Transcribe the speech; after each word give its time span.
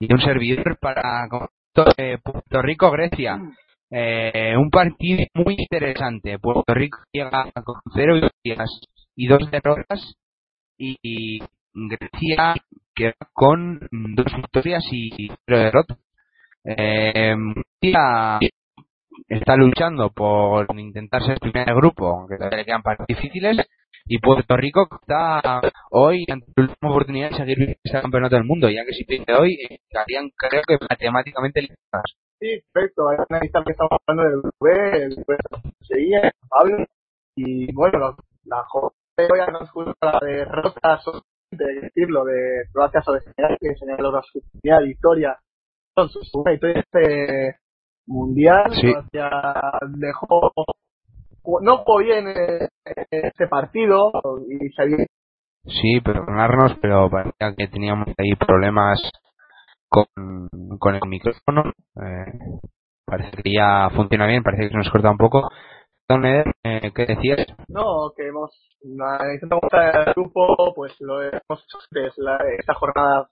Y 0.00 0.12
un 0.12 0.20
servidor 0.20 0.78
para 0.80 1.28
Puerto 2.22 2.62
Rico-Grecia. 2.62 3.40
Eh, 3.90 4.54
un 4.56 4.70
partido 4.70 5.24
muy 5.34 5.56
interesante. 5.58 6.38
Puerto 6.38 6.74
Rico 6.74 6.98
llega 7.12 7.50
con 7.64 7.76
cero 7.94 8.14
victorias 8.14 8.80
y 9.16 9.26
dos 9.26 9.50
derrotas 9.50 10.14
y 10.76 11.40
Grecia 11.72 12.54
queda 12.94 13.14
con 13.32 13.80
dos 13.90 14.26
victorias 14.36 14.84
y 14.92 15.28
cero 15.46 15.58
derrotas. 15.58 15.98
Eh, 16.64 17.34
está 17.80 19.56
luchando 19.56 20.10
por 20.10 20.66
intentar 20.78 21.22
ser 21.22 21.38
primer 21.38 21.74
grupo, 21.74 22.08
aunque 22.08 22.36
todavía 22.36 22.58
le 22.58 22.64
quedan 22.64 22.82
partidos 22.82 23.08
difíciles, 23.08 23.66
y 24.08 24.18
Puerto 24.18 24.56
Rico 24.56 24.88
está 25.00 25.60
hoy 25.90 26.24
ante 26.30 26.46
la 26.56 26.62
última 26.64 26.90
oportunidad 26.90 27.30
de 27.30 27.36
seguir 27.36 27.76
este 27.82 28.00
campeonato 28.00 28.36
del 28.36 28.44
mundo, 28.44 28.68
ya 28.70 28.84
que 28.84 28.94
si 28.94 29.04
pierde 29.04 29.34
hoy 29.34 29.58
estarían 29.70 30.30
creo 30.36 30.62
que 30.66 30.78
matemáticamente. 30.88 31.60
Sí, 32.40 32.60
perfecto, 32.72 33.08
hay 33.08 33.18
una 33.28 33.40
lista 33.40 33.62
que 33.64 33.72
estamos 33.72 33.92
hablando 34.06 34.30
del 34.30 34.52
V, 34.60 35.04
el 35.04 35.24
seguía, 35.82 36.32
Pablo, 36.48 36.86
y 37.36 37.72
bueno, 37.74 38.16
la 38.44 38.64
joya 38.68 39.46
no 39.52 39.62
es 39.62 39.70
justa 39.70 39.94
la 40.00 40.20
derrota, 40.22 41.00
de 41.50 41.80
decirlo, 41.82 42.24
de 42.24 42.64
Croacia 42.72 43.02
sobre 43.02 43.20
Senegal, 43.20 43.58
que 43.60 44.02
logra 44.02 44.22
su 44.22 44.40
primera 44.52 44.80
victoria, 44.80 45.36
su 45.96 46.44
victoria 46.44 46.80
este 46.80 47.56
mundial, 48.06 48.70
sí. 48.72 48.92
Croacia 48.92 49.30
dejó 49.88 50.52
no 51.62 51.78
jugó 51.78 51.98
bien 51.98 52.26
este 53.10 53.48
partido 53.48 54.12
y 54.48 54.68
salió. 54.70 54.98
Sí, 55.64 56.00
perdonarnos, 56.00 56.76
pero 56.80 57.10
parecía 57.10 57.54
que 57.56 57.68
teníamos 57.68 58.08
ahí 58.16 58.34
problemas 58.36 59.00
con, 59.88 60.06
con 60.78 60.94
el 60.94 61.00
micrófono. 61.06 61.72
Eh, 61.96 62.60
parece 63.04 63.42
que 63.42 63.52
ya 63.52 63.90
funciona 63.90 64.26
bien, 64.26 64.42
parece 64.42 64.64
que 64.64 64.70
se 64.70 64.76
nos 64.76 64.90
corta 64.90 65.10
un 65.10 65.18
poco. 65.18 65.48
Eh, 66.10 66.90
¿qué 66.94 67.04
decías? 67.06 67.46
No, 67.68 68.12
que 68.16 68.28
hemos 68.28 68.50
intentado 68.82 69.60
el 70.06 70.14
grupo, 70.14 70.72
pues 70.74 70.94
lo 71.00 71.20
hemos 71.22 71.64
hecho 71.64 71.78
la, 72.16 72.38
esta 72.58 72.72
jornada 72.74 73.28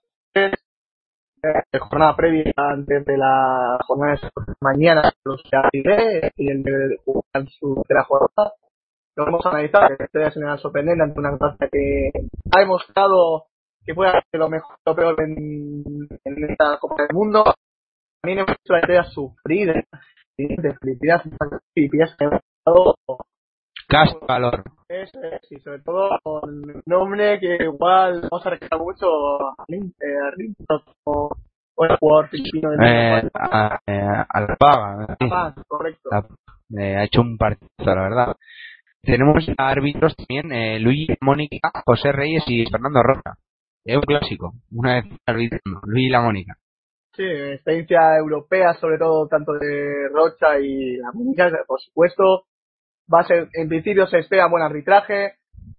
eh, 1.71 1.79
jornada 1.79 2.15
previa 2.15 2.53
antes 2.55 3.05
de 3.05 3.17
la 3.17 3.77
jornada 3.85 4.13
de 4.13 4.53
mañana 4.61 5.11
los 5.23 5.41
que 5.43 6.31
y 6.37 6.51
el 6.51 6.63
de 6.63 6.97
su 7.59 7.83
la 7.89 8.03
jornada. 8.03 8.53
Lo 9.15 9.25
vamos 9.25 9.45
a 9.45 9.49
analizar 9.49 9.97
que 9.97 10.03
estoy 10.03 10.31
general 10.31 10.59
sorprendente 10.59 11.03
ante 11.03 11.19
una 11.19 11.37
Croacia 11.37 11.69
que 11.71 12.11
ha 12.51 12.59
demostrado 12.59 13.45
que 13.83 13.95
puede 13.95 14.09
hacer 14.09 14.39
lo 14.39 14.49
mejor 14.49 14.75
lo 14.85 14.95
peor 14.95 15.21
en, 15.21 16.07
esta 16.49 16.77
Copa 16.79 17.03
del 17.03 17.15
Mundo. 17.15 17.43
También 18.21 18.39
hemos 18.39 18.57
visto 18.57 18.73
la 18.73 18.85
idea 18.85 19.03
sufrir 19.05 19.73
de 20.37 20.75
Filipinas 20.79 21.23
Filipinas 21.73 22.15
que 22.17 22.25
ha 22.25 22.37
estado 22.37 22.95
Cast 23.87 24.21
valor. 24.27 24.63
Eso 24.89 25.19
es, 25.23 25.51
y 25.51 25.59
sobre 25.61 25.79
todo 25.79 26.09
con 26.21 26.49
un 26.49 26.83
nombre 26.85 27.39
que 27.39 27.57
igual 27.63 28.27
vamos 28.29 28.45
a 28.45 28.77
mucho 28.77 29.07
a 29.41 29.65
Lim, 29.67 29.93
o, 31.05 31.29
el 31.79 31.97
jugador 31.97 32.29
de 32.29 32.39
eh, 32.81 33.29
a, 33.33 33.79
eh, 33.87 34.25
Alpaga. 34.29 35.15
Sí. 35.19 35.29
correcto. 35.67 36.09
Eh, 36.77 36.95
ha 36.97 37.03
hecho 37.05 37.21
un 37.21 37.37
partido, 37.37 37.69
la 37.77 38.01
verdad. 38.01 38.35
Tenemos 39.01 39.45
árbitros 39.57 40.15
también, 40.17 40.51
eh, 40.51 40.79
Luis 40.79 41.07
Mónica, 41.21 41.71
José 41.85 42.11
Reyes 42.11 42.43
y 42.47 42.65
Fernando 42.69 43.01
Roca. 43.03 43.35
Es 43.85 43.95
un 43.95 44.01
clásico, 44.01 44.51
una 44.71 44.95
vez 44.95 45.05
arbitrando, 45.25 45.79
Luis 45.85 46.07
y 46.07 46.09
la 46.09 46.21
Mónica. 46.21 46.57
Sí, 47.15 47.23
experiencia 47.23 48.17
europea, 48.17 48.73
sobre 48.73 48.97
todo 48.97 49.27
tanto 49.27 49.53
de 49.53 50.09
Rocha 50.13 50.59
y 50.59 50.97
la 50.97 51.11
Mónica, 51.13 51.49
por 51.65 51.79
supuesto 51.79 52.43
va 53.13 53.21
a 53.21 53.27
ser, 53.27 53.49
en 53.53 53.67
principio 53.67 54.07
se 54.07 54.19
espera 54.19 54.47
buen 54.47 54.63
arbitraje. 54.63 55.33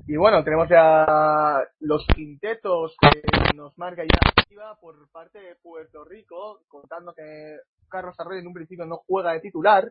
Y 0.07 0.17
bueno, 0.17 0.43
tenemos 0.43 0.69
ya 0.69 1.63
los 1.81 2.07
quintetos 2.15 2.97
que 3.01 3.57
nos 3.57 3.77
marca 3.77 4.03
ya 4.03 4.29
por 4.81 4.95
parte 5.13 5.39
de 5.39 5.55
Puerto 5.63 6.05
Rico, 6.05 6.61
contando 6.69 7.13
que 7.15 7.59
Carlos 7.89 8.19
Arroyo 8.19 8.41
en 8.41 8.47
un 8.47 8.53
principio 8.53 8.87
no 8.87 8.97
juega 9.07 9.33
de 9.33 9.41
titular, 9.41 9.91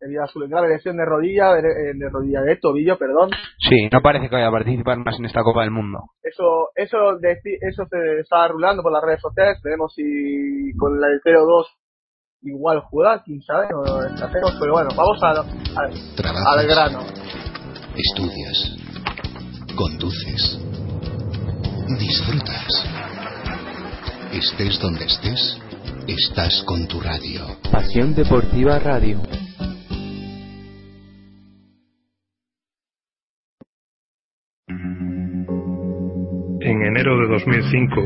debido 0.00 0.24
a 0.24 0.26
su 0.26 0.40
grave 0.40 0.68
lesión 0.68 0.96
de 0.96 1.04
rodilla, 1.04 1.52
de, 1.54 1.94
de, 1.94 2.08
rodilla 2.10 2.40
de 2.42 2.56
tobillo, 2.56 2.98
perdón. 2.98 3.30
Sí, 3.58 3.88
no 3.92 4.00
parece 4.00 4.28
que 4.28 4.34
vaya 4.34 4.48
a 4.48 4.52
participar 4.52 4.98
más 4.98 5.18
en 5.18 5.26
esta 5.26 5.42
Copa 5.42 5.62
del 5.62 5.70
Mundo. 5.70 5.98
Eso, 6.22 6.70
eso, 6.74 7.18
eso 7.20 7.86
se 7.90 8.20
está 8.20 8.48
rulando 8.48 8.82
por 8.82 8.92
las 8.92 9.02
redes 9.02 9.20
sociales, 9.20 9.60
veremos 9.62 9.92
si 9.94 10.72
con 10.78 10.94
el 10.94 11.20
0-2 11.22 11.66
igual 12.42 12.80
juega, 12.90 13.22
quién 13.22 13.40
sabe, 13.42 13.66
o 13.74 13.84
pero 14.60 14.72
bueno, 14.72 14.88
vamos 14.96 15.22
a, 15.22 15.30
a, 15.30 16.52
al 16.52 16.66
grano. 16.66 17.00
Estudias, 17.96 18.76
conduces, 19.76 20.60
disfrutas. 21.98 22.86
Estés 24.32 24.78
donde 24.80 25.04
estés, 25.06 25.58
estás 26.06 26.62
con 26.66 26.86
tu 26.86 27.00
radio. 27.00 27.42
Pasión 27.72 28.14
Deportiva 28.14 28.78
Radio. 28.78 29.22
En 36.60 36.82
enero 36.82 37.18
de 37.20 37.28
2005 37.28 38.02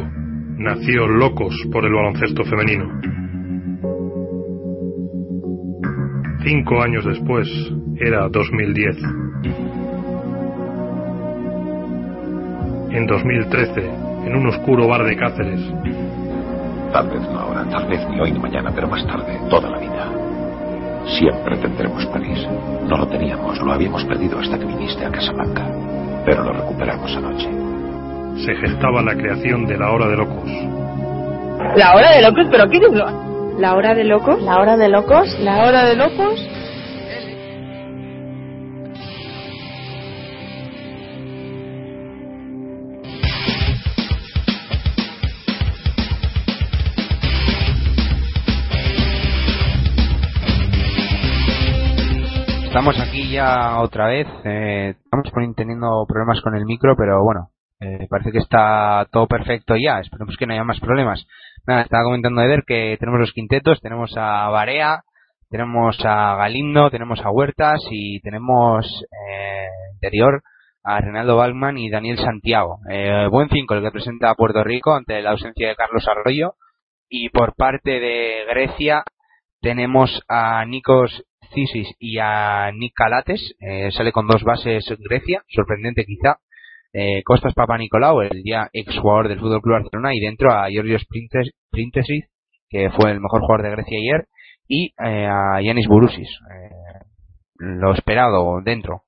nació 0.58 1.06
Locos 1.08 1.54
por 1.72 1.84
el 1.84 1.92
baloncesto 1.94 2.44
femenino 2.44 3.10
Cinco 6.42 6.82
años 6.82 7.04
después, 7.04 7.46
era 7.98 8.26
2010. 8.28 8.96
En 12.92 13.06
2013, 13.06 13.90
en 14.26 14.36
un 14.36 14.46
oscuro 14.46 14.88
bar 14.88 15.04
de 15.04 15.16
Cáceres. 15.16 15.60
Tal 16.92 17.08
vez 17.08 17.20
no 17.20 17.40
ahora, 17.40 17.64
tal 17.68 17.86
vez 17.88 18.08
ni 18.08 18.18
hoy 18.20 18.32
ni 18.32 18.38
mañana, 18.38 18.72
pero 18.74 18.88
más 18.88 19.06
tarde, 19.06 19.38
toda 19.50 19.68
la 19.68 19.78
vida. 19.78 20.08
Siempre 21.18 21.58
tendremos 21.58 22.06
París. 22.06 22.48
No 22.88 22.96
lo 22.96 23.06
teníamos, 23.06 23.60
lo 23.60 23.72
habíamos 23.72 24.02
perdido 24.06 24.38
hasta 24.38 24.58
que 24.58 24.64
viniste 24.64 25.04
a 25.04 25.10
Casablanca. 25.10 25.66
Pero 26.24 26.42
lo 26.42 26.52
recuperamos 26.54 27.14
anoche. 27.16 27.50
Se 28.44 28.54
gestaba 28.54 29.02
la 29.02 29.14
creación 29.14 29.66
de 29.66 29.76
la 29.76 29.90
Hora 29.90 30.08
de 30.08 30.16
Locos. 30.16 30.50
¿La 31.76 31.94
Hora 31.94 32.12
de 32.12 32.22
Locos? 32.22 32.46
¿Pero 32.50 32.64
qué 32.70 32.78
es 32.78 32.92
lo? 32.94 33.29
La 33.60 33.74
hora 33.76 33.94
de 33.94 34.04
locos. 34.04 34.40
La 34.42 34.58
hora 34.58 34.78
de 34.78 34.88
locos. 34.88 35.38
La 35.40 35.66
hora 35.66 35.84
de 35.84 35.94
locos. 35.94 36.40
Estamos 52.64 52.98
aquí 52.98 53.30
ya 53.30 53.78
otra 53.80 54.06
vez. 54.06 54.26
Eh, 54.44 54.94
estamos 55.04 55.54
teniendo 55.54 56.06
problemas 56.08 56.40
con 56.40 56.54
el 56.54 56.64
micro, 56.64 56.96
pero 56.96 57.22
bueno, 57.22 57.50
eh, 57.78 58.06
parece 58.08 58.32
que 58.32 58.38
está 58.38 59.06
todo 59.12 59.26
perfecto 59.26 59.74
ya. 59.76 60.00
Esperemos 60.00 60.34
que 60.38 60.46
no 60.46 60.54
haya 60.54 60.64
más 60.64 60.80
problemas. 60.80 61.26
Nada, 61.66 61.82
estaba 61.82 62.04
comentando 62.04 62.42
Eder 62.42 62.64
que 62.66 62.96
tenemos 62.98 63.20
los 63.20 63.32
quintetos. 63.32 63.80
Tenemos 63.80 64.12
a 64.16 64.48
Barea, 64.48 65.02
tenemos 65.48 65.98
a 66.04 66.36
Galindo, 66.36 66.90
tenemos 66.90 67.20
a 67.20 67.30
Huertas 67.30 67.80
y 67.90 68.20
tenemos 68.20 69.04
eh, 69.28 69.68
interior 69.94 70.42
a 70.82 71.00
Renaldo 71.00 71.36
Balman 71.36 71.76
y 71.78 71.90
Daniel 71.90 72.18
Santiago. 72.18 72.78
Eh, 72.90 73.28
buen 73.30 73.48
5 73.50 73.74
el 73.74 73.82
que 73.82 73.90
presenta 73.90 74.30
a 74.30 74.34
Puerto 74.34 74.64
Rico 74.64 74.94
ante 74.94 75.20
la 75.20 75.32
ausencia 75.32 75.68
de 75.68 75.76
Carlos 75.76 76.06
Arroyo. 76.08 76.54
Y 77.08 77.28
por 77.28 77.54
parte 77.54 78.00
de 78.00 78.44
Grecia 78.48 79.04
tenemos 79.60 80.22
a 80.28 80.64
Nikos 80.64 81.24
Cisis 81.52 81.88
y 81.98 82.18
a 82.18 82.70
Nick 82.72 82.94
Calates. 82.94 83.54
Eh, 83.60 83.90
sale 83.92 84.12
con 84.12 84.26
dos 84.26 84.42
bases 84.44 84.84
Grecia, 84.98 85.42
sorprendente 85.48 86.04
quizá. 86.04 86.38
Eh, 86.92 87.22
Costas 87.24 87.54
Papa 87.54 87.78
Nicolau, 87.78 88.20
el 88.20 88.42
ya 88.44 88.68
ex 88.72 88.98
jugador 88.98 89.28
del 89.28 89.38
Fútbol 89.38 89.60
Club 89.60 89.74
Barcelona, 89.74 90.14
y 90.14 90.20
dentro 90.20 90.52
a 90.52 90.68
Georgios 90.68 91.06
Printesis, 91.70 92.26
que 92.68 92.90
fue 92.90 93.12
el 93.12 93.20
mejor 93.20 93.42
jugador 93.42 93.62
de 93.62 93.70
Grecia 93.70 93.98
ayer, 93.98 94.26
y 94.66 94.92
eh, 95.04 95.26
a 95.26 95.60
Yanis 95.60 95.88
Bourousis. 95.88 96.28
Eh, 96.28 97.04
lo 97.58 97.92
esperado 97.92 98.60
dentro. 98.62 99.02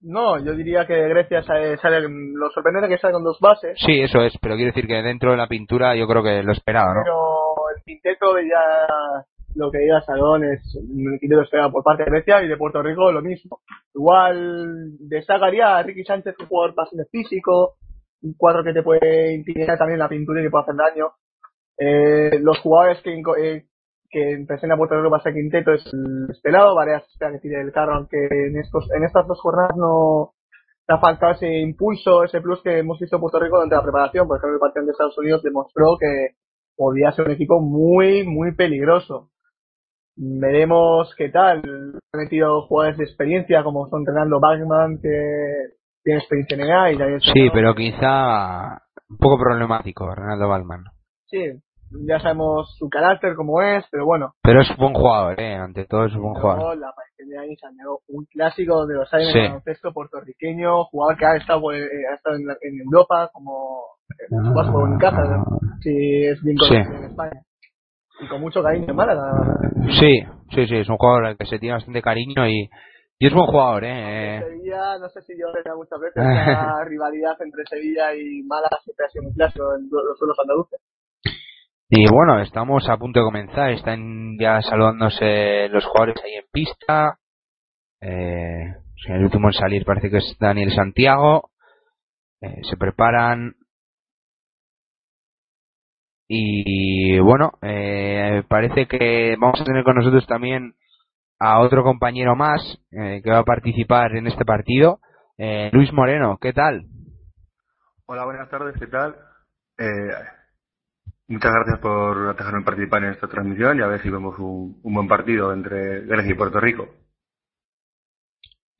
No, 0.00 0.36
yo 0.44 0.54
diría 0.54 0.84
que 0.84 1.08
Grecia 1.08 1.42
sale, 1.44 1.76
sale, 1.78 2.00
lo 2.00 2.50
sorprendente 2.50 2.88
que 2.88 2.98
sale 2.98 3.12
con 3.12 3.22
dos 3.22 3.38
bases. 3.40 3.78
Sí, 3.78 4.00
eso 4.00 4.20
es, 4.22 4.36
pero 4.42 4.56
quiero 4.56 4.72
decir 4.72 4.88
que 4.88 5.00
dentro 5.00 5.30
de 5.30 5.36
la 5.36 5.46
pintura 5.46 5.94
yo 5.94 6.08
creo 6.08 6.24
que 6.24 6.42
lo 6.42 6.52
esperado, 6.52 6.92
¿no? 6.92 7.00
Pero 7.04 7.76
el 7.76 7.82
quinteto 7.84 8.38
ya 8.40 9.24
lo 9.54 9.70
que 9.70 9.78
diga 9.78 10.02
Salón 10.02 10.44
es 10.44 10.74
un 10.76 11.18
quinteto 11.18 11.42
esperado 11.42 11.72
por 11.72 11.84
parte 11.84 12.04
de 12.04 12.10
Grecia 12.10 12.42
y 12.42 12.48
de 12.48 12.56
Puerto 12.56 12.82
Rico 12.82 13.12
lo 13.12 13.22
mismo. 13.22 13.60
Igual 13.94 14.96
destacaría 15.00 15.76
a 15.76 15.82
Ricky 15.82 16.04
Sánchez, 16.04 16.34
un 16.38 16.46
jugador 16.46 16.74
bastante 16.74 17.04
físico, 17.10 17.76
un 18.22 18.34
cuadro 18.34 18.64
que 18.64 18.72
te 18.72 18.82
puede 18.82 19.34
intimidar 19.34 19.78
también 19.78 19.98
la 19.98 20.08
pintura 20.08 20.40
y 20.40 20.44
que 20.44 20.50
puede 20.50 20.62
hacer 20.62 20.76
daño. 20.76 21.12
Eh, 21.78 22.38
los 22.40 22.58
jugadores 22.60 23.00
que, 23.02 23.12
eh, 23.14 23.66
que 24.10 24.44
presenta 24.46 24.76
Puerto 24.76 24.96
Rico 24.96 25.10
para 25.10 25.22
ese 25.22 25.32
quinteto 25.32 25.72
es 25.72 25.84
el 25.92 26.30
esperado, 26.30 26.74
varias 26.74 27.02
que 27.18 27.38
tire 27.40 27.60
el 27.60 27.72
carro, 27.72 27.94
aunque 27.94 28.28
en 28.30 28.58
estos, 28.58 28.88
en 28.94 29.04
estas 29.04 29.26
dos 29.26 29.40
jornadas 29.40 29.76
no 29.76 30.34
ha 30.88 30.98
faltado 30.98 31.32
ese 31.32 31.60
impulso, 31.60 32.24
ese 32.24 32.40
plus 32.40 32.62
que 32.62 32.78
hemos 32.78 32.98
visto 32.98 33.16
en 33.16 33.20
Puerto 33.20 33.38
Rico 33.38 33.56
durante 33.56 33.76
la 33.76 33.82
preparación. 33.82 34.28
Por 34.28 34.38
ejemplo, 34.38 34.54
el 34.54 34.60
partido 34.60 34.86
de 34.86 34.92
Estados 34.92 35.18
Unidos 35.18 35.42
demostró 35.42 35.96
que 35.98 36.36
podía 36.76 37.12
ser 37.12 37.26
un 37.26 37.32
equipo 37.32 37.60
muy, 37.60 38.24
muy 38.24 38.54
peligroso. 38.54 39.30
Veremos 40.16 41.14
qué 41.16 41.30
tal. 41.30 41.62
Han 41.64 42.20
metido 42.20 42.62
jugadores 42.62 42.98
de 42.98 43.04
experiencia 43.04 43.62
como 43.62 43.88
son 43.88 44.04
Renaldo 44.06 44.40
Bagman, 44.40 44.98
que 45.00 45.74
tiene 46.02 46.18
experiencia 46.20 46.56
en 46.56 46.62
EA 46.62 46.92
y 46.92 46.98
también 46.98 47.20
Sí, 47.20 47.48
pero 47.52 47.74
quizá 47.74 48.82
un 49.08 49.18
poco 49.18 49.38
problemático, 49.38 50.14
Renaldo 50.14 50.48
Bagman. 50.48 50.84
Sí, 51.26 51.62
ya 52.06 52.18
sabemos 52.20 52.74
su 52.78 52.88
carácter 52.88 53.34
como 53.34 53.62
es, 53.62 53.84
pero 53.90 54.04
bueno. 54.04 54.34
Pero 54.42 54.60
es 54.60 54.68
buen 54.76 54.94
jugador, 54.94 55.38
eh, 55.40 55.54
ante 55.54 55.84
todo 55.84 56.06
es 56.06 56.14
un 56.14 56.22
buen 56.22 56.34
jugador. 56.34 56.76
La 56.78 56.88
aparición 56.88 57.28
de 57.28 57.38
ahí 57.38 57.56
un 58.08 58.24
clásico 58.26 58.76
donde 58.76 58.94
los 58.94 59.12
hay 59.14 59.30
en 59.30 59.36
el 59.36 59.48
baloncesto 59.48 59.92
puertorriqueño, 59.92 60.84
jugador 60.84 61.16
que 61.16 61.26
ha 61.26 61.36
estado, 61.36 61.72
eh, 61.72 61.88
ha 62.10 62.14
estado 62.14 62.36
en, 62.36 62.42
en, 62.60 62.80
Europa 62.80 63.30
como 63.32 63.82
en 64.30 64.44
su 64.44 64.54
paso 64.54 64.72
por 64.72 64.88
Unicaja, 64.88 65.22
¿no? 65.22 65.44
sí, 65.80 66.24
es 66.26 66.42
bien 66.42 66.56
conocido 66.56 66.96
en 66.96 67.04
España. 67.04 67.42
Y 68.22 68.28
con 68.28 68.40
mucho 68.40 68.62
cariño 68.62 68.86
en 68.88 68.96
Málaga. 68.96 69.22
Sí, 69.98 70.22
sí, 70.54 70.66
sí, 70.66 70.76
es 70.76 70.88
un 70.88 70.96
jugador 70.96 71.26
al 71.26 71.36
que 71.36 71.46
se 71.46 71.58
tiene 71.58 71.74
bastante 71.74 72.00
cariño 72.00 72.46
y, 72.46 72.70
y 73.18 73.26
es 73.26 73.32
buen 73.32 73.46
jugador, 73.46 73.84
¿eh? 73.84 74.36
En 74.36 74.42
Sevilla, 74.42 74.98
no 74.98 75.08
sé 75.08 75.22
si 75.22 75.32
yo 75.38 75.46
le 75.52 75.74
muchas 75.76 76.00
veces 76.00 76.16
la 76.16 76.84
rivalidad 76.88 77.36
entre 77.40 77.64
Sevilla 77.66 78.14
y 78.14 78.42
Málaga 78.44 78.78
siempre 78.84 79.06
ha 79.06 79.08
sido 79.10 79.24
muy 79.24 79.34
clásico 79.34 79.64
en 79.74 79.88
los 79.90 80.18
suelos 80.18 80.38
andaluces. 80.40 80.80
Y 81.94 82.10
bueno, 82.10 82.40
estamos 82.40 82.88
a 82.88 82.96
punto 82.96 83.20
de 83.20 83.26
comenzar. 83.26 83.70
Están 83.70 84.38
ya 84.40 84.62
saludándose 84.62 85.68
los 85.68 85.84
jugadores 85.84 86.16
ahí 86.24 86.36
en 86.36 86.46
pista. 86.50 87.18
Eh, 88.00 88.74
el 89.08 89.24
último 89.24 89.48
en 89.48 89.52
salir 89.52 89.84
parece 89.84 90.08
que 90.08 90.16
es 90.16 90.36
Daniel 90.40 90.72
Santiago. 90.72 91.50
Eh, 92.40 92.62
se 92.62 92.78
preparan. 92.78 93.56
Y 96.34 97.18
bueno, 97.18 97.52
eh, 97.60 98.42
parece 98.48 98.86
que 98.86 99.36
vamos 99.38 99.60
a 99.60 99.64
tener 99.64 99.84
con 99.84 99.96
nosotros 99.96 100.26
también 100.26 100.72
a 101.38 101.60
otro 101.60 101.84
compañero 101.84 102.34
más 102.36 102.78
eh, 102.90 103.20
que 103.22 103.30
va 103.30 103.40
a 103.40 103.44
participar 103.44 104.16
en 104.16 104.26
este 104.26 104.46
partido. 104.46 105.00
Eh, 105.36 105.68
Luis 105.74 105.92
Moreno, 105.92 106.38
¿qué 106.40 106.54
tal? 106.54 106.86
Hola, 108.06 108.24
buenas 108.24 108.48
tardes, 108.48 108.74
¿qué 108.80 108.86
tal? 108.86 109.14
Eh, 109.78 109.84
Muchas 111.28 111.52
gracias 111.52 111.78
por 111.80 112.34
dejarme 112.34 112.64
participar 112.64 113.04
en 113.04 113.10
esta 113.10 113.28
transmisión 113.28 113.78
y 113.78 113.82
a 113.82 113.88
ver 113.88 114.00
si 114.00 114.08
vemos 114.08 114.38
un, 114.38 114.80
buen 114.82 115.08
partido 115.08 115.52
entre 115.52 116.06
Grecia 116.06 116.32
y 116.32 116.36
Puerto 116.36 116.60
Rico. 116.60 116.88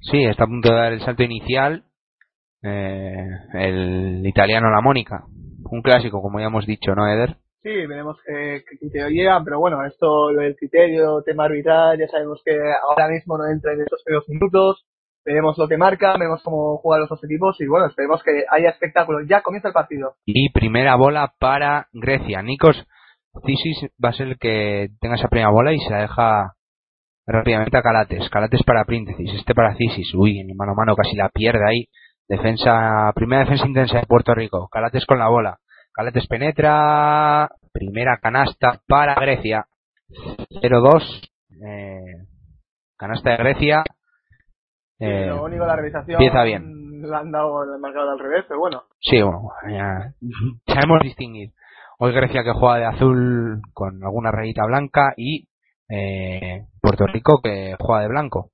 Sí, 0.00 0.24
está 0.24 0.44
a 0.44 0.46
punto 0.46 0.70
de 0.70 0.74
dar 0.74 0.92
el 0.94 1.00
salto 1.00 1.22
inicial 1.22 1.84
eh, 2.62 3.26
el 3.54 4.26
italiano 4.26 4.70
La 4.70 4.80
Mónica. 4.80 5.24
Un 5.72 5.82
clásico, 5.82 6.20
como 6.20 6.38
ya 6.38 6.46
hemos 6.46 6.66
dicho, 6.66 6.94
¿no, 6.94 7.08
Eder? 7.08 7.36
Sí, 7.62 7.70
veremos 7.86 8.18
qué, 8.26 8.62
criterio 8.78 9.08
llega, 9.08 9.40
pero 9.44 9.58
bueno, 9.58 9.84
esto, 9.86 10.30
el 10.30 10.56
criterio, 10.56 11.22
tema 11.22 11.44
arbitral, 11.44 11.98
ya 11.98 12.08
sabemos 12.08 12.42
que 12.44 12.52
ahora 12.88 13.08
mismo 13.08 13.38
no 13.38 13.44
entra 13.50 13.72
en 13.72 13.80
estos 13.80 14.02
primeros 14.04 14.28
minutos 14.28 14.84
veremos 15.24 15.56
lo 15.58 15.68
que 15.68 15.76
marca, 15.76 16.12
veremos 16.14 16.42
cómo 16.42 16.78
juegan 16.78 17.02
los 17.02 17.10
dos 17.10 17.24
equipos 17.24 17.60
y 17.60 17.66
bueno, 17.66 17.86
esperemos 17.86 18.22
que 18.22 18.44
haya 18.50 18.70
espectáculo. 18.70 19.24
Ya 19.26 19.42
comienza 19.42 19.68
el 19.68 19.74
partido. 19.74 20.14
Y 20.24 20.50
primera 20.50 20.96
bola 20.96 21.32
para 21.38 21.88
Grecia. 21.92 22.42
Nikos 22.42 22.76
Cisis 23.46 23.90
va 24.04 24.10
a 24.10 24.12
ser 24.12 24.28
el 24.28 24.38
que 24.38 24.88
tenga 25.00 25.16
esa 25.16 25.28
primera 25.28 25.50
bola 25.50 25.72
y 25.72 25.78
se 25.78 25.90
la 25.90 26.02
deja 26.02 26.54
rápidamente 27.26 27.76
a 27.76 27.82
Calates. 27.82 28.28
Calates 28.30 28.62
para 28.64 28.84
Príntesis, 28.84 29.32
este 29.34 29.54
para 29.54 29.74
Cisis. 29.76 30.12
Uy, 30.14 30.40
en 30.40 30.56
mano 30.56 30.72
a 30.72 30.76
mano 30.76 30.96
casi 30.96 31.16
la 31.16 31.28
pierde 31.28 31.66
ahí. 31.66 31.86
Defensa, 32.28 33.12
primera 33.14 33.42
defensa 33.42 33.66
intensa 33.66 33.98
de 33.98 34.06
Puerto 34.06 34.34
Rico. 34.34 34.68
Calates 34.70 35.06
con 35.06 35.18
la 35.18 35.28
bola. 35.28 35.58
Calates 35.92 36.26
penetra. 36.26 37.50
Primera 37.72 38.18
canasta 38.20 38.80
para 38.86 39.14
Grecia. 39.14 39.66
0-2. 40.62 41.30
Eh, 41.64 42.26
canasta 42.96 43.30
de 43.30 43.36
Grecia. 43.36 43.84
Eh, 44.98 45.26
lo 45.26 45.44
único, 45.44 45.66
la 45.66 45.76
realización 45.76 46.20
empieza 46.20 46.44
bien. 46.44 47.02
La 47.02 47.18
han 47.18 47.32
dado 47.32 47.64
el 47.64 47.80
marcador 47.80 48.10
al 48.10 48.18
revés, 48.18 48.44
pero 48.46 48.60
bueno. 48.60 48.84
Sí, 49.00 49.20
bueno, 49.20 49.50
ya 49.68 50.12
sabemos 50.66 51.00
distinguir. 51.02 51.50
Hoy 51.98 52.12
Grecia 52.12 52.44
que 52.44 52.52
juega 52.52 52.78
de 52.78 52.84
azul 52.84 53.60
con 53.72 54.02
alguna 54.04 54.30
rayita 54.30 54.64
blanca 54.64 55.12
y 55.16 55.48
eh, 55.88 56.66
Puerto 56.80 57.06
Rico 57.06 57.40
que 57.42 57.76
juega 57.78 58.02
de 58.02 58.08
blanco. 58.08 58.50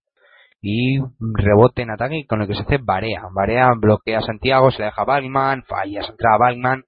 Y 0.60 0.98
rebote 1.20 1.82
en 1.82 1.90
ataque 1.90 2.26
con 2.28 2.40
el 2.40 2.48
que 2.48 2.54
se 2.54 2.62
hace 2.62 2.78
Barea. 2.78 3.22
Barea 3.32 3.70
bloquea 3.76 4.18
a 4.18 4.22
Santiago, 4.22 4.70
se 4.70 4.78
le 4.78 4.86
deja 4.86 5.02
a 5.02 5.04
Balman, 5.04 5.62
falla, 5.64 6.02
se 6.02 6.10
entra 6.10 6.34
a 6.34 6.38
Balman. 6.38 6.84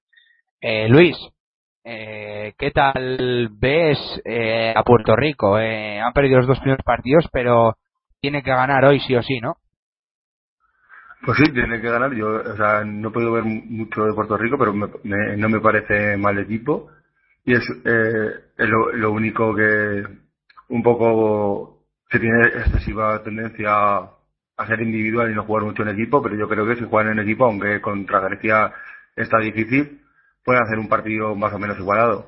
Eh, 0.63 0.87
Luis, 0.87 1.17
eh, 1.83 2.53
¿qué 2.55 2.69
tal 2.69 3.49
ves 3.51 3.97
eh, 4.23 4.71
a 4.75 4.83
Puerto 4.83 5.15
Rico? 5.15 5.57
Eh, 5.57 5.99
han 5.99 6.13
perdido 6.13 6.37
los 6.37 6.47
dos 6.47 6.59
primeros 6.59 6.85
partidos, 6.85 7.27
pero 7.33 7.77
tiene 8.19 8.43
que 8.43 8.51
ganar 8.51 8.85
hoy 8.85 8.99
sí 8.99 9.15
o 9.15 9.23
sí, 9.23 9.39
¿no? 9.39 9.57
Pues 11.25 11.37
sí, 11.39 11.51
tiene 11.51 11.81
que 11.81 11.89
ganar. 11.89 12.13
Yo, 12.13 12.27
o 12.27 12.55
sea, 12.55 12.83
no 12.85 13.09
he 13.09 13.11
podido 13.11 13.31
ver 13.31 13.43
mucho 13.43 14.05
de 14.05 14.13
Puerto 14.13 14.37
Rico, 14.37 14.57
pero 14.59 14.73
no 14.73 15.49
me 15.49 15.59
parece 15.59 16.15
mal 16.17 16.37
equipo. 16.37 16.91
Y 17.43 17.53
es, 17.53 17.63
eh, 17.85 18.65
lo, 18.67 19.11
único 19.11 19.55
que 19.55 20.03
un 20.69 20.83
poco 20.83 21.85
se 22.09 22.19
tiene 22.19 22.47
excesiva 22.47 23.23
tendencia 23.23 23.71
a 23.73 24.67
ser 24.67 24.81
individual 24.81 25.31
y 25.31 25.35
no 25.35 25.43
jugar 25.43 25.63
mucho 25.63 25.81
en 25.81 25.89
equipo, 25.89 26.21
pero 26.21 26.35
yo 26.35 26.47
creo 26.47 26.67
que 26.67 26.75
si 26.75 26.85
juegan 26.85 27.13
en 27.13 27.19
equipo, 27.19 27.45
aunque 27.45 27.81
contra 27.81 28.19
Grecia 28.19 28.71
está 29.15 29.39
difícil, 29.39 30.01
pueden 30.43 30.63
hacer 30.63 30.79
un 30.79 30.89
partido 30.89 31.35
más 31.35 31.53
o 31.53 31.59
menos 31.59 31.77
igualado. 31.79 32.25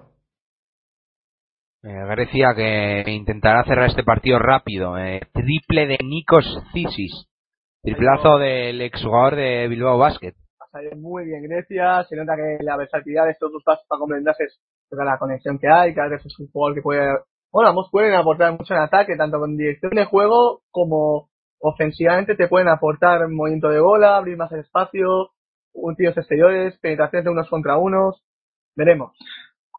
Eh, 1.83 2.05
Grecia 2.07 2.53
que 2.55 3.03
intentará 3.11 3.65
cerrar 3.65 3.89
este 3.89 4.03
partido 4.03 4.39
rápido. 4.39 4.97
Eh, 4.97 5.21
triple 5.33 5.85
de 5.85 5.97
Nikos 6.01 6.45
Cisis. 6.71 7.27
Triplazo 7.81 8.37
del 8.37 8.79
exjugador 8.81 9.35
de 9.35 9.67
Bilbao 9.67 9.97
Basket. 9.97 10.33
Ha 10.61 10.67
salido 10.71 10.95
muy 10.95 11.25
bien 11.25 11.43
Grecia. 11.43 12.05
Se 12.05 12.15
nota 12.15 12.37
que 12.37 12.63
la 12.63 12.77
versatilidad 12.77 13.25
de 13.25 13.31
estos 13.31 13.51
dos 13.51 13.61
pasos 13.65 13.85
para 13.89 13.99
complementarse 13.99 14.45
es 14.45 14.59
la 14.91 15.17
conexión 15.17 15.59
que 15.59 15.67
hay. 15.67 15.93
Cada 15.93 16.07
vez 16.07 16.25
es 16.25 16.39
un 16.39 16.47
jugador 16.47 16.75
que 16.75 16.81
puede. 16.81 17.05
Bueno, 17.51 17.69
ambos 17.69 17.89
pueden 17.91 18.13
aportar 18.13 18.53
mucho 18.53 18.73
en 18.73 18.79
ataque, 18.79 19.17
tanto 19.17 19.37
con 19.37 19.57
dirección 19.57 19.91
de 19.91 20.05
juego 20.05 20.61
como 20.71 21.29
ofensivamente 21.59 22.35
te 22.35 22.47
pueden 22.47 22.69
aportar 22.69 23.27
movimiento 23.29 23.69
de 23.69 23.81
bola, 23.81 24.17
abrir 24.17 24.37
más 24.37 24.51
el 24.53 24.59
espacio, 24.59 25.31
un 25.73 25.95
tiros 25.95 26.17
exteriores, 26.17 26.77
penetraciones 26.79 27.25
de 27.25 27.31
unos 27.31 27.49
contra 27.49 27.77
unos. 27.77 28.23
Veremos. 28.75 29.11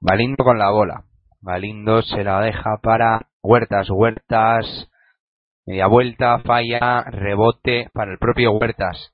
Valindo 0.01 0.45
con 0.45 0.59
la 0.59 0.71
bola. 0.71 1.05
Galindo 1.41 2.03
se 2.03 2.25
la 2.25 2.41
deja 2.41 2.79
para 2.83 3.29
Huertas. 3.43 3.89
Huertas, 3.91 4.91
media 5.67 5.87
vuelta, 5.87 6.39
falla, 6.41 7.05
rebote 7.05 7.91
para 7.93 8.13
el 8.13 8.19
propio 8.19 8.53
Huertas. 8.53 9.13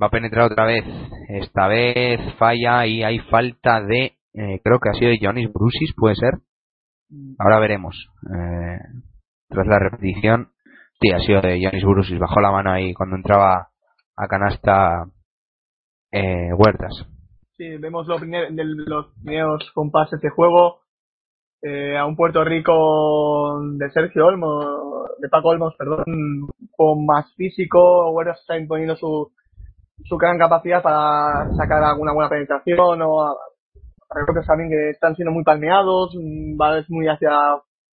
Va 0.00 0.08
a 0.08 0.10
penetrar 0.10 0.52
otra 0.52 0.64
vez. 0.64 0.84
Esta 1.28 1.68
vez 1.68 2.20
falla 2.38 2.86
y 2.86 3.02
hay 3.02 3.18
falta 3.20 3.80
de, 3.80 4.16
eh, 4.34 4.60
creo 4.62 4.78
que 4.78 4.90
ha 4.90 4.94
sido 4.94 5.10
de 5.10 5.18
Jonis 5.20 5.52
Brusis, 5.52 5.94
puede 5.96 6.16
ser. 6.16 6.34
Ahora 7.38 7.58
veremos. 7.58 8.08
Eh, 8.24 8.78
tras 9.48 9.66
la 9.66 9.78
repetición, 9.78 10.50
sí, 11.00 11.10
ha 11.10 11.20
sido 11.20 11.40
de 11.40 11.60
Yanis 11.60 11.84
Burusis, 11.84 12.18
bajó 12.18 12.40
la 12.40 12.50
mano 12.50 12.72
ahí 12.72 12.92
cuando 12.94 13.16
entraba 13.16 13.68
a 14.16 14.28
canasta 14.28 15.06
eh, 16.12 16.50
Huertas. 16.56 16.92
Sí, 17.56 17.76
vemos 17.78 18.06
los, 18.06 18.20
primer- 18.20 18.52
de 18.52 18.64
los 18.64 19.06
primeros 19.22 19.70
compases 19.74 20.20
de 20.20 20.28
juego 20.30 20.80
eh, 21.62 21.96
a 21.96 22.04
un 22.06 22.16
Puerto 22.16 22.44
Rico 22.44 23.60
de 23.78 23.90
Sergio 23.90 24.26
Olmos, 24.26 25.08
de 25.18 25.28
Paco 25.28 25.48
Olmos, 25.48 25.74
perdón, 25.78 26.04
con 26.76 27.06
más 27.06 27.32
físico, 27.34 28.10
Huertas 28.12 28.40
está 28.40 28.58
imponiendo 28.58 28.94
su, 28.96 29.32
su 30.04 30.16
gran 30.18 30.38
capacidad 30.38 30.82
para 30.82 31.48
sacar 31.56 31.82
alguna 31.82 32.12
buena 32.12 32.28
penetración 32.28 33.00
o 33.02 33.36
rebotes 34.14 34.46
también 34.46 34.70
que 34.70 34.90
están 34.90 35.16
siendo 35.16 35.32
muy 35.32 35.42
palmeados, 35.44 36.14
mm, 36.14 36.56
balones 36.56 36.88
muy 36.90 37.06
hacia, 37.08 37.30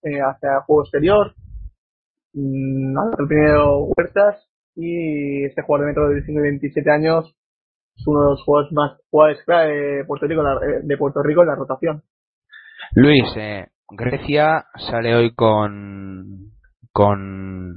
eh, 0.04 0.20
hacia 0.22 0.56
el 0.58 0.62
juego 0.66 0.84
exterior. 0.84 1.34
Mm, 2.34 2.98
el 3.20 3.28
primero 3.28 3.86
Huertas 3.96 4.46
y 4.76 5.46
este 5.46 5.62
jugador 5.62 5.86
de 5.86 5.92
metro 5.92 6.10
de 6.10 6.16
19 6.16 6.48
y 6.48 6.52
27 6.52 6.92
años 6.92 7.36
es 7.96 8.08
uno 8.08 8.22
de 8.22 8.30
los 8.32 8.44
jugadores 8.44 8.72
más 8.74 9.00
jugadores 9.10 9.46
de 9.46 10.04
Puerto 10.06 10.28
Rico 10.28 10.42
eh, 10.42 10.80
de 10.84 10.98
Puerto 10.98 11.22
Rico 11.24 11.42
en 11.42 11.48
la 11.48 11.56
rotación. 11.56 12.04
Luis, 12.96 13.24
eh, 13.38 13.68
Grecia 13.90 14.66
sale 14.90 15.16
hoy 15.16 15.34
con 15.34 16.52
con 16.92 17.76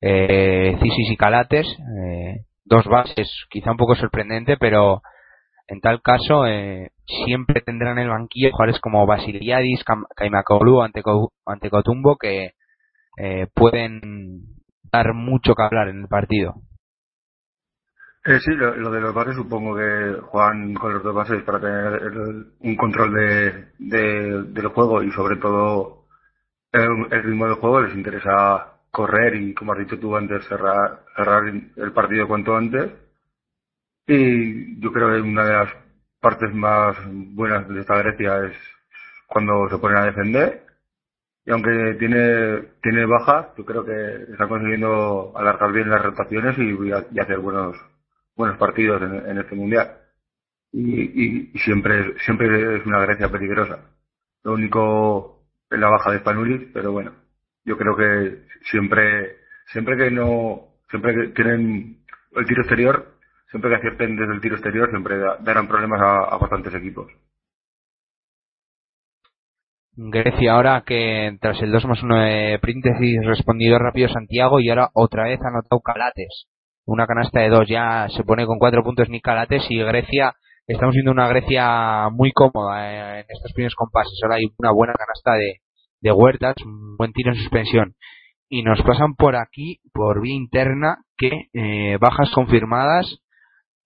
eh, 0.00 0.76
Cisis 0.80 1.10
y 1.12 1.16
Calates, 1.16 1.66
eh, 1.66 2.44
dos 2.64 2.84
bases, 2.86 3.28
quizá 3.50 3.70
un 3.70 3.76
poco 3.76 3.94
sorprendente, 3.94 4.56
pero 4.56 5.00
en 5.68 5.80
tal 5.80 6.02
caso 6.02 6.46
eh, 6.46 6.90
siempre 7.24 7.60
tendrán 7.60 7.98
en 7.98 8.04
el 8.04 8.10
banquillo 8.10 8.50
jugadores 8.50 8.80
como 8.80 9.06
Basiliadis, 9.06 9.84
Kaimakoglu, 10.16 10.82
Anteco- 10.82 11.32
Antecotumbo 11.46 12.16
que 12.16 12.52
eh, 13.18 13.46
pueden 13.54 14.42
dar 14.92 15.14
mucho 15.14 15.54
que 15.54 15.62
hablar 15.62 15.88
en 15.88 16.00
el 16.02 16.08
partido. 16.08 16.54
Eh, 18.24 18.38
sí, 18.40 18.52
lo, 18.54 18.90
de 18.90 19.00
los 19.00 19.14
bases 19.14 19.34
supongo 19.36 19.76
que 19.76 20.16
juegan 20.30 20.74
con 20.74 20.94
los 20.94 21.02
dos 21.02 21.14
bases 21.14 21.42
para 21.44 21.60
tener 21.60 22.02
el- 22.02 22.52
un 22.60 22.76
control 22.76 23.14
de, 23.14 23.66
de, 23.78 24.42
del 24.44 24.66
juego 24.68 25.02
y 25.02 25.10
sobre 25.12 25.36
todo 25.36 26.06
el, 26.72 27.10
ritmo 27.24 27.46
del 27.46 27.56
juego. 27.56 27.82
Les 27.82 27.94
interesa 27.96 28.78
correr 28.90 29.36
y, 29.36 29.54
como 29.54 29.72
has 29.74 29.80
dicho 29.80 29.98
tú 30.00 30.16
antes, 30.16 30.46
cerrar, 30.48 31.04
cerrar 31.16 31.44
el 31.76 31.92
partido 31.92 32.28
cuanto 32.28 32.56
antes. 32.56 32.92
Y 34.06 34.80
yo 34.80 34.92
creo 34.92 35.12
que 35.14 35.20
una 35.22 35.44
de 35.44 35.52
las 35.54 35.70
partes 36.20 36.52
más 36.54 36.96
buenas 37.34 37.68
de 37.68 37.80
esta 37.80 37.96
Grecia 37.98 38.44
es 38.46 38.56
cuando 39.28 39.68
se 39.70 39.78
ponen 39.78 39.98
a 39.98 40.04
defender. 40.06 40.66
Y 41.46 41.52
aunque 41.52 41.96
tiene, 41.98 42.62
tiene 42.82 43.06
bajas, 43.06 43.48
yo 43.56 43.64
creo 43.64 43.84
que 43.84 44.32
está 44.32 44.48
consiguiendo 44.48 45.32
alargar 45.36 45.72
bien 45.72 45.90
las 45.90 46.02
rotaciones 46.02 46.56
y, 46.58 46.76
y 47.16 47.20
hacer 47.20 47.38
buenos, 47.40 47.76
buenos 48.36 48.58
partidos 48.58 49.02
en, 49.02 49.30
en 49.30 49.38
este 49.38 49.54
mundial. 49.54 49.98
Y, 50.72 51.50
y, 51.52 51.58
siempre, 51.58 52.18
siempre 52.24 52.76
es 52.78 52.86
una 52.86 53.00
Grecia 53.00 53.28
peligrosa. 53.30 53.78
Lo 54.44 54.54
único 54.54 55.46
es 55.70 55.78
la 55.78 55.88
baja 55.90 56.12
de 56.12 56.18
Spanulis, 56.20 56.70
pero 56.72 56.92
bueno, 56.92 57.12
yo 57.64 57.76
creo 57.76 57.96
que 57.96 58.42
siempre, 58.70 59.36
siempre 59.66 59.96
que 59.96 60.10
no, 60.10 60.68
siempre 60.90 61.14
que 61.14 61.28
tienen 61.34 62.04
el 62.32 62.46
tiro 62.46 62.62
exterior, 62.62 63.18
siempre 63.50 63.70
que 63.70 63.76
acierten 63.76 64.16
desde 64.16 64.34
el 64.34 64.40
tiro 64.40 64.54
exterior, 64.56 64.88
siempre 64.90 65.18
da- 65.18 65.36
darán 65.40 65.68
problemas 65.68 66.00
a, 66.00 66.36
bastantes 66.38 66.74
equipos. 66.74 67.12
Grecia 69.94 70.54
ahora 70.54 70.82
que 70.86 71.36
tras 71.40 71.60
el 71.62 71.70
2 71.70 71.84
más 71.84 72.02
1 72.02 72.16
de 72.18 72.58
Príntesis 72.60 73.24
respondido 73.26 73.78
rápido 73.78 74.08
Santiago 74.08 74.58
y 74.58 74.70
ahora 74.70 74.90
otra 74.94 75.24
vez 75.24 75.38
anotado 75.42 75.80
Calates. 75.82 76.46
Una 76.84 77.06
canasta 77.06 77.40
de 77.40 77.48
dos 77.48 77.68
ya 77.68 78.08
se 78.08 78.24
pone 78.24 78.46
con 78.46 78.58
cuatro 78.58 78.82
puntos 78.82 79.08
ni 79.08 79.20
Calates 79.20 79.64
y 79.68 79.78
Grecia, 79.78 80.34
estamos 80.66 80.94
viendo 80.94 81.12
una 81.12 81.28
Grecia 81.28 82.08
muy 82.10 82.32
cómoda 82.32 82.90
eh, 82.90 83.20
en 83.20 83.26
estos 83.28 83.52
primeros 83.52 83.74
compases. 83.74 84.18
Ahora 84.22 84.36
hay 84.36 84.44
una 84.58 84.72
buena 84.72 84.94
canasta 84.94 85.34
de, 85.34 85.60
de 86.00 86.12
Huertas, 86.12 86.56
un 86.64 86.96
buen 86.96 87.12
tiro 87.12 87.30
en 87.30 87.38
suspensión. 87.38 87.94
Y 88.48 88.62
nos 88.64 88.82
pasan 88.82 89.14
por 89.14 89.36
aquí, 89.36 89.80
por 89.94 90.20
vía 90.20 90.34
interna, 90.34 90.98
que 91.16 91.48
eh, 91.54 91.98
bajas 92.00 92.30
confirmadas 92.34 93.22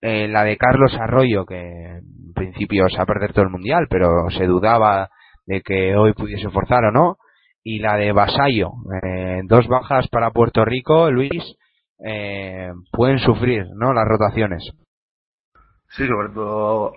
eh, 0.01 0.29
la 0.29 0.45
de 0.45 0.57
Carlos 0.57 0.95
Arroyo, 0.95 1.45
que 1.47 1.61
en 1.61 2.33
principio 2.35 2.89
se 2.89 2.97
va 2.97 3.05
a 3.05 3.07
perder 3.07 3.33
todo 3.33 3.45
el 3.45 3.51
mundial, 3.51 3.87
pero 3.89 4.29
se 4.31 4.47
dudaba 4.47 5.11
de 5.47 5.63
que 5.63 5.97
hoy 5.97 6.13
pudiese 6.15 6.51
forzar 6.51 6.85
o 6.85 6.93
no, 6.93 7.17
y 7.63 7.79
la 7.79 7.97
de 7.97 8.13
Basayo, 8.13 8.71
eh, 9.03 9.41
dos 9.45 9.67
bajas 9.69 10.09
para 10.09 10.31
Puerto 10.31 10.65
Rico, 10.65 11.11
Luis, 11.11 11.57
eh, 12.05 12.71
pueden 12.93 13.19
sufrir, 13.19 13.65
¿no? 13.77 13.93
Las 13.93 14.07
rotaciones. 14.07 14.63
Sí, 15.91 16.07
sobre 16.07 16.29
todo 16.31 16.93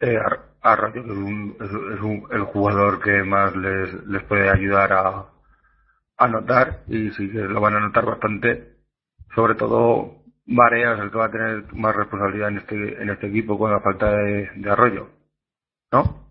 eh, 0.00 0.16
Ar- 0.16 0.50
Arroyo, 0.62 1.02
que 1.04 1.10
es, 1.10 1.16
un, 1.16 1.56
es, 1.60 2.00
un- 2.00 2.28
el 2.30 2.42
jugador 2.44 3.02
que 3.02 3.22
más 3.24 3.54
les, 3.56 3.92
les 4.06 4.22
puede 4.24 4.50
ayudar 4.50 4.92
a, 4.92 5.08
a 5.08 5.28
anotar 6.18 6.82
y 6.88 7.10
sí 7.12 7.30
que 7.30 7.38
lo 7.38 7.60
van 7.60 7.74
a 7.74 7.78
anotar 7.78 8.04
bastante. 8.06 8.74
Sobre 9.34 9.54
todo 9.56 10.22
Mareas, 10.46 11.00
el 11.00 11.10
que 11.10 11.18
va 11.18 11.26
a 11.26 11.30
tener 11.30 11.72
más 11.74 11.96
responsabilidad 11.96 12.48
en 12.50 12.58
este, 12.58 13.02
en 13.02 13.10
este 13.10 13.26
equipo 13.28 13.58
con 13.58 13.70
la 13.72 13.80
falta 13.80 14.10
de, 14.12 14.50
de 14.56 14.70
Arroyo. 14.70 15.08
¿No? 15.92 16.28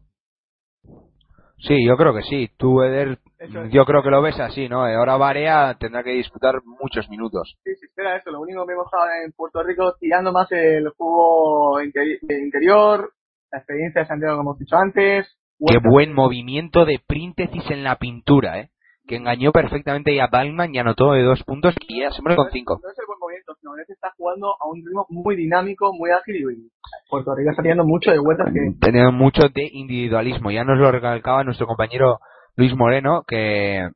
Sí, 1.60 1.86
yo 1.86 1.96
creo 1.98 2.14
que 2.14 2.24
sí. 2.24 2.50
Tú, 2.58 2.82
Eder, 2.84 3.20
Eso 3.44 3.64
es. 3.64 3.72
yo 3.72 3.86
creo 3.86 4.02
que 4.04 4.10
lo 4.10 4.22
ves 4.22 4.40
así, 4.40 4.70
¿no? 4.70 4.88
Eh, 4.88 4.96
Ahora 4.96 5.18
Barea 5.18 5.76
tendrá 5.80 6.04
que 6.04 6.12
disputar 6.12 6.56
muchos 6.82 7.10
minutos. 7.10 7.56
Sí, 7.64 7.72
sí, 7.80 7.86
espera 7.88 8.16
eso. 8.18 8.32
Lo 8.32 8.42
único 8.42 8.66
que 8.66 8.74
hemos 8.74 8.88
ahora 8.94 9.24
en 9.26 9.32
Puerto 9.34 9.62
Rico 9.64 9.96
tirando 10.00 10.32
más 10.32 10.52
el 10.52 10.90
juego 10.98 11.82
interi- 11.82 12.20
interior, 12.44 13.12
la 13.52 13.60
experiencia 13.60 14.02
de 14.02 14.08
Santiago, 14.08 14.38
como 14.38 14.52
hemos 14.52 14.60
dicho 14.60 14.76
antes. 14.78 15.28
Qué 15.66 15.78
buen 15.84 16.14
movimiento 16.14 16.86
de 16.86 17.00
Príntesis 17.06 17.70
en 17.70 17.84
la 17.84 17.98
pintura, 17.98 18.60
¿eh? 18.60 18.70
Que 19.06 19.18
engañó 19.18 19.52
perfectamente 19.52 20.20
a 20.22 20.28
Balman 20.28 20.74
y 20.74 20.80
anotó 20.80 21.12
de 21.12 21.24
dos 21.24 21.44
puntos 21.44 21.76
y 21.88 22.02
ya 22.02 22.12
se 22.12 22.22
muere 22.22 22.38
con 22.38 22.50
cinco. 22.52 22.80
No 22.82 22.90
es 22.90 22.98
el 22.98 23.06
buen 23.06 23.20
movimiento, 23.20 23.54
sino 23.60 23.72
que 23.86 23.92
está 23.94 24.12
jugando 24.18 24.48
a 24.60 24.68
un 24.70 24.78
ritmo 24.78 25.06
muy 25.10 25.36
dinámico, 25.36 25.92
muy 25.94 26.10
ágil 26.12 26.36
y 26.38 26.70
Puerto 27.10 27.36
Rico 27.36 27.52
está 27.52 27.62
tirando 27.64 27.84
mucho 27.84 28.12
de 28.12 28.20
vueltas 28.20 28.48
que 28.54 28.60
Teniendo 28.80 29.12
mucho 29.12 29.42
de 29.54 29.70
individualismo. 29.74 30.52
Ya 30.52 30.64
nos 30.64 30.80
lo 30.80 30.90
recalcaba 30.92 31.44
nuestro 31.44 31.68
compañero 31.68 32.20
Luis 32.56 32.76
Moreno, 32.76 33.24
que 33.28 33.90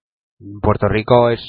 Puerto 0.62 0.88
Rico 0.88 1.30
es 1.30 1.42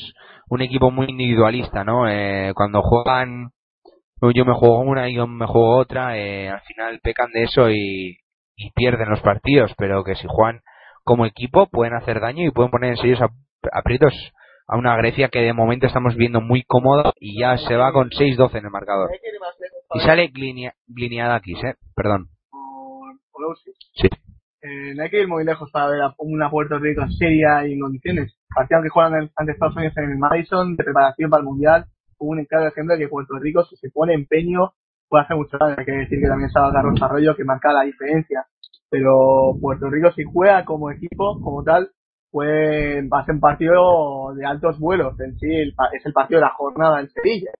un 0.49 0.63
equipo 0.63 0.91
muy 0.91 1.07
individualista, 1.09 1.85
¿no? 1.85 2.09
Eh, 2.09 2.53
cuando 2.55 2.83
juegan, 2.83 3.51
yo 4.35 4.45
me 4.45 4.55
juego 4.55 4.81
una 4.81 5.09
y 5.09 5.15
yo 5.17 5.27
me 5.27 5.47
juego 5.47 5.77
otra, 5.79 6.19
eh, 6.19 6.49
al 6.49 6.61
final 6.63 7.01
pecan 7.03 7.31
de 7.33 7.45
eso 7.45 7.71
y, 7.71 8.19
y 8.57 8.71
pierden 8.73 9.11
los 9.11 9.21
partidos, 9.21 9.73
pero 9.79 10.05
que 10.05 10.15
si 10.17 10.27
juegan 10.29 10.61
como 11.05 11.27
equipo 11.27 11.67
pueden 11.69 11.95
hacer 11.95 12.21
daño 12.21 12.45
y 12.47 12.51
pueden 12.51 12.71
poner 12.71 12.91
en 12.91 12.97
serios 12.99 13.23
ap- 13.23 13.33
aprietos 13.73 14.13
a 14.67 14.77
una 14.77 14.95
Grecia 14.97 15.29
que 15.29 15.41
de 15.41 15.55
momento 15.55 15.87
estamos 15.87 16.15
viendo 16.17 16.43
muy 16.43 16.63
cómoda 16.65 17.13
y 17.19 17.41
ya 17.41 17.57
se 17.57 17.77
va 17.77 17.93
con 17.93 18.11
6-12 18.11 18.59
en 18.59 18.65
el 18.67 18.71
marcador. 18.71 19.11
Y 19.95 20.01
sale 20.01 20.29
Glinia- 20.29 20.75
Gliniadakis, 20.87 21.65
¿eh? 21.65 21.75
Perdón. 21.95 22.29
Sí. 23.95 24.09
Eh, 24.61 24.93
no 24.95 25.03
hay 25.05 25.11
que 25.11 25.21
ir 25.21 25.29
muy 25.29 25.45
lejos 25.45 25.71
para 25.71 25.89
ver 25.89 26.03
a 26.03 26.15
una 26.19 26.51
Puerto 26.51 26.79
Rico 26.79 27.03
seria 27.17 27.67
y 27.67 27.75
en 27.75 27.81
condiciones. 27.81 28.37
Partido 28.53 28.83
que 28.83 28.89
juegan 28.89 29.31
ante 29.37 29.53
Estados 29.53 29.77
Unidos 29.77 29.97
en 29.97 30.11
el 30.11 30.19
Madison 30.19 30.77
de 30.77 30.85
preparación 30.85 31.31
para 31.31 31.41
el 31.41 31.47
Mundial. 31.47 31.85
Un 32.19 32.45
claro 32.47 32.67
ejemplo 32.67 32.95
de 32.95 33.01
que 33.01 33.09
Puerto 33.09 33.39
Rico, 33.39 33.65
si 33.65 33.77
se 33.77 33.91
pone 33.91 34.15
empeño, 34.15 34.73
puede 35.09 35.25
hacer 35.25 35.37
mucho 35.37 35.57
daño. 35.59 35.77
Hay 35.79 35.85
que 35.85 35.93
decir 35.93 36.21
que 36.21 36.27
también 36.27 36.49
estaba 36.49 36.73
Carlos 36.73 37.01
Arroyo 37.01 37.37
que 37.37 37.45
marca 37.45 37.73
la 37.73 37.83
diferencia. 37.83 38.47
Pero 38.91 39.57
Puerto 39.61 39.89
Rico, 39.89 40.11
si 40.13 40.25
juega 40.25 40.65
como 40.65 40.91
equipo, 40.91 41.41
como 41.41 41.63
tal, 41.63 41.91
pues 42.31 43.05
va 43.13 43.21
a 43.21 43.25
ser 43.25 43.35
un 43.37 43.41
partido 43.41 44.35
de 44.35 44.45
altos 44.45 44.79
vuelos. 44.81 45.19
En 45.21 45.39
sí, 45.39 45.47
el 45.47 45.75
es 45.93 46.05
el 46.05 46.13
partido 46.13 46.41
de 46.41 46.47
la 46.47 46.55
jornada 46.55 47.01
en 47.01 47.09
Sevilla. 47.11 47.53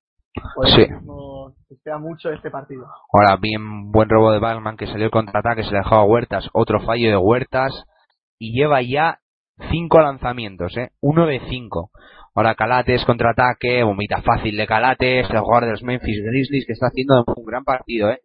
Por 0.55 0.67
eso 0.67 0.77
Sí. 0.77 0.89
mismo 0.89 1.53
se 1.67 1.75
espera 1.75 1.99
mucho 1.99 2.31
este 2.31 2.51
partido. 2.51 2.87
Ahora, 3.13 3.37
bien 3.41 3.91
buen 3.91 4.09
robo 4.09 4.31
de 4.33 4.39
Balman 4.39 4.77
que 4.77 4.87
salió 4.87 5.07
el 5.07 5.11
contraataque, 5.11 5.65
se 5.65 5.71
le 5.73 5.79
dejaba 5.79 6.03
a 6.03 6.07
Huertas, 6.07 6.49
otro 6.53 6.81
fallo 6.81 7.09
de 7.11 7.17
Huertas 7.17 7.85
y 8.39 8.53
lleva 8.53 8.83
ya 8.83 9.19
cinco 9.71 10.01
lanzamientos, 10.01 10.77
¿eh? 10.77 10.91
Uno 11.01 11.27
de 11.27 11.41
cinco. 11.49 11.91
Ahora 12.35 12.55
Calates, 12.55 13.05
contraataque, 13.05 13.83
vomita 13.83 14.23
fácil 14.23 14.57
de 14.57 14.67
Calates, 14.67 15.29
el 15.29 15.41
jugador 15.41 15.65
de 15.65 15.71
los 15.73 15.83
Memphis 15.83 16.23
Grizzlies 16.25 16.67
que 16.67 16.73
está 16.73 16.87
haciendo 16.87 17.25
un 17.37 17.45
gran 17.45 17.65
partido, 17.65 18.11
¿eh? 18.11 18.21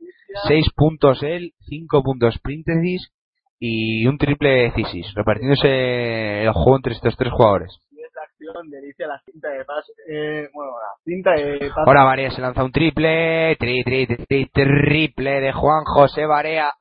Seis 0.48 0.67
puntos 0.75 1.24
él, 1.24 1.53
cinco 1.62 2.03
puntos 2.03 2.38
Príntesis 2.39 3.12
y 3.60 4.05
un 4.07 4.17
triple 4.17 4.72
Cisis, 4.75 5.13
repartiéndose 5.15 6.43
el 6.43 6.51
juego 6.51 6.75
entre 6.75 6.93
estos 6.93 7.15
tres 7.17 7.31
jugadores. 7.31 7.79
Acción 8.44 8.70
de 8.70 9.08
la 9.08 9.20
cinta 9.26 9.50
de 9.50 9.66
pase, 9.66 9.94
eh, 10.10 10.50
bueno, 10.54 10.72
la 10.72 11.04
cinta 11.04 11.32
de 11.32 11.60
pase. 11.70 11.82
Ahora 11.86 12.04
Barea 12.04 12.32
se 12.32 12.42
lanza 12.42 12.64
un 12.64 12.72
triple, 12.72 13.56
tri, 13.58 13.84
tri, 13.84 14.08
tri, 14.08 14.50
triple 14.50 15.42
de 15.42 15.52
Juan 15.52 15.84
José 15.86 16.26
Barea. 16.26 16.74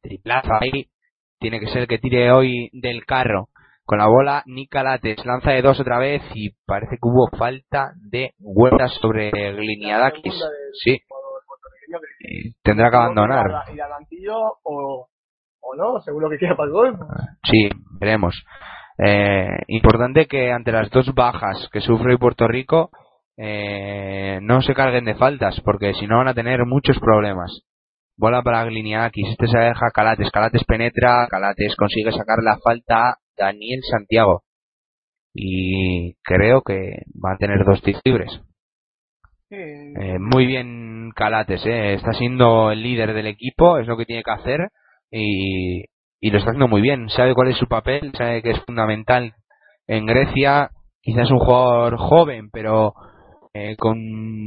Triplazo 0.00 0.50
ahí. 0.60 0.86
Tiene 1.38 1.60
que 1.60 1.68
ser 1.68 1.82
el 1.82 1.88
que 1.88 1.98
tire 1.98 2.32
hoy 2.32 2.68
del 2.72 3.04
carro. 3.04 3.48
Con 3.84 3.98
la 3.98 4.06
bola, 4.06 4.42
Nicalates 4.46 5.24
lanza 5.24 5.52
de 5.52 5.62
dos 5.62 5.80
otra 5.80 5.98
vez 5.98 6.22
y 6.34 6.50
parece 6.66 6.96
que 6.96 7.08
hubo 7.08 7.28
falta 7.38 7.92
de 7.96 8.32
huertas 8.38 8.92
sobre 9.00 9.30
Gliniadakis. 9.30 10.34
Sí. 10.84 10.98
Tendrá 12.62 12.90
que 12.90 12.96
abandonar. 12.96 13.46
Ir 13.72 13.80
al 13.80 13.90
banquillo 13.90 14.36
o, 14.62 15.08
o 15.60 15.74
no, 15.74 16.00
según 16.00 16.22
lo 16.22 16.28
que 16.28 16.36
quiera 16.36 16.54
para 16.54 16.66
el 16.66 16.72
gol. 16.72 16.98
Sí, 17.44 17.70
veremos. 17.98 18.34
Eh, 18.98 19.48
importante 19.68 20.26
que 20.26 20.50
ante 20.50 20.72
las 20.72 20.90
dos 20.90 21.14
bajas 21.14 21.68
que 21.72 21.80
sufre 21.80 22.18
Puerto 22.18 22.48
Rico 22.48 22.90
eh, 23.36 24.40
no 24.42 24.60
se 24.62 24.74
carguen 24.74 25.04
de 25.04 25.14
faltas, 25.14 25.60
porque 25.64 25.94
si 25.94 26.06
no 26.06 26.18
van 26.18 26.28
a 26.28 26.34
tener 26.34 26.66
muchos 26.66 26.98
problemas. 26.98 27.62
Bola 28.16 28.42
para 28.42 28.64
Gliniakis, 28.64 29.28
este 29.28 29.46
se 29.46 29.58
deja 29.58 29.92
Calates, 29.94 30.32
Calates 30.32 30.64
penetra, 30.64 31.28
Calates 31.30 31.76
consigue 31.76 32.10
sacar 32.10 32.38
la 32.42 32.58
falta 32.58 33.10
a 33.10 33.16
Daniel 33.36 33.80
Santiago. 33.88 34.42
Y 35.32 36.14
creo 36.24 36.62
que 36.62 37.04
va 37.24 37.34
a 37.34 37.38
tener 37.38 37.64
dos 37.64 37.80
tiros 37.80 38.02
libres. 38.04 38.40
Eh, 39.50 40.18
muy 40.18 40.46
bien 40.46 41.12
Calates, 41.14 41.64
eh. 41.64 41.94
está 41.94 42.12
siendo 42.12 42.72
el 42.72 42.82
líder 42.82 43.14
del 43.14 43.28
equipo, 43.28 43.78
es 43.78 43.86
lo 43.86 43.96
que 43.96 44.04
tiene 44.04 44.24
que 44.24 44.32
hacer 44.32 44.68
y, 45.12 45.84
y 46.20 46.30
lo 46.30 46.38
está 46.38 46.50
haciendo 46.50 46.68
muy 46.68 46.80
bien. 46.80 47.08
Sabe 47.10 47.34
cuál 47.34 47.48
es 47.48 47.56
su 47.56 47.66
papel, 47.66 48.12
sabe 48.16 48.42
que 48.42 48.50
es 48.50 48.60
fundamental 48.64 49.34
en 49.86 50.06
Grecia. 50.06 50.70
Quizás 51.00 51.24
es 51.24 51.30
un 51.30 51.38
jugador 51.38 51.96
joven, 51.96 52.50
pero 52.52 52.92
eh, 53.54 53.76
con 53.76 53.98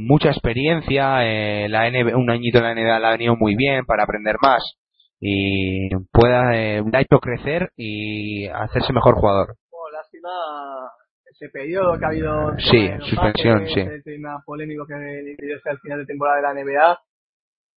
mucha 0.06 0.30
experiencia. 0.30 1.24
Eh, 1.24 1.68
la 1.68 1.90
NBA, 1.90 2.16
un 2.16 2.30
añito 2.30 2.58
en 2.58 2.64
la 2.64 2.74
NBA 2.74 2.98
la 2.98 3.08
ha 3.08 3.12
venido 3.12 3.36
muy 3.36 3.56
bien 3.56 3.84
para 3.86 4.04
aprender 4.04 4.36
más 4.42 4.76
y 5.24 5.88
pueda 6.10 6.56
eh, 6.56 6.82
ha 6.92 7.00
hecho 7.00 7.20
crecer 7.20 7.70
y 7.76 8.46
hacerse 8.48 8.92
mejor 8.92 9.14
jugador. 9.14 9.54
Oh, 9.70 9.88
lástima 9.92 10.30
ese 11.30 11.48
periodo 11.48 11.96
que 11.98 12.04
ha 12.04 12.08
habido. 12.08 12.58
Sí, 12.58 12.90
suspensión, 13.08 13.66
sí. 13.68 13.80
El 13.80 14.02
tema 14.02 14.42
polémico 14.44 14.84
que 14.86 14.94
vivió 14.94 15.56
al 15.64 15.78
final 15.78 16.00
de 16.00 16.06
temporada 16.06 16.36
de 16.36 16.42
la 16.42 16.64
NBA 16.64 16.98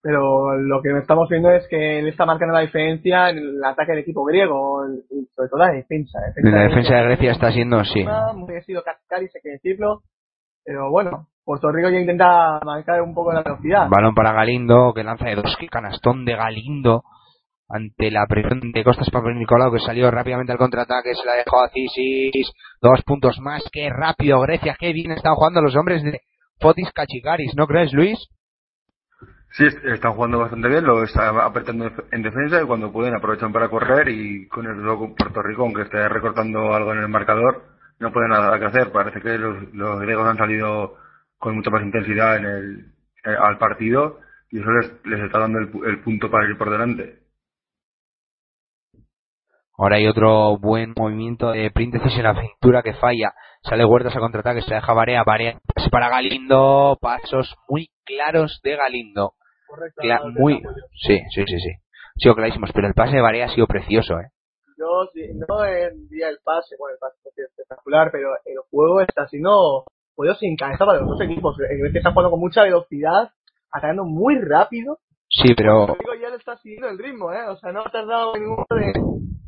pero 0.05 0.55
lo 0.55 0.83
que 0.83 0.95
estamos 0.99 1.27
viendo 1.29 1.49
es 1.49 1.67
que 1.67 1.97
él 1.97 2.07
está 2.07 2.27
marcando 2.27 2.53
la 2.53 2.59
diferencia 2.59 3.31
en 3.31 3.39
el 3.39 3.63
ataque 3.63 3.93
del 3.93 4.01
equipo 4.01 4.23
griego, 4.23 4.85
y 5.09 5.25
sobre 5.35 5.49
todo 5.49 5.59
la 5.61 5.71
defensa. 5.71 6.19
en 6.35 6.51
la 6.51 6.65
defensa 6.65 6.93
de 6.93 7.03
Grecia 7.05 7.31
está 7.31 7.51
siendo, 7.51 7.83
sí. 7.83 8.05
Muy 8.35 8.55
ha 8.55 8.61
sido 8.61 8.83
Cascaris, 8.83 9.33
hay 9.33 9.41
que 9.41 9.49
decirlo, 9.49 10.03
pero 10.63 10.91
bueno, 10.91 11.29
Puerto 11.43 11.71
Rico 11.71 11.89
ya 11.89 11.97
intenta 11.97 12.59
marcar 12.63 13.01
un 13.01 13.15
poco 13.15 13.33
la 13.33 13.41
velocidad. 13.41 13.87
Balón 13.89 14.13
para 14.13 14.33
Galindo, 14.33 14.93
que 14.93 15.03
lanza 15.03 15.25
de 15.25 15.37
dos, 15.37 15.57
que 15.59 15.69
canastón 15.69 16.23
de 16.23 16.35
Galindo 16.35 17.01
ante 17.67 18.11
la 18.11 18.27
presión 18.27 18.59
de 18.71 18.83
Costas 18.83 19.09
Nicolau 19.11 19.73
que 19.73 19.79
salió 19.79 20.11
rápidamente 20.11 20.51
al 20.51 20.59
contraataque, 20.59 21.15
se 21.15 21.25
la 21.25 21.33
dejó 21.33 21.63
a 21.63 21.69
Cisis, 21.69 22.51
dos 22.79 23.01
puntos 23.07 23.39
más, 23.39 23.63
qué 23.71 23.89
rápido 23.89 24.39
Grecia, 24.41 24.77
qué 24.79 24.93
bien 24.93 25.13
están 25.13 25.33
jugando 25.33 25.61
los 25.61 25.75
hombres 25.75 26.03
de 26.03 26.21
Fotis 26.59 26.91
Cachicaris, 26.93 27.55
¿no 27.55 27.65
crees 27.65 27.91
Luis? 27.91 28.19
Sí, 29.57 29.63
están 29.85 30.15
jugando 30.15 30.39
bastante 30.39 30.67
bien, 30.67 30.83
lo 30.83 31.01
están 31.01 31.39
apretando 31.39 31.89
en 32.11 32.21
defensa 32.21 32.61
y 32.61 32.65
cuando 32.65 32.91
pueden 32.91 33.15
aprovechan 33.15 33.53
para 33.53 33.69
correr 33.69 34.09
y 34.09 34.49
con 34.49 34.65
el 34.65 34.83
Puerto 35.15 35.41
Rico, 35.41 35.61
aunque 35.61 35.83
esté 35.83 36.09
recortando 36.09 36.73
algo 36.75 36.91
en 36.91 36.99
el 36.99 37.07
marcador, 37.07 37.63
no 37.99 38.11
puede 38.11 38.27
nada 38.27 38.59
que 38.59 38.65
hacer. 38.65 38.91
Parece 38.91 39.21
que 39.21 39.37
los, 39.37 39.99
griegos 40.01 40.27
han 40.27 40.35
salido 40.35 40.97
con 41.37 41.55
mucha 41.55 41.69
más 41.69 41.83
intensidad 41.83 42.35
en 42.35 42.45
el, 42.45 42.79
eh, 43.23 43.37
al 43.39 43.57
partido 43.57 44.19
y 44.51 44.59
eso 44.59 44.69
les, 45.05 45.21
está 45.21 45.39
dando 45.39 45.59
el, 45.59 45.71
el, 45.85 46.01
punto 46.01 46.29
para 46.29 46.49
ir 46.49 46.57
por 46.57 46.69
delante. 46.69 47.19
Ahora 49.77 49.95
hay 49.95 50.07
otro 50.07 50.57
buen 50.57 50.93
movimiento 50.97 51.51
de 51.51 51.71
Príntesis 51.71 52.13
en 52.17 52.23
la 52.23 52.41
cintura 52.41 52.83
que 52.83 52.93
falla. 52.95 53.33
Sale 53.63 53.85
Huertas 53.85 54.17
a 54.17 54.19
contraataque, 54.19 54.63
se 54.63 54.73
deja 54.73 54.91
Barea, 54.91 55.23
Barea 55.23 55.59
para 55.91 56.09
Galindo, 56.09 56.97
pasos 56.99 57.55
muy 57.69 57.87
claros 58.03 58.59
de 58.61 58.75
Galindo 58.75 59.31
muy, 60.37 60.61
sí, 61.05 61.19
sí, 61.33 61.43
sí, 61.47 61.59
sí. 61.59 61.69
Ha 61.69 62.19
sido 62.19 62.35
clarísimos, 62.35 62.71
pero 62.73 62.87
el 62.87 62.93
pase 62.93 63.15
de 63.15 63.21
Barea 63.21 63.45
ha 63.45 63.53
sido 63.53 63.67
precioso, 63.67 64.19
¿eh? 64.19 64.29
Yo 64.77 65.09
no 65.47 65.65
envía 65.65 66.29
el 66.29 66.39
pase, 66.43 66.75
bueno, 66.77 66.95
el 66.95 66.99
pase 66.99 67.17
es 67.23 67.49
espectacular, 67.49 68.09
pero 68.11 68.29
el 68.45 68.57
juego 68.69 69.01
está 69.01 69.27
siendo 69.27 69.85
juego 70.15 70.35
sin 70.35 70.55
cabeza 70.55 70.85
para 70.85 70.99
los 70.99 71.09
dos 71.09 71.21
equipos. 71.21 71.55
El 71.69 71.79
Grecia 71.79 71.99
está 71.99 72.11
jugando 72.11 72.31
con 72.31 72.39
mucha 72.39 72.63
velocidad, 72.63 73.31
atacando 73.71 74.03
muy 74.05 74.39
rápido. 74.41 74.99
Sí, 75.29 75.53
pero. 75.55 75.87
Digo, 75.87 76.15
ya 76.21 76.29
le 76.29 76.37
está 76.37 76.57
siguiendo 76.57 76.89
el 76.89 76.97
ritmo, 76.97 77.31
¿eh? 77.31 77.43
O 77.49 77.57
sea, 77.57 77.71
no 77.71 77.81
ha 77.81 77.91
tardado 77.91 78.33
ninguno 78.35 78.65
de 78.69 78.93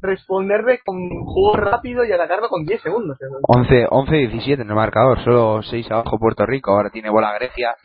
responderle 0.01 0.79
con 0.85 1.09
juego 1.25 1.55
rápido 1.55 2.03
y 2.03 2.11
atacarlo 2.11 2.49
con 2.49 2.65
10 2.65 2.81
segundos. 2.81 3.17
11, 3.47 3.87
11 3.89 4.15
17 4.15 4.61
en 4.61 4.69
el 4.69 4.75
marcador, 4.75 5.23
solo 5.23 5.61
6 5.63 5.91
abajo 5.91 6.19
Puerto 6.19 6.45
Rico. 6.45 6.71
Ahora 6.71 6.89
tiene 6.89 7.09
bola 7.09 7.33
Grecia, 7.33 7.75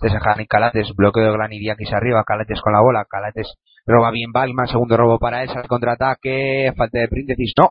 Cisis 0.00 0.20
y 0.38 0.46
Calates, 0.46 0.94
bloqueo 0.96 1.24
de 1.24 1.32
Glanidiakis 1.32 1.92
arriba, 1.92 2.24
Calates 2.24 2.60
con 2.60 2.72
la 2.72 2.80
bola, 2.80 3.04
Calates 3.08 3.54
roba 3.86 4.10
bien 4.10 4.32
Balman, 4.32 4.66
segundo 4.66 4.96
robo 4.96 5.18
para 5.18 5.42
él, 5.42 5.50
contraataque, 5.68 6.72
falta 6.76 7.00
de 7.00 7.08
Príntesis, 7.08 7.52
no. 7.58 7.70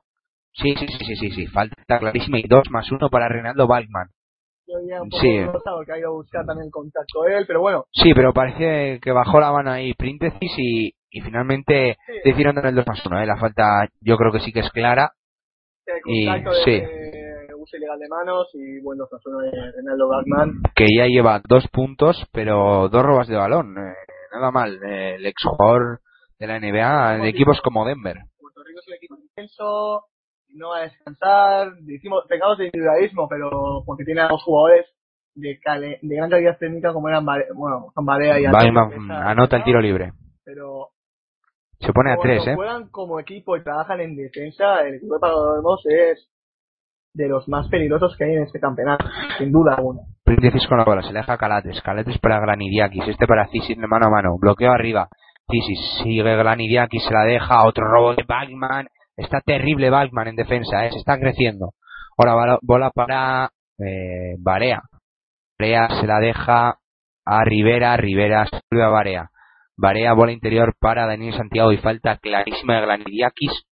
Sí, 0.54 0.76
sí, 0.78 0.88
sí, 0.88 1.06
sí, 1.06 1.16
sí, 1.16 1.32
sí, 1.32 1.48
falta 1.48 2.00
clarísima 2.00 2.40
y 2.40 2.44
dos 2.44 2.70
más 2.70 2.92
uno 2.92 3.10
para 3.10 3.30
Reinaldo 3.30 3.68
Balman. 3.68 4.10
Sí. 5.20 5.46
que 5.86 5.94
ha 5.94 5.98
ido 5.98 6.10
a 6.10 6.14
buscar 6.14 6.46
también 6.46 6.70
contacto 6.70 7.26
él, 7.26 7.46
pero 7.48 7.62
bueno. 7.62 7.86
Sí, 7.92 8.14
pero 8.14 8.34
parece 8.34 9.00
que 9.00 9.12
bajó 9.12 9.40
la 9.40 9.52
mano 9.52 9.72
ahí 9.72 9.94
Príntesis 9.94 10.52
y, 10.58 10.94
y 11.10 11.22
finalmente 11.22 11.98
sí. 12.06 12.14
decidieron 12.24 12.64
el 12.64 12.76
2 12.76 12.86
más 12.86 13.04
1. 13.04 13.22
¿eh? 13.22 13.26
La 13.26 13.38
falta 13.38 13.88
yo 14.02 14.18
creo 14.18 14.32
que 14.32 14.42
sí 14.42 14.52
que 14.52 14.60
es 14.60 14.70
clara. 14.70 15.14
y, 16.06 16.28
sí 16.66 16.84
ilegal 17.78 18.00
de 18.00 18.08
manos 18.08 18.50
y 18.54 18.82
bueno, 18.82 19.06
uno 19.26 19.40
de 19.40 19.72
Renaldo 19.72 20.08
Bagman. 20.08 20.62
Que 20.76 20.86
ya 20.96 21.06
lleva 21.06 21.42
dos 21.48 21.68
puntos, 21.72 22.26
pero 22.32 22.90
dos 22.90 23.04
robas 23.04 23.28
de 23.28 23.36
balón. 23.36 23.78
Eh, 23.78 23.94
nada 24.34 24.52
mal. 24.52 24.80
Eh, 24.84 25.16
el 25.16 25.26
exjugador 25.26 26.00
de 26.40 26.48
la 26.48 26.60
NBA 26.60 27.24
de 27.24 27.30
equipos 27.30 27.62
como 27.62 27.86
Denver. 27.86 28.18
Puerto 28.40 28.64
Rico 28.64 28.80
es 28.80 28.88
el 28.88 28.94
equipo 28.96 29.16
intenso, 29.18 30.06
no 30.56 30.70
va 30.70 30.80
a 30.80 30.84
descansar. 30.84 31.74
Decimos, 31.82 32.26
pecamos 32.28 32.58
de 32.58 32.66
individualismo, 32.66 33.28
pero 33.28 33.84
porque 33.86 34.06
tiene 34.06 34.22
a 34.22 34.28
dos 34.28 34.44
jugadores 34.44 34.86
de, 35.36 35.60
cale, 35.60 36.00
de 36.02 36.16
gran 36.16 36.30
calidad 36.30 36.58
técnica 36.58 36.94
como 36.94 37.10
eran 37.10 37.26
bueno, 37.26 37.92
Juan 37.94 38.06
Barea 38.06 38.40
y 38.40 38.46
anota 38.46 39.58
el 39.58 39.64
tiro 39.64 39.82
libre. 39.82 40.14
Pero 40.44 40.90
se 41.80 41.94
pone 41.94 42.12
a 42.12 42.18
tres, 42.18 42.46
¿eh? 42.48 42.56
juegan 42.56 42.90
como 42.90 43.20
equipo 43.20 43.56
y 43.56 43.64
trabajan 43.64 44.02
en 44.02 44.16
defensa, 44.16 44.82
el 44.82 44.96
equipo 44.96 45.14
de 45.14 45.20
Pagos 45.22 45.82
es 45.86 46.30
de 47.14 47.28
los 47.28 47.48
más 47.48 47.68
peligrosos 47.70 48.16
que 48.18 48.26
hay 48.26 48.36
en 48.36 48.44
este 48.44 48.60
campeonato, 48.60 49.06
sin 49.38 49.52
duda 49.52 49.76
alguna. 49.76 50.02
Príncesis 50.24 50.68
con 50.68 50.78
la 50.78 50.86
bola, 50.86 51.02
se 51.02 51.12
le 51.12 51.20
deja 51.20 51.38
Calates, 51.38 51.82
Calates 51.82 52.18
para 52.20 52.40
Granidiakis, 52.40 53.08
este 53.08 53.26
para 53.28 53.48
Cisis 53.48 53.78
de 53.78 53.88
mano 53.88 54.08
a 54.08 54.10
mano, 54.10 54.38
bloqueo 54.40 54.72
arriba, 54.72 55.10
Cisis 55.50 55.80
sigue 56.04 56.24
Granidiakis, 56.24 57.04
se 57.04 57.14
la 57.14 57.24
deja, 57.24 57.66
otro 57.66 57.86
robo 57.88 58.14
de 58.14 58.24
Bagman, 58.28 58.88
está 59.18 59.42
terrible 59.42 59.90
Bagman 59.90 60.28
en 60.28 60.36
defensa, 60.36 60.86
¿eh? 60.86 60.92
se 60.92 61.00
está 61.00 61.18
creciendo. 61.20 61.72
Ahora 62.18 62.58
bola 62.62 62.92
para 62.92 63.50
eh, 63.80 64.36
Barea, 64.40 64.82
Barea 65.58 65.90
se 66.00 66.06
la 66.06 66.20
deja 66.20 66.78
a 67.26 67.44
Rivera, 67.44 67.96
Rivera 67.98 68.46
se 68.46 68.82
a 68.82 68.90
Barea, 68.90 69.30
Barea 69.78 70.14
bola 70.14 70.32
interior 70.32 70.76
para 70.80 71.08
Daniel 71.08 71.34
Santiago 71.34 71.72
y 71.72 71.78
falta 71.78 72.18
clarísima 72.18 72.76
de 72.76 72.82
Granidiakis. 72.82 73.66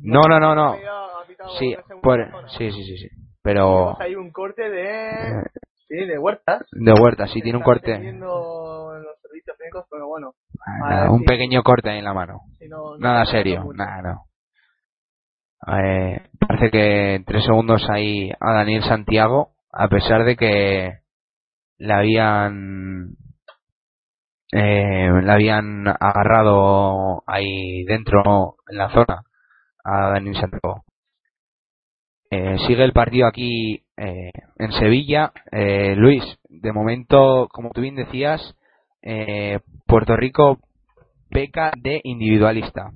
No, 0.00 0.22
no, 0.28 0.40
no, 0.40 0.54
no. 0.54 0.76
Sí, 1.58 1.76
por, 2.02 2.50
sí, 2.50 2.70
sí, 2.70 2.84
sí, 2.84 2.96
sí. 2.98 3.08
Pero. 3.42 4.00
Hay 4.00 4.14
un 4.14 4.30
corte 4.30 4.68
de. 4.68 5.42
Sí, 5.88 5.96
de 5.96 6.18
huertas. 6.18 6.66
De 6.72 6.92
huertas, 6.92 7.30
sí, 7.30 7.40
tiene 7.40 7.58
un 7.58 7.64
corte. 7.64 7.92
Los 7.98 9.20
servicios 9.22 9.56
médicos, 9.58 9.86
pero 9.90 10.06
bueno. 10.06 10.34
Nada, 10.80 11.10
un 11.10 11.24
pequeño 11.24 11.62
corte 11.62 11.90
ahí 11.90 11.98
en 11.98 12.04
la 12.04 12.12
mano. 12.12 12.40
Sí, 12.58 12.68
no, 12.68 12.96
no, 12.96 12.98
nada 12.98 13.24
serio, 13.24 13.64
nada, 13.74 14.02
no. 14.02 14.24
Eh, 15.66 16.20
parece 16.38 16.70
que 16.70 17.14
en 17.14 17.24
tres 17.24 17.44
segundos 17.44 17.88
ahí 17.90 18.30
a 18.38 18.52
Daniel 18.52 18.82
Santiago, 18.84 19.52
a 19.72 19.88
pesar 19.88 20.24
de 20.24 20.36
que 20.36 20.98
le 21.78 21.92
habían 21.92 23.16
eh, 24.52 25.10
la 25.22 25.34
habían 25.34 25.86
agarrado 25.88 27.22
ahí 27.26 27.84
dentro 27.84 28.56
en 28.68 28.78
la 28.78 28.90
zona 28.90 29.22
a 29.84 30.10
Daniel 30.10 30.36
Santiago. 30.36 30.84
Eh, 32.30 32.56
sigue 32.66 32.84
el 32.84 32.92
partido 32.92 33.26
aquí 33.26 33.82
eh, 33.96 34.30
en 34.58 34.72
Sevilla. 34.72 35.32
Eh, 35.50 35.94
Luis, 35.96 36.22
de 36.48 36.72
momento, 36.72 37.48
como 37.50 37.70
tú 37.70 37.80
bien 37.80 37.96
decías, 37.96 38.54
eh, 39.02 39.60
Puerto 39.86 40.16
Rico 40.16 40.58
peca 41.30 41.72
de 41.76 42.00
individualista. 42.04 42.90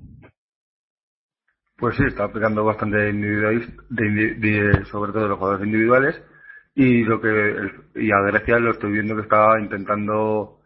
Pues 1.77 1.95
sí, 1.95 2.03
está 2.07 2.31
pecando 2.31 2.63
bastante 2.63 2.97
de 2.97 3.09
individualista, 3.09 3.83
de, 3.89 4.35
de, 4.35 4.85
sobre 4.85 5.11
todo 5.11 5.23
de 5.23 5.29
los 5.29 5.39
jugadores 5.39 5.65
individuales. 5.65 6.21
Y 6.75 7.03
lo 7.03 7.19
que 7.19 7.71
y 7.95 8.11
a 8.11 8.21
Grecia 8.27 8.59
lo 8.59 8.71
estoy 8.71 8.91
viendo 8.93 9.15
que 9.15 9.23
está 9.23 9.59
intentando 9.59 10.59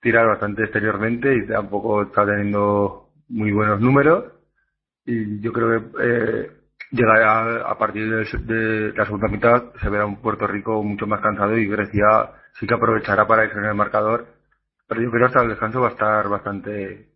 tirar 0.00 0.26
bastante 0.26 0.64
exteriormente 0.64 1.34
y 1.34 1.46
tampoco 1.46 2.02
está 2.02 2.24
teniendo 2.24 3.10
muy 3.28 3.52
buenos 3.52 3.80
números. 3.80 4.32
Y 5.04 5.40
yo 5.40 5.52
creo 5.52 5.92
que 5.92 6.57
eh, 6.90 6.96
llega 6.96 7.70
a, 7.70 7.78
partir 7.78 8.08
de, 8.08 8.92
la 8.94 9.04
segunda 9.04 9.28
mitad, 9.28 9.64
se 9.80 9.88
verá 9.88 10.06
un 10.06 10.20
Puerto 10.20 10.46
Rico 10.46 10.82
mucho 10.82 11.06
más 11.06 11.20
cansado 11.20 11.56
y 11.56 11.66
Grecia 11.66 12.30
sí 12.54 12.66
que 12.66 12.74
aprovechará 12.74 13.26
para 13.26 13.44
irse 13.44 13.58
en 13.58 13.66
el 13.66 13.74
marcador. 13.74 14.26
Pero 14.86 15.02
yo 15.02 15.10
creo 15.10 15.20
que 15.20 15.26
hasta 15.26 15.42
el 15.42 15.50
descanso 15.50 15.80
va 15.80 15.88
a 15.88 15.92
estar 15.92 16.28
bastante 16.28 17.08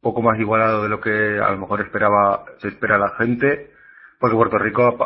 poco 0.00 0.22
más 0.22 0.38
igualado 0.38 0.82
de 0.82 0.88
lo 0.88 1.00
que 1.00 1.38
a 1.40 1.50
lo 1.50 1.58
mejor 1.58 1.80
esperaba 1.80 2.44
se 2.58 2.68
espera 2.68 2.98
la 2.98 3.10
gente 3.16 3.72
porque 4.18 4.36
Puerto 4.36 4.58
Rico 4.58 4.96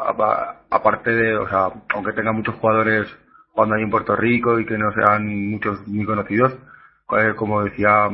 aparte 0.71 1.11
de 1.11 1.37
o 1.37 1.49
sea 1.49 1.69
aunque 1.95 2.13
tenga 2.13 2.33
muchos 2.33 2.55
jugadores 2.57 3.09
cuando 3.53 3.75
hay 3.75 3.83
en 3.83 3.91
Puerto 3.91 4.15
Rico 4.17 4.59
y 4.59 4.67
que 4.67 4.79
no 4.79 4.93
sean 4.93 5.27
muchos 5.51 5.87
muy 5.89 6.05
conocidos 6.05 6.55
eh, 7.19 7.35
como 7.37 7.65
decía 7.65 8.09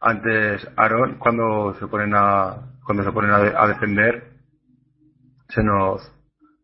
antes 0.00 0.68
Aaron 0.76 1.18
cuando 1.18 1.74
se 1.78 1.86
ponen 1.86 2.14
a 2.14 2.56
cuando 2.84 3.04
se 3.04 3.12
ponen 3.12 3.32
a, 3.32 3.66
defender 3.66 4.35
se 5.48 5.62
nos 5.62 6.12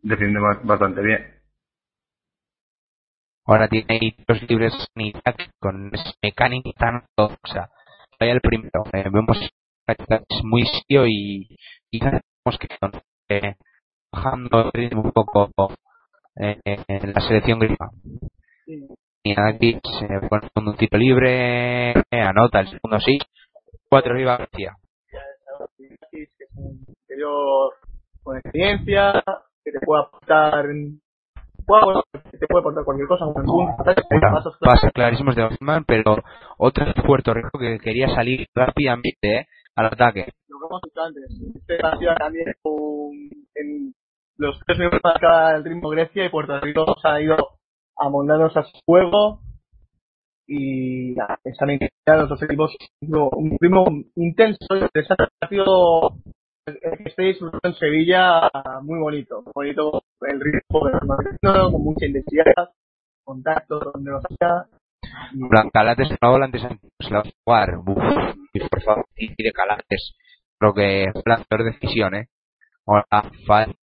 defiende 0.03 0.41
bastante 0.65 1.03
bien 1.03 1.43
ahora 3.45 3.69
tiene 3.69 4.17
dos 4.27 4.43
libres 4.49 4.73
con 5.59 5.91
mecánica 6.23 6.71
tan 6.79 7.05
sea 7.17 7.71
el 8.21 8.41
primero. 8.41 8.85
Eh, 8.93 9.05
vemos 9.11 9.37
es 9.87 10.45
muy 10.45 10.65
serio 10.65 11.07
y, 11.07 11.57
y 11.91 11.99
tenemos 11.99 12.23
que 12.61 12.69
eh, 13.29 13.57
bajando 14.13 14.67
el 14.67 14.73
ritmo 14.73 15.03
un 15.03 15.13
poco 15.13 15.51
eh, 16.37 16.61
en 16.65 17.13
la 17.13 17.21
selección 17.21 17.59
griega. 17.59 17.91
Y 19.25 19.35
aquí 19.39 19.79
se 19.99 20.29
pone 20.29 20.49
un 20.55 20.77
tiro 20.77 20.99
libre, 20.99 21.91
eh, 21.93 22.05
anota 22.11 22.61
el 22.61 22.69
segundo 22.69 22.99
sí, 23.01 23.19
cuatro 23.89 24.13
arriba 24.13 24.37
García. 24.39 24.77
Que 26.11 26.23
es 26.23 26.31
un 26.55 26.85
interior 26.89 27.73
con 28.23 28.37
experiencia, 28.37 29.23
que 29.65 29.73
te 29.73 29.81
puede 29.85 30.03
aportar 30.03 30.67
te 32.39 32.47
puede 32.49 32.61
aportar 32.61 32.85
cualquier 32.85 33.09
cosa, 33.09 33.25
pasos 34.61 34.91
clarísimos 34.93 35.37
de 35.37 35.45
Osman, 35.45 35.85
pero 35.85 36.17
otro 36.59 36.87
de 36.87 37.03
Puerto 37.03 37.33
Rico 37.35 37.59
que 37.59 37.79
quería 37.79 38.09
salir 38.09 38.47
rápidamente 38.55 39.19
¿eh? 39.23 39.47
al 39.77 39.87
ataque. 39.87 40.33
Lo 40.49 40.59
que 40.59 40.67
hemos 40.67 40.83
dicho 40.83 41.01
antes, 41.01 41.25
este 41.55 41.79
también 42.19 42.47
en 43.55 43.95
los 44.37 44.59
tres 44.67 44.79
minutos 44.79 45.01
marca 45.05 45.55
el 45.55 45.65
ritmo 45.65 45.91
Grecia 45.91 46.25
y 46.25 46.31
Puerto 46.31 46.59
Rico 46.61 46.97
se 47.01 47.09
ha 47.09 47.21
ido 47.21 47.37
amoldándose 47.97 48.59
a 48.59 48.65
su 48.65 48.79
juego 48.85 49.41
y 50.47 51.13
están 51.45 51.71
intentando 51.71 52.23
los 52.23 52.29
dos 52.31 52.43
equipos 52.43 52.77
un 53.01 53.57
ritmo 53.61 53.85
intenso 54.17 54.67
interesante. 54.75 55.25
Ha 55.41 55.49
que 56.65 57.09
estéis 57.09 57.39
en 57.63 57.75
Sevilla 57.75 58.49
muy 58.83 59.01
bonito, 59.01 59.43
bonito 59.55 60.03
el 60.21 60.41
ritmo 60.41 60.81
con 61.71 61.83
mucha 61.83 62.07
intensidad, 62.07 62.71
contacto 63.25 63.81
donde 63.81 64.11
lo 64.13 64.21
sea. 64.21 64.67
Calates 65.73 66.09
no 66.21 66.35
antes 66.35 66.63
se 66.63 67.11
la 67.11 67.19
va 67.19 67.25
a 67.25 67.33
jugar. 67.45 67.81
Y 68.53 68.61
por 68.61 68.83
favor, 68.83 69.05
de 69.17 69.53
Calates. 69.53 70.15
Creo 70.59 70.75
que 70.75 71.11
fue 71.13 71.23
la 71.27 71.45
peor 71.49 71.65
decisión, 71.65 72.15
¿eh? 72.15 72.29
Ahora, 72.87 73.07
falta 73.47 73.75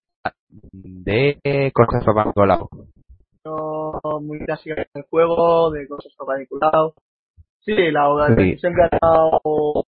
de 0.72 1.72
cosas 1.74 2.04
para 2.04 2.24
Nicolau. 2.24 2.68
No, 3.44 4.20
muy 4.22 4.38
clásica 4.44 4.80
en 4.80 4.86
el 4.94 5.02
juego, 5.10 5.70
de 5.70 5.86
cosas 5.86 6.14
para 6.16 6.38
Nicolau. 6.38 6.94
Sí, 7.60 7.74
la 7.74 8.34
decisión 8.34 8.74
que 8.74 8.82
ha 8.82 8.98
dado 8.98 9.84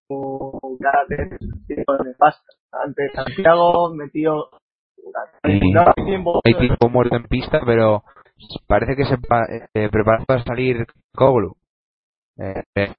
Calates, 0.79 1.39
con 1.85 2.07
el 2.07 2.15
pasta 2.15 2.43
ante 2.71 3.09
Santiago, 3.13 3.93
metió 3.93 4.49
hay 5.43 5.59
tiempo 6.55 6.89
muerto 6.89 7.15
en 7.15 7.23
pista, 7.23 7.61
pero 7.65 8.03
parece 8.67 8.95
que 8.95 9.05
se 9.05 9.15
eh, 9.73 9.89
prepara 9.89 10.23
para 10.25 10.43
salir 10.43 10.85
Koglu. 11.13 11.55
Eh, 12.37 12.63
eh, 12.75 12.93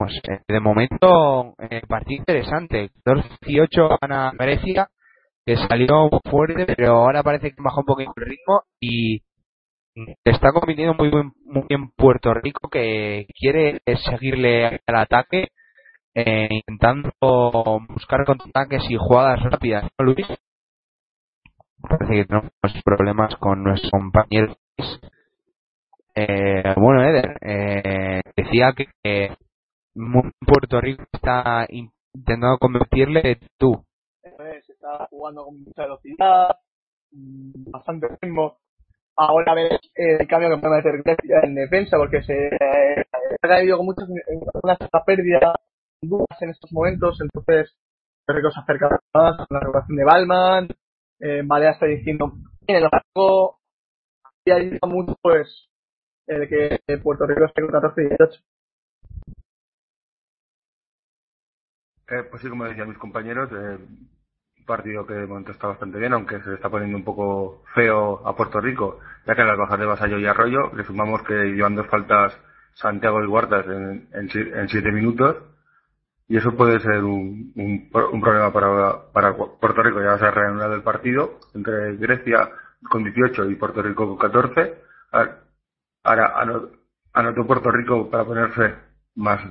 de 0.48 0.60
momento, 0.60 1.54
partido 1.88 2.20
interesante. 2.20 2.90
2-18 3.04 3.98
gana 4.00 4.32
Grecia, 4.38 4.88
que 5.44 5.56
salió 5.56 6.08
fuerte, 6.30 6.66
pero 6.76 6.96
ahora 6.96 7.22
parece 7.22 7.50
que 7.50 7.62
bajó 7.62 7.80
un 7.80 7.86
poquito 7.86 8.12
el 8.16 8.26
ritmo 8.26 8.62
y 8.80 9.22
está 10.24 10.52
compitiendo 10.52 10.94
muy 10.94 11.10
bien, 11.10 11.32
muy 11.44 11.64
bien 11.68 11.90
Puerto 11.96 12.32
Rico, 12.34 12.68
que 12.68 13.26
quiere 13.38 13.80
seguirle 14.10 14.80
al 14.86 14.96
ataque 14.96 15.48
eh, 16.14 16.48
intentando 16.50 17.10
buscar 17.88 18.24
contraataques 18.24 18.82
y 18.90 18.96
jugadas 18.96 19.42
rápidas, 19.42 19.84
¿no, 19.98 20.04
Luis? 20.04 20.26
Parece 21.80 22.14
que 22.14 22.24
tenemos 22.26 22.52
problemas 22.84 23.34
con 23.36 23.64
nuestros 23.64 23.90
compañeros. 23.90 24.56
Eh, 26.14 26.74
bueno, 26.76 27.02
Eder, 27.02 27.38
eh, 27.40 28.20
decía 28.36 28.72
que 28.76 28.86
eh, 29.02 29.34
Puerto 30.46 30.80
Rico 30.80 31.04
está 31.12 31.66
intentando 31.68 32.58
convertirle 32.58 33.38
tú. 33.58 33.82
Se 34.22 34.72
está 34.72 35.06
jugando 35.10 35.44
con 35.46 35.62
mucha 35.64 35.82
velocidad, 35.82 36.56
bastante 37.10 38.08
ritmo. 38.20 38.58
Ahora 39.16 39.54
ves 39.54 39.78
el 39.94 40.26
cambio 40.26 40.50
que 40.50 40.60
puede 40.60 40.76
meter 40.76 41.02
Grecia 41.02 41.40
en 41.42 41.54
defensa 41.54 41.96
porque 41.96 42.22
se 42.22 42.34
ha 43.42 43.48
caído 43.48 43.76
con 43.76 43.86
muchas 43.86 44.08
una 44.62 44.76
pérdida 45.04 45.54
dudas 46.02 46.40
en 46.40 46.50
estos 46.50 46.72
momentos, 46.72 47.20
entonces 47.20 47.74
que 48.26 48.50
se 48.50 48.60
acerca 48.60 48.88
más 49.14 49.38
a 49.38 49.46
la 49.50 49.60
regulación 49.60 49.96
de 49.96 50.04
Balman, 50.04 50.68
eh, 51.20 51.42
Balea 51.44 51.72
está 51.72 51.86
diciendo, 51.86 52.32
en 52.66 52.76
el 52.76 52.82
largo, 52.82 53.58
y 54.44 54.50
ayuda 54.50 54.78
mucho 54.86 55.16
pues 55.20 55.68
el 56.26 56.48
que 56.48 56.98
Puerto 56.98 57.26
Rico 57.26 57.44
esté 57.44 57.62
con 57.62 57.72
14 57.72 58.02
y 58.02 58.08
18. 58.08 58.40
Eh, 62.08 62.24
pues 62.30 62.42
sí, 62.42 62.48
como 62.48 62.64
decían 62.64 62.88
mis 62.88 62.98
compañeros, 62.98 63.50
eh, 63.52 63.78
un 64.58 64.66
partido 64.66 65.06
que 65.06 65.14
de 65.14 65.26
momento 65.26 65.52
está 65.52 65.68
bastante 65.68 65.98
bien, 65.98 66.12
aunque 66.12 66.40
se 66.40 66.50
le 66.50 66.54
está 66.56 66.68
poniendo 66.68 66.96
un 66.96 67.04
poco 67.04 67.62
feo 67.74 68.26
a 68.26 68.36
Puerto 68.36 68.60
Rico, 68.60 68.98
ya 69.26 69.34
que 69.34 69.42
en 69.42 69.48
las 69.48 69.58
bajas 69.58 69.78
de 69.78 69.86
Vasallo 69.86 70.18
y 70.18 70.26
Arroyo 70.26 70.72
le 70.74 70.84
sumamos 70.84 71.22
que 71.22 71.34
llevan 71.34 71.74
dos 71.74 71.88
faltas 71.88 72.38
Santiago 72.74 73.22
y 73.22 73.26
Huertas 73.26 73.66
en, 73.66 74.08
en 74.12 74.68
siete 74.68 74.92
minutos 74.92 75.51
y 76.32 76.38
eso 76.38 76.56
puede 76.56 76.80
ser 76.80 77.04
un, 77.04 77.52
un, 77.56 78.20
problema 78.22 78.50
para, 78.54 79.12
para 79.12 79.36
Puerto 79.36 79.82
Rico. 79.82 80.00
Ya 80.02 80.16
se 80.16 80.24
ha 80.24 80.30
reanudado 80.30 80.74
el 80.74 80.82
partido 80.82 81.40
entre 81.54 81.94
Grecia 81.98 82.48
con 82.88 83.04
18 83.04 83.50
y 83.50 83.56
Puerto 83.56 83.82
Rico 83.82 84.08
con 84.08 84.16
14. 84.16 84.78
Ahora 86.02 86.32
anotó 87.12 87.46
Puerto 87.46 87.70
Rico 87.70 88.08
para 88.08 88.24
ponerse 88.24 88.76
más, 89.14 89.42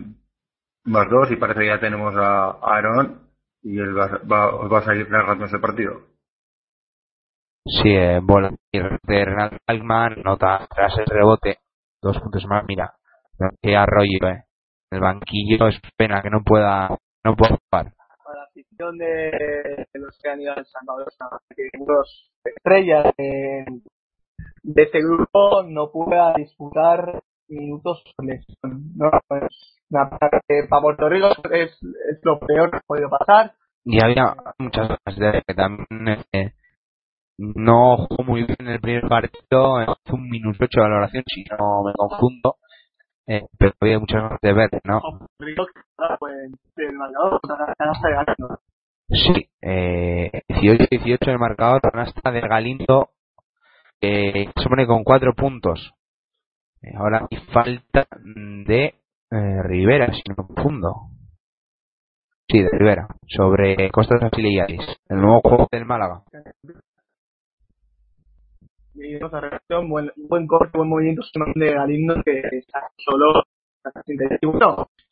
más 0.85 1.07
dos 1.07 1.29
y 1.29 1.35
parece 1.35 1.59
que 1.59 1.67
ya 1.67 1.79
tenemos 1.79 2.15
a, 2.17 2.57
Aaron 2.63 3.29
y 3.61 3.77
él 3.77 3.95
va, 3.95 4.19
va, 4.25 4.79
a 4.79 4.81
seguir 4.81 5.07
narrando 5.11 5.45
ese 5.45 5.59
partido. 5.59 6.01
Sí, 7.63 7.89
eh, 7.89 8.19
bola 8.23 8.55
de 8.71 9.25
Renal 9.25 9.59
Alman, 9.67 10.15
nota 10.25 10.65
tras 10.75 10.97
el 10.97 11.05
rebote, 11.05 11.59
dos 12.01 12.19
puntos 12.19 12.43
más, 12.47 12.65
mira, 12.67 12.95
que 13.61 13.75
arroyo, 13.75 14.17
eh 14.29 14.45
el 14.91 14.99
banquillo 14.99 15.67
es 15.67 15.79
pena 15.97 16.21
que 16.21 16.29
no 16.29 16.41
pueda 16.43 16.89
no 17.23 17.35
pueda 17.35 17.57
jugar. 17.57 17.85
la 17.85 18.43
afición 18.43 18.97
de, 18.97 19.87
los 19.93 20.17
que 20.21 20.29
han 20.29 20.41
ido 20.41 20.53
al 20.53 20.65
Salvador, 20.65 21.07
que 21.55 21.69
dos 21.79 22.31
estrellas 22.43 23.13
de, 23.17 23.65
de 24.63 24.83
este 24.83 24.99
grupo 24.99 25.63
no 25.63 25.91
pueda 25.91 26.33
disputar 26.35 27.21
minutos 27.47 28.03
con 28.15 28.27
No, 28.95 29.11
pues, 29.27 29.43
para 29.91 30.81
Puerto 30.81 31.09
Rico 31.09 31.27
es, 31.51 31.71
es, 31.71 32.19
lo 32.23 32.39
peor 32.39 32.71
que 32.71 32.77
ha 32.77 32.81
podido 32.87 33.09
pasar. 33.09 33.53
Y 33.83 34.01
había 34.01 34.35
muchas 34.57 34.87
cosas 34.87 35.19
de 35.19 35.43
que 35.45 35.53
también 35.53 36.23
eh, 36.31 36.53
no 37.37 37.97
jugó 37.97 38.23
muy 38.23 38.43
bien 38.43 38.57
en 38.59 38.67
el 38.67 38.79
primer 38.79 39.07
partido, 39.07 39.77
hace 39.77 40.13
un 40.13 40.29
minuto 40.29 40.63
ocho 40.63 40.81
de 40.81 40.81
valoración, 40.81 41.23
si 41.27 41.43
no 41.43 41.83
me 41.83 41.93
confundo 41.93 42.55
eh, 43.27 43.45
pero 43.57 43.73
había 43.79 43.99
muchas 43.99 44.21
ganas 44.21 44.39
de 44.41 44.53
ver, 44.53 44.69
¿no? 44.83 45.01
Sí, 49.09 49.49
eh, 49.61 50.43
18-18 50.47 51.17
el 51.27 51.39
marcador, 51.39 51.81
canasta 51.81 52.31
de 52.31 52.41
Galindo, 52.41 53.09
eh, 54.01 54.49
se 54.55 54.69
pone 54.69 54.87
con 54.87 55.03
cuatro 55.03 55.33
puntos. 55.33 55.93
Eh, 56.81 56.93
ahora 56.95 57.27
hay 57.29 57.37
falta 57.53 58.07
de 58.65 58.95
eh, 59.31 59.63
Rivera, 59.63 60.11
si 60.13 60.21
no 60.27 60.35
confundo. 60.35 60.95
Sí, 62.47 62.61
de 62.61 62.69
Rivera, 62.71 63.07
sobre 63.27 63.89
Costas 63.91 64.23
Auxiliares, 64.23 64.81
el 65.07 65.21
nuevo 65.21 65.41
juego 65.41 65.67
del 65.71 65.85
Málaga 65.85 66.23
y 66.63 66.90
esa 68.95 69.39
reacción, 69.39 69.89
buen, 69.89 70.11
buen 70.15 70.47
corte, 70.47 70.77
buen 70.77 70.89
movimiento 70.89 71.21
de 71.55 71.73
Galindo 71.73 72.15
que 72.23 72.41
está 72.51 72.81
solo 72.97 73.43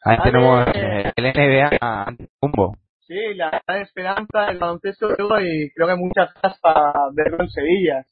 Ahí 0.04 0.18
tenemos 0.24 0.68
eh, 0.76 1.12
el 1.16 1.24
NBA 1.26 1.78
ante 1.82 2.30
Cumbo. 2.40 2.76
Sí, 3.00 3.34
la 3.36 3.50
gran 3.66 3.82
esperanza 3.82 4.46
del 4.48 4.60
baloncesto 4.60 5.10
y 5.42 5.72
creo 5.72 5.88
que 5.88 5.94
hay 5.94 6.00
muchas 6.00 6.32
cosas 6.36 6.60
para 6.62 6.94
verlo 7.14 7.40
en 7.42 7.50
Sevilla. 7.50 8.06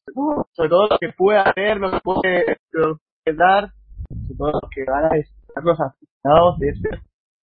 Sobre 0.51 0.69
todo 0.69 0.87
lo 0.87 0.97
que 0.97 1.09
puede 1.15 1.39
hacer, 1.39 1.77
lo 1.77 1.91
que 1.91 1.99
puede, 1.99 2.57
lo 2.71 2.97
que 3.23 3.33
dar, 3.33 3.69
sobre 4.09 4.37
todo 4.37 4.51
lo 4.53 4.69
que 4.73 4.83
van 4.85 5.05
a 5.05 5.17
estar 5.17 5.63
los 5.63 5.79
aficionados 5.79 6.59
de 6.59 6.69
este 6.69 6.89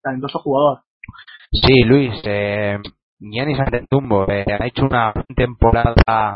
talentoso 0.03 0.41
jugador. 0.41 0.81
Sí, 1.53 1.85
Luis, 1.85 2.21
eh, 2.25 2.79
Giannis 3.21 3.61
Antetokounmpo 3.61 4.29
eh, 4.33 4.45
ha 4.49 4.67
hecho 4.67 4.85
una 4.87 5.13
temporada 5.37 6.35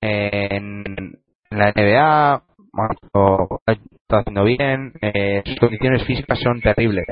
en 0.00 1.18
la 1.50 1.72
NBA, 1.72 2.42
bueno, 2.72 2.94
lo 3.12 3.60
está 3.66 4.18
haciendo 4.18 4.44
bien, 4.44 4.92
eh, 5.00 5.42
sus 5.44 5.56
condiciones 5.58 6.04
físicas 6.06 6.38
son 6.40 6.60
terribles. 6.60 7.06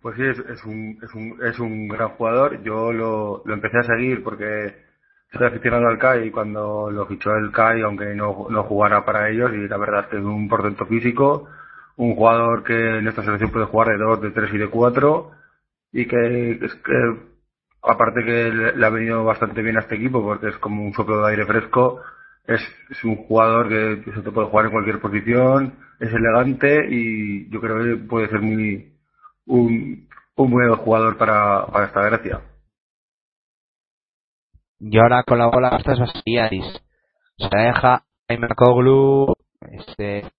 Pues 0.00 0.16
sí, 0.16 0.22
es, 0.22 0.64
un, 0.64 0.98
es, 1.02 1.14
un, 1.14 1.38
es 1.44 1.58
un 1.58 1.88
gran 1.88 2.10
jugador. 2.10 2.62
Yo 2.62 2.92
lo, 2.92 3.42
lo 3.44 3.54
empecé 3.54 3.78
a 3.78 3.82
seguir 3.82 4.22
porque 4.22 4.86
estoy 5.32 5.48
aficionado 5.48 5.88
al 5.88 5.98
CAI 5.98 6.28
y 6.28 6.30
cuando 6.30 6.90
lo 6.90 7.06
fichó 7.06 7.34
el 7.34 7.50
CAI, 7.50 7.82
aunque 7.82 8.14
no, 8.14 8.46
no 8.48 8.62
jugara 8.64 9.04
para 9.04 9.28
ellos, 9.28 9.52
y 9.52 9.68
la 9.68 9.76
verdad 9.76 10.04
es 10.04 10.06
que 10.06 10.16
es 10.18 10.22
un 10.22 10.48
portento 10.48 10.86
físico, 10.86 11.48
un 11.96 12.14
jugador 12.14 12.62
que 12.62 12.98
en 12.98 13.08
esta 13.08 13.22
selección 13.22 13.50
puede 13.50 13.66
jugar 13.66 13.88
de 13.88 13.98
2, 13.98 14.20
de 14.22 14.30
3 14.30 14.54
y 14.54 14.58
de 14.58 14.68
4, 14.68 15.30
y 15.92 16.06
que, 16.06 16.50
es 16.52 16.74
que 16.76 16.92
aparte 17.86 18.24
que 18.24 18.50
le 18.50 18.86
ha 18.86 18.90
venido 18.90 19.24
bastante 19.24 19.62
bien 19.62 19.76
a 19.76 19.80
este 19.80 19.94
equipo 19.94 20.22
porque 20.22 20.48
es 20.48 20.56
como 20.58 20.82
un 20.84 20.92
soplo 20.92 21.24
de 21.24 21.30
aire 21.30 21.46
fresco, 21.46 22.02
es, 22.46 22.62
un 23.04 23.16
jugador 23.16 23.68
que, 23.68 24.12
se 24.12 24.22
te 24.22 24.30
puede 24.30 24.48
jugar 24.48 24.66
en 24.66 24.72
cualquier 24.72 25.00
posición, 25.00 25.74
es 26.00 26.12
elegante 26.12 26.88
y 26.90 27.48
yo 27.50 27.60
creo 27.60 27.82
que 27.82 28.04
puede 28.04 28.28
ser 28.28 28.40
muy 28.40 28.92
un, 29.46 30.08
un 30.36 30.50
buen 30.50 30.74
jugador 30.76 31.16
para, 31.16 31.66
para 31.66 31.86
esta 31.86 32.02
Grecia. 32.02 32.40
Y 34.78 34.98
ahora 34.98 35.22
con 35.22 35.38
la 35.38 35.46
bola 35.46 35.76
estas 35.78 35.98
Vasiliadis. 35.98 36.66
Se 37.38 37.56
deja 37.56 38.04
Jaime 38.28 38.48
Koglu, 38.54 39.34
este, 39.60 40.30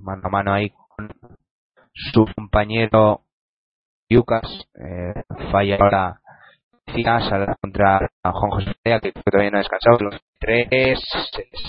mano 0.00 0.22
a 0.24 0.28
mano 0.28 0.52
ahí 0.52 0.70
con 0.70 1.10
su 1.92 2.26
compañero 2.34 3.22
Lucas, 4.08 4.44
eh, 4.74 5.22
falla 5.50 5.76
ahora 5.80 6.20
sale 6.86 7.46
contra 7.60 8.08
Juan 8.22 8.50
José 8.50 8.72
que 8.82 9.12
todavía 9.30 9.50
no 9.50 9.58
ha 9.58 9.60
descansado, 9.60 9.98
los 10.00 10.20
tres, 10.38 11.00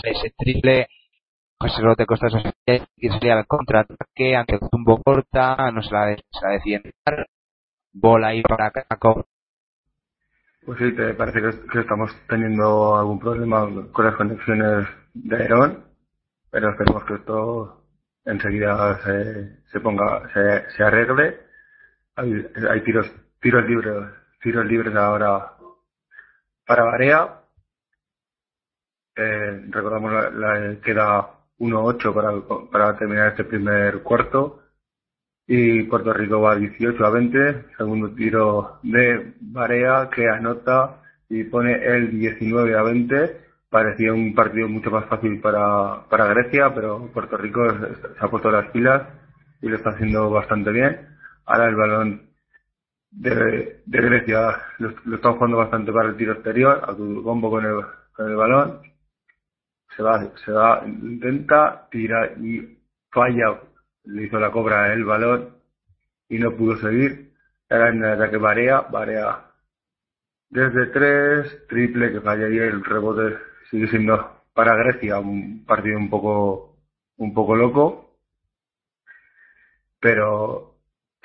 ese 0.04 0.34
triple, 0.38 0.88
José 1.60 1.82
Rote 1.82 2.06
Costa 2.06 2.28
que 2.66 3.10
salía 3.10 3.34
al 3.34 3.48
contraataque, 3.48 4.36
ante 4.36 4.56
el 4.56 4.70
tumbo 4.70 5.02
corta, 5.04 5.72
no 5.72 5.82
se 5.82 5.92
la, 5.92 6.16
se 6.16 6.46
la 6.46 6.54
decide 6.54 6.82
entrar, 6.84 7.28
bola 7.94 8.28
ahí 8.28 8.42
para 8.44 8.72
Caco. 8.72 9.26
Pues 10.66 10.80
sí, 10.80 10.92
te 10.96 11.14
parece 11.14 11.42
que, 11.42 11.68
que, 11.72 11.80
estamos 11.80 12.12
teniendo 12.28 12.98
algún 12.98 13.20
problema 13.20 13.68
con 13.92 14.06
las 14.06 14.16
conexiones 14.16 14.88
de 15.14 15.36
Aerón, 15.38 15.86
pero 16.52 16.70
esperemos 16.72 17.06
que 17.06 17.14
esto 17.16 17.84
enseguida 18.26 19.00
se, 19.04 19.64
se 19.72 19.80
ponga, 19.80 20.28
se, 20.34 20.70
se 20.76 20.84
arregle. 20.84 21.40
Hay, 22.18 22.46
hay 22.70 22.84
tiros, 22.84 23.10
tiros 23.40 23.66
libres 23.66 23.94
tiros 24.42 24.66
libres 24.66 24.96
ahora 24.96 25.54
para 26.66 26.84
Barea. 26.84 27.42
Eh, 29.16 29.66
recordamos 29.70 30.12
la, 30.12 30.30
la 30.30 30.82
queda 30.82 31.38
1-8 31.60 32.14
para, 32.14 32.70
para 32.72 32.98
terminar 32.98 33.30
este 33.30 33.44
primer 33.44 34.04
cuarto. 34.04 34.64
Y 35.48 35.84
Puerto 35.84 36.14
Rico 36.14 36.42
va 36.42 36.56
18 36.56 37.06
a 37.06 37.10
20. 37.10 37.66
Segundo 37.78 38.12
tiro 38.12 38.80
de 38.84 39.34
Barea 39.40 40.10
que 40.14 40.28
anota 40.28 41.02
y 41.30 41.44
pone 41.46 41.74
el 41.74 42.12
19 42.12 42.78
a 42.78 42.84
20. 42.84 43.42
Parecía 43.70 44.14
un 44.14 44.34
partido 44.36 44.68
mucho 44.68 44.92
más 44.92 45.06
fácil 45.06 45.40
para, 45.42 46.04
para 46.10 46.28
Grecia, 46.28 46.74
pero 46.74 47.10
Puerto 47.14 47.38
Rico 47.38 47.62
se 47.70 48.26
ha 48.26 48.30
puesto 48.30 48.52
las 48.52 48.70
pilas 48.72 49.04
y 49.62 49.68
lo 49.68 49.78
está 49.78 49.92
haciendo 49.92 50.30
bastante 50.30 50.72
bien. 50.72 51.08
Ahora 51.46 51.68
el 51.68 51.76
balón 51.76 52.27
de, 53.12 53.82
Grecia 53.86 54.62
lo, 54.80 54.94
lo, 55.06 55.16
están 55.16 55.34
jugando 55.34 55.58
bastante 55.58 55.92
para 55.92 56.10
el 56.10 56.18
tiro 56.18 56.34
exterior, 56.34 56.84
a 56.84 56.96
tu 56.96 57.24
combo 57.24 57.50
con 57.50 57.66
el, 57.66 57.86
con 58.14 58.30
el 58.30 58.36
balón, 58.36 58.82
se 59.96 60.04
va, 60.04 60.32
se 60.46 60.52
va, 60.52 60.84
intenta, 60.86 61.88
tira 61.90 62.34
y 62.38 62.80
falla, 63.10 63.62
le 64.06 64.24
hizo 64.24 64.40
la 64.40 64.52
cobra 64.52 64.94
el 64.94 65.04
balón 65.06 65.58
y 66.30 66.40
no 66.40 66.56
pudo 66.56 66.78
seguir. 66.78 67.34
Ahora 67.70 67.90
en 67.90 68.04
el 68.04 68.12
ataque 68.14 68.38
Barea, 68.38 68.82
Barea 68.82 69.48
desde 70.50 70.88
tres, 70.88 71.68
triple 71.68 72.12
que 72.12 72.22
falla 72.22 72.48
y 72.50 72.58
el 72.58 72.84
rebote. 72.84 73.38
Sigue 73.70 73.88
siendo 73.88 74.44
para 74.54 74.76
Grecia 74.76 75.20
un 75.20 75.66
partido 75.66 75.98
un 75.98 76.10
poco, 76.10 76.78
un 77.18 77.34
poco 77.34 77.56
loco, 77.56 78.18
pero 80.00 80.77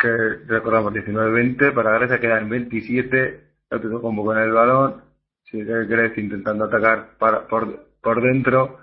recordamos 0.08 0.92
19-20, 0.92 1.74
para 1.74 1.98
Grecia 1.98 2.20
quedan 2.20 2.48
27, 2.48 3.52
otro 3.70 4.00
combo 4.00 4.24
con 4.24 4.38
el 4.38 4.52
balón, 4.52 5.02
sigue 5.44 5.86
Grecia 5.86 6.22
intentando 6.22 6.64
atacar 6.64 7.16
para, 7.18 7.46
por, 7.46 7.86
por 8.00 8.22
dentro, 8.22 8.78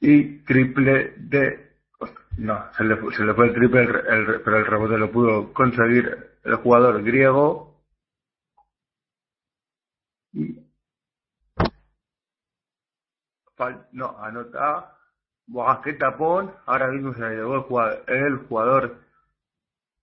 y 0.00 0.38
triple 0.44 1.14
de, 1.16 1.70
no, 2.38 2.72
se 2.76 2.84
le, 2.84 2.96
se 3.12 3.24
le 3.24 3.34
fue 3.34 3.46
el 3.46 3.54
triple, 3.54 3.82
el, 3.82 3.88
el, 3.88 4.40
pero 4.42 4.58
el 4.58 4.66
rebote 4.66 4.98
lo 4.98 5.10
pudo 5.10 5.52
conseguir 5.52 6.30
el 6.44 6.54
jugador 6.56 7.02
griego, 7.02 7.82
y, 10.32 10.60
no, 13.92 14.18
anota, 14.18 14.95
Buah, 15.46 15.80
qué 15.82 15.92
tapón. 15.94 16.52
Ahora 16.66 16.88
mismo 16.88 17.14
se 17.14 17.20
llevó 17.20 17.56
el 18.06 18.36
jugador 18.48 18.98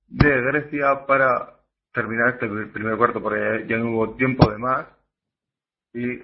de 0.07 0.41
Grecia 0.41 1.05
para 1.05 1.59
terminar 1.91 2.29
este 2.29 2.47
primer 2.47 2.97
cuarto 2.97 3.21
porque 3.21 3.65
ya 3.67 3.77
no 3.77 3.91
hubo 3.91 4.15
tiempo 4.15 4.49
de 4.49 4.57
más. 4.57 4.87
Y 5.93 6.23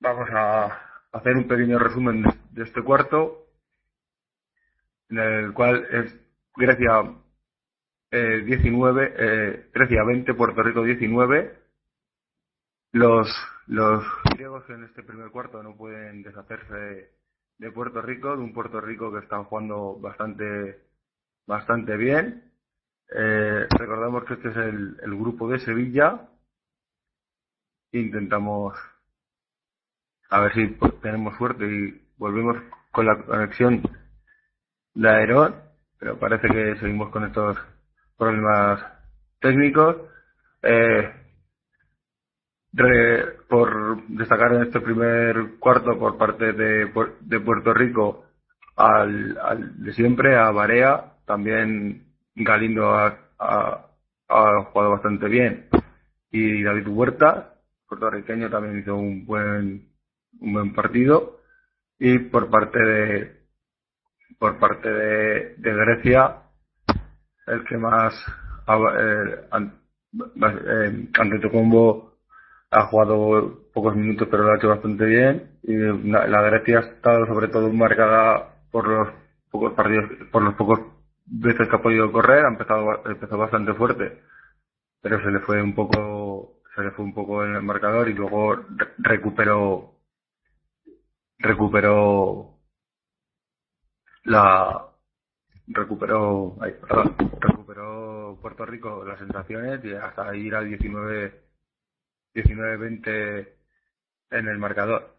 vamos 0.00 0.28
a 0.30 0.66
hacer 1.12 1.36
un 1.36 1.48
pequeño 1.48 1.78
resumen 1.78 2.24
de 2.50 2.62
este 2.62 2.82
cuarto 2.82 3.46
en 5.08 5.18
el 5.18 5.52
cual 5.54 5.86
es 5.90 6.14
Grecia 6.54 7.14
eh, 8.10 8.42
19, 8.44 9.14
eh, 9.16 9.70
Grecia 9.72 10.04
20, 10.04 10.34
Puerto 10.34 10.62
Rico 10.62 10.82
19. 10.82 11.58
Los, 12.92 13.28
los 13.66 14.04
griegos 14.34 14.68
en 14.70 14.84
este 14.84 15.02
primer 15.02 15.30
cuarto 15.30 15.62
no 15.62 15.76
pueden 15.76 16.22
deshacerse 16.22 17.17
de 17.58 17.72
Puerto 17.72 18.00
Rico, 18.00 18.36
de 18.36 18.42
un 18.42 18.52
Puerto 18.52 18.80
Rico 18.80 19.12
que 19.12 19.18
está 19.18 19.42
jugando 19.44 19.98
bastante, 20.00 20.80
bastante 21.46 21.96
bien. 21.96 22.52
Eh, 23.10 23.66
recordamos 23.70 24.24
que 24.24 24.34
este 24.34 24.48
es 24.50 24.56
el, 24.56 24.96
el 25.02 25.16
grupo 25.16 25.48
de 25.48 25.58
Sevilla. 25.58 26.28
Intentamos 27.92 28.74
a 30.30 30.40
ver 30.40 30.54
si 30.54 30.78
tenemos 31.02 31.36
suerte 31.36 31.64
y 31.66 32.08
volvemos 32.16 32.56
con 32.92 33.06
la 33.06 33.16
conexión 33.24 33.82
de 34.94 35.08
Aerón, 35.08 35.54
pero 35.98 36.18
parece 36.18 36.48
que 36.48 36.76
seguimos 36.76 37.10
con 37.10 37.24
estos 37.24 37.56
problemas 38.16 38.84
técnicos. 39.40 39.96
Eh, 40.62 41.17
por 43.48 44.06
destacar 44.08 44.54
en 44.54 44.62
este 44.62 44.80
primer 44.80 45.58
cuarto 45.58 45.98
por 45.98 46.16
parte 46.16 46.52
de, 46.52 46.90
de 47.20 47.40
Puerto 47.40 47.74
Rico 47.74 48.24
al, 48.76 49.36
al, 49.38 49.82
de 49.82 49.92
siempre, 49.92 50.36
a 50.36 50.50
Barea, 50.50 51.14
también 51.26 52.14
Galindo 52.34 52.94
ha, 52.94 53.18
ha, 53.38 53.84
jugado 54.72 54.92
bastante 54.92 55.28
bien. 55.28 55.68
Y 56.30 56.62
David 56.62 56.86
Huerta, 56.88 57.54
puertorriqueño, 57.88 58.50
también 58.50 58.78
hizo 58.78 58.94
un 58.96 59.26
buen, 59.26 59.88
un 60.40 60.52
buen 60.52 60.74
partido. 60.74 61.40
Y 61.98 62.18
por 62.18 62.48
parte 62.50 62.78
de 62.78 63.38
por 64.38 64.58
parte 64.58 64.88
de, 64.88 65.54
de 65.56 65.74
Grecia 65.74 66.42
el 67.48 67.64
que 67.64 67.76
más 67.76 68.14
eh, 68.68 69.48
eh, 70.42 71.08
ante 71.18 71.38
tu 71.40 71.50
combo 71.50 72.07
ha 72.70 72.86
jugado 72.86 73.70
pocos 73.72 73.96
minutos 73.96 74.28
pero 74.30 74.44
lo 74.44 74.52
ha 74.52 74.56
hecho 74.56 74.68
bastante 74.68 75.04
bien. 75.04 75.58
Y 75.62 75.76
la, 76.08 76.26
la 76.26 76.42
Grecia 76.42 76.78
ha 76.78 76.82
estado 76.82 77.26
sobre 77.26 77.48
todo 77.48 77.72
marcada 77.72 78.54
por 78.70 78.86
los 78.88 79.08
pocos 79.50 79.72
partidos 79.74 80.04
por 80.30 80.42
los 80.42 80.54
pocos 80.54 80.80
veces 81.26 81.68
que 81.68 81.76
ha 81.76 81.82
podido 81.82 82.10
correr 82.12 82.44
ha 82.44 82.48
empezado 82.48 83.06
empezó 83.06 83.38
bastante 83.38 83.74
fuerte. 83.74 84.22
Pero 85.02 85.20
se 85.22 85.30
le 85.30 85.40
fue 85.40 85.62
un 85.62 85.74
poco 85.74 86.60
se 86.74 86.82
le 86.82 86.90
fue 86.92 87.04
un 87.04 87.14
poco 87.14 87.44
en 87.44 87.54
el 87.54 87.62
marcador 87.62 88.08
y 88.08 88.14
luego 88.14 88.56
re 88.56 88.88
recuperó 88.98 89.94
recuperó 91.38 92.58
la 94.24 94.86
recuperó 95.68 96.56
ay, 96.60 96.72
perdón, 96.80 97.16
recuperó 97.40 98.38
Puerto 98.40 98.66
Rico 98.66 99.04
las 99.04 99.18
sensaciones 99.18 99.84
y 99.84 99.94
hasta 99.94 100.34
ir 100.36 100.54
al 100.54 100.68
19 100.68 101.47
19-20 102.34 103.48
en 104.30 104.48
el 104.48 104.58
marcador. 104.58 105.16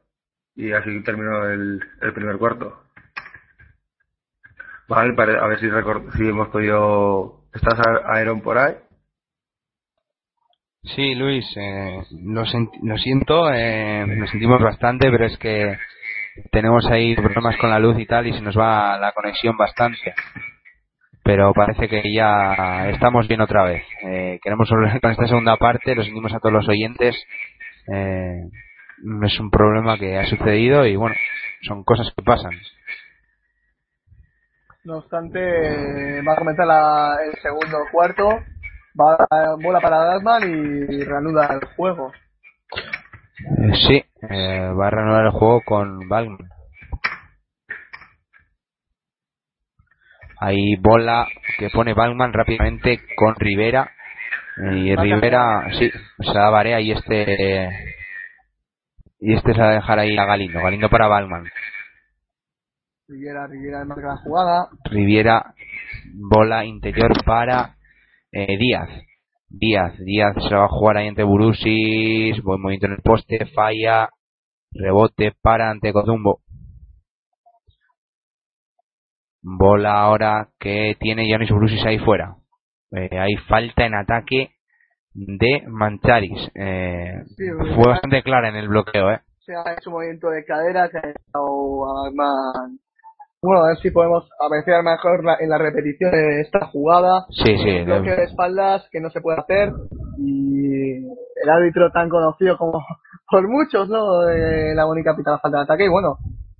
Y 0.55 0.71
así 0.71 1.01
terminó 1.03 1.45
el, 1.47 1.81
primer 2.13 2.37
cuarto. 2.37 2.83
Vale, 4.87 5.13
a 5.17 5.47
ver 5.47 5.59
si, 5.59 5.69
record, 5.69 6.11
si 6.15 6.27
hemos 6.27 6.49
podido... 6.49 7.45
¿Estás 7.53 7.79
Aeron 8.05 8.41
por 8.41 8.57
ahí? 8.57 8.75
Sí, 10.83 11.13
Luis, 11.15 11.45
eh, 11.57 12.03
lo, 12.23 12.43
lo, 12.83 12.97
siento, 12.97 13.51
eh, 13.51 14.05
nos 14.07 14.29
sentimos 14.29 14.61
bastante, 14.61 15.09
pero 15.11 15.25
es 15.25 15.37
que 15.37 15.77
tenemos 16.51 16.85
ahí 16.87 17.15
problemas 17.15 17.57
con 17.57 17.69
la 17.69 17.79
luz 17.79 17.99
y 17.99 18.05
tal 18.05 18.27
y 18.27 18.33
se 18.33 18.41
nos 18.41 18.57
va 18.57 18.97
la 18.97 19.11
conexión 19.11 19.57
bastante. 19.57 20.13
Pero 21.29 21.53
parece 21.53 21.87
que 21.87 22.01
ya 22.11 22.89
estamos 22.89 23.27
bien 23.27 23.41
otra 23.41 23.63
vez. 23.63 23.83
Eh, 24.01 24.39
queremos 24.41 24.67
volver 24.67 24.99
con 24.99 25.11
esta 25.11 25.27
segunda 25.27 25.57
parte, 25.57 25.93
lo 25.93 26.03
sentimos 26.03 26.33
a 26.33 26.39
todos 26.39 26.53
los 26.53 26.67
oyentes. 26.67 27.15
Eh, 27.93 28.45
es 29.21 29.39
un 29.39 29.51
problema 29.51 29.99
que 29.99 30.17
ha 30.17 30.25
sucedido 30.25 30.87
y 30.87 30.95
bueno, 30.95 31.15
son 31.61 31.83
cosas 31.83 32.11
que 32.17 32.23
pasan. 32.23 32.53
No 34.83 34.97
obstante, 34.97 36.23
va 36.27 36.33
a 36.33 36.35
comenzar 36.35 36.65
la, 36.65 37.17
el 37.23 37.39
segundo 37.43 37.77
cuarto, 37.91 38.27
va 38.99 39.15
a, 39.29 39.55
bola 39.61 39.79
para 39.81 40.05
Dalman 40.05 40.49
y 40.49 41.03
reanuda 41.03 41.59
el 41.61 41.67
juego. 41.75 42.11
Eh, 42.71 43.73
sí, 43.87 44.03
eh, 44.31 44.71
va 44.71 44.87
a 44.87 44.89
reanudar 44.89 45.25
el 45.25 45.31
juego 45.31 45.61
con 45.63 46.09
Balman. 46.09 46.49
Hay 50.39 50.75
bola 50.77 51.27
que 51.57 51.69
pone 51.69 51.93
Balman 51.93 52.33
rápidamente 52.33 53.01
con 53.15 53.35
Rivera. 53.35 53.91
Y 54.73 54.95
Rivera, 54.95 55.67
sí, 55.77 55.89
se 56.19 56.33
da 56.33 56.49
Barea 56.49 56.79
y 56.81 56.91
este. 56.91 57.69
Y 59.19 59.33
este 59.33 59.53
se 59.53 59.59
va 59.59 59.71
a 59.71 59.73
dejar 59.75 59.99
ahí 59.99 60.17
a 60.17 60.25
Galindo. 60.25 60.61
Galindo 60.61 60.89
para 60.89 61.07
Balman. 61.07 61.45
Riviera, 63.07 63.47
Riviera 63.47 63.85
marca 63.85 64.07
la 64.07 64.17
jugada. 64.17 64.67
Riviera, 64.85 65.53
bola 66.13 66.63
interior 66.63 67.11
para 67.25 67.75
eh, 68.31 68.57
Díaz. 68.57 68.89
Díaz, 69.49 69.97
Díaz 69.97 70.35
se 70.47 70.55
va 70.55 70.65
a 70.65 70.69
jugar 70.69 70.97
ahí 70.97 71.07
entre 71.07 71.23
Burusis, 71.23 72.41
buen 72.43 72.61
movimiento 72.61 72.85
en 72.85 72.93
el 72.93 73.01
poste, 73.01 73.47
falla, 73.47 74.09
rebote 74.71 75.33
para 75.41 75.71
ante 75.71 75.91
Codumbo. 75.91 76.41
Bola 79.41 80.01
ahora 80.01 80.49
que 80.59 80.95
tiene 80.99 81.29
Yanis 81.29 81.51
Burusis 81.51 81.85
ahí 81.85 81.99
fuera. 81.99 82.35
Eh, 82.91 83.17
hay 83.17 83.35
falta 83.47 83.85
en 83.85 83.95
ataque 83.95 84.51
de 85.13 85.63
Mancharis. 85.67 86.51
Eh, 86.55 87.23
fue 87.75 87.87
bastante 87.87 88.23
clara 88.23 88.49
en 88.49 88.55
el 88.55 88.67
bloqueo, 88.67 89.11
¿eh? 89.11 89.19
Se 89.45 89.53
ha 89.55 89.73
hecho 89.73 89.89
un 89.89 89.95
movimiento 89.95 90.29
de 90.29 90.45
cadera 90.45 90.89
que 90.89 90.97
ha 90.97 91.09
estado 91.09 92.11
más 92.13 92.71
bueno, 93.41 93.63
a 93.63 93.67
ver 93.69 93.77
si 93.77 93.89
podemos 93.91 94.29
apreciar 94.37 94.83
mejor 94.83 95.21
en 95.39 95.49
la 95.49 95.57
repetición 95.57 96.11
de 96.11 96.41
esta 96.41 96.65
jugada. 96.67 97.25
Sí, 97.29 97.57
sí. 97.57 97.83
bloque 97.85 98.11
de 98.11 98.23
espaldas 98.25 98.85
que 98.91 98.99
no 98.99 99.09
se 99.11 99.21
puede 99.21 99.39
hacer 99.39 99.71
y 100.17 100.97
el 100.97 101.49
árbitro 101.49 101.89
tan 101.91 102.09
conocido 102.09 102.57
como 102.57 102.83
por 103.31 103.47
muchos, 103.47 103.87
¿no? 103.87 104.23
De 104.23 104.75
la 104.75 104.85
única 104.87 105.15
pita 105.15 105.31
la 105.31 105.39
falta 105.39 105.59
de 105.59 105.63
ataque 105.63 105.85
y 105.85 105.89
bueno, 105.89 106.17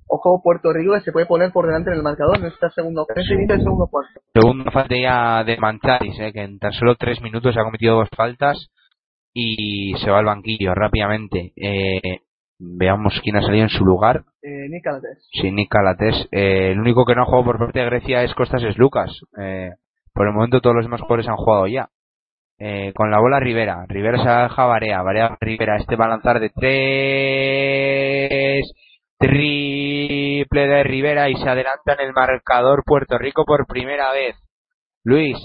ojo 0.10 0.42
Puerto 0.44 0.74
Rico 0.74 0.94
que 0.94 1.02
se 1.02 1.12
puede 1.12 1.26
poner 1.26 1.52
por 1.52 1.66
delante 1.66 1.92
en 1.92 1.98
el 1.98 2.04
marcador 2.04 2.38
en 2.38 2.48
este 2.48 2.70
segundo, 2.72 3.06
en 3.16 3.42
este 3.42 3.58
segundo 3.58 3.88
cuarto. 3.88 4.22
Segunda 4.34 4.72
falta 4.72 4.96
ya 4.98 5.44
de 5.44 5.58
Mancharis, 5.58 6.20
¿eh? 6.20 6.34
que 6.34 6.42
en 6.42 6.60
tan 6.60 6.74
solo 6.74 6.96
tres 6.96 7.22
minutos 7.22 7.56
ha 7.58 7.64
cometido 7.64 7.96
dos 7.96 8.10
faltas 8.16 8.70
y 9.34 9.94
se 10.04 10.12
va 10.12 10.20
al 10.20 10.26
banquillo 10.26 10.74
rápidamente. 10.74 11.54
Eh, 11.56 12.22
Veamos 12.60 13.20
quién 13.24 13.38
ha 13.38 13.42
salido 13.42 13.64
en 13.64 13.70
su 13.70 13.86
lugar. 13.86 14.26
Eh, 14.42 14.68
Nick 14.70 14.84
Calates. 14.84 15.30
Sí, 15.32 15.50
Nick 15.50 15.70
Calates. 15.70 16.28
Eh, 16.32 16.72
el 16.72 16.80
único 16.80 17.06
que 17.06 17.16
no 17.16 17.22
ha 17.22 17.26
jugado 17.26 17.46
por 17.46 17.58
parte 17.58 17.80
de 17.80 17.86
Grecia 17.86 18.22
es 18.24 18.34
Costas 18.34 18.62
es 18.64 18.78
Lucas. 18.78 19.10
Eh, 19.42 19.72
por 20.14 20.28
el 20.28 20.34
momento 20.34 20.60
todos 20.60 20.76
los 20.76 20.84
demás 20.84 21.00
jugadores 21.00 21.30
han 21.30 21.38
jugado 21.38 21.68
ya. 21.68 21.88
Eh, 22.58 22.92
con 22.94 23.12
la 23.12 23.20
bola 23.20 23.40
Rivera. 23.40 23.86
Rivera 23.88 24.22
se 24.22 24.30
deja 24.30 24.66
Barea. 24.66 25.02
Barea 25.02 25.38
Rivera. 25.40 25.78
Este 25.78 25.96
va 25.96 26.06
a 26.06 26.10
lanzar 26.10 26.42
de 26.42 26.50
tres. 26.50 28.70
Triple 29.20 30.68
de 30.68 30.84
Rivera 30.84 31.30
y 31.30 31.36
se 31.36 31.50
adelanta 31.50 31.94
en 31.94 32.08
el 32.08 32.14
marcador 32.14 32.84
Puerto 32.86 33.18
Rico 33.18 33.44
por 33.46 33.68
primera 33.68 34.14
vez. 34.14 34.38
Luis, 35.04 35.38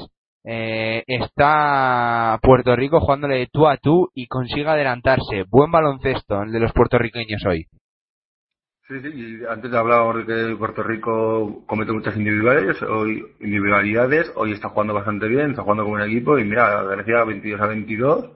eh, 0.45 1.03
está 1.07 2.39
Puerto 2.41 2.77
Rico 2.77 3.01
jugándole 3.01 3.39
de 3.39 3.49
tú 3.53 3.67
a 3.67 3.77
tú 3.77 4.11
y 4.15 4.29
consigue 4.29 4.69
adelantarse. 4.69 5.45
Buen 5.49 5.73
baloncesto 5.73 6.43
el 6.43 6.53
de 6.53 6.61
los 6.61 6.73
puertorriqueños 6.73 7.45
hoy. 7.47 7.67
Sí, 8.87 9.01
sí, 9.01 9.41
antes 9.49 9.73
hablábamos 9.73 10.19
de 10.19 10.27
que 10.27 10.57
Puerto 10.57 10.83
Rico 10.83 11.65
comete 11.67 11.93
muchas 11.93 12.17
individualidades, 12.17 12.83
hoy, 12.83 13.25
individualidades, 13.41 14.31
hoy 14.37 14.53
está 14.53 14.69
jugando 14.69 14.93
bastante 14.93 15.27
bien, 15.27 15.51
está 15.51 15.63
jugando 15.63 15.85
como 15.85 15.97
un 15.97 16.03
equipo 16.03 16.39
y 16.39 16.45
mira, 16.45 16.83
Grecia 16.83 17.25
22 17.25 17.61
a 17.63 17.67
22 17.67 18.31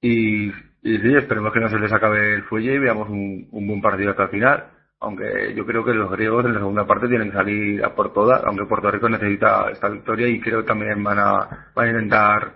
y, 0.00 0.52
y 0.82 0.98
sí, 0.98 1.14
esperemos 1.14 1.52
que 1.52 1.60
no 1.60 1.68
se 1.68 1.78
les 1.78 1.92
acabe 1.92 2.34
el 2.34 2.44
fuelle 2.44 2.74
y 2.74 2.78
veamos 2.78 3.08
un, 3.08 3.48
un 3.50 3.66
buen 3.66 3.80
partido 3.80 4.10
hasta 4.10 4.24
el 4.24 4.30
final 4.30 4.78
aunque 5.00 5.54
yo 5.54 5.64
creo 5.64 5.84
que 5.84 5.94
los 5.94 6.10
griegos 6.10 6.44
en 6.44 6.54
la 6.54 6.60
segunda 6.60 6.86
parte 6.86 7.08
tienen 7.08 7.30
que 7.30 7.36
salir 7.36 7.84
a 7.84 7.94
por 7.94 8.12
todas, 8.12 8.42
aunque 8.44 8.66
Puerto 8.66 8.90
Rico 8.90 9.08
necesita 9.08 9.70
esta 9.70 9.88
victoria 9.88 10.26
y 10.26 10.40
creo 10.40 10.62
que 10.62 10.66
también 10.66 11.02
van 11.04 11.18
a, 11.18 11.70
van 11.74 11.86
a 11.86 11.90
intentar 11.90 12.52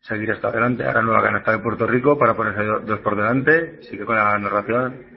seguir 0.00 0.30
hasta 0.30 0.48
adelante. 0.48 0.84
Ahora 0.84 1.02
nueva 1.02 1.22
canasta 1.22 1.52
de 1.52 1.58
Puerto 1.58 1.86
Rico 1.86 2.18
para 2.18 2.36
ponerse 2.36 2.62
dos 2.86 3.00
por 3.00 3.16
delante. 3.16 3.82
Sigue 3.84 4.04
con 4.04 4.16
la 4.16 4.38
narración. 4.38 5.16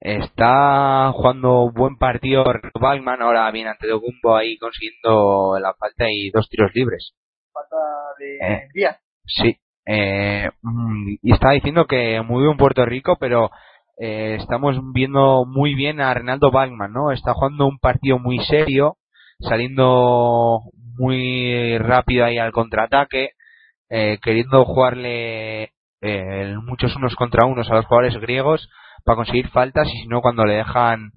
Está 0.00 1.12
jugando 1.12 1.70
buen 1.72 1.96
partido 1.96 2.44
Balman, 2.78 3.22
ahora 3.22 3.50
viene 3.50 3.70
ante 3.70 3.88
Documbo 3.88 4.36
ahí 4.36 4.58
consiguiendo 4.58 5.58
la 5.58 5.72
falta 5.74 6.10
y 6.10 6.30
dos 6.30 6.48
tiros 6.48 6.70
libres. 6.74 7.14
Falta 7.52 7.76
de 8.18 8.36
eh, 8.36 8.68
Díaz. 8.74 8.98
Sí. 9.26 9.56
Eh, 9.86 10.50
mm, 10.62 11.16
y 11.22 11.32
está 11.32 11.50
diciendo 11.50 11.86
que 11.86 12.20
muy 12.22 12.44
bien 12.44 12.56
Puerto 12.56 12.84
Rico, 12.86 13.16
pero 13.18 13.50
eh, 13.98 14.36
estamos 14.40 14.76
viendo 14.92 15.44
muy 15.46 15.74
bien 15.74 16.00
a 16.00 16.14
Renaldo 16.14 16.50
Bachmann, 16.50 16.92
¿no? 16.92 17.12
Está 17.12 17.34
jugando 17.34 17.66
un 17.66 17.78
partido 17.78 18.18
muy 18.18 18.38
serio, 18.44 18.96
saliendo 19.40 20.60
muy 20.98 21.78
rápido 21.78 22.24
ahí 22.24 22.38
al 22.38 22.52
contraataque, 22.52 23.30
eh, 23.90 24.18
queriendo 24.22 24.64
jugarle 24.64 25.72
eh, 26.00 26.54
muchos 26.62 26.94
unos 26.96 27.14
contra 27.16 27.46
unos 27.46 27.70
a 27.70 27.74
los 27.74 27.86
jugadores 27.86 28.20
griegos 28.20 28.68
para 29.04 29.16
conseguir 29.16 29.48
faltas 29.48 29.88
y 29.88 30.02
si 30.02 30.08
no 30.08 30.20
cuando 30.20 30.44
le 30.44 30.54
dejan 30.54 31.12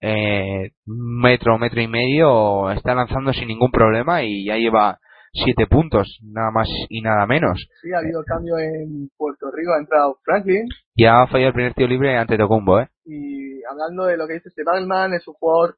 eh, 0.00 0.70
un 0.86 1.20
metro, 1.20 1.58
metro 1.58 1.80
y 1.80 1.88
medio 1.88 2.70
está 2.70 2.94
lanzando 2.94 3.32
sin 3.32 3.48
ningún 3.48 3.70
problema 3.70 4.22
y 4.22 4.44
ya 4.44 4.56
lleva 4.56 4.98
siete 5.32 5.66
puntos, 5.66 6.18
nada 6.22 6.50
más 6.50 6.68
y 6.88 7.00
nada 7.00 7.26
menos. 7.26 7.58
Sí, 7.80 7.92
ha 7.92 7.98
habido 7.98 8.22
cambio 8.24 8.58
en 8.58 9.08
Puerto 9.16 9.50
Rico, 9.50 9.72
ha 9.72 9.80
entrado 9.80 10.18
Franklin. 10.24 10.68
Ya 10.94 11.22
ha 11.22 11.26
fallado 11.26 11.48
el 11.48 11.54
primer 11.54 11.74
tiro 11.74 11.88
libre 11.88 12.16
ante 12.16 12.36
Tocumbo, 12.36 12.80
¿eh? 12.80 12.88
Y 13.04 13.64
hablando 13.64 14.04
de 14.06 14.16
lo 14.16 14.26
que 14.26 14.34
dice 14.34 14.50
este 14.50 14.62
Batman, 14.64 15.14
es 15.14 15.26
un 15.26 15.34
jugador 15.34 15.76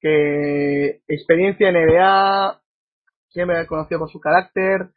que 0.00 1.00
experiencia 1.08 1.68
en 1.68 1.76
NBA, 1.76 2.60
siempre 3.28 3.58
ha 3.58 3.66
conocido 3.66 4.00
por 4.00 4.10
su 4.10 4.20
carácter, 4.20 4.90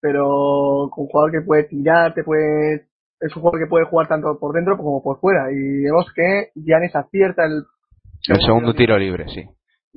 pero 0.00 0.84
un 0.84 0.90
jugador 0.90 1.32
que 1.32 1.40
puede 1.44 1.64
tirar, 1.64 2.14
te 2.14 2.22
puede, 2.22 2.86
es 3.20 3.34
un 3.34 3.42
jugador 3.42 3.60
que 3.60 3.68
puede 3.68 3.86
jugar 3.86 4.08
tanto 4.08 4.38
por 4.38 4.54
dentro 4.54 4.76
como 4.76 5.02
por 5.02 5.18
fuera. 5.20 5.50
Y 5.50 5.82
vemos 5.82 6.06
que 6.14 6.50
Giannis 6.54 6.94
acierta 6.94 7.44
el, 7.44 7.64
el 8.28 8.40
segundo 8.44 8.74
tiro 8.74 8.98
libre, 8.98 9.26
sí. 9.28 9.42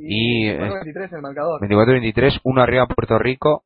Y, 0.01 0.47
24-23 0.49 1.15
el 1.15 1.21
marcador. 1.21 1.61
24-23, 1.61 2.39
uno 2.43 2.61
arriba 2.61 2.87
Puerto 2.87 3.19
Rico. 3.19 3.63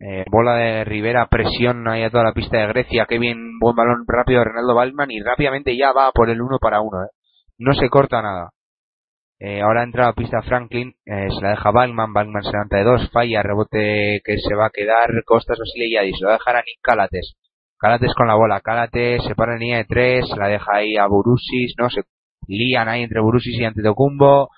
Eh, 0.00 0.24
bola 0.30 0.56
de 0.56 0.84
Rivera, 0.84 1.28
presión 1.28 1.86
ahí 1.88 2.02
a 2.02 2.10
toda 2.10 2.24
la 2.24 2.32
pista 2.32 2.58
de 2.58 2.66
Grecia. 2.66 3.06
Qué 3.08 3.18
bien, 3.18 3.58
buen 3.60 3.76
balón 3.76 4.04
rápido 4.06 4.40
de 4.40 4.46
Renaldo 4.46 4.74
Balman 4.74 5.10
y 5.10 5.20
rápidamente 5.20 5.76
ya 5.76 5.92
va 5.92 6.10
por 6.12 6.28
el 6.28 6.42
uno 6.42 6.58
para 6.60 6.80
uno. 6.80 7.04
Eh. 7.04 7.08
No 7.58 7.72
se 7.74 7.88
corta 7.88 8.20
nada. 8.20 8.50
Eh, 9.38 9.60
ahora 9.60 9.82
entra 9.82 10.08
a 10.08 10.12
pista 10.14 10.42
Franklin, 10.42 10.94
eh, 11.04 11.28
se 11.28 11.42
la 11.42 11.50
deja 11.50 11.70
Balman, 11.70 12.12
Balman 12.12 12.42
se 12.42 12.52
levanta 12.52 12.76
de 12.78 12.84
dos, 12.84 13.10
falla, 13.10 13.42
rebote 13.42 14.20
que 14.24 14.38
se 14.38 14.54
va 14.54 14.66
a 14.66 14.70
quedar, 14.70 15.10
Costas 15.24 15.58
Basile 15.58 15.86
y 15.86 16.12
lo 16.20 16.28
va 16.28 16.34
a 16.34 16.38
dejar 16.38 16.56
a 16.56 16.60
Nick 16.60 16.80
Calates. 16.80 17.34
Calates 17.76 18.14
con 18.14 18.28
la 18.28 18.36
bola, 18.36 18.60
Calates 18.60 19.22
se 19.24 19.34
para 19.34 19.54
en 19.54 19.60
línea 19.60 19.78
de 19.78 19.84
tres, 19.84 20.28
se 20.28 20.36
la 20.36 20.48
deja 20.48 20.76
ahí 20.76 20.96
a 20.96 21.06
Burusis, 21.06 21.74
no, 21.78 21.90
se 21.90 22.02
lían 22.46 22.88
ahí 22.88 23.02
entre 23.02 23.20
Burusis 23.20 23.58
y 23.58 23.64
Antetokounmpo, 23.64 24.48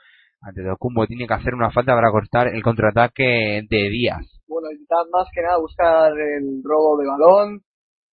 ante 0.47 0.62
Documbo 0.62 1.07
tiene 1.07 1.26
que 1.26 1.34
hacer 1.34 1.55
una 1.55 1.70
falta 1.70 1.92
para 1.92 2.11
cortar 2.11 2.49
el 2.49 2.62
contraataque 2.62 3.66
de 3.68 3.90
Díaz. 3.90 4.24
Bueno, 4.47 4.70
intentar 4.70 5.05
más 5.12 5.26
que 5.34 5.42
nada 5.42 5.59
buscar 5.59 6.12
el 6.12 6.62
robo 6.62 6.97
de 6.99 7.07
balón, 7.09 7.61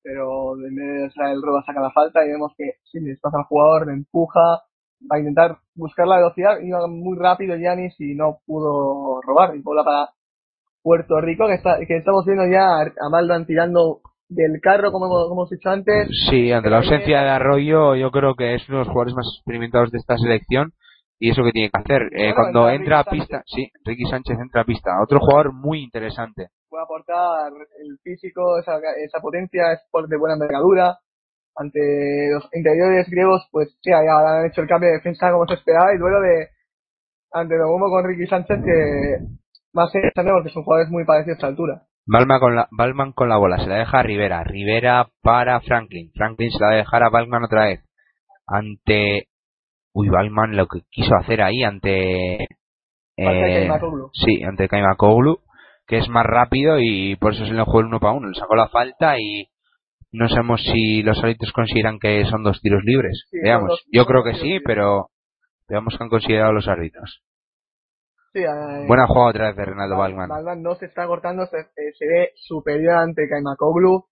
pero 0.01 0.57
en 0.57 0.75
vez 0.75 1.13
de 1.13 1.31
el 1.31 1.41
robo 1.43 1.61
saca 1.63 1.79
la 1.79 1.91
falta 1.91 2.25
y 2.25 2.29
vemos 2.29 2.51
que 2.57 2.81
si 2.91 2.99
le 2.99 3.11
desplaza 3.11 3.37
al 3.37 3.43
jugador, 3.45 3.87
le 3.87 3.93
empuja, 3.93 4.65
va 5.11 5.17
a 5.17 5.19
intentar 5.19 5.57
buscar 5.75 6.07
la 6.07 6.17
velocidad, 6.17 6.59
iba 6.59 6.87
muy 6.87 7.17
rápido 7.19 7.55
Yanis 7.55 7.93
y 7.99 8.15
no 8.15 8.39
pudo 8.47 9.21
robar, 9.21 9.55
y 9.55 9.61
bola 9.61 9.83
para 9.83 10.09
Puerto 10.81 11.21
Rico, 11.21 11.45
que, 11.47 11.53
está, 11.53 11.77
que 11.87 11.97
estamos 11.97 12.25
viendo 12.25 12.45
ya 12.47 12.81
a 12.81 13.09
Maldan 13.11 13.45
tirando 13.45 14.01
del 14.27 14.59
carro, 14.59 14.91
como 14.91 15.05
hemos, 15.05 15.29
como 15.29 15.41
hemos 15.41 15.49
dicho 15.51 15.69
antes. 15.69 16.09
Sí, 16.31 16.51
ante 16.51 16.71
la 16.71 16.77
ausencia 16.77 17.21
de 17.21 17.29
Arroyo, 17.29 17.95
yo 17.95 18.09
creo 18.09 18.33
que 18.33 18.55
es 18.55 18.67
uno 18.67 18.79
de 18.79 18.85
los 18.85 18.91
jugadores 18.91 19.13
más 19.13 19.27
experimentados 19.37 19.91
de 19.91 19.99
esta 19.99 20.17
selección 20.17 20.73
y 21.19 21.31
eso 21.31 21.43
que 21.43 21.51
tiene 21.51 21.69
que 21.69 21.79
hacer. 21.79 22.09
Eh, 22.11 22.33
cuando 22.35 22.69
entra 22.69 22.99
a 22.99 23.03
pista, 23.03 23.43
sí, 23.45 23.69
Ricky 23.85 24.05
Sánchez 24.05 24.37
entra 24.39 24.61
a 24.61 24.65
pista. 24.65 24.91
Otro 25.01 25.19
jugador 25.19 25.53
muy 25.53 25.83
interesante. 25.83 26.47
puede 26.69 26.83
aportar 26.83 27.51
el 27.79 27.97
físico, 28.03 28.59
esa, 28.59 28.77
esa 29.03 29.19
potencia, 29.21 29.73
es 29.73 29.81
por 29.91 30.07
de 30.07 30.17
buena 30.17 30.35
envergadura. 30.35 30.97
Ante 31.55 31.79
los 32.33 32.49
interiores 32.53 33.07
griegos, 33.09 33.47
pues 33.51 33.69
sí, 33.81 33.91
ya 33.91 33.99
han 33.99 34.45
hecho 34.47 34.61
el 34.61 34.67
cambio 34.67 34.89
de 34.89 34.95
defensa 34.95 35.31
como 35.31 35.45
se 35.45 35.53
esperaba 35.53 35.93
y 35.93 35.99
duelo 35.99 36.19
de 36.19 36.47
ante 37.31 37.57
Nogumo 37.57 37.89
con 37.89 38.05
Ricky 38.05 38.27
Sánchez 38.27 38.59
que 38.63 39.17
ser 39.91 40.03
interesante 40.03 40.31
porque 40.31 40.49
son 40.49 40.63
jugadores 40.63 40.91
muy 40.91 41.03
parecidos 41.05 41.35
a 41.35 41.37
esta 41.37 41.47
altura. 41.47 41.81
Balman 42.05 42.39
con 42.39 42.55
la, 42.55 42.67
Balman 42.71 43.13
con 43.13 43.29
la 43.29 43.37
bola, 43.37 43.57
se 43.57 43.67
la 43.67 43.77
deja 43.77 43.99
a 43.99 44.03
Rivera. 44.03 44.43
Rivera 44.43 45.09
para 45.21 45.61
Franklin. 45.61 46.11
Franklin 46.13 46.51
se 46.51 46.59
la 46.59 46.67
va 46.67 46.73
a 46.73 46.77
dejar 46.77 47.03
a 47.03 47.09
Balman 47.09 47.43
otra 47.43 47.65
vez. 47.65 47.81
Ante. 48.45 49.27
Uy, 49.93 50.09
Balman 50.09 50.55
lo 50.55 50.67
que 50.67 50.81
quiso 50.89 51.15
hacer 51.15 51.41
ahí 51.41 51.63
ante. 51.63 52.47
Eh, 53.15 53.69
sí, 54.13 54.43
ante 54.43 54.67
Kaimakoglu, 54.67 55.37
que 55.85 55.97
es 55.99 56.09
más 56.09 56.25
rápido 56.25 56.79
y 56.79 57.15
por 57.17 57.33
eso 57.33 57.45
se 57.45 57.53
le 57.53 57.63
jugó 57.63 57.81
el 57.81 57.85
uno 57.87 57.99
para 57.99 58.13
uno. 58.13 58.27
Le 58.29 58.39
sacó 58.39 58.55
la 58.55 58.69
falta 58.69 59.19
y 59.19 59.47
no 60.11 60.27
sabemos 60.29 60.61
si 60.63 61.03
los 61.03 61.19
árbitros 61.23 61.51
consideran 61.51 61.99
que 61.99 62.25
son 62.25 62.43
dos 62.43 62.59
tiros 62.61 62.81
libres. 62.83 63.25
Sí, 63.29 63.37
Veamos. 63.43 63.69
dos- 63.69 63.85
Yo 63.91 64.05
creo 64.05 64.23
que 64.23 64.33
sí, 64.35 64.43
libres. 64.45 64.63
pero 64.65 65.09
veamos 65.69 65.95
qué 65.97 66.03
han 66.03 66.09
considerado 66.09 66.53
los 66.53 66.67
árbitros. 66.67 67.21
Sí, 68.33 68.39
eh, 68.39 68.85
Buena 68.87 69.05
jugada 69.05 69.29
otra 69.29 69.47
vez 69.49 69.55
de 69.57 69.65
Renaldo 69.65 69.95
Balman. 69.97 70.27
Balman 70.29 70.63
no 70.63 70.73
se 70.73 70.87
está 70.87 71.05
cortando, 71.05 71.45
se, 71.45 71.59
eh, 71.59 71.91
se 71.97 72.07
ve 72.07 72.31
superior 72.35 72.95
ante 72.95 73.29
Kaimakoglu 73.29 74.05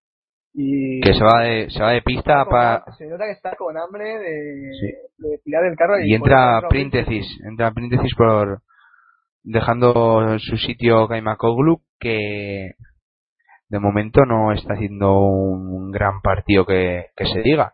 y 0.54 1.00
Que 1.02 1.14
se 1.14 1.24
va 1.24 1.44
de, 1.44 1.70
se 1.70 1.82
va 1.82 1.92
de 1.92 2.02
pista 2.02 2.46
para. 2.46 2.84
se 2.98 3.08
nota 3.08 3.26
que 3.26 3.32
está 3.32 3.56
con 3.56 3.78
hambre 3.78 4.18
de, 4.20 4.72
Sí. 4.80 4.88
de 5.18 5.38
tirar 5.44 5.64
del 5.64 5.78
carro 5.78 6.00
Y 6.00 6.18
por 6.18 6.28
entra 6.30 6.68
Príntesis, 6.70 7.26
entra 7.50 7.72
Príntesis 7.72 8.14
por 8.16 8.62
dejando 9.44 10.38
su 10.40 10.58
sitio 10.58 11.08
Kaimakoglu 11.08 11.82
que 12.00 12.72
de 13.70 13.80
momento 13.80 14.26
no 14.26 14.52
está 14.52 14.74
haciendo 14.74 15.20
un 15.22 15.92
gran 15.92 16.22
partido 16.22 16.66
que, 16.66 17.06
que 17.16 17.26
se 17.26 17.42
diga. 17.42 17.74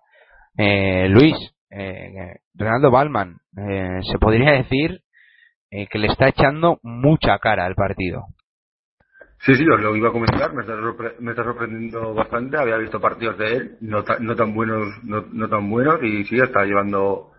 Eh, 0.56 1.08
Luis, 1.10 1.36
eh, 1.72 2.40
Ronaldo 2.54 2.92
Balman, 2.92 3.38
eh, 3.58 4.00
se 4.12 4.20
podría 4.20 4.52
decir 4.64 5.02
eh, 5.72 5.88
que 5.88 5.98
le 5.98 6.08
está 6.08 6.30
echando 6.30 6.80
mucha 6.84 7.40
cara 7.40 7.66
al 7.66 7.76
partido. 7.76 8.26
Sí, 9.40 9.56
sí, 9.56 9.66
os 9.70 9.80
lo 9.82 9.96
iba 9.96 10.10
a 10.10 10.12
comentar, 10.12 10.54
me 10.54 10.62
está, 10.62 10.76
me 11.20 11.32
está 11.32 11.44
sorprendiendo 11.44 12.14
bastante, 12.14 12.58
había 12.58 12.78
visto 12.78 13.00
partidos 13.00 13.38
de 13.38 13.54
él, 13.56 13.78
no, 13.82 14.04
ta- 14.04 14.18
no 14.20 14.36
tan 14.36 14.54
buenos, 14.54 14.88
no, 15.04 15.24
tan 15.50 15.70
buenos, 15.70 16.02
y 16.04 16.26
sí, 16.26 16.40
está 16.40 16.66
llevando, 16.66 17.32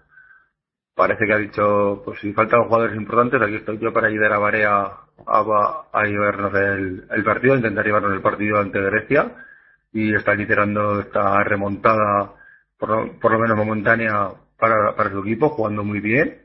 parece 0.94 1.26
que 1.26 1.32
ha 1.34 1.38
dicho, 1.38 2.03
pues 2.05 2.20
si 2.20 2.32
faltan 2.32 2.64
jugadores 2.64 2.96
importantes, 2.96 3.42
aquí 3.42 3.57
estoy 3.57 3.78
yo 3.78 3.92
para 3.92 4.09
ayudar 4.09 4.34
a 4.34 4.38
Barea 4.38 4.76
a, 5.26 5.88
a 5.92 6.05
llevarnos 6.05 6.55
el, 6.55 7.05
el 7.11 7.24
partido, 7.24 7.57
intentar 7.57 7.84
llevarnos 7.86 8.14
el 8.14 8.22
partido 8.22 8.59
ante 8.61 8.80
Grecia, 8.80 9.32
y 9.92 10.14
está 10.14 10.34
liderando 10.34 11.01
esta 11.01 11.44
remontada, 11.44 12.34
por 12.78 12.90
lo, 12.90 13.20
por 13.20 13.32
lo 13.32 13.38
menos 13.40 13.57
momentánea, 13.59 14.30
para 14.59 15.11
su 15.11 15.20
equipo, 15.20 15.51
jugando 15.51 15.84
muy 15.84 16.01
bien, 16.01 16.42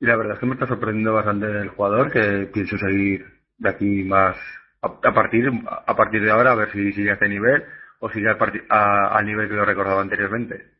y 0.00 0.06
la 0.06 0.16
verdad 0.16 0.34
es 0.34 0.40
que 0.40 0.46
me 0.46 0.54
está 0.54 0.66
sorprendiendo 0.68 1.14
bastante 1.14 1.46
el 1.46 1.68
jugador, 1.70 2.10
que 2.12 2.50
pienso 2.52 2.78
seguir 2.78 3.26
de 3.58 3.70
aquí 3.70 4.04
más 4.04 4.36
a, 4.82 5.14
partir 5.14 5.50
a 5.86 5.96
partir 5.96 6.22
de 6.22 6.30
ahora 6.30 6.52
a 6.52 6.56
ver 6.56 6.70
si 6.72 6.92
sigue 6.92 7.10
a 7.10 7.14
este 7.14 7.28
nivel 7.28 7.64
o 8.00 8.10
sigue 8.10 8.28
al, 8.28 8.38
a- 8.68 9.22
nivel 9.22 9.48
que 9.48 9.54
lo 9.54 9.64
recordaba 9.64 10.02
anteriormente. 10.02 10.72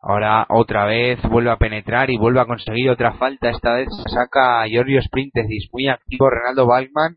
Ahora 0.00 0.46
otra 0.48 0.86
vez 0.86 1.20
vuelve 1.22 1.50
a 1.50 1.56
penetrar 1.56 2.08
y 2.10 2.16
vuelve 2.18 2.40
a 2.40 2.46
conseguir 2.46 2.88
otra 2.90 3.14
falta. 3.14 3.50
Esta 3.50 3.74
vez 3.74 3.88
saca 4.06 4.62
a 4.62 4.68
Giorgio 4.68 5.02
Sprintesis, 5.02 5.68
muy 5.72 5.88
activo 5.88 6.30
Ronaldo 6.30 6.66
Balkman, 6.66 7.16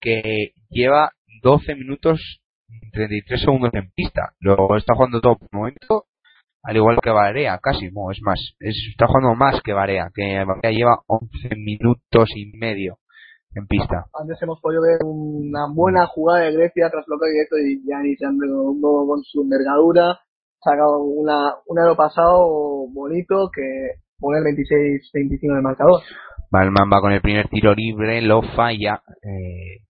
que 0.00 0.52
lleva 0.70 1.12
12 1.42 1.76
minutos 1.76 2.40
y 2.68 2.90
33 2.90 3.40
segundos 3.40 3.70
en 3.74 3.90
pista. 3.92 4.32
Lo 4.40 4.76
está 4.76 4.94
jugando 4.94 5.20
todo 5.20 5.36
por 5.38 5.48
momento, 5.52 6.06
al 6.64 6.76
igual 6.76 6.98
que 7.02 7.10
Varea, 7.10 7.58
casi, 7.62 7.90
no, 7.92 8.10
es 8.10 8.20
más, 8.22 8.40
es- 8.58 8.88
está 8.90 9.06
jugando 9.06 9.34
más 9.36 9.60
que 9.62 9.72
Varea, 9.72 10.10
que 10.14 10.44
Varea 10.44 10.72
lleva 10.72 10.98
11 11.06 11.54
minutos 11.56 12.28
y 12.34 12.52
medio 12.58 12.98
en 13.54 13.66
pista. 13.66 14.06
Antes 14.18 14.40
hemos 14.42 14.60
podido 14.60 14.82
ver 14.82 14.98
una 15.04 15.66
buena 15.72 16.06
jugada 16.06 16.44
de 16.44 16.52
Grecia 16.52 16.88
tras 16.90 17.04
bloqueo 17.06 17.28
directo 17.28 17.58
y 17.58 17.80
un 18.24 18.80
nuevo 18.80 19.06
con 19.08 19.22
su 19.22 19.42
envergadura. 19.42 20.18
Sacado 20.62 20.98
una, 21.02 21.54
un 21.66 21.78
año 21.78 21.96
pasado 21.96 22.86
bonito 22.92 23.50
que 23.54 23.62
pone 24.18 24.38
el 24.38 24.44
26-25 24.44 25.38
en 25.42 25.56
el 25.56 25.62
marcador. 25.62 26.00
Balman 26.50 26.90
va 26.92 27.00
con 27.00 27.12
el 27.12 27.22
primer 27.22 27.48
tiro 27.48 27.74
libre, 27.74 28.20
lo 28.20 28.42
falla. 28.42 29.02
Eh, 29.22 29.86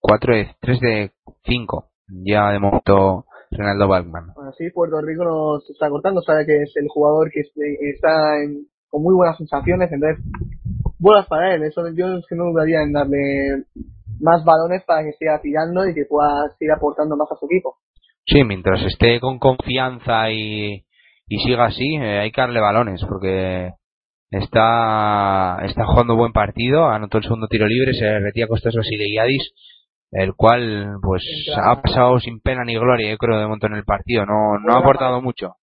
4 0.00 0.34
de, 0.34 0.46
3 0.60 0.80
de 0.80 1.10
5. 1.44 1.90
Ya 2.24 2.50
de 2.52 2.58
momento 2.58 3.26
Ronaldo 3.50 3.88
Balman. 3.88 4.30
Así 4.48 4.70
Puerto 4.70 5.00
Rico 5.02 5.24
nos 5.24 5.68
está 5.70 5.90
cortando, 5.90 6.22
sabe 6.22 6.46
que 6.46 6.62
es 6.62 6.72
el 6.76 6.86
jugador 6.88 7.30
que 7.30 7.40
es- 7.40 7.52
está 7.94 8.42
en- 8.42 8.66
con 8.88 9.02
muy 9.02 9.14
buenas 9.14 9.36
sensaciones, 9.36 9.90
entonces 9.92 10.24
buenas 10.98 11.26
para 11.26 11.54
él. 11.54 11.62
Eso 11.64 11.82
yo 11.96 12.14
es 12.18 12.26
que 12.28 12.34
no 12.36 12.44
dudaría 12.52 12.82
en 12.82 12.92
darle 12.92 13.64
más 14.20 14.44
balones 14.44 14.82
para 14.84 15.02
que 15.04 15.12
siga 15.12 15.40
tirando 15.40 15.86
y 15.86 15.94
que 15.94 16.04
pueda 16.08 16.48
seguir 16.58 16.72
aportando 16.72 17.16
más 17.16 17.28
a 17.30 17.36
su 17.36 17.46
equipo. 17.46 17.76
Sí, 18.26 18.44
mientras 18.44 18.82
esté 18.82 19.20
con 19.20 19.38
confianza 19.38 20.30
y, 20.30 20.84
y 21.28 21.38
siga 21.44 21.66
así, 21.66 21.96
eh, 21.96 22.18
hay 22.20 22.30
que 22.30 22.40
darle 22.40 22.60
balones 22.60 23.00
porque 23.08 23.70
está, 24.30 25.58
está 25.64 25.86
jugando 25.86 26.16
buen 26.16 26.32
partido, 26.32 26.86
anotó 26.88 27.18
el 27.18 27.24
segundo 27.24 27.46
tiro 27.48 27.66
libre, 27.66 27.94
se 27.94 28.18
retira 28.18 28.46
costoso 28.46 28.82
Silegiadis, 28.82 29.52
el 30.12 30.34
cual 30.34 30.96
pues 31.02 31.22
Entra- 31.46 31.70
ha 31.72 31.82
pasado 31.82 32.18
sin 32.20 32.40
pena 32.40 32.64
ni 32.64 32.74
gloria, 32.74 33.10
yo 33.10 33.16
creo, 33.18 33.38
de 33.38 33.44
momento 33.44 33.66
en 33.66 33.74
el 33.74 33.84
partido, 33.84 34.26
no, 34.26 34.58
no 34.58 34.74
ha 34.74 34.78
aportado 34.78 35.22
mucho. 35.22 35.54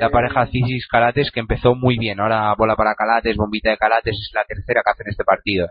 La 0.00 0.10
pareja 0.10 0.46
Cisis 0.46 0.86
Calates 0.88 1.30
que 1.32 1.40
empezó 1.40 1.74
muy 1.74 1.98
bien, 1.98 2.20
ahora 2.20 2.54
bola 2.56 2.76
para 2.76 2.94
Calates, 2.94 3.36
bombita 3.36 3.70
de 3.70 3.76
Calates, 3.78 4.12
es 4.14 4.30
la 4.34 4.44
tercera 4.44 4.82
que 4.84 4.90
hace 4.90 5.02
en 5.04 5.10
este 5.10 5.24
partido. 5.24 5.68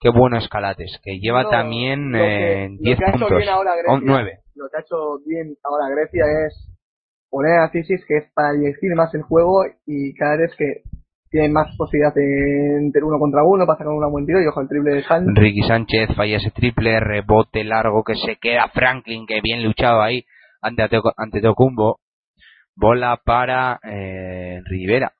Qué 0.00 0.10
bueno 0.10 0.36
es 0.36 0.48
Calates, 0.48 1.00
que 1.02 1.18
lleva 1.18 1.44
No, 1.44 1.50
también 1.50 2.12
lo 2.12 2.18
que- 2.18 2.64
eh, 2.64 2.68
lo 2.70 2.76
10 2.78 2.98
que 2.98 3.04
ha 3.04 3.08
hecho 3.08 3.18
puntos, 3.18 3.38
bien 3.38 3.48
ahora 3.48 3.72
Grecia- 3.76 4.00
9. 4.04 4.38
Lo 4.54 4.68
que 4.68 4.76
ha 4.76 4.80
hecho 4.80 4.96
bien 5.26 5.54
ahora 5.64 5.94
Grecia 5.94 6.24
es 6.46 6.72
poner 7.30 7.58
a 7.60 7.70
Cisis 7.70 8.04
que 8.06 8.18
es 8.18 8.24
para 8.34 8.52
dirigir 8.52 8.94
más 8.94 9.12
el 9.14 9.22
juego 9.22 9.64
y 9.86 10.14
cada 10.14 10.36
vez 10.36 10.54
que 10.56 10.82
tiene 11.30 11.48
más 11.48 11.66
posibilidad 11.76 12.14
de 12.14 12.76
entre 12.78 13.02
uno 13.02 13.18
contra 13.18 13.42
uno 13.42 13.66
para 13.66 13.78
sacar 13.78 13.92
un 13.92 14.10
buen 14.12 14.26
tiro 14.26 14.40
y 14.40 14.46
ojo 14.46 14.60
el 14.60 14.68
triple 14.68 14.94
de 14.94 15.02
Sánchez. 15.02 15.34
Ricky 15.34 15.62
Sánchez 15.62 16.08
falla 16.14 16.36
ese 16.36 16.50
triple, 16.52 17.00
rebote 17.00 17.64
largo 17.64 18.04
que 18.04 18.14
se 18.14 18.36
queda 18.36 18.68
Franklin, 18.68 19.26
que 19.26 19.40
bien 19.42 19.64
luchado 19.64 20.02
ahí 20.02 20.24
ante, 20.62 20.86
ante 21.16 21.40
Tocumbo. 21.40 21.98
Bola 22.76 23.16
para 23.24 23.80
eh, 23.82 24.60
Rivera. 24.66 25.12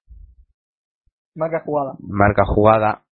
marca 1.35 1.63
jugada. 1.65 1.95
Marca 2.01 2.45
jugada. 2.45 3.03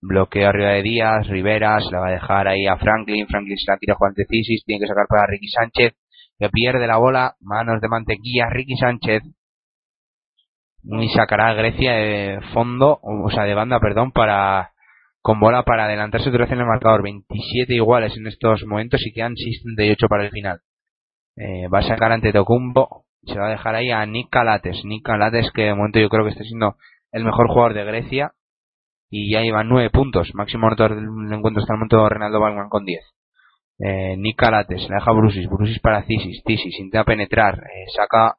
Bloqueo 0.00 0.48
arriba 0.48 0.70
de 0.70 0.82
Díaz. 0.82 1.26
Rivera 1.28 1.78
se 1.80 1.92
la 1.92 2.00
va 2.00 2.08
a 2.08 2.12
dejar 2.12 2.48
ahí 2.48 2.66
a 2.66 2.78
Franklin. 2.78 3.26
Franklin 3.26 3.58
se 3.58 3.70
la 3.70 3.76
tira 3.76 3.94
Juan 3.94 4.14
Cisis. 4.14 4.64
Tiene 4.64 4.80
que 4.80 4.86
sacar 4.86 5.06
para 5.06 5.26
Ricky 5.26 5.48
Sánchez. 5.48 5.92
Que 6.38 6.48
pierde 6.48 6.86
la 6.86 6.96
bola. 6.96 7.36
Manos 7.40 7.80
de 7.82 7.88
mantequilla. 7.88 8.48
Ricky 8.48 8.76
Sánchez. 8.76 9.22
Y 10.84 11.08
sacará 11.10 11.48
a 11.48 11.54
Grecia 11.54 11.92
de 11.92 12.40
fondo, 12.54 13.00
o 13.02 13.30
sea, 13.30 13.42
de 13.42 13.52
banda, 13.52 13.78
perdón, 13.80 14.12
para 14.12 14.72
con 15.20 15.40
bola 15.40 15.64
para 15.64 15.84
adelantarse 15.84 16.30
otra 16.30 16.44
vez 16.44 16.52
en 16.52 16.60
el 16.60 16.66
marcador. 16.66 17.02
27 17.02 17.74
iguales 17.74 18.16
en 18.16 18.26
estos 18.28 18.64
momentos 18.64 19.04
y 19.04 19.12
quedan 19.12 19.34
6.38 19.34 20.08
para 20.08 20.24
el 20.24 20.30
final. 20.30 20.60
Eh, 21.38 21.68
va 21.68 21.78
a 21.78 21.82
sacar 21.82 22.10
ante 22.12 22.32
Tocumbo. 22.32 23.04
Se 23.22 23.38
va 23.38 23.46
a 23.46 23.50
dejar 23.50 23.74
ahí 23.74 23.90
a 23.90 24.04
Nick 24.06 24.30
Calates. 24.30 24.82
Que 25.54 25.62
de 25.62 25.74
momento 25.74 26.00
yo 26.00 26.08
creo 26.08 26.24
que 26.24 26.30
está 26.30 26.44
siendo 26.44 26.76
el 27.12 27.24
mejor 27.24 27.48
jugador 27.48 27.74
de 27.74 27.84
Grecia. 27.84 28.32
Y 29.10 29.32
ya 29.32 29.40
lleva 29.40 29.64
9 29.64 29.90
puntos. 29.90 30.34
Máximo 30.34 30.66
anotador 30.66 30.96
del 30.96 31.32
encuentro 31.32 31.60
hasta 31.60 31.72
el 31.72 31.78
momento 31.78 32.08
Renaldo 32.08 32.40
Balman 32.40 32.68
con 32.68 32.84
10. 32.84 33.00
Eh, 33.78 34.16
Nick. 34.18 34.42
La 34.42 34.64
deja 34.64 35.12
Brusis. 35.12 35.48
Brusis 35.48 35.78
para 35.80 36.02
Cisis. 36.02 36.42
Cisis 36.44 36.78
intenta 36.78 37.04
penetrar. 37.04 37.54
eh, 37.54 37.86
saca 37.94 38.36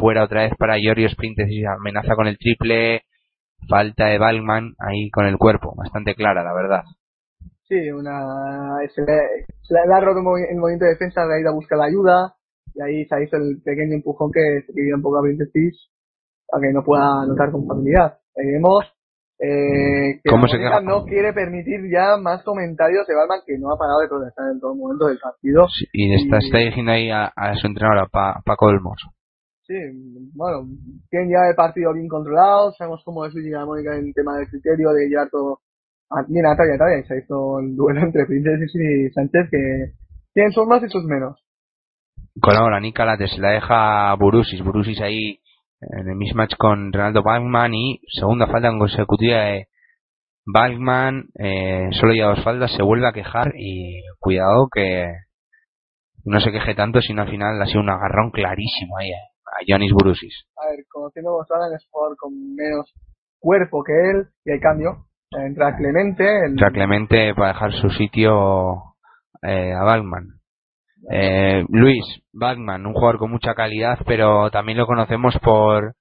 fuera 0.00 0.24
otra 0.24 0.42
vez 0.42 0.52
para 0.58 0.78
Giorgio 0.78 1.08
Sprintes 1.08 1.48
y 1.50 1.64
amenaza 1.64 2.14
con 2.14 2.26
el 2.26 2.36
triple. 2.36 3.02
Falta 3.68 4.06
de 4.06 4.18
Balman 4.18 4.74
ahí 4.78 5.10
con 5.10 5.26
el 5.26 5.36
cuerpo. 5.36 5.74
Bastante 5.76 6.14
clara, 6.14 6.42
la 6.42 6.54
verdad. 6.54 6.82
Sí, 7.68 7.90
una, 7.90 8.78
se 8.92 9.02
le, 9.02 9.46
se 9.62 9.74
le 9.74 9.94
ha 9.94 10.00
roto 10.00 10.18
el 10.18 10.24
movimiento 10.24 10.86
de 10.86 10.92
defensa, 10.92 11.24
le 11.24 11.36
ha 11.36 11.40
ido 11.40 11.50
a 11.50 11.54
buscar 11.54 11.78
la 11.78 11.84
ayuda 11.84 12.34
y 12.80 12.82
ahí 12.82 13.04
se 13.06 13.22
hizo 13.22 13.36
el 13.36 13.60
pequeño 13.62 13.94
empujón 13.94 14.30
que 14.32 14.40
se 14.66 14.72
pidió 14.72 14.96
un 14.96 15.02
poco 15.02 15.18
a 15.18 15.22
Vinicius 15.22 15.90
para 16.48 16.62
que 16.62 16.72
no 16.72 16.82
pueda 16.82 17.22
anotar 17.22 17.52
con 17.52 17.66
facilidad. 17.66 18.18
Veremos 18.34 18.84
eh, 19.38 20.20
que 20.22 20.28
¿Cómo 20.30 20.46
se 20.48 20.58
no 20.84 21.04
quiere 21.04 21.32
permitir 21.32 21.80
ya 21.90 22.16
más 22.20 22.42
comentarios 22.42 23.06
de 23.06 23.14
Balman 23.14 23.40
que 23.46 23.56
no 23.58 23.72
ha 23.72 23.78
parado 23.78 24.00
de 24.00 24.08
protestar 24.08 24.50
en 24.52 24.60
todo 24.60 24.74
momento 24.74 25.06
del 25.06 25.18
partido. 25.18 25.66
Sí, 25.68 25.86
y 25.92 26.14
está, 26.14 26.38
está 26.38 26.58
dirigiendo 26.58 26.92
ahí 26.92 27.10
a, 27.10 27.32
a 27.34 27.54
su 27.56 27.66
entrenador, 27.66 28.04
a 28.04 28.08
Pa- 28.08 28.42
Paco 28.44 28.66
Olmos. 28.66 29.00
Sí, 29.66 29.74
bueno, 30.34 30.66
tienen 31.10 31.30
ya 31.30 31.48
el 31.48 31.54
partido 31.54 31.94
bien 31.94 32.08
controlado, 32.08 32.72
sabemos 32.72 33.02
cómo 33.04 33.24
es 33.24 33.32
Luigi 33.34 33.50
Mónica 33.52 33.96
en 33.96 34.12
tema 34.12 34.36
del 34.36 34.48
criterio 34.48 34.90
de 34.90 35.08
llevar 35.08 35.30
todo. 35.30 35.60
Ah, 36.10 36.24
mira, 36.28 36.50
Natalia, 36.50 36.72
Natalia, 36.74 37.04
se 37.06 37.18
hizo 37.18 37.60
el 37.60 37.76
duelo 37.76 38.00
entre 38.04 38.26
Princess 38.26 38.74
y 38.74 39.10
Sánchez 39.10 39.48
que 39.50 39.92
tienen 40.34 40.52
sus 40.52 40.66
más 40.66 40.82
y 40.82 40.88
sus 40.88 41.04
menos. 41.04 41.40
Colabora 42.40 42.80
Nick 42.80 42.96
Calates, 42.96 43.38
la 43.38 43.50
deja 43.50 44.14
Burusis. 44.14 44.62
Burusis 44.62 45.00
ahí 45.00 45.40
en 45.80 46.08
el 46.08 46.16
mismatch 46.16 46.56
con 46.56 46.92
Ronaldo 46.92 47.22
Balkman 47.22 47.74
y 47.74 48.00
segunda 48.08 48.46
falta 48.46 48.70
consecutiva 48.70 49.38
de 49.38 49.68
Balkman. 50.46 51.28
Eh, 51.38 51.90
solo 51.92 52.14
ya 52.14 52.26
dos 52.26 52.42
faltas, 52.42 52.72
se 52.72 52.82
vuelve 52.82 53.08
a 53.08 53.12
quejar 53.12 53.52
y 53.56 54.02
cuidado 54.18 54.68
que 54.72 55.06
no 56.24 56.40
se 56.40 56.52
queje 56.52 56.74
tanto, 56.74 57.00
sino 57.00 57.22
al 57.22 57.30
final 57.30 57.60
ha 57.60 57.66
sido 57.66 57.80
un 57.80 57.90
agarrón 57.90 58.30
clarísimo 58.30 58.98
ahí 58.98 59.12
a 59.12 59.30
a 59.50 59.64
Jonis 59.66 59.92
Burusis. 59.92 60.34
A 60.56 60.70
ver, 60.70 60.84
conociendo 60.88 61.30
a 61.30 61.34
Gonzalo 61.34 61.74
es 61.74 61.86
jugador 61.90 62.16
con 62.16 62.54
menos 62.54 62.92
cuerpo 63.38 63.82
que 63.84 63.92
él 63.92 64.28
y 64.44 64.52
hay 64.52 64.60
cambio. 64.60 65.06
Entra 65.30 65.76
Clemente, 65.76 66.24
el, 66.24 66.52
Entra 66.52 66.70
Clemente 66.70 67.34
para 67.34 67.48
dejar 67.48 67.72
su 67.72 67.90
sitio 67.90 68.96
eh, 69.42 69.72
a 69.72 69.82
Balkman. 69.84 70.39
Eh, 71.08 71.64
Luis 71.68 72.04
Balkman, 72.32 72.86
un 72.86 72.92
jugador 72.92 73.18
con 73.18 73.30
mucha 73.30 73.54
calidad, 73.54 73.98
pero 74.06 74.50
también 74.50 74.78
lo 74.78 74.86
conocemos 74.86 75.36
por 75.42 75.94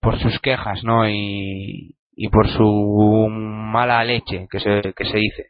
por 0.00 0.18
sus 0.18 0.40
quejas, 0.40 0.82
¿no? 0.82 1.08
Y, 1.08 1.96
por 2.32 2.48
su 2.48 3.28
mala 3.30 4.02
leche 4.04 4.46
que 4.50 4.58
se 4.58 4.92
que 4.94 5.04
se 5.04 5.16
dice. 5.16 5.46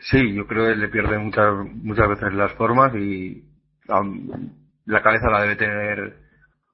Sí, 0.00 0.34
yo 0.34 0.46
creo 0.46 0.66
que 0.66 0.76
le 0.76 0.88
pierde 0.88 1.18
muchas 1.18 1.52
muchas 1.82 2.08
veces 2.08 2.32
las 2.34 2.52
formas 2.54 2.94
y 2.94 3.44
la 4.86 5.02
cabeza 5.02 5.30
la 5.30 5.42
debe 5.42 5.56
tener 5.56 6.16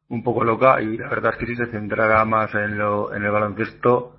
un 0.09 0.22
poco 0.22 0.45
loca 0.45 0.81
y 0.81 0.97
la 0.97 1.09
verdad 1.09 1.33
es 1.33 1.39
que 1.39 1.47
si 1.47 1.57
se 1.57 1.70
centrara 1.70 2.24
más 2.24 2.55
en 2.55 2.79
lo 2.79 3.14
en 3.14 3.24
el 3.24 3.31
baloncesto 3.31 4.15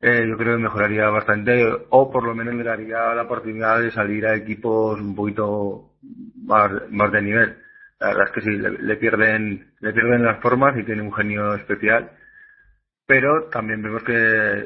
eh, 0.00 0.26
yo 0.28 0.36
creo 0.36 0.56
que 0.56 0.62
mejoraría 0.62 1.08
bastante 1.08 1.66
o 1.90 2.10
por 2.10 2.24
lo 2.24 2.34
menos 2.34 2.54
le 2.54 2.64
daría 2.64 3.14
la 3.14 3.22
oportunidad 3.22 3.80
de 3.80 3.90
salir 3.90 4.26
a 4.26 4.34
equipos 4.34 5.00
un 5.00 5.14
poquito 5.14 5.92
más, 6.44 6.70
de 7.12 7.22
nivel. 7.22 7.58
La 7.98 8.08
verdad 8.08 8.24
es 8.26 8.32
que 8.32 8.40
sí, 8.42 8.50
le, 8.50 8.70
le 8.70 8.96
pierden 8.96 9.74
le 9.80 9.92
pierden 9.92 10.24
las 10.24 10.40
formas 10.42 10.76
y 10.76 10.84
tiene 10.84 11.02
un 11.02 11.14
genio 11.14 11.54
especial, 11.54 12.10
pero 13.06 13.48
también 13.50 13.82
vemos 13.82 14.02
que 14.02 14.62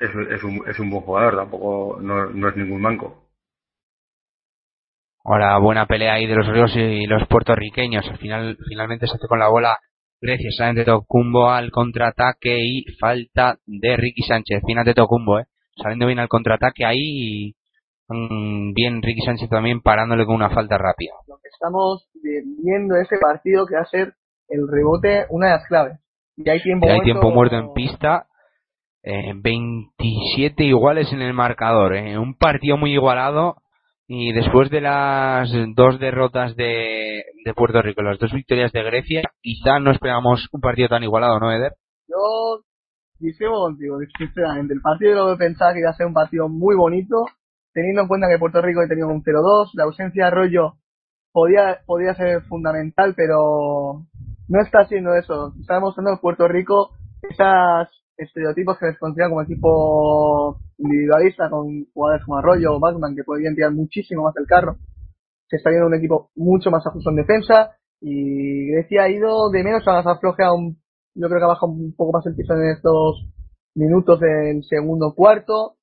es, 0.00 0.10
es, 0.30 0.44
un, 0.44 0.62
es 0.68 0.78
un 0.78 0.90
buen 0.90 1.02
jugador, 1.02 1.36
tampoco 1.36 1.98
no, 2.00 2.26
no 2.26 2.48
es 2.48 2.56
ningún 2.56 2.82
manco. 2.82 3.24
Ahora 5.24 5.56
buena 5.58 5.86
pelea 5.86 6.14
ahí 6.14 6.26
de 6.26 6.34
los 6.34 6.46
ríos 6.46 6.70
y 6.76 7.06
los 7.06 7.26
puertorriqueños. 7.28 8.06
Al 8.10 8.18
final 8.18 8.58
finalmente 8.68 9.06
se 9.06 9.14
hace 9.14 9.26
con 9.26 9.38
la 9.38 9.48
bola 9.48 9.78
Grecia, 10.24 10.50
salen 10.56 10.76
de 10.76 10.84
Tocumbo 10.84 11.50
al 11.50 11.70
contraataque 11.70 12.56
y 12.58 12.84
falta 12.98 13.58
de 13.66 13.96
Ricky 13.96 14.22
Sánchez. 14.22 14.62
Final 14.66 14.84
de 14.84 14.94
Tocumbo, 14.94 15.38
eh. 15.40 15.44
Saliendo 15.76 16.06
bien 16.06 16.18
al 16.18 16.28
contraataque 16.28 16.84
ahí 16.86 16.98
y 17.50 17.54
bien 18.74 19.02
Ricky 19.02 19.20
Sánchez 19.22 19.48
también 19.48 19.80
parándole 19.80 20.24
con 20.26 20.34
una 20.36 20.50
falta 20.50 20.78
rápida. 20.78 21.12
lo 21.26 21.36
que 21.36 21.48
estamos 21.52 22.08
viendo 22.62 22.96
ese 22.96 23.16
partido 23.18 23.66
que 23.66 23.74
va 23.76 23.82
a 23.82 23.86
ser 23.86 24.14
el 24.48 24.68
rebote 24.70 25.24
una 25.30 25.46
de 25.46 25.52
las 25.52 25.66
claves. 25.66 25.98
Y 26.36 26.48
hay 26.48 26.62
tiempo 26.62 26.86
Y 26.86 26.90
hay 26.90 26.96
muerto. 26.96 27.04
tiempo 27.04 27.30
muerto 27.30 27.56
en 27.56 27.72
pista. 27.72 28.26
eh, 29.02 29.32
27 29.36 30.64
iguales 30.64 31.12
en 31.12 31.20
el 31.22 31.34
marcador. 31.34 31.94
eh. 31.96 32.18
Un 32.18 32.34
partido 32.36 32.76
muy 32.76 32.92
igualado. 32.92 33.56
Y 34.06 34.32
después 34.32 34.70
de 34.70 34.82
las 34.82 35.50
dos 35.74 35.98
derrotas 35.98 36.54
de, 36.56 37.24
de 37.44 37.54
Puerto 37.54 37.80
Rico, 37.80 38.02
las 38.02 38.18
dos 38.18 38.32
victorias 38.32 38.70
de 38.72 38.82
Grecia, 38.82 39.22
quizá 39.40 39.78
no 39.78 39.90
esperábamos 39.92 40.46
un 40.52 40.60
partido 40.60 40.88
tan 40.88 41.02
igualado, 41.02 41.40
¿no, 41.40 41.50
Eder? 41.50 41.72
Yo 42.06 42.64
discrepo 43.18 43.60
contigo, 43.60 43.96
sinceramente. 44.18 44.74
El 44.74 44.82
partido 44.82 45.30
lo 45.30 45.38
pensaba 45.38 45.72
que 45.72 45.80
iba 45.80 45.90
a 45.90 45.94
ser 45.94 46.06
un 46.06 46.12
partido 46.12 46.48
muy 46.48 46.76
bonito, 46.76 47.24
teniendo 47.72 48.02
en 48.02 48.08
cuenta 48.08 48.28
que 48.28 48.38
Puerto 48.38 48.60
Rico 48.60 48.80
tenía 48.86 49.06
un 49.06 49.22
0-2, 49.22 49.70
la 49.74 49.84
ausencia 49.84 50.24
de 50.24 50.28
Arroyo 50.28 50.74
podía, 51.32 51.80
podía 51.86 52.14
ser 52.14 52.42
fundamental, 52.42 53.14
pero 53.16 54.04
no 54.48 54.60
está 54.60 54.86
siendo 54.86 55.14
eso. 55.14 55.54
Está 55.60 55.74
demostrando 55.74 56.12
que 56.14 56.20
Puerto 56.20 56.46
Rico, 56.46 56.90
esos 57.22 57.88
estereotipos 58.16 58.78
que 58.78 58.86
les 58.86 58.98
consideran 58.98 59.30
como 59.30 59.42
equipo 59.42 60.58
individualista, 60.84 61.50
con 61.50 61.84
jugadores 61.92 62.24
como 62.24 62.38
Arroyo 62.38 62.74
o 62.74 62.80
Batman, 62.80 63.14
que 63.16 63.24
podrían 63.24 63.54
tirar 63.54 63.72
muchísimo 63.72 64.24
más 64.24 64.36
el 64.36 64.46
carro, 64.46 64.76
se 65.48 65.56
está 65.56 65.70
viendo 65.70 65.86
un 65.86 65.94
equipo 65.94 66.30
mucho 66.36 66.70
más 66.70 66.86
ajusto 66.86 67.10
en 67.10 67.16
defensa, 67.16 67.76
y 68.00 68.70
Grecia 68.70 69.04
ha 69.04 69.10
ido 69.10 69.50
de 69.50 69.64
menos 69.64 69.86
a 69.88 69.92
más 69.92 70.06
afloja 70.06 70.52
un 70.52 70.76
yo 71.14 71.28
creo 71.28 71.38
que 71.38 71.44
ha 71.44 71.48
bajado 71.48 71.72
un 71.72 71.94
poco 71.96 72.12
más 72.12 72.26
el 72.26 72.34
piso 72.34 72.54
en 72.54 72.70
estos 72.70 73.24
minutos 73.74 74.20
del 74.20 74.64
segundo 74.64 75.14
cuarto 75.14 75.76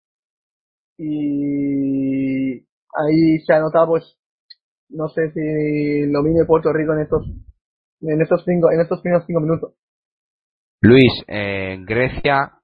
y 0.97 2.59
ahí 2.59 3.39
se 3.45 3.53
ha 3.53 3.59
notado 3.59 3.87
pues 3.87 4.17
no 4.89 5.07
sé 5.07 5.31
si 5.31 6.11
lo 6.11 6.21
mide 6.21 6.45
Puerto 6.45 6.71
Rico 6.73 6.93
en 6.93 6.99
estos 6.99 7.25
en 8.01 8.21
estos 8.21 8.43
cinco 8.45 8.71
en 8.71 8.81
estos 8.81 9.01
primeros 9.01 9.25
cinco 9.25 9.39
minutos. 9.39 9.73
Luis, 10.81 11.23
eh, 11.27 11.77
Grecia 11.85 12.61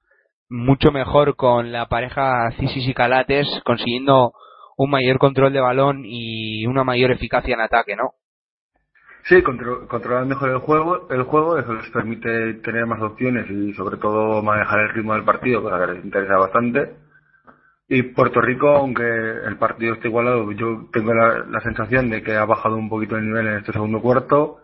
mucho 0.50 0.92
mejor 0.92 1.36
con 1.36 1.72
la 1.72 1.88
pareja 1.88 2.52
Cisis 2.58 2.88
y 2.88 2.94
Calates, 2.94 3.48
consiguiendo 3.66 4.34
un 4.78 4.90
mayor 4.92 5.18
control 5.18 5.54
de 5.54 5.62
balón 5.62 6.04
y 6.06 6.66
una 6.68 6.84
mayor 6.84 7.12
eficacia 7.12 7.56
en 7.56 7.62
ataque, 7.62 7.96
¿no? 7.96 8.14
Sí, 9.24 9.42
contro 9.42 9.88
controlar 9.90 10.26
mejor 10.26 10.50
el 10.52 10.60
juego, 10.60 11.08
el 11.10 11.24
juego, 11.24 11.58
eso 11.58 11.74
les 11.74 11.90
permite 11.90 12.54
tener 12.64 12.86
más 12.86 13.02
opciones 13.02 13.50
y 13.50 13.74
sobre 13.74 13.98
todo 13.98 14.42
manejar 14.42 14.80
el 14.80 14.94
ritmo 14.94 15.16
del 15.16 15.26
partido, 15.26 15.62
que 15.62 15.94
les 15.94 16.06
interesa 16.06 16.38
bastante. 16.38 16.96
Y 17.90 18.04
Puerto 18.04 18.40
Rico, 18.40 18.70
aunque 18.70 19.04
el 19.04 19.58
partido 19.58 19.96
esté 19.96 20.08
igualado, 20.08 20.50
yo 20.54 20.88
tengo 20.94 21.14
la, 21.14 21.40
la 21.50 21.60
sensación 21.62 22.10
de 22.10 22.24
que 22.24 22.36
ha 22.36 22.46
bajado 22.46 22.78
un 22.78 22.90
poquito 22.90 23.18
el 23.18 23.26
nivel 23.26 23.48
en 23.48 23.58
este 23.58 23.74
segundo 23.74 24.02
cuarto. 24.02 24.60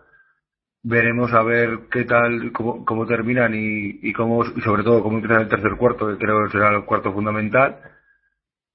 Veremos 0.84 1.32
a 1.32 1.42
ver 1.42 1.88
qué 1.90 2.04
tal, 2.04 2.52
cómo, 2.52 2.84
cómo 2.84 3.06
terminan 3.06 3.54
y, 3.54 4.00
y 4.02 4.12
cómo, 4.12 4.44
y 4.44 4.60
sobre 4.60 4.84
todo 4.84 5.02
cómo 5.02 5.16
empieza 5.18 5.40
el 5.40 5.48
tercer 5.48 5.76
cuarto, 5.78 6.06
que 6.08 6.18
creo 6.18 6.44
que 6.44 6.52
será 6.52 6.76
el 6.76 6.84
cuarto 6.84 7.12
fundamental. 7.12 7.80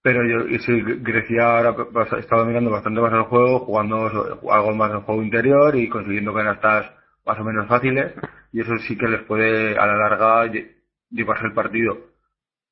Pero 0.02 0.22
yo, 0.26 0.60
sí, 0.60 0.82
Grecia 1.02 1.58
ahora 1.60 1.76
está 2.20 2.38
dominando 2.38 2.72
bastante 2.72 3.02
más 3.02 3.14
el 3.14 3.24
juego, 3.24 3.60
jugando 3.60 4.08
algo 4.52 4.76
más 4.76 4.92
en 4.92 5.02
juego 5.02 5.24
interior 5.24 5.76
y 5.76 5.90
consiguiendo 5.90 6.34
canastas 6.34 6.92
más 7.26 7.40
o 7.40 7.44
menos 7.44 7.68
fáciles. 7.68 8.14
Y 8.54 8.62
eso 8.62 8.78
sí 8.88 8.98
que 8.98 9.08
les 9.08 9.22
puede, 9.24 9.78
a 9.78 9.86
la 9.86 9.96
larga, 9.98 10.46
lle- 10.48 10.78
llevarse 11.12 11.46
el 11.46 11.54
partido. 11.54 11.98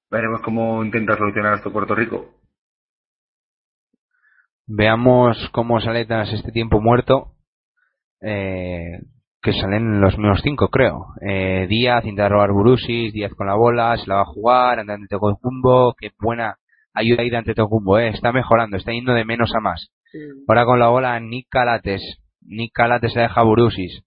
Veremos 0.09 0.41
cómo 0.41 0.83
intenta 0.83 1.17
solucionar 1.17 1.55
esto 1.55 1.71
Puerto 1.73 1.95
Rico. 1.95 2.33
Veamos 4.67 5.37
cómo 5.53 5.79
sale 5.81 6.05
tras 6.05 6.31
este 6.33 6.51
tiempo 6.51 6.81
muerto, 6.81 7.35
eh, 8.21 8.99
que 9.41 9.53
salen 9.53 10.01
los 10.01 10.17
menos 10.17 10.41
cinco, 10.43 10.69
creo. 10.69 11.07
Eh, 11.21 11.67
Díaz 11.69 12.03
intenta 12.03 12.29
robar 12.29 12.51
Burusis, 12.51 13.13
Díaz 13.13 13.33
con 13.35 13.47
la 13.47 13.55
bola, 13.55 13.97
se 13.97 14.07
la 14.07 14.15
va 14.15 14.21
a 14.21 14.25
jugar, 14.25 14.79
anda 14.79 14.95
ante 14.95 15.07
Tocumbo, 15.07 15.93
qué 15.99 16.11
buena 16.19 16.55
ayuda 16.93 17.21
ahí 17.21 17.29
de 17.29 17.37
ante 17.37 17.53
Tocumbo, 17.53 17.99
eh, 17.99 18.09
está 18.09 18.31
mejorando, 18.31 18.77
está 18.77 18.91
yendo 18.91 19.13
de 19.13 19.25
menos 19.25 19.53
a 19.55 19.59
más. 19.59 19.89
Ahora 20.47 20.65
con 20.65 20.79
la 20.79 20.87
bola 20.87 21.19
Nick 21.19 21.47
Calates, 21.49 22.01
Nick 22.41 22.71
Calates 22.73 23.13
se 23.13 23.21
deja 23.21 23.43
Burusis. 23.43 24.01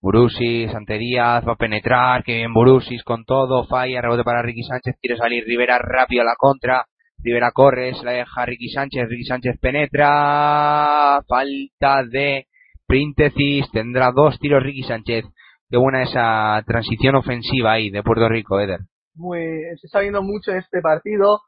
Burusis, 0.00 0.72
ante 0.72 0.96
Díaz, 0.96 1.46
va 1.46 1.54
a 1.54 1.56
penetrar, 1.56 2.22
que 2.22 2.36
bien 2.36 2.54
Burusis 2.54 3.02
con 3.02 3.24
todo, 3.24 3.66
falla, 3.66 4.00
rebote 4.00 4.22
para 4.22 4.42
Ricky 4.42 4.62
Sánchez, 4.62 4.94
quiere 5.00 5.16
salir 5.16 5.44
Rivera 5.44 5.78
rápido 5.78 6.22
a 6.22 6.26
la 6.26 6.36
contra, 6.38 6.84
Rivera 7.20 7.50
corre, 7.50 7.94
se 7.94 8.04
la 8.04 8.12
deja 8.12 8.46
Ricky 8.46 8.68
Sánchez, 8.68 9.08
Ricky 9.08 9.24
Sánchez 9.24 9.58
penetra, 9.60 11.20
falta 11.26 12.04
de 12.04 12.46
Príntesis, 12.88 13.70
tendrá 13.70 14.12
dos 14.12 14.38
tiros 14.38 14.62
Ricky 14.62 14.82
Sánchez. 14.82 15.26
Qué 15.68 15.76
buena 15.76 16.02
esa 16.02 16.62
transición 16.66 17.16
ofensiva 17.16 17.72
ahí 17.72 17.90
de 17.90 18.02
Puerto 18.02 18.26
Rico, 18.30 18.58
Eder. 18.58 18.80
muy 19.14 19.38
se 19.78 19.86
está 19.86 20.00
viendo 20.00 20.22
mucho 20.22 20.52
este 20.52 20.80
partido 20.80 21.40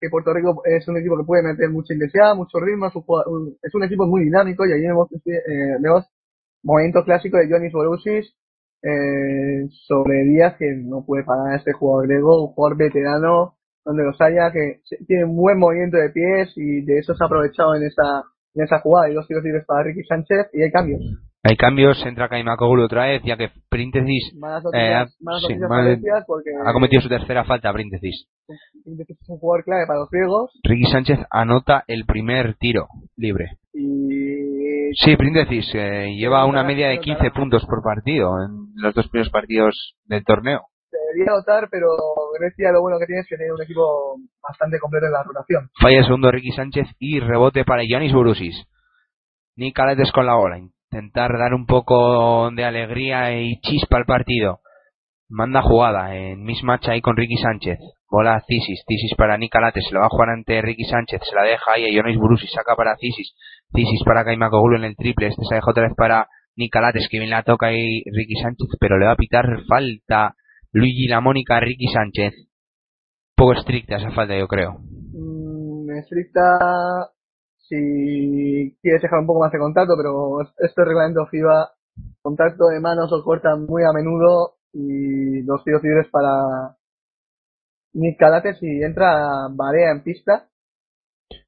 que 0.00 0.10
Puerto 0.10 0.34
Rico 0.34 0.60
es 0.64 0.88
un 0.88 0.96
equipo 0.96 1.16
que 1.16 1.24
puede 1.24 1.44
meter 1.44 1.70
mucha 1.70 1.94
intensidad 1.94 2.34
mucho 2.34 2.58
ritmo 2.58 2.88
es 2.88 3.74
un, 3.74 3.84
equipo 3.84 4.06
muy 4.06 4.24
dinámico 4.24 4.66
y 4.66 4.72
ahí 4.72 4.80
vemos, 4.80 5.08
eh, 5.12 5.76
vemos 5.80 6.04
momento 6.64 7.04
clásico 7.04 7.36
de 7.36 7.48
Jonis 7.48 7.72
Borussis 7.72 8.34
eh, 8.82 9.68
sobre 9.86 10.24
Díaz 10.24 10.56
que 10.58 10.66
no 10.82 11.04
puede 11.06 11.22
parar 11.22 11.52
a 11.52 11.56
este 11.58 11.72
jugador 11.72 12.08
griego, 12.08 12.42
un 12.48 12.54
jugador 12.54 12.76
veterano 12.76 13.54
donde 13.84 14.02
los 14.02 14.20
haya 14.20 14.50
que 14.52 14.80
tiene 15.06 15.26
un 15.26 15.36
buen 15.36 15.58
movimiento 15.58 15.96
de 15.96 16.10
pies 16.10 16.52
y 16.56 16.84
de 16.84 16.98
eso 16.98 17.14
se 17.14 17.22
ha 17.22 17.26
aprovechado 17.26 17.76
en 17.76 17.84
esa 17.84 18.24
en 18.58 18.64
esa 18.64 18.80
jugada 18.80 19.10
y 19.10 19.14
dos 19.14 19.26
tiros 19.26 19.44
libres 19.44 19.64
para 19.66 19.84
Ricky 19.84 20.02
Sánchez 20.04 20.50
y 20.52 20.62
hay 20.62 20.70
cambios. 20.70 21.00
Hay 21.44 21.56
cambios, 21.56 22.04
entra 22.04 22.28
Kaimakoglu 22.28 22.84
otra 22.84 23.06
vez, 23.06 23.22
ya 23.24 23.36
que 23.36 23.50
Príntesis 23.70 24.34
eh, 24.74 25.04
sí, 25.46 25.54
ha 26.66 26.72
cometido 26.72 27.00
su 27.00 27.08
tercera 27.08 27.44
falta, 27.44 27.72
Príntesis. 27.72 28.26
Príntesis 28.84 29.16
es 29.20 29.28
un 29.28 29.38
jugador 29.38 29.64
clave 29.64 29.86
para 29.86 30.00
los 30.00 30.10
griegos 30.10 30.50
Ricky 30.64 30.90
Sánchez 30.90 31.20
anota 31.30 31.84
el 31.86 32.04
primer 32.06 32.56
tiro 32.56 32.88
libre. 33.16 33.58
y 33.72 34.58
Sí, 34.94 35.16
Príntesis 35.16 35.70
eh, 35.74 36.14
lleva 36.16 36.44
una 36.46 36.64
media 36.64 36.88
de 36.88 36.96
se 36.96 37.02
15 37.02 37.12
notará. 37.24 37.34
puntos 37.34 37.66
por 37.66 37.82
partido 37.82 38.30
en 38.42 38.72
los 38.74 38.94
dos 38.94 39.08
primeros 39.08 39.30
partidos 39.30 39.94
del 40.06 40.24
torneo. 40.24 40.62
Debería 41.08 41.32
notar, 41.32 41.68
pero 41.70 41.88
Grecia 42.38 42.72
lo 42.72 42.82
bueno 42.82 42.98
que 42.98 43.06
tiene 43.06 43.22
es 43.22 43.28
que 43.28 43.36
tiene 43.36 43.52
un 43.52 43.62
equipo 43.62 44.16
bastante 44.42 44.78
completo 44.78 45.06
en 45.06 45.12
la 45.12 45.22
rotación. 45.22 45.70
Falla 45.80 46.02
segundo 46.04 46.30
Ricky 46.30 46.52
Sánchez 46.52 46.86
y 46.98 47.20
rebote 47.20 47.64
para 47.64 47.82
Giannis 47.82 48.12
Burusis. 48.12 48.66
Nick 49.56 49.74
Caletes 49.74 50.12
con 50.12 50.26
la 50.26 50.36
bola. 50.36 50.58
Intentar 50.58 51.32
dar 51.38 51.54
un 51.54 51.66
poco 51.66 52.50
de 52.50 52.64
alegría 52.64 53.38
y 53.38 53.60
chispa 53.60 53.96
al 53.96 54.04
partido. 54.04 54.60
Manda 55.28 55.60
jugada 55.62 56.14
en 56.14 56.42
mismatch 56.44 56.88
ahí 56.88 57.00
con 57.00 57.16
Ricky 57.16 57.36
Sánchez. 57.36 57.78
Bola 58.10 58.36
a 58.36 58.40
Cisis. 58.40 58.82
Cisis 58.86 59.14
para 59.16 59.36
Nick 59.36 59.52
Calates. 59.52 59.84
Se 59.86 59.92
la 59.92 60.00
va 60.00 60.06
a 60.06 60.10
jugar 60.10 60.30
ante 60.30 60.62
Ricky 60.62 60.84
Sánchez. 60.84 61.20
Se 61.22 61.36
la 61.36 61.42
deja 61.42 61.72
ahí 61.72 61.84
a 61.84 61.90
Giannis 61.90 62.16
Burusis. 62.16 62.50
Saca 62.50 62.74
para 62.76 62.96
Cisis. 62.96 63.34
Cisis 63.74 64.02
para 64.04 64.24
Kaimakoglu 64.24 64.76
en 64.76 64.84
el 64.84 64.96
triple. 64.96 65.26
Este 65.26 65.42
se 65.44 65.56
deja 65.56 65.70
otra 65.70 65.82
vez 65.82 65.92
para 65.96 66.28
Nick 66.56 66.72
Calates. 66.72 67.06
Que 67.10 67.18
bien 67.18 67.30
la 67.30 67.42
toca 67.42 67.66
ahí 67.66 68.02
Ricky 68.06 68.36
Sánchez. 68.40 68.68
Pero 68.80 68.96
le 68.96 69.06
va 69.06 69.12
a 69.12 69.16
pitar 69.16 69.44
falta 69.68 70.34
Luigi 70.72 71.08
La 71.08 71.20
Mónica 71.20 71.60
Ricky 71.60 71.86
Sánchez. 71.92 72.34
Poco 73.34 73.54
estricta 73.54 73.96
esa 73.96 74.10
falta 74.10 74.36
yo 74.36 74.46
creo. 74.48 74.78
Mm, 75.12 75.90
estricta 75.98 76.58
si 77.68 78.76
quieres 78.80 79.02
dejar 79.02 79.20
un 79.20 79.26
poco 79.26 79.40
más 79.40 79.52
de 79.52 79.58
contacto, 79.58 79.92
pero 79.96 80.40
este 80.58 80.84
reglamento 80.84 81.26
FIBA, 81.26 81.70
contacto 82.22 82.68
de 82.68 82.80
manos 82.80 83.10
lo 83.10 83.22
cortan 83.22 83.66
muy 83.66 83.82
a 83.82 83.92
menudo 83.92 84.56
y 84.72 85.42
los 85.42 85.62
tiros 85.64 85.82
libres 85.82 86.08
para 86.10 86.76
Nick 87.92 88.18
Calates 88.18 88.58
y 88.62 88.82
entra 88.82 89.48
Barea 89.50 89.92
en 89.92 90.02
pista. 90.02 90.48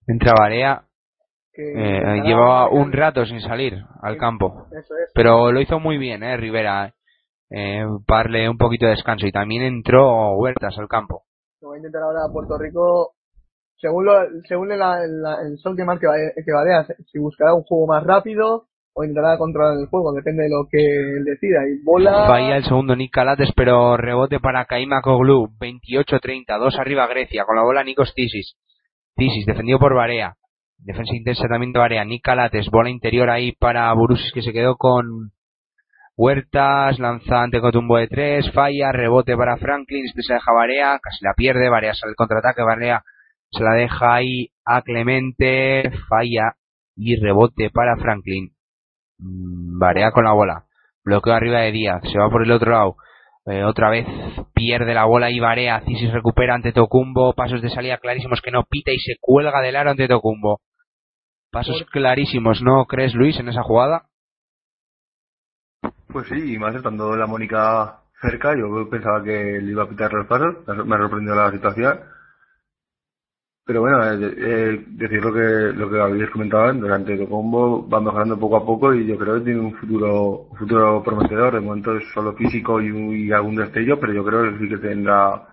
Entra 0.06 0.34
Barea 0.38 0.84
Que 1.52 1.62
Eh, 1.62 2.22
llevaba 2.22 2.70
un 2.70 2.92
rato 2.92 3.24
sin 3.24 3.40
salir 3.40 3.74
al 4.02 4.16
campo. 4.16 4.66
Eso 4.70 4.94
es. 4.96 5.10
Pero 5.14 5.52
lo 5.52 5.60
hizo 5.60 5.80
muy 5.80 5.98
bien, 5.98 6.22
eh, 6.22 6.36
Rivera. 6.36 6.94
Eh, 7.51 7.84
darle 8.07 8.48
un 8.48 8.57
poquito 8.59 8.86
de 8.86 8.92
descanso. 8.92 9.26
Y 9.26 9.32
también 9.32 9.62
entró 9.62 10.34
Huertas 10.36 10.78
al 10.78 10.88
campo. 10.88 11.22
Lo 11.61 11.70
va 11.70 11.74
a 11.74 11.78
intentar 11.78 12.03
ahora 12.03 12.20
Puerto 12.32 12.57
Rico. 12.59 13.12
Según, 13.76 14.05
lo, 14.05 14.12
según 14.46 14.68
la- 14.68 15.01
la- 15.07 15.38
el 15.42 15.57
sol 15.59 15.74
que 15.76 15.84
marque 15.84 16.07
Barea- 16.07 16.32
que 16.36 16.53
Barea, 16.53 16.86
si 17.11 17.18
buscará 17.18 17.55
un 17.55 17.62
juego 17.62 17.86
más 17.86 18.05
rápido 18.05 18.66
o 18.94 19.05
intentará 19.05 19.38
controlar 19.38 19.78
el 19.78 19.86
juego, 19.86 20.12
depende 20.12 20.42
de 20.44 20.51
lo 20.51 20.68
que 20.70 20.78
él 20.78 21.24
decida. 21.24 21.61
Y 21.66 21.82
bola. 21.82 22.26
Falla 22.26 22.57
el 22.57 22.64
segundo 22.64 22.94
Nick 22.94 23.12
Calates, 23.12 23.51
pero 23.57 23.96
rebote 23.96 24.38
para 24.38 24.66
Kaima 24.66 25.01
Koglu. 25.01 25.48
28-30. 25.59 26.59
Dos 26.59 26.78
arriba 26.78 27.07
Grecia. 27.07 27.44
Con 27.46 27.57
la 27.57 27.62
bola 27.62 27.82
Nikos 27.82 28.12
Tisis. 28.14 28.55
Tisis, 29.16 29.46
defendido 29.46 29.78
por 29.78 29.94
Barea. 29.94 30.34
Defensa 30.78 31.14
intensa 31.14 31.46
también 31.48 31.72
de 31.72 31.78
Barea. 31.78 32.05
Nick 32.05 32.22
Calates, 32.22 32.68
bola 32.70 32.90
interior 32.90 33.28
ahí 33.30 33.53
para 33.53 33.92
Burusis 33.94 34.30
que 34.32 34.42
se 34.42 34.53
quedó 34.53 34.76
con 34.76 35.30
Huertas. 36.20 36.98
Lanza 36.98 37.42
ante 37.42 37.62
Cotumbo 37.62 37.96
de 37.96 38.06
tres. 38.06 38.52
Falla, 38.52 38.92
rebote 38.92 39.34
para 39.38 39.56
Franklin. 39.56 40.04
Este 40.04 40.22
se 40.22 40.34
deja 40.34 40.52
Barea. 40.52 40.98
Casi 41.02 41.24
la 41.24 41.32
pierde. 41.34 41.70
Barea 41.70 41.94
sale 41.94 42.10
el 42.10 42.16
contraataque. 42.16 42.62
Barea 42.62 43.02
se 43.50 43.64
la 43.64 43.72
deja 43.72 44.16
ahí 44.16 44.48
a 44.66 44.82
Clemente. 44.82 45.90
Falla 46.10 46.56
y 46.94 47.16
rebote 47.16 47.70
para 47.70 47.96
Franklin. 47.96 48.50
Mm, 49.18 49.78
Barea 49.78 50.10
con 50.10 50.24
la 50.24 50.32
bola. 50.32 50.66
Bloqueo 51.06 51.32
arriba 51.32 51.60
de 51.60 51.72
Díaz. 51.72 52.02
Se 52.12 52.18
va 52.18 52.28
por 52.28 52.42
el 52.42 52.52
otro 52.52 52.70
lado. 52.70 52.96
Eh, 53.46 53.64
otra 53.64 53.88
vez 53.88 54.06
pierde 54.52 54.92
la 54.92 55.06
bola 55.06 55.30
y 55.30 55.40
Barea. 55.40 55.80
Cisis 55.86 56.12
recupera 56.12 56.54
ante 56.54 56.72
Tocumbo. 56.72 57.32
Pasos 57.32 57.62
de 57.62 57.70
salida 57.70 57.96
clarísimos 57.96 58.42
que 58.42 58.50
no 58.50 58.64
pita 58.68 58.92
y 58.92 58.98
se 58.98 59.14
cuelga 59.22 59.62
del 59.62 59.74
aro 59.74 59.92
ante 59.92 60.06
Tocumbo. 60.06 60.60
Pasos 61.50 61.82
clarísimos, 61.90 62.60
¿no 62.60 62.84
crees, 62.84 63.14
Luis, 63.14 63.40
en 63.40 63.48
esa 63.48 63.62
jugada? 63.62 64.09
Pues 66.12 66.28
sí, 66.28 66.54
y 66.54 66.58
más 66.58 66.74
estando 66.74 67.16
la 67.16 67.26
Mónica 67.26 68.00
cerca, 68.20 68.56
yo 68.56 68.88
pensaba 68.90 69.22
que 69.22 69.60
le 69.60 69.70
iba 69.70 69.84
a 69.84 69.88
pitar 69.88 70.12
los 70.12 70.26
pasos, 70.26 70.56
me 70.86 70.96
ha 70.96 70.98
sorprendido 70.98 71.36
la 71.36 71.52
situación. 71.52 72.00
Pero 73.64 73.82
bueno, 73.82 74.02
eh, 74.04 74.34
eh, 74.36 74.84
decir 74.88 75.22
lo 75.22 75.32
que 75.32 75.78
lo 75.78 75.88
que 75.88 76.00
habéis 76.00 76.30
comentado 76.30 76.72
durante 76.74 77.12
el 77.14 77.28
combo 77.28 77.88
va 77.88 78.00
mejorando 78.00 78.36
poco 78.38 78.56
a 78.56 78.66
poco 78.66 78.92
y 78.92 79.06
yo 79.06 79.16
creo 79.16 79.34
que 79.38 79.44
tiene 79.44 79.60
un 79.60 79.74
futuro 79.76 80.48
un 80.50 80.56
futuro 80.56 81.02
prometedor. 81.04 81.54
De 81.54 81.60
momento 81.60 81.96
es 81.96 82.02
solo 82.12 82.34
físico 82.34 82.80
y, 82.82 83.30
algún 83.30 83.56
destello, 83.56 84.00
pero 84.00 84.12
yo 84.12 84.24
creo 84.24 84.42
que 84.42 84.58
sí 84.58 84.68
que 84.68 84.78
tendrá 84.78 85.46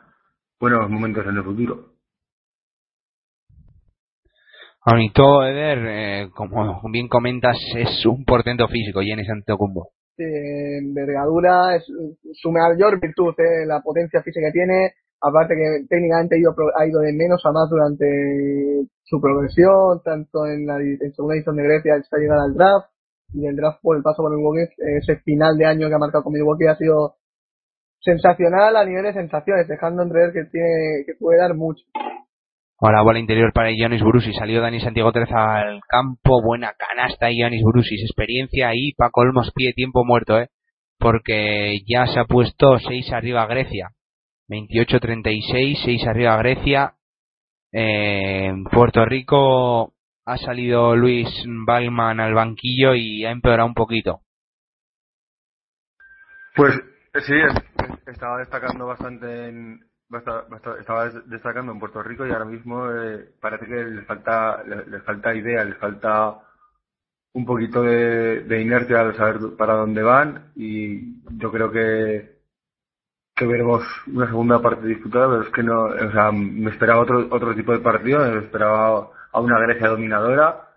buenos 0.59 0.89
momentos 0.89 1.25
en 1.27 1.37
el 1.37 1.43
futuro. 1.43 1.93
Bonito, 4.83 5.43
Eder, 5.43 5.79
eh, 5.85 6.29
como 6.33 6.81
bien 6.91 7.09
comentas, 7.09 7.57
es 7.75 8.05
un 8.05 8.25
portento 8.25 8.67
físico, 8.67 9.01
Jenny 9.01 9.23
Antetokounmpo. 9.29 9.91
De 10.17 10.79
envergadura, 10.79 11.75
es 11.75 11.85
su 12.33 12.51
mayor 12.51 12.99
virtud, 12.99 13.33
eh, 13.37 13.65
la 13.65 13.81
potencia 13.81 14.21
física 14.21 14.47
que 14.47 14.53
tiene, 14.53 14.93
aparte 15.21 15.55
que 15.55 15.85
técnicamente 15.87 16.35
ha 16.35 16.39
ido, 16.39 16.55
ha 16.75 16.85
ido 16.85 16.99
de 17.01 17.13
menos 17.13 17.45
a 17.45 17.51
más 17.51 17.69
durante 17.69 18.87
su 19.03 19.21
progresión, 19.21 20.01
tanto 20.03 20.45
en 20.45 20.65
la 20.65 20.77
en 20.79 21.13
segunda 21.13 21.35
edición 21.35 21.55
de 21.55 21.63
Grecia 21.63 21.95
hasta 21.95 22.17
llegar 22.17 22.39
al 22.39 22.53
draft, 22.53 22.89
y 23.33 23.45
el 23.45 23.55
draft 23.55 23.79
por 23.81 23.97
el 23.97 24.03
paso 24.03 24.23
por 24.23 24.35
Milwaukee, 24.35 24.73
ese 24.77 25.17
final 25.17 25.57
de 25.57 25.65
año 25.65 25.87
que 25.87 25.95
ha 25.95 25.99
marcado 25.99 26.23
con 26.23 26.33
Milwaukee. 26.33 26.67
Ha 26.67 26.77
sido 26.77 27.15
sensacional 27.99 28.75
a 28.75 28.85
nivel 28.85 29.03
de 29.03 29.13
sensaciones, 29.13 29.67
dejando 29.67 30.03
entrever 30.03 30.33
que 30.33 30.45
tiene, 30.45 31.03
que 31.05 31.13
puede 31.19 31.39
dar 31.39 31.53
mucho. 31.55 31.83
Ahora 32.79 33.01
bola 33.01 33.19
interior 33.19 33.51
para 33.53 33.71
Ionis 33.71 34.03
Brusis. 34.03 34.35
Salió 34.35 34.61
Dani 34.61 34.79
Santiago 34.79 35.11
Trez 35.11 35.29
al 35.31 35.79
campo. 35.87 36.41
Buena 36.43 36.73
canasta 36.77 37.31
Ionis 37.31 37.63
Brusis. 37.63 38.03
Experiencia 38.03 38.69
ahí. 38.69 38.93
Paco 38.93 39.21
Olmos 39.21 39.51
pie 39.55 39.73
tiempo 39.73 40.05
muerto, 40.05 40.39
¿eh? 40.39 40.49
Porque 40.99 41.79
ya 41.87 42.05
se 42.07 42.19
ha 42.19 42.25
puesto 42.25 42.77
6 42.79 43.11
arriba 43.13 43.45
Grecia. 43.47 43.89
28-36, 44.49 45.81
6 45.83 46.07
arriba 46.07 46.37
Grecia. 46.37 46.93
Eh, 47.73 48.53
Puerto 48.71 49.03
Rico 49.05 49.93
ha 50.25 50.37
salido 50.37 50.95
Luis 50.95 51.27
Balman 51.65 52.19
al 52.19 52.33
banquillo 52.33 52.93
y 52.95 53.25
ha 53.25 53.31
empeorado 53.31 53.67
un 53.67 53.73
poquito. 53.73 54.21
Pues 56.55 56.73
sí, 57.25 57.33
es- 57.33 58.07
estaba 58.07 58.39
destacando 58.39 58.87
bastante 58.87 59.49
en, 59.49 59.79
estaba 60.79 61.05
des- 61.09 61.29
destacando 61.29 61.71
en 61.71 61.79
Puerto 61.79 62.01
Rico 62.03 62.25
y 62.25 62.31
ahora 62.31 62.45
mismo 62.45 62.89
eh, 62.91 63.29
parece 63.41 63.65
que 63.67 63.85
les 63.85 64.05
falta 64.05 64.63
le- 64.63 64.83
falta 65.01 65.35
idea, 65.35 65.63
les 65.65 65.77
falta 65.77 66.35
un 67.33 67.45
poquito 67.45 67.83
de, 67.83 68.43
inercia 68.61 69.01
al 69.01 69.15
saber 69.15 69.39
para 69.57 69.75
dónde 69.75 70.03
van 70.03 70.51
y 70.55 71.21
yo 71.37 71.51
creo 71.51 71.71
que 71.71 72.37
que 73.35 73.45
veremos 73.45 73.83
una 74.07 74.27
segunda 74.27 74.61
parte 74.61 74.87
disputada, 74.87 75.27
pero 75.29 75.41
es 75.43 75.49
que 75.51 75.63
no, 75.63 75.83
o 75.85 76.11
sea, 76.11 76.31
me 76.31 76.71
esperaba 76.71 77.01
otro 77.01 77.27
otro 77.31 77.55
tipo 77.55 77.71
de 77.71 77.79
partido, 77.79 78.19
me 78.19 78.39
esperaba 78.39 79.09
a 79.31 79.39
una 79.41 79.59
Grecia 79.59 79.89
dominadora 79.89 80.69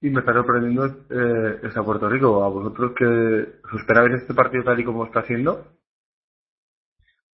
y 0.00 0.10
me 0.10 0.20
está 0.20 0.32
sorprendiendo 0.32 0.86
eh, 1.10 1.60
esa 1.64 1.82
Puerto 1.84 2.08
Rico. 2.08 2.42
¿A 2.44 2.48
vosotros 2.48 2.92
que 2.96 3.04
os 3.04 3.80
esperabais 3.80 4.14
este 4.14 4.34
partido 4.34 4.64
tal 4.64 4.80
y 4.80 4.84
como 4.84 5.04
está 5.06 5.22
siendo? 5.24 5.66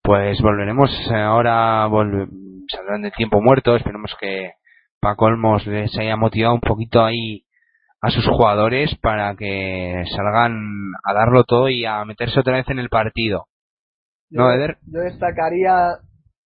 Pues 0.07 0.41
volveremos 0.41 0.89
eh, 1.11 1.17
ahora, 1.17 1.85
volve- 1.89 2.29
saldrán 2.73 3.01
de 3.01 3.11
tiempo 3.11 3.41
muerto. 3.41 3.75
Esperemos 3.75 4.15
que 4.21 4.51
Paco 5.01 5.25
Olmos 5.25 5.67
les 5.67 5.93
haya 5.97 6.15
motivado 6.15 6.55
un 6.55 6.61
poquito 6.61 7.03
ahí 7.03 7.43
a 8.01 8.09
sus 8.09 8.25
jugadores 8.25 8.95
para 9.01 9.35
que 9.35 10.05
salgan 10.15 10.93
a 11.03 11.13
darlo 11.13 11.43
todo 11.43 11.67
y 11.67 11.83
a 11.83 12.05
meterse 12.05 12.39
otra 12.39 12.53
vez 12.55 12.69
en 12.69 12.79
el 12.79 12.87
partido. 12.87 13.47
¿No, 14.29 14.49
Eder? 14.49 14.77
Yo 14.85 15.01
destacaría, 15.01 15.97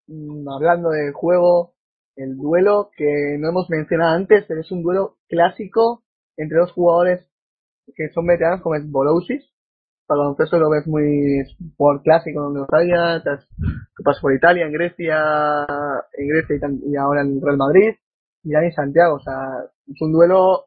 mm, 0.08 0.48
hablando 0.56 0.90
del 0.90 1.14
juego, 1.14 1.74
el 2.16 2.38
duelo 2.38 2.92
que 2.96 3.38
no 3.40 3.50
hemos 3.50 3.72
mencionado 3.72 4.18
antes, 4.18 4.46
pero 4.48 4.62
es 4.62 4.72
un 4.72 4.84
duelo 4.84 5.16
clásico 5.28 6.04
entre 6.38 6.60
dos 6.60 6.74
jugadores 6.74 7.28
que 7.96 8.10
son 8.14 8.28
veteranos, 8.28 8.62
como 8.62 8.76
es 8.76 8.88
Bolousis. 8.88 9.44
Para 10.08 10.20
baloncesto 10.22 10.58
lo 10.58 10.70
ves 10.70 10.88
muy 10.88 11.44
jugador 11.76 12.02
clásico 12.02 12.42
donde 12.42 12.62
Italia, 12.62 13.22
que 13.24 14.04
pasó 14.04 14.22
por 14.22 14.34
Italia, 14.34 14.66
en 14.66 14.72
Grecia, 14.72 15.66
en 16.14 16.28
Grecia 16.30 16.56
y, 16.86 16.96
ahora 16.96 17.22
en 17.22 17.42
Real 17.42 17.58
Madrid, 17.58 17.94
y 18.44 18.52
Dani 18.52 18.72
Santiago. 18.72 19.16
O 19.16 19.20
sea, 19.20 19.36
es 19.88 20.02
un 20.02 20.14
duelo 20.14 20.66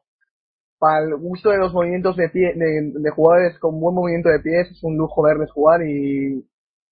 para 0.77 1.05
el 1.05 1.15
gusto 1.17 1.49
de 1.49 1.57
los 1.57 1.73
movimientos 1.73 2.15
de 2.15 2.29
pie, 2.29 2.53
de, 2.55 3.09
jugadores 3.11 3.57
con 3.59 3.79
buen 3.79 3.95
movimiento 3.95 4.29
de 4.29 4.39
pies, 4.39 4.69
es 4.71 4.83
un 4.83 4.97
lujo 4.97 5.21
verles 5.23 5.51
jugar 5.51 5.81
y 5.83 6.45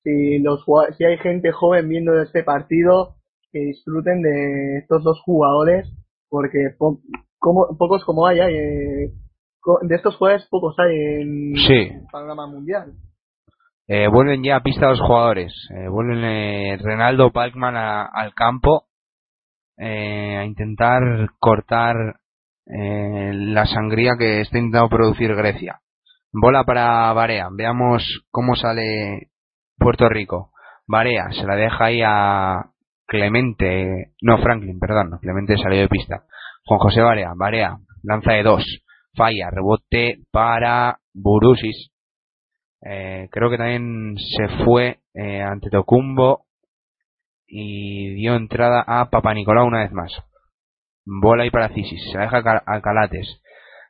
si 0.04 0.40
los 0.40 0.64
si 0.98 1.06
hay 1.06 1.18
gente 1.18 1.52
joven 1.52 1.90
viendo 1.90 2.20
este 2.22 2.44
partido 2.44 3.16
que 3.52 3.60
disfruten 3.60 4.22
de 4.22 4.78
estos 4.78 5.04
dos 5.04 5.20
jugadores 5.26 5.92
porque 6.30 6.70
po- 6.78 7.00
como, 7.40 7.76
pocos 7.78 8.06
como 8.06 8.28
hay, 8.28 8.40
hay, 8.40 8.56
eh, 8.56 9.12
de 9.82 9.96
estos 9.96 10.16
jugadores 10.16 10.48
pocos 10.50 10.76
hay 10.80 10.96
en 11.22 11.56
Sí. 11.56 11.74
el 11.94 12.06
panorama 12.12 12.48
mundial. 12.48 12.94
Eh, 13.88 14.08
vuelven 14.08 14.44
ya 14.44 14.58
a 14.58 14.64
pista 14.64 14.88
los 14.90 15.02
jugadores. 15.02 15.54
Eh, 15.76 15.88
vuelven 15.90 16.24
eh, 16.24 16.78
Renaldo 16.82 17.32
Balkman 17.32 17.76
a- 17.76 18.06
al 18.06 18.34
campo 18.34 18.86
eh, 19.78 20.38
a 20.38 20.46
intentar 20.46 21.02
cortar 21.40 21.96
eh, 22.68 23.32
la 23.34 23.66
sangría 23.66 24.12
que 24.18 24.42
está 24.42 24.58
intentando 24.60 24.90
producir 24.90 25.34
Grecia. 25.36 25.80
Bola 26.32 26.64
para 26.66 27.12
Barea. 27.14 27.48
Veamos 27.52 28.04
cómo 28.30 28.56
sale 28.56 29.30
Puerto 29.78 30.08
Rico. 30.08 30.52
Barea 30.86 31.32
se 31.32 31.46
la 31.48 31.56
deja 31.56 31.86
ahí 31.86 32.02
a 32.06 32.66
Clemente. 33.08 34.12
No, 34.22 34.38
Franklin, 34.38 34.80
perdón. 34.80 35.18
Clemente 35.20 35.58
salió 35.58 35.80
de 35.80 35.88
pista. 35.88 36.24
Juan 36.66 36.80
José 36.80 37.02
Barea. 37.02 37.32
Barea. 37.36 37.78
Lanza 38.04 38.34
de 38.34 38.44
dos. 38.44 38.64
Falla. 39.20 39.50
Rebote 39.52 40.20
para 40.32 40.98
Burusis. 41.14 41.92
Eh, 42.82 43.28
creo 43.32 43.50
que 43.50 43.58
también 43.58 44.16
se 44.18 44.48
fue 44.64 45.00
eh, 45.14 45.42
ante 45.42 45.70
Tocumbo 45.70 46.46
y 47.46 48.14
dio 48.16 48.36
entrada 48.36 48.84
a 48.88 49.10
Papa 49.10 49.34
Nicolau 49.34 49.66
una 49.68 49.80
vez 49.82 49.92
más. 49.92 50.12
Bola 51.06 51.44
ahí 51.44 51.50
para 51.50 51.70
Cisis, 51.74 52.02
se 52.12 52.18
la 52.18 52.24
deja 52.26 52.38
a 52.38 52.44
Cal- 52.44 52.64
a 52.66 52.82
Calates. 52.82 53.42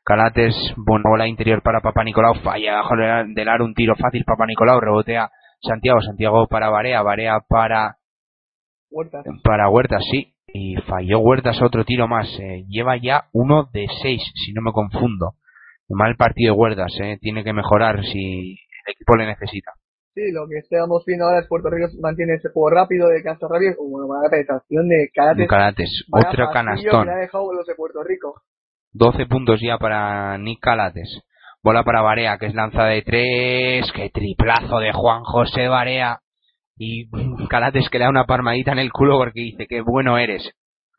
Calates, 0.06 0.56
buena 0.78 1.04
bola 1.10 1.28
interior 1.28 1.62
para 1.62 1.82
Papa 1.82 2.04
Nicolau, 2.04 2.34
falla 2.42 2.76
bajo 2.78 2.96
del 2.96 3.48
aro 3.50 3.66
un 3.66 3.74
tiro 3.76 3.96
fácil. 3.96 4.24
Papa 4.26 4.46
Nicolau 4.48 4.80
rebotea 4.80 5.30
Santiago, 5.62 6.02
Santiago 6.02 6.48
para 6.48 6.70
Barea, 6.70 7.02
Barea 7.04 7.42
para 7.48 7.98
Huertas. 8.90 9.26
para 9.44 9.70
Huertas, 9.70 10.02
sí. 10.10 10.34
Y 10.54 10.76
falló 10.88 11.20
Huertas 11.20 11.62
otro 11.62 11.86
tiro 11.86 12.08
más. 12.08 12.28
eh, 12.40 12.66
lleva 12.68 12.98
ya 12.98 13.26
uno 13.34 13.70
de 13.74 13.88
seis, 14.02 14.22
si 14.36 14.54
no 14.54 14.62
me 14.62 14.72
confundo. 14.72 15.34
Mal 15.90 16.16
partido 16.16 16.54
de 16.54 16.60
Huertas, 16.60 16.94
eh, 17.02 17.18
tiene 17.20 17.44
que 17.44 17.54
mejorar 17.54 18.04
si 18.04 18.52
el 18.86 18.94
equipo 18.94 19.16
le 19.16 19.26
necesita. 19.26 19.72
Sí, 20.14 20.32
lo 20.32 20.48
que 20.48 20.58
estamos 20.58 21.04
viendo 21.06 21.26
ahora 21.26 21.40
es 21.40 21.48
Puerto 21.48 21.70
Rico 21.70 21.88
mantiene 22.02 22.34
ese 22.36 22.50
juego 22.50 22.70
rápido 22.72 23.08
de 23.08 23.22
rápido, 23.24 23.76
como 23.78 23.98
una 23.98 24.30
penetración 24.30 24.88
de 24.90 25.10
Calates. 25.14 25.38
De 25.38 25.48
Calates, 25.48 26.06
otro 26.12 26.50
canastón. 26.52 27.06
que 27.06 27.12
le 27.12 27.16
ha 27.16 27.22
dejado 27.22 27.54
los 27.54 27.66
de 27.66 27.76
Puerto 27.76 28.04
Rico. 28.04 28.42
12 28.92 29.26
puntos 29.28 29.62
ya 29.62 29.78
para 29.78 30.38
Nick 30.38 30.60
Calates. 30.60 31.24
Bola 31.62 31.84
para 31.84 32.02
Barea, 32.02 32.38
que 32.38 32.48
es 32.48 32.56
lanza 32.56 32.86
de 32.86 33.02
tres. 33.02 33.92
Qué 33.94 34.10
triplazo 34.10 34.80
de 34.80 34.94
Juan 34.94 35.24
José 35.24 35.68
Barea. 35.68 36.22
Y 36.80 37.10
Calates 37.50 37.90
que 37.90 38.00
le 38.00 38.06
da 38.06 38.10
una 38.10 38.26
palmadita 38.26 38.72
en 38.72 38.80
el 38.80 38.92
culo 38.92 39.18
porque 39.18 39.42
dice 39.42 39.68
que 39.68 39.82
bueno 39.82 40.18
eres. 40.18 40.50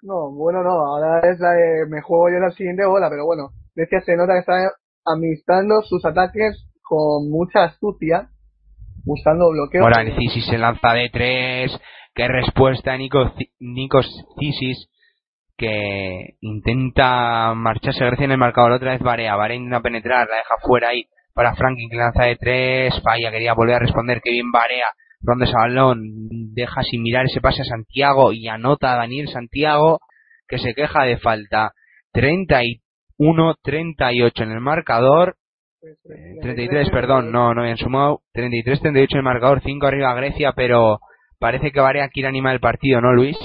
No, 0.02 0.30
bueno, 0.30 0.62
no, 0.62 0.70
ahora 0.70 1.20
es 1.30 1.40
la 1.40 1.50
de 1.52 1.86
me 1.88 2.02
juego 2.02 2.30
yo 2.30 2.38
la 2.38 2.50
siguiente 2.50 2.84
bola, 2.84 3.08
pero 3.10 3.24
bueno, 3.24 3.50
Grecia 3.74 4.00
se 4.02 4.14
nota 4.14 4.34
que 4.34 4.40
está 4.40 4.54
administrando 5.04 5.82
sus 5.82 6.04
ataques 6.04 6.66
con 6.82 7.30
mucha 7.30 7.64
astucia, 7.64 8.28
buscando 9.04 9.50
bloqueos. 9.50 9.84
Ahora 9.84 10.02
el 10.02 10.14
Cisis 10.16 10.46
se 10.46 10.58
lanza 10.58 10.92
de 10.92 11.08
tres. 11.10 11.72
Qué 12.14 12.28
respuesta 12.28 12.96
Nikos, 12.96 13.32
Nikos 13.58 14.06
Cisis 14.38 14.88
que 15.56 16.36
intenta 16.40 17.52
marcharse 17.54 18.04
Grecia 18.04 18.24
en 18.24 18.32
el 18.32 18.38
marcador 18.38 18.72
otra 18.72 18.92
vez 18.92 19.00
Barea. 19.00 19.36
Barea 19.36 19.56
intenta 19.56 19.80
penetrar, 19.80 20.28
la 20.28 20.36
deja 20.36 20.56
fuera 20.62 20.88
ahí 20.88 21.04
para 21.34 21.54
Franklin 21.54 21.88
que 21.90 21.96
lanza 21.96 22.24
de 22.24 22.36
tres. 22.36 22.94
Falla, 23.02 23.30
quería 23.30 23.54
volver 23.54 23.76
a 23.76 23.78
responder. 23.78 24.20
Que 24.22 24.30
bien 24.30 24.50
Barea. 24.50 24.86
Ronda 25.22 25.44
ese 25.44 25.54
deja 26.52 26.82
sin 26.82 27.02
mirar 27.02 27.26
ese 27.26 27.40
pase 27.40 27.62
a 27.62 27.64
Santiago 27.64 28.32
y 28.32 28.48
anota 28.48 28.92
a 28.92 28.96
Daniel 28.96 29.28
Santiago 29.28 30.00
que 30.48 30.58
se 30.58 30.74
queja 30.74 31.04
de 31.04 31.18
falta. 31.18 31.72
31-38 32.12 34.42
en 34.42 34.50
el 34.50 34.60
marcador. 34.60 35.36
Eh, 35.82 36.38
33, 36.42 36.90
perdón, 36.90 37.32
no, 37.32 37.54
no 37.54 37.62
habían 37.62 37.76
sumado. 37.76 38.22
33-38 38.34 39.12
en 39.12 39.18
el 39.18 39.22
marcador, 39.22 39.60
5 39.62 39.86
arriba 39.86 40.14
Grecia, 40.14 40.52
pero 40.54 40.98
parece 41.38 41.70
que 41.70 41.80
Barea 41.80 42.08
quiere 42.08 42.28
animar 42.28 42.54
el 42.54 42.60
partido, 42.60 43.00
¿no, 43.00 43.12
Luis? 43.12 43.36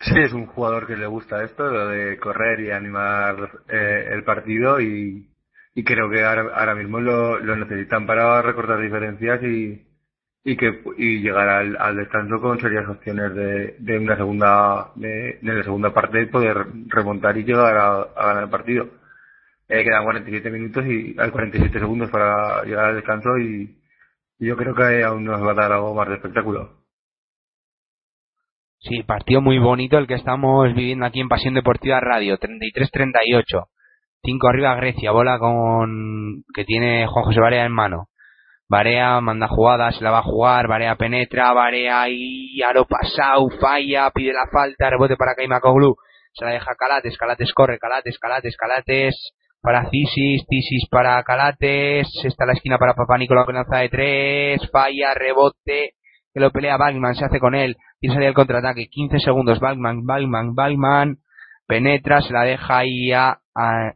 Sí, 0.00 0.18
es 0.18 0.32
un 0.32 0.46
jugador 0.46 0.88
que 0.88 0.96
le 0.96 1.06
gusta 1.06 1.44
esto, 1.44 1.62
lo 1.64 1.86
de 1.86 2.18
correr 2.18 2.58
y 2.60 2.72
animar 2.72 3.36
eh, 3.68 4.08
el 4.12 4.24
partido 4.24 4.80
y, 4.80 5.31
y 5.74 5.84
creo 5.84 6.10
que 6.10 6.24
ahora, 6.24 6.54
ahora 6.54 6.74
mismo 6.74 7.00
lo, 7.00 7.38
lo 7.38 7.56
necesitan 7.56 8.06
para 8.06 8.42
recortar 8.42 8.80
diferencias 8.80 9.42
y, 9.42 9.86
y 10.44 10.56
que 10.56 10.82
y 10.98 11.20
llegar 11.20 11.48
al, 11.48 11.96
descanso 11.96 12.40
con 12.40 12.58
serias 12.60 12.88
opciones 12.88 13.34
de, 13.34 13.76
de 13.78 13.98
una 13.98 14.16
segunda 14.16 14.92
de, 14.96 15.38
de 15.40 15.54
la 15.54 15.62
segunda 15.64 15.94
parte 15.94 16.26
poder 16.26 16.66
remontar 16.88 17.36
y 17.38 17.44
llegar 17.44 17.76
a, 17.76 18.02
a 18.02 18.26
ganar 18.26 18.44
el 18.44 18.50
partido. 18.50 18.88
Eh, 19.68 19.84
quedan 19.84 20.04
47 20.04 20.50
minutos 20.50 20.84
y 20.86 21.16
hay 21.18 21.30
47 21.30 21.78
segundos 21.78 22.10
para 22.10 22.62
llegar 22.64 22.86
al 22.86 22.96
descanso 22.96 23.38
y, 23.38 23.78
y 24.38 24.46
yo 24.46 24.56
creo 24.56 24.74
que 24.74 25.02
aún 25.04 25.24
nos 25.24 25.42
va 25.42 25.52
a 25.52 25.54
dar 25.54 25.72
algo 25.72 25.94
más 25.94 26.08
de 26.08 26.16
espectáculo. 26.16 26.82
Sí, 28.80 29.04
partido 29.04 29.40
muy 29.40 29.58
bonito 29.58 29.96
el 29.96 30.08
que 30.08 30.14
estamos 30.14 30.74
viviendo 30.74 31.06
aquí 31.06 31.20
en 31.20 31.28
Pasión 31.28 31.54
Deportiva 31.54 32.00
Radio, 32.00 32.36
33-38. 32.36 33.68
5 34.24 34.48
arriba 34.48 34.76
Grecia, 34.76 35.10
bola 35.10 35.38
con 35.38 36.44
que 36.54 36.64
tiene 36.64 37.06
Juan 37.06 37.24
José 37.24 37.40
Barea 37.40 37.64
en 37.66 37.72
mano. 37.72 38.08
Barea 38.68 39.20
manda 39.20 39.48
jugada, 39.48 39.90
se 39.90 40.02
la 40.02 40.10
va 40.10 40.20
a 40.20 40.22
jugar, 40.22 40.68
Barea 40.68 40.96
penetra, 40.96 41.52
Barea 41.52 42.08
y 42.08 42.62
aro 42.62 42.86
pasado, 42.86 43.48
falla, 43.60 44.10
pide 44.14 44.32
la 44.32 44.46
falta, 44.50 44.88
rebote 44.90 45.16
para 45.16 45.34
Kaimakoglu, 45.34 45.96
se 46.32 46.44
la 46.44 46.52
deja 46.52 46.74
Calates, 46.78 47.18
Calates 47.18 47.52
corre, 47.52 47.78
Calates, 47.78 48.18
Calates, 48.18 48.56
Calates, 48.56 49.32
para 49.60 49.90
Cisis, 49.90 50.44
Cisis 50.48 50.88
para 50.90 51.22
Calates, 51.24 52.08
está 52.24 52.46
la 52.46 52.54
esquina 52.54 52.78
para 52.78 52.94
Papá 52.94 53.18
Nicolau 53.18 53.44
que 53.46 53.52
lanza 53.52 53.78
de 53.78 53.88
tres, 53.88 54.70
falla, 54.70 55.14
rebote, 55.14 55.94
que 56.32 56.40
lo 56.40 56.50
pelea 56.50 56.76
Bagman, 56.76 57.14
se 57.14 57.24
hace 57.24 57.40
con 57.40 57.54
él, 57.54 57.76
y 58.00 58.08
sale 58.08 58.28
el 58.28 58.34
contraataque, 58.34 58.88
15 58.88 59.18
segundos, 59.18 59.60
Bagman, 59.60 60.06
Bagman, 60.06 60.54
Bagman, 60.54 61.18
penetra, 61.66 62.22
se 62.22 62.32
la 62.32 62.42
deja 62.42 62.78
ahí 62.78 63.12
a, 63.12 63.38
a, 63.54 63.92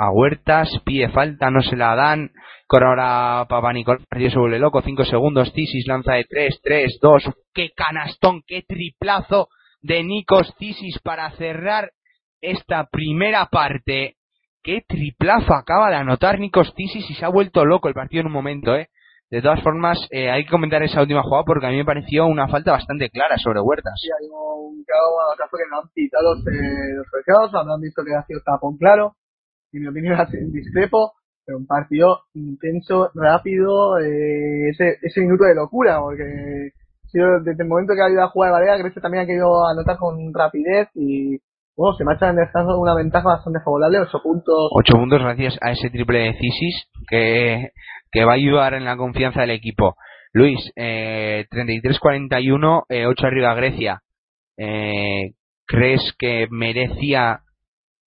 a 0.00 0.10
Huertas, 0.10 0.70
pide 0.86 1.10
falta, 1.10 1.50
no 1.50 1.60
se 1.60 1.76
la 1.76 1.94
dan, 1.94 2.30
con 2.66 2.82
ahora 2.82 3.46
Nicolau, 3.74 4.02
partido 4.08 4.30
se 4.30 4.38
vuelve 4.38 4.58
loco, 4.58 4.80
5 4.80 5.04
segundos, 5.04 5.52
Cisis 5.52 5.86
lanza 5.86 6.14
de 6.14 6.24
3, 6.24 6.60
3, 6.62 6.98
2, 7.02 7.22
qué 7.52 7.68
canastón, 7.76 8.40
qué 8.46 8.62
triplazo 8.62 9.48
de 9.82 10.02
Nikos 10.02 10.54
Cisis 10.58 10.98
para 11.00 11.30
cerrar 11.32 11.90
esta 12.40 12.88
primera 12.90 13.46
parte, 13.52 14.16
qué 14.62 14.82
triplazo 14.88 15.52
acaba 15.52 15.90
de 15.90 15.96
anotar 15.96 16.38
Nikos 16.38 16.72
Cisis 16.74 17.10
y 17.10 17.14
se 17.14 17.26
ha 17.26 17.28
vuelto 17.28 17.66
loco 17.66 17.88
el 17.88 17.94
partido 17.94 18.22
en 18.22 18.28
un 18.28 18.32
momento, 18.32 18.74
eh. 18.74 18.88
De 19.30 19.42
todas 19.42 19.62
formas, 19.62 19.98
eh, 20.10 20.30
hay 20.30 20.44
que 20.44 20.50
comentar 20.50 20.82
esa 20.82 21.02
última 21.02 21.22
jugada 21.22 21.44
porque 21.44 21.66
a 21.66 21.70
mí 21.70 21.76
me 21.76 21.84
pareció 21.84 22.26
una 22.26 22.48
falta 22.48 22.72
bastante 22.72 23.10
clara 23.10 23.36
sobre 23.36 23.60
Huertas. 23.60 23.94
Sí, 24.00 24.08
hay 24.08 24.26
un 24.28 24.82
caso, 24.82 25.56
que 25.56 25.70
no 25.70 25.78
han 25.78 25.88
pitado 25.94 26.34
los, 26.34 26.46
eh, 26.48 26.94
los 26.96 27.54
habrán 27.54 27.80
visto 27.80 28.02
que 28.02 28.12
ha 28.12 28.24
sido 28.26 28.40
tapón 28.44 28.76
claro, 28.76 29.14
en 29.72 29.82
mi 29.82 29.88
opinión 29.88 30.16
sido 30.28 30.50
discrepo, 30.50 31.12
pero 31.44 31.58
un 31.58 31.66
partido 31.66 32.22
intenso, 32.34 33.10
rápido, 33.14 33.98
eh, 33.98 34.70
ese, 34.70 34.98
ese 35.02 35.20
minuto 35.20 35.44
de 35.44 35.54
locura, 35.54 36.00
porque 36.00 36.72
desde 37.12 37.62
el 37.62 37.68
momento 37.68 37.94
que 37.94 38.02
ha 38.02 38.10
ido 38.10 38.22
a 38.22 38.28
jugar 38.28 38.52
Barea, 38.52 38.76
Grecia 38.76 39.02
también 39.02 39.24
ha 39.24 39.26
querido 39.26 39.66
anotar 39.66 39.96
con 39.98 40.32
rapidez 40.32 40.88
y 40.94 41.38
bueno, 41.76 41.96
se 41.96 42.04
marcha 42.04 42.28
en 42.28 42.36
descanso 42.36 42.78
una 42.78 42.94
ventaja 42.94 43.26
bastante 43.26 43.60
favorable, 43.64 44.00
8 44.00 44.18
puntos. 44.22 44.70
8 44.72 44.92
puntos 44.92 45.20
gracias 45.20 45.58
a 45.62 45.72
ese 45.72 45.88
triple 45.90 46.18
de 46.18 46.34
Cisis 46.34 46.88
que, 47.08 47.70
que 48.12 48.24
va 48.24 48.32
a 48.32 48.36
ayudar 48.36 48.74
en 48.74 48.84
la 48.84 48.96
confianza 48.96 49.40
del 49.40 49.50
equipo. 49.50 49.96
Luis, 50.32 50.58
eh, 50.76 51.46
33-41, 51.50 52.84
eh, 52.88 53.06
8 53.06 53.26
arriba 53.26 53.54
Grecia. 53.54 54.02
Eh, 54.56 55.32
¿Crees 55.66 56.14
que 56.18 56.48
merecía 56.50 57.40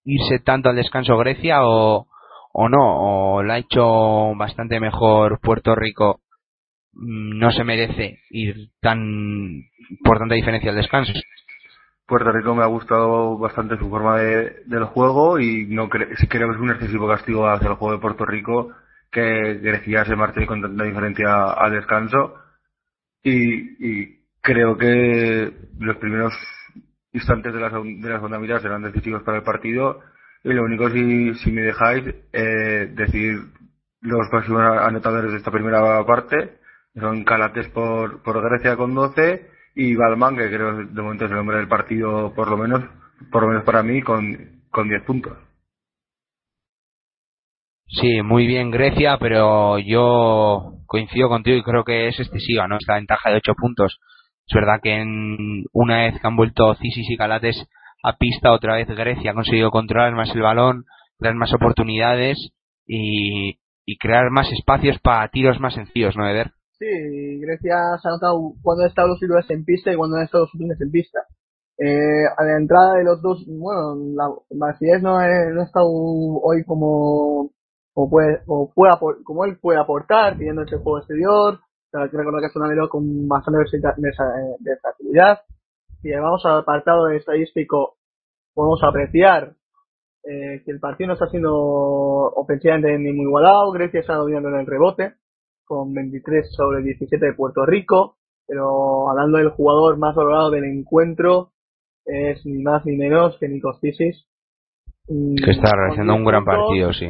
irse 0.06 0.40
tanto 0.40 0.70
al 0.70 0.76
descanso 0.76 1.18
Grecia 1.18 1.66
o, 1.66 2.08
o 2.54 2.70
no? 2.70 3.36
¿O 3.36 3.44
lo 3.44 3.54
ha 3.54 3.58
hecho 3.58 4.36
bastante 4.36 4.80
mejor 4.80 5.40
Puerto 5.42 5.76
Rico? 5.76 6.22
Mm, 6.94 7.40
No 7.40 7.52
se 7.52 7.64
merece 7.64 8.20
ir 8.30 8.70
tan 8.82 9.64
por 10.04 10.20
tanta 10.20 10.36
diferencia 10.36 10.70
al 10.72 10.78
descanso. 10.78 11.14
Puerto 12.06 12.32
Rico 12.32 12.54
me 12.54 12.64
ha 12.64 12.68
gustado 12.68 13.38
bastante 13.38 13.78
su 13.78 13.90
forma 13.90 14.18
de, 14.18 14.64
del 14.66 14.84
juego 14.86 15.40
y 15.40 15.66
no 15.68 15.90
cre 15.90 16.08
creo 16.30 16.50
que 16.50 16.56
es 16.56 16.62
un 16.62 16.72
excesivo 16.72 17.08
castigo 17.08 17.48
hacia 17.48 17.70
el 17.70 17.76
juego 17.76 17.96
de 17.96 18.02
Puerto 18.02 18.26
Rico 18.26 18.74
que 19.10 19.60
Grecia 19.62 20.04
se 20.06 20.16
marche 20.16 20.46
con 20.46 20.62
tanta 20.62 20.84
diferencia 20.84 21.54
al 21.54 21.72
descanso 21.72 22.36
y, 23.24 24.02
y 24.04 24.20
creo 24.42 24.78
que 24.78 25.54
los 25.80 25.98
primeros 25.98 26.34
instantes 27.14 27.54
de 27.54 27.60
la, 27.60 27.70
de 27.70 28.10
la 28.10 28.16
segunda 28.16 28.40
mitad 28.40 28.62
serán 28.62 28.82
decisivos 28.82 29.24
para 29.24 29.38
el 29.38 29.44
partido 29.44 30.02
y 30.44 30.52
lo 30.52 30.64
único 30.64 30.90
si, 30.90 31.34
si 31.36 31.52
me 31.52 31.62
dejáis 31.62 32.04
eh, 32.34 32.92
decir 32.94 33.40
los 34.02 34.28
próximos 34.30 34.62
anotadores 34.62 35.32
de 35.32 35.38
esta 35.38 35.52
primera 35.52 36.06
parte 36.06 36.58
son 36.96 37.24
Calates 37.24 37.70
por, 37.70 38.22
por 38.22 38.42
Grecia 38.50 38.76
con 38.76 38.94
12 38.94 39.50
y 39.76 39.96
Balman 39.96 40.36
que 40.36 40.50
creo 40.50 40.86
de 40.86 41.02
momento 41.02 41.26
es 41.26 41.32
el 41.32 41.38
hombre 41.38 41.58
del 41.58 41.68
partido 41.68 42.34
por 42.36 42.50
lo 42.50 42.58
menos 42.58 42.84
por 43.32 43.44
lo 43.44 43.50
menos 43.50 43.64
para 43.64 43.84
mí 43.84 44.02
con, 44.02 44.64
con 44.70 44.90
10 44.90 45.04
puntos 45.04 45.38
Sí, 47.96 48.24
muy 48.24 48.48
bien 48.48 48.72
Grecia, 48.72 49.18
pero 49.20 49.78
yo 49.78 50.80
coincido 50.88 51.30
contigo 51.30 51.58
y 51.58 51.64
creo 51.64 51.84
que 51.84 52.08
es 52.08 52.20
excesiva, 52.20 52.68
¿no? 52.68 52.78
Esta 52.78 52.96
ventaja 52.96 53.30
de 53.30 53.36
8 53.36 53.54
puntos. 53.56 54.00
Es 54.48 54.54
verdad 54.54 54.80
que 54.82 54.96
en 54.96 55.64
una 55.72 56.04
vez 56.04 56.20
que 56.20 56.28
han 56.28 56.36
vuelto 56.36 56.76
Cisis 56.76 57.10
y 57.10 57.18
Calates 57.18 57.68
a 58.04 58.18
pista, 58.18 58.52
otra 58.52 58.76
vez 58.76 58.88
Grecia 58.88 59.32
ha 59.32 59.34
conseguido 59.34 59.72
controlar 59.72 60.14
más 60.14 60.30
el 60.36 60.42
balón, 60.42 60.86
crear 61.18 61.36
más 61.36 61.54
oportunidades 61.54 62.38
y, 62.86 63.58
crear 64.00 64.30
más 64.30 64.52
espacios 64.52 65.00
para 65.00 65.28
tiros 65.30 65.60
más 65.60 65.74
sencillos, 65.74 66.16
¿no, 66.18 66.28
Eder? 66.28 66.52
Sí, 66.78 66.86
Grecia 67.40 67.76
se 68.02 68.08
ha 68.08 68.12
notado 68.12 68.54
cuando 68.62 68.84
han 68.84 68.90
estado 68.90 69.08
los 69.10 69.20
titulares 69.20 69.50
en 69.50 69.64
pista 69.64 69.92
y 69.92 69.96
cuando 69.96 70.18
han 70.18 70.24
estado 70.24 70.44
los 70.44 70.52
suplentes 70.52 70.82
en 70.82 70.92
pista. 70.92 71.20
Eh, 71.78 72.26
a 72.38 72.44
la 72.44 72.58
entrada 72.58 72.96
de 72.96 73.04
los 73.04 73.22
dos, 73.22 73.46
bueno, 73.48 73.96
la 74.16 75.00
no, 75.02 75.18
ha 75.18 75.64
estado 75.64 75.88
hoy 75.88 76.64
como 76.66 77.52
como 77.94 78.10
puede, 78.10 78.44
como, 78.46 78.74
puede 78.74 78.94
como 79.24 79.46
él 79.46 79.58
puede 79.60 79.80
aportar, 79.80 80.38
teniendo 80.38 80.64
ese 80.64 80.78
juego 80.78 81.00
exterior, 81.00 81.60
hay 81.94 82.10
que 82.10 82.18
recordar 82.18 82.42
que 82.42 82.48
es 82.48 82.56
un 82.56 82.64
alero 82.64 82.90
con 82.90 83.28
bastante 83.28 83.60
versatilidad. 84.60 85.42
Si 86.02 86.12
vamos 86.12 86.46
al 86.46 86.60
apartado 86.60 87.10
estadístico, 87.10 87.96
podemos 88.54 88.84
apreciar 88.84 89.54
eh, 90.24 90.62
que 90.66 90.72
el 90.72 90.80
partido 90.80 91.10
no 91.10 91.14
está 91.14 91.28
siendo 91.28 91.54
ofensivamente 91.54 92.98
ni 92.98 93.14
muy 93.14 93.26
igualado. 93.26 93.72
Grecia 93.72 94.00
está 94.00 94.16
dominando 94.16 94.50
en 94.50 94.56
el 94.56 94.66
rebote, 94.66 95.14
con 95.66 95.94
23 95.94 96.52
sobre 96.56 96.82
17 96.82 97.26
de 97.26 97.34
Puerto 97.34 97.66
Rico. 97.66 98.18
Pero 98.46 99.10
hablando 99.10 99.38
del 99.38 99.52
jugador 99.52 99.98
más 99.98 100.16
valorado 100.16 100.52
del 100.52 100.66
encuentro, 100.66 101.52
es 102.06 102.46
ni 102.46 102.62
más 102.62 102.86
ni 102.86 102.98
menos 102.98 103.38
que 103.40 103.48
Nikos 103.48 103.80
Tisis. 103.80 104.28
Que 105.08 105.52
está 105.52 105.72
realizando 105.76 106.16
un 106.16 106.26
gran 106.26 106.44
partido, 106.44 106.92
sí 106.92 107.10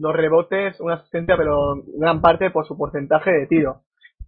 dos 0.00 0.16
rebotes, 0.16 0.80
una 0.80 0.94
asistencia, 0.94 1.36
pero 1.36 1.82
gran 1.98 2.20
parte 2.20 2.50
por 2.50 2.66
su 2.66 2.76
porcentaje 2.76 3.30
de 3.30 3.46
tiro. 3.46 3.82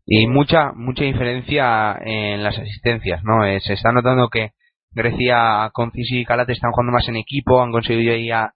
Y 0.05 0.27
mucha 0.27 0.73
mucha 0.73 1.05
diferencia 1.05 1.97
en 2.01 2.43
las 2.43 2.59
asistencias, 2.59 3.23
¿no? 3.25 3.45
Eh, 3.45 3.61
se 3.61 3.75
está 3.75 3.93
notando 3.93 4.29
que 4.29 4.51
Grecia 4.91 5.71
con 5.73 5.91
Cisi 5.93 6.21
y 6.21 6.25
Calate 6.25 6.53
están 6.53 6.73
jugando 6.73 6.93
más 6.93 7.09
en 7.09 7.17
equipo, 7.17 7.63
han 7.63 7.73
conseguido 7.73 8.15
ya 8.17 8.53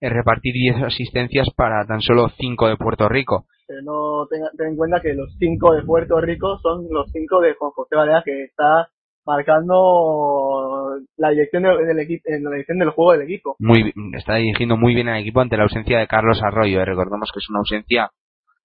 eh, 0.00 0.08
repartir 0.08 0.52
10 0.52 0.82
asistencias 0.82 1.48
para 1.56 1.86
tan 1.86 2.00
solo 2.00 2.28
5 2.28 2.68
de 2.68 2.76
Puerto 2.76 3.08
Rico. 3.08 3.46
Pero 3.66 3.82
no 3.82 4.26
ten, 4.28 4.42
en 4.66 4.76
cuenta 4.76 5.00
que 5.00 5.14
los 5.14 5.34
5 5.38 5.74
de 5.74 5.82
Puerto 5.82 6.20
Rico 6.20 6.58
son 6.58 6.86
los 6.90 7.10
5 7.12 7.40
de 7.40 7.54
Juan 7.54 7.70
José 7.72 7.96
Valera 7.96 8.22
que 8.24 8.44
está 8.44 8.88
marcando 9.24 10.92
la 11.16 11.30
dirección 11.30 11.64
del, 11.64 11.98
equipo, 11.98 12.22
la 12.28 12.50
dirección 12.50 12.78
del 12.78 12.90
juego 12.90 13.12
del 13.12 13.22
equipo. 13.22 13.56
Muy, 13.58 13.92
está 14.16 14.36
dirigiendo 14.36 14.76
muy 14.76 14.94
bien 14.94 15.08
al 15.08 15.20
equipo 15.20 15.40
ante 15.40 15.56
la 15.56 15.64
ausencia 15.64 15.98
de 15.98 16.06
Carlos 16.06 16.40
Arroyo. 16.42 16.80
¿eh? 16.80 16.84
Recordemos 16.84 17.30
que 17.32 17.40
es 17.40 17.50
una 17.50 17.58
ausencia 17.58 18.10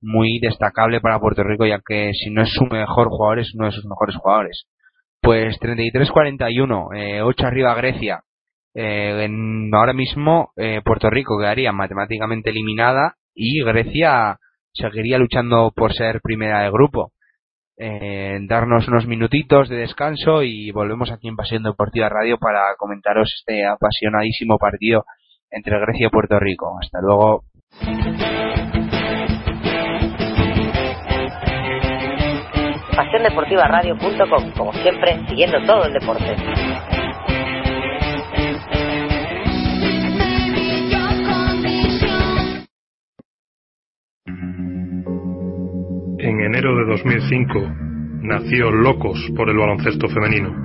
muy 0.01 0.39
destacable 0.39 0.99
para 1.01 1.19
Puerto 1.19 1.43
Rico, 1.43 1.65
ya 1.65 1.79
que 1.85 2.11
si 2.13 2.29
no 2.29 2.41
es 2.41 2.49
su 2.51 2.65
mejor 2.65 3.09
jugador, 3.09 3.39
es 3.39 3.53
uno 3.55 3.65
de 3.65 3.71
sus 3.71 3.85
mejores 3.85 4.15
jugadores. 4.15 4.65
Pues 5.21 5.57
33-41, 5.59 6.89
eh, 6.95 7.21
8 7.21 7.47
arriba 7.47 7.75
Grecia. 7.75 8.23
Eh, 8.73 9.27
ahora 9.73 9.93
mismo 9.93 10.51
eh, 10.55 10.81
Puerto 10.83 11.09
Rico 11.09 11.37
quedaría 11.37 11.71
matemáticamente 11.71 12.49
eliminada 12.51 13.15
y 13.35 13.63
Grecia 13.63 14.37
seguiría 14.73 15.17
luchando 15.17 15.71
por 15.75 15.93
ser 15.93 16.21
primera 16.21 16.61
de 16.61 16.71
grupo 16.71 17.11
eh, 17.83 18.37
darnos 18.47 18.87
unos 18.87 19.07
minutitos 19.07 19.67
de 19.67 19.77
descanso 19.77 20.43
y 20.43 20.69
volvemos 20.69 21.11
aquí 21.11 21.27
en 21.27 21.35
Pasión 21.35 21.63
Deportiva 21.63 22.09
Radio 22.09 22.37
para 22.37 22.75
comentaros 22.77 23.33
este 23.39 23.65
apasionadísimo 23.65 24.59
partido 24.59 25.03
entre 25.49 25.79
Grecia 25.79 26.05
y 26.05 26.09
Puerto 26.11 26.39
Rico. 26.39 26.77
Hasta 26.79 27.01
luego. 27.01 27.43
PasiónDeportivaRadio.com, 32.95 34.51
como 34.57 34.73
siempre, 34.73 35.19
siguiendo 35.27 35.57
todo 35.65 35.85
el 35.85 35.93
deporte. 35.93 36.35
En 46.19 46.39
enero 46.39 46.75
de 46.75 46.85
2005 46.85 47.59
nació 48.21 48.71
Locos 48.71 49.19
por 49.35 49.49
el 49.49 49.57
baloncesto 49.57 50.07
femenino. 50.07 50.63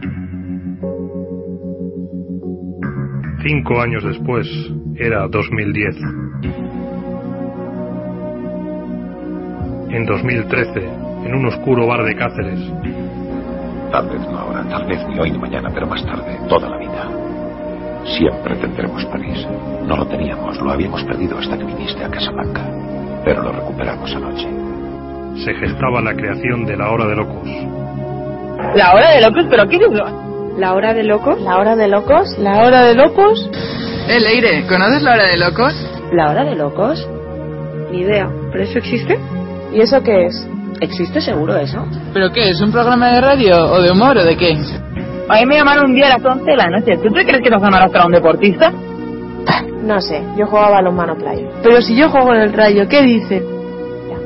Cinco 3.43 3.81
años 3.81 4.05
después 4.05 4.47
era 4.97 5.27
2010. 5.29 5.97
En 9.91 10.05
2013, 10.05 11.06
en 11.27 11.35
un 11.35 11.47
oscuro 11.47 11.87
bar 11.87 12.05
de 12.05 12.14
Cáceres. 12.16 12.61
Tal 13.91 14.09
vez 14.09 14.20
no 14.20 14.39
ahora, 14.39 14.64
tal 14.68 14.87
vez 14.87 15.07
ni 15.09 15.18
hoy 15.18 15.31
ni 15.31 15.39
mañana, 15.39 15.70
pero 15.72 15.87
más 15.87 16.05
tarde, 16.05 16.39
toda 16.49 16.68
la 16.68 16.79
vida. 16.79 17.09
Siempre 18.16 18.57
tendremos 18.57 19.05
París. 19.07 19.47
No 19.85 19.97
lo 19.97 20.07
teníamos, 20.07 20.61
lo 20.61 20.70
habíamos 20.70 21.03
perdido 21.05 21.39
hasta 21.39 21.57
que 21.57 21.64
viniste 21.64 22.05
a 22.05 22.11
Casablanca. 22.11 22.62
Pero 23.24 23.43
lo 23.43 23.53
recuperamos 23.53 24.14
anoche 24.14 24.66
se 25.45 25.55
gestaba 25.55 26.01
la 26.01 26.14
creación 26.14 26.64
de 26.64 26.77
la 26.77 26.91
Hora 26.91 27.07
de 27.07 27.16
Locos. 27.16 27.49
¿La 28.74 28.95
Hora 28.95 29.11
de 29.11 29.20
Locos? 29.20 29.47
¿Pero 29.51 29.68
qué 29.68 29.77
es? 29.77 30.59
¿La 30.59 30.74
Hora 30.74 30.95
de 30.95 31.03
Locos? 31.03 31.41
¿La 31.43 31.59
Hora 31.59 31.77
de 31.77 31.89
Locos? 31.89 32.39
¿La 32.39 32.62
Hora 32.62 32.83
de 32.85 32.95
Locos? 32.95 33.51
Eh, 34.09 34.20
Leire, 34.20 34.66
¿conoces 34.66 35.03
la 35.03 35.12
Hora 35.12 35.24
de 35.24 35.37
Locos? 35.37 35.74
¿La 36.12 36.31
Hora 36.31 36.45
de 36.45 36.55
Locos? 36.55 37.09
Ni 37.91 38.01
idea. 38.01 38.31
¿Pero 38.51 38.64
eso 38.64 38.79
existe? 38.79 39.18
¿Y 39.72 39.81
eso 39.81 40.03
qué 40.03 40.27
es? 40.27 40.49
¿Existe 40.81 41.20
seguro 41.20 41.57
eso? 41.57 41.87
¿Pero 42.12 42.31
qué? 42.33 42.51
¿Es 42.51 42.61
un 42.61 42.70
programa 42.70 43.09
de 43.11 43.20
radio 43.20 43.72
o 43.72 43.81
de 43.81 43.91
humor 43.91 44.18
o 44.18 44.24
de 44.24 44.37
qué? 44.37 44.57
A 45.29 45.35
mí 45.37 45.47
me 45.47 45.57
llamaron 45.57 45.87
un 45.87 45.95
día 45.95 46.07
a 46.07 46.18
las 46.18 46.24
11 46.24 46.51
de 46.51 46.57
la 46.57 46.68
noche. 46.68 46.97
¿Tú 46.99 47.12
te 47.12 47.24
crees 47.24 47.43
que 47.43 47.51
nos 47.51 47.61
van 47.61 47.74
a 47.74 47.79
arrastrar 47.79 48.07
un 48.07 48.12
deportista? 48.12 48.72
No 49.87 50.01
sé, 50.01 50.20
yo 50.37 50.47
jugaba 50.47 50.66
a 50.66 50.70
balonmano 50.70 51.14
playa. 51.14 51.47
Pero 51.62 51.81
si 51.81 51.95
yo 51.95 52.09
juego 52.09 52.35
en 52.35 52.41
el 52.41 52.53
rayo, 52.53 52.89
¿qué 52.89 53.03
dice? 53.03 53.41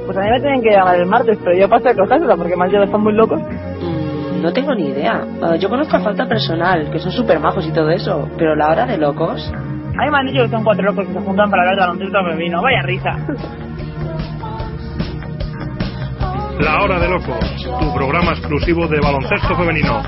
Pues 0.07 0.17
a 0.17 0.23
mí 0.23 0.31
me 0.31 0.41
tienen 0.41 0.63
que 0.63 0.71
llamar 0.71 0.97
el 0.97 1.05
martes, 1.05 1.37
pero 1.45 1.55
yo 1.55 1.69
paso 1.69 1.91
a 1.91 1.95
cojársela 1.95 2.35
porque 2.35 2.57
más 2.57 2.73
ya 2.73 2.79
están 2.79 3.03
muy 3.03 3.13
locos. 3.13 3.43
Mm, 3.43 4.41
no 4.41 4.53
tengo 4.55 4.75
ni 4.75 4.89
idea. 4.89 5.23
Uh, 5.43 5.57
yo 5.57 5.69
conozco 5.69 5.99
a 5.99 6.01
Falta 6.01 6.27
Personal, 6.27 6.91
que 6.91 6.99
son 6.99 7.13
súper 7.13 7.39
majos 7.41 7.67
y 7.67 7.73
todo 7.73 7.91
eso, 7.91 8.27
pero 8.39 8.57
la 8.57 8.71
hora 8.71 8.87
de 8.87 8.97
locos... 8.97 9.53
Mí 9.53 10.11
me 10.11 10.19
han 10.19 10.27
dicho 10.27 10.43
que 10.45 10.49
son 10.49 10.65
cuatro 10.65 10.83
locos 10.83 11.07
que 11.07 11.13
se 11.13 11.21
juntan 11.21 11.51
para 11.51 11.63
hablar 11.63 11.77
de 11.77 11.81
baloncesto 11.83 12.19
femenino. 12.25 12.63
Vaya 12.63 12.83
risa. 12.83 13.11
La 16.61 16.83
Hora 16.83 17.01
de 17.01 17.09
Locos, 17.09 17.39
tu 17.81 17.95
programa 17.95 18.33
exclusivo 18.33 18.87
de 18.87 19.01
baloncesto 19.01 19.57
femenino. 19.57 20.03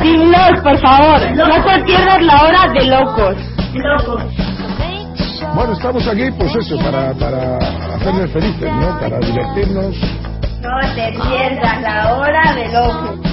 Dinos, 0.00 0.60
por 0.62 0.78
favor, 0.78 1.20
no 1.34 1.64
te 1.64 1.80
pierdas 1.84 2.22
la 2.22 2.42
hora 2.42 2.68
de 2.72 2.86
locos. 2.86 3.36
Locos. 3.74 4.22
Bueno, 5.54 5.72
estamos 5.72 6.06
aquí, 6.06 6.30
pues 6.38 6.54
eso, 6.54 6.78
para, 6.78 7.12
para 7.14 7.56
hacerles 7.96 8.30
felices, 8.32 8.72
¿no? 8.72 9.00
Para 9.00 9.18
divertirnos. 9.18 9.96
No 10.60 10.94
te 10.94 11.12
pierdas 11.12 11.82
la 11.82 12.14
hora 12.14 12.54
de 12.54 12.68
loco. 12.68 13.29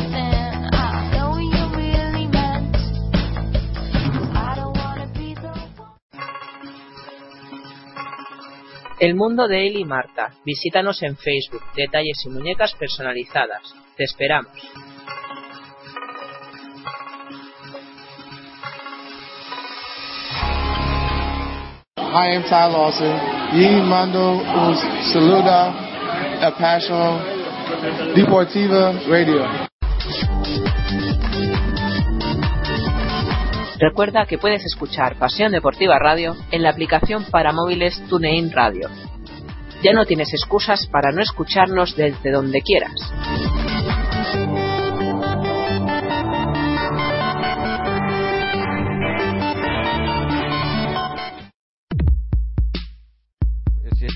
El 9.00 9.14
mundo 9.14 9.48
de 9.48 9.68
Eli 9.68 9.82
y 9.82 9.86
Marta. 9.86 10.32
Visítanos 10.44 11.04
en 11.04 11.16
Facebook. 11.18 11.62
Detalles 11.76 12.18
y 12.26 12.30
muñecas 12.30 12.74
personalizadas. 12.74 13.76
Te 13.96 14.06
esperamos. 14.06 14.52
I 21.96 22.36
am 22.36 22.44
Ty 22.44 22.72
Lawson. 22.72 23.20
Y 23.54 23.82
mando 23.88 24.32
un 24.32 24.76
saludo 25.14 25.52
a 25.52 26.52
Pasión 26.58 27.22
Deportiva 28.16 28.94
Radio. 29.08 29.67
Recuerda 33.80 34.26
que 34.26 34.38
puedes 34.38 34.66
escuchar 34.66 35.18
Pasión 35.18 35.52
Deportiva 35.52 36.00
Radio 36.00 36.36
en 36.52 36.64
la 36.64 36.72
aplicación 36.72 37.26
para 37.30 37.52
móviles 37.52 38.02
TuneIn 38.10 38.52
Radio. 38.52 38.90
Ya 39.84 39.94
no 39.94 40.06
tienes 40.06 40.34
excusas 40.34 40.88
para 40.88 41.12
no 41.12 41.22
escucharnos 41.22 41.96
desde 41.96 42.32
donde 42.32 42.62
quieras. 42.62 42.96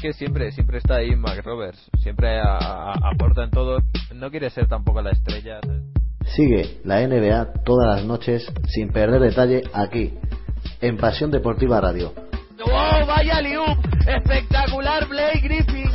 que 0.01 0.14
siempre 0.14 0.51
siempre 0.51 0.80
está 0.80 0.95
ahí 0.95 1.16
Mac 1.16 1.45
Roberts, 1.45 1.91
siempre 1.99 2.41
aporta 2.41 3.43
en 3.43 3.51
todo, 3.51 3.78
no 4.16 4.32
quiere 4.32 4.49
ser 4.49 4.68
tampoco 4.68 4.99
la 4.99 5.12
estrella. 5.12 5.59
Sigue 6.36 6.77
la 6.86 7.05
NBA 7.05 7.63
todas 7.65 7.97
las 7.97 8.05
noches 8.05 8.47
sin 8.67 8.89
perder 8.93 9.19
detalle 9.19 9.63
aquí, 9.73 10.13
en 10.79 10.95
Pasión 10.95 11.29
Deportiva 11.29 11.82
Radio. 11.82 12.13
¡Wow! 12.57 13.05
¡Vaya 13.05 13.41
liup! 13.41 13.77
¡Espectacular 14.07 15.09
Blake 15.09 15.41
Griffin! 15.41 15.89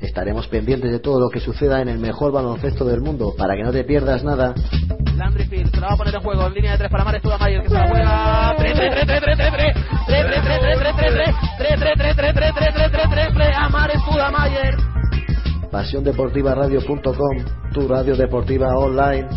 Estaremos 0.00 0.46
pendientes 0.46 0.92
de 0.92 1.00
todo 1.00 1.18
lo 1.18 1.30
que 1.30 1.40
suceda 1.40 1.82
en 1.82 1.88
el 1.88 1.98
mejor 1.98 2.30
baloncesto 2.30 2.84
del 2.84 3.00
mundo 3.00 3.34
para 3.36 3.56
que 3.56 3.64
no 3.64 3.72
te 3.72 3.82
pierdas 3.82 4.22
nada. 4.22 4.54
Landry 5.16 5.46
Field 5.46 5.74
se 5.74 5.80
lo 5.80 5.88
va 5.88 5.94
a 5.94 5.96
poner 5.96 6.14
en 6.14 6.20
juego 6.20 6.46
en 6.46 6.54
línea 6.54 6.72
de 6.72 6.78
tres 6.78 6.90
para 6.90 7.04
Mares 7.04 7.24
Mayer 7.24 7.62
que 7.62 7.68
se 7.68 7.74
la 7.74 7.88
juega. 7.88 8.54
3 8.58 8.74
3 8.74 8.90
3 8.90 9.06
3 9.06 9.20
3 9.20 9.36
3 9.36 9.52
3 9.52 9.74
3 10.06 10.42
3 10.42 10.60
3 10.60 10.70
3 10.78 10.96
3 10.96 11.26
3 11.58 11.78
3 11.78 11.96
3 11.96 12.14
3 12.14 12.34
3 12.34 12.34
3 12.34 12.54
3 12.54 12.54
3 12.54 12.92
3 12.92 13.10
3 13.10 13.10
3 13.10 13.34
3 13.34 13.46
pasiondeportivaradio.com, 15.70 17.72
tu 17.72 17.88
radio 17.88 18.16
deportiva 18.16 18.76
online. 18.76 19.28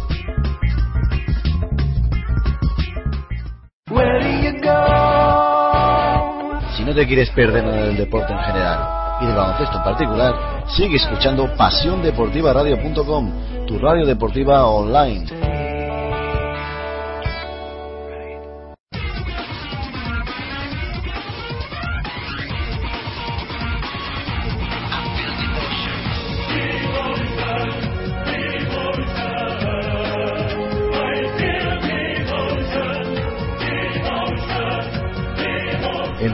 Si 6.76 6.86
no 6.86 6.94
te 6.94 7.06
quieres 7.06 7.30
perder 7.32 7.64
nada 7.64 7.86
del 7.88 7.98
deporte 7.98 8.32
en 8.32 8.40
general 8.40 9.00
y 9.22 9.26
del 9.26 9.36
baloncesto 9.36 9.78
en 9.78 9.84
particular, 9.84 10.64
sigue 10.68 10.96
escuchando 10.96 11.50
pasiondeportivaradio.com, 11.58 13.66
tu 13.68 13.80
radio 13.80 14.06
deportiva 14.06 14.66
online. 14.66 15.69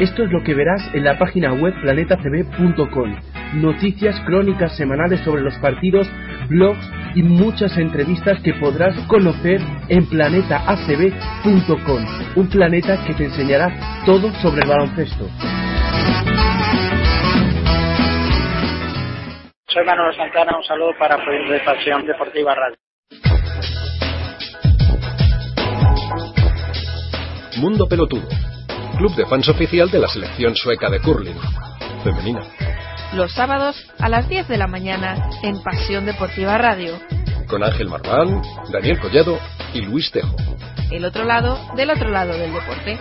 Esto 0.00 0.24
es 0.24 0.30
lo 0.30 0.42
que 0.42 0.54
verás 0.54 0.80
en 0.94 1.04
la 1.04 1.18
página 1.18 1.52
web 1.52 1.74
planetacb.com. 1.82 3.20
Noticias 3.60 4.18
crónicas 4.24 4.74
semanales 4.74 5.20
sobre 5.20 5.42
los 5.42 5.54
partidos, 5.58 6.10
blogs 6.48 6.90
y 7.14 7.22
muchas 7.22 7.76
entrevistas 7.76 8.40
que 8.42 8.54
podrás 8.54 8.98
conocer 9.08 9.60
en 9.90 10.08
planetacb.com. 10.08 12.06
Un 12.34 12.48
planeta 12.48 13.04
que 13.06 13.12
te 13.12 13.24
enseñará 13.26 13.68
todo 14.06 14.32
sobre 14.40 14.62
el 14.62 14.68
baloncesto. 14.68 15.28
Soy 19.66 19.84
Manuel 19.84 20.16
Santana, 20.16 20.56
un 20.56 20.64
saludo 20.64 20.92
para 20.98 21.22
Proyecto 21.22 21.52
de 21.52 21.60
Pasión 21.60 22.06
Deportiva 22.06 22.54
Radio. 22.54 22.76
Mundo 27.60 27.86
Pelotudo, 27.86 28.26
club 29.00 29.14
de 29.14 29.24
fans 29.24 29.48
oficial 29.48 29.90
de 29.90 29.98
la 29.98 30.08
selección 30.08 30.54
sueca 30.54 30.90
de 30.90 31.00
curling, 31.00 31.38
femenina. 32.04 32.42
Los 33.14 33.32
sábados 33.32 33.74
a 33.98 34.10
las 34.10 34.28
10 34.28 34.46
de 34.46 34.58
la 34.58 34.66
mañana 34.66 35.30
en 35.42 35.62
Pasión 35.62 36.04
Deportiva 36.04 36.58
Radio. 36.58 37.00
Con 37.48 37.64
Ángel 37.64 37.88
Marván, 37.88 38.42
Daniel 38.70 39.00
Collado 39.00 39.38
y 39.72 39.80
Luis 39.80 40.10
Tejo. 40.10 40.36
El 40.90 41.06
otro 41.06 41.24
lado 41.24 41.58
del 41.76 41.88
otro 41.88 42.10
lado 42.10 42.36
del 42.36 42.52
deporte. 42.52 43.00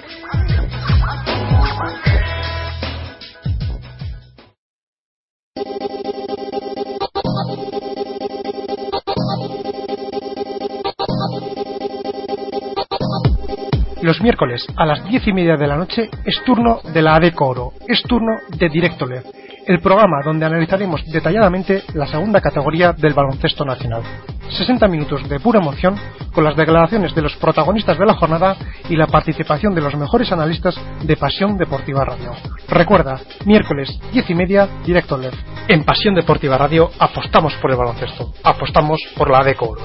Los 14.10 14.22
miércoles 14.22 14.66
a 14.76 14.88
las 14.88 15.05
diez 15.07 15.28
y 15.28 15.34
media 15.34 15.55
de 15.55 15.68
la 15.68 15.78
noche 15.78 16.10
es 16.26 16.43
turno 16.43 16.80
de 16.82 16.99
la 17.03 17.18
ADECO 17.18 17.45
Oro, 17.45 17.74
es 17.88 18.01
turno 18.01 18.39
de 18.57 18.68
Directo 18.68 19.05
LED, 19.05 19.22
el 19.68 19.82
programa 19.82 20.24
donde 20.26 20.47
analizaremos 20.47 21.05
detalladamente 21.12 21.84
la 21.93 22.07
segunda 22.07 22.41
categoría 22.41 22.91
del 22.91 23.14
baloncesto 23.14 23.64
nacional. 23.64 24.01
60 24.49 24.88
minutos 24.88 25.30
de 25.30 25.39
pura 25.39 25.60
emoción 25.60 25.95
con 26.34 26.43
las 26.43 26.55
declaraciones 26.55 27.14
de 27.14 27.22
los 27.22 27.36
protagonistas 27.36 27.99
de 27.99 28.05
la 28.07 28.16
jornada 28.16 28.57
y 28.89 28.95
la 28.95 29.05
participación 29.05 29.76
de 29.76 29.82
los 29.82 29.95
mejores 29.95 30.32
analistas 30.32 30.76
de 31.03 31.16
Pasión 31.16 31.55
Deportiva 31.55 32.03
Radio. 32.03 32.32
Recuerda, 32.68 33.20
miércoles 33.45 33.95
10 34.12 34.28
y 34.28 34.34
media, 34.34 34.68
Directo 34.84 35.20
LED. 35.20 35.36
En 35.68 35.84
Pasión 35.84 36.16
Deportiva 36.16 36.57
Radio 36.57 36.89
apostamos 36.97 37.53
por 37.57 37.70
el 37.70 37.78
baloncesto, 37.78 38.34
apostamos 38.43 38.99
por 39.16 39.30
la 39.30 39.41
ADECO 39.41 39.70
Oro. 39.70 39.82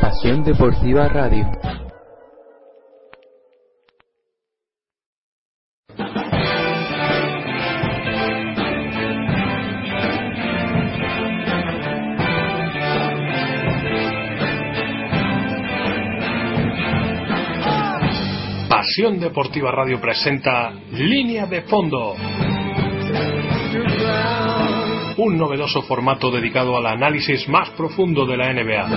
Pasión 0.00 0.42
Deportiva 0.42 1.08
Radio. 1.08 1.48
Pasión 18.68 19.20
Deportiva 19.20 19.70
Radio 19.70 20.00
presenta 20.00 20.72
Línea 20.90 21.46
de 21.46 21.62
Fondo. 21.62 22.16
Un 25.16 25.38
novedoso 25.38 25.82
formato 25.82 26.30
dedicado 26.30 26.76
al 26.76 26.86
análisis 26.86 27.48
más 27.48 27.70
profundo 27.70 28.26
de 28.26 28.36
la 28.36 28.52
NBA. 28.52 28.88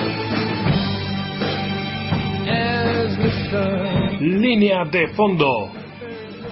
Línea 4.20 4.84
de 4.86 5.09
Fondo. 5.09 5.70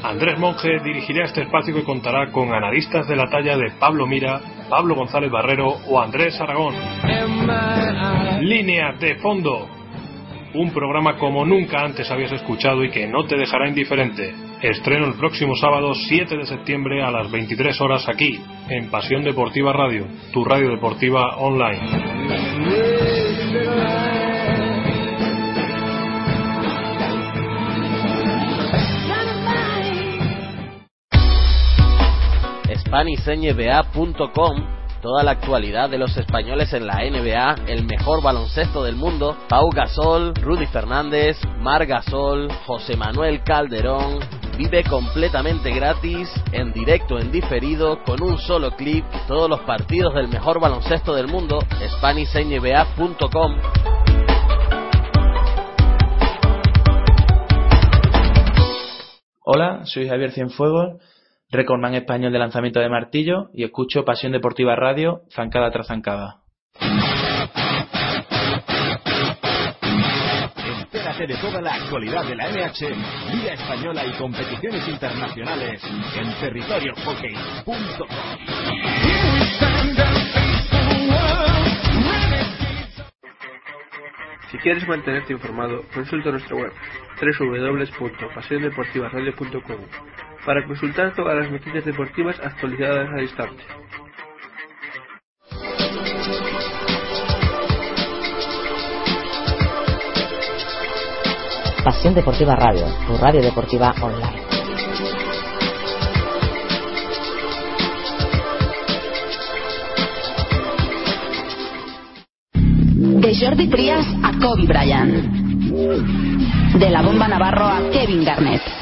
Andrés 0.03 0.37
Monge 0.37 0.79
dirigirá 0.83 1.25
este 1.25 1.41
espacio 1.41 1.73
que 1.73 1.83
contará 1.83 2.31
con 2.31 2.53
analistas 2.53 3.07
de 3.07 3.15
la 3.15 3.27
talla 3.27 3.57
de 3.57 3.71
Pablo 3.79 4.05
Mira, 4.05 4.39
Pablo 4.69 4.93
González 4.93 5.31
Barrero 5.31 5.69
o 5.89 5.99
Andrés 5.99 6.39
Aragón. 6.39 6.75
Línea 8.41 8.93
de 8.99 9.15
Fondo. 9.15 9.67
Un 10.53 10.71
programa 10.71 11.17
como 11.17 11.43
nunca 11.43 11.81
antes 11.81 12.09
habías 12.11 12.31
escuchado 12.33 12.83
y 12.83 12.91
que 12.91 13.07
no 13.07 13.25
te 13.25 13.35
dejará 13.35 13.67
indiferente. 13.67 14.31
Estreno 14.65 15.05
el 15.05 15.13
próximo 15.13 15.55
sábado 15.55 15.93
7 15.93 16.37
de 16.37 16.45
septiembre 16.47 17.03
a 17.03 17.11
las 17.11 17.29
23 17.29 17.79
horas 17.81 18.09
aquí, 18.09 18.41
en 18.67 18.89
Pasión 18.89 19.23
Deportiva 19.23 19.71
Radio, 19.71 20.07
tu 20.33 20.43
radio 20.43 20.71
deportiva 20.71 21.37
online. 21.37 22.95
Toda 35.05 35.21
la 35.21 35.33
actualidad 35.33 35.87
de 35.87 35.99
los 35.99 36.17
españoles 36.17 36.73
en 36.73 36.87
la 36.87 36.95
NBA, 36.95 37.67
el 37.67 37.85
mejor 37.85 38.23
baloncesto 38.23 38.83
del 38.83 38.95
mundo, 38.95 39.37
Pau 39.47 39.69
Gasol, 39.69 40.33
Rudy 40.33 40.65
Fernández, 40.65 41.37
Mar 41.59 41.85
Gasol, 41.85 42.51
José 42.65 42.97
Manuel 42.97 43.43
Calderón. 43.43 44.17
Vive 44.57 44.83
completamente 44.83 45.69
gratis, 45.69 46.27
en 46.51 46.73
directo, 46.73 47.19
en 47.19 47.31
diferido, 47.31 48.03
con 48.03 48.23
un 48.23 48.39
solo 48.39 48.71
clip, 48.71 49.05
todos 49.27 49.47
los 49.47 49.59
partidos 49.59 50.15
del 50.15 50.27
mejor 50.27 50.59
baloncesto 50.59 51.13
del 51.13 51.27
mundo, 51.27 51.59
SpanishNBA.com. 51.97 53.59
Hola, 59.43 59.81
soy 59.85 60.09
Javier 60.09 60.31
Cienfuegos, 60.31 60.99
recordman 61.51 61.95
español 61.95 62.31
de 62.31 62.39
lanzamiento 62.39 62.79
de 62.79 62.89
martillo 62.89 63.49
y 63.53 63.63
escucho 63.63 64.03
Pasión 64.03 64.31
Deportiva 64.31 64.75
Radio, 64.75 65.21
zancada 65.29 65.69
tras 65.71 65.87
zancada. 65.87 66.41
Entérate 70.79 71.27
de 71.27 71.35
toda 71.37 71.61
la 71.61 71.75
actualidad 71.75 72.25
de 72.25 72.35
la 72.35 72.49
MH, 72.49 72.89
Liga 73.33 73.53
Española 73.53 74.03
y 74.05 74.11
competiciones 74.13 74.87
internacionales 74.87 75.83
en 76.15 76.33
territoriohockey.com. 76.39 77.75
Si 84.51 84.57
quieres 84.59 84.87
mantenerte 84.87 85.33
informado, 85.33 85.81
consulta 85.93 86.31
nuestra 86.31 86.55
web 86.55 86.71
www.pasiondeportivaradio.com 87.39 89.79
para 90.45 90.65
consultar 90.65 91.13
todas 91.15 91.35
las 91.37 91.51
noticias 91.51 91.83
deportivas 91.83 92.39
actualizadas 92.39 93.09
al 93.09 93.21
instante. 93.23 93.63
Pasión 101.83 102.15
Deportiva 102.15 102.55
Radio, 102.55 102.85
tu 103.07 103.17
radio 103.17 103.41
deportiva 103.41 103.93
online. 104.01 104.41
De 113.21 113.35
Jordi 113.39 113.67
Trias 113.69 114.05
a 114.23 114.31
Kobe 114.39 114.65
Bryant. 114.65 115.13
De 116.79 116.89
la 116.89 117.01
bomba 117.01 117.27
Navarro 117.27 117.65
a 117.65 117.89
Kevin 117.91 118.23
Garnett. 118.23 118.74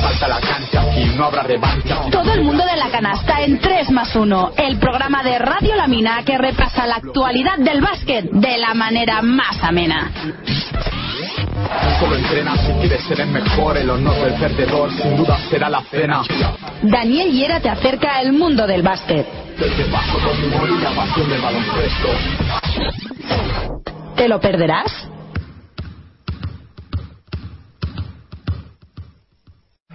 Falta 0.00 0.28
la 0.28 0.40
cancha, 0.40 0.82
aquí 0.82 1.04
no 1.16 1.26
habrá 1.26 1.42
revancha. 1.42 2.02
Todo 2.10 2.32
el 2.32 2.42
mundo 2.42 2.64
de 2.64 2.76
la 2.76 2.88
canasta 2.90 3.42
en 3.42 3.58
3 3.58 3.90
más 3.90 4.14
1, 4.14 4.52
el 4.56 4.78
programa 4.78 5.22
de 5.22 5.38
Radio 5.38 5.74
La 5.76 5.86
Mina 5.86 6.22
que 6.24 6.38
repasa 6.38 6.86
la 6.86 6.96
actualidad 6.96 7.58
del 7.58 7.80
básquet 7.80 8.30
de 8.30 8.58
la 8.58 8.74
manera 8.74 9.22
más 9.22 9.62
amena. 9.62 10.10
Solo 11.98 12.16
entrena 12.16 12.56
si 12.56 12.72
quieres 12.72 13.02
ser 13.04 13.20
el 13.20 13.28
mejor, 13.28 13.76
el 13.76 13.90
honor 13.90 14.14
del 14.16 14.34
perdedor 14.34 14.92
sin 14.92 15.16
duda 15.16 15.38
será 15.50 15.68
la 15.68 15.82
cena. 15.82 16.22
Daniel 16.82 17.32
Hiera 17.32 17.60
te 17.60 17.68
acerca 17.68 18.16
al 18.16 18.32
mundo 18.32 18.66
del 18.66 18.82
básquet. 18.82 19.26
Desde 19.58 19.84
bajo 19.90 20.18
con 20.18 20.82
la 20.82 20.90
pasión 20.90 21.28
del 21.28 21.40
baloncesto. 21.40 22.08
¿Te 24.16 24.28
lo 24.28 24.40
perderás? 24.40 25.08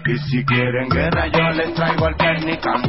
Y 0.05 0.17
si 0.17 0.43
quieren 0.45 0.89
guerra 0.89 1.27
yo 1.27 1.49
les 1.51 1.73
traigo 1.73 2.05
al 2.05 2.15
Pernican. 2.15 2.81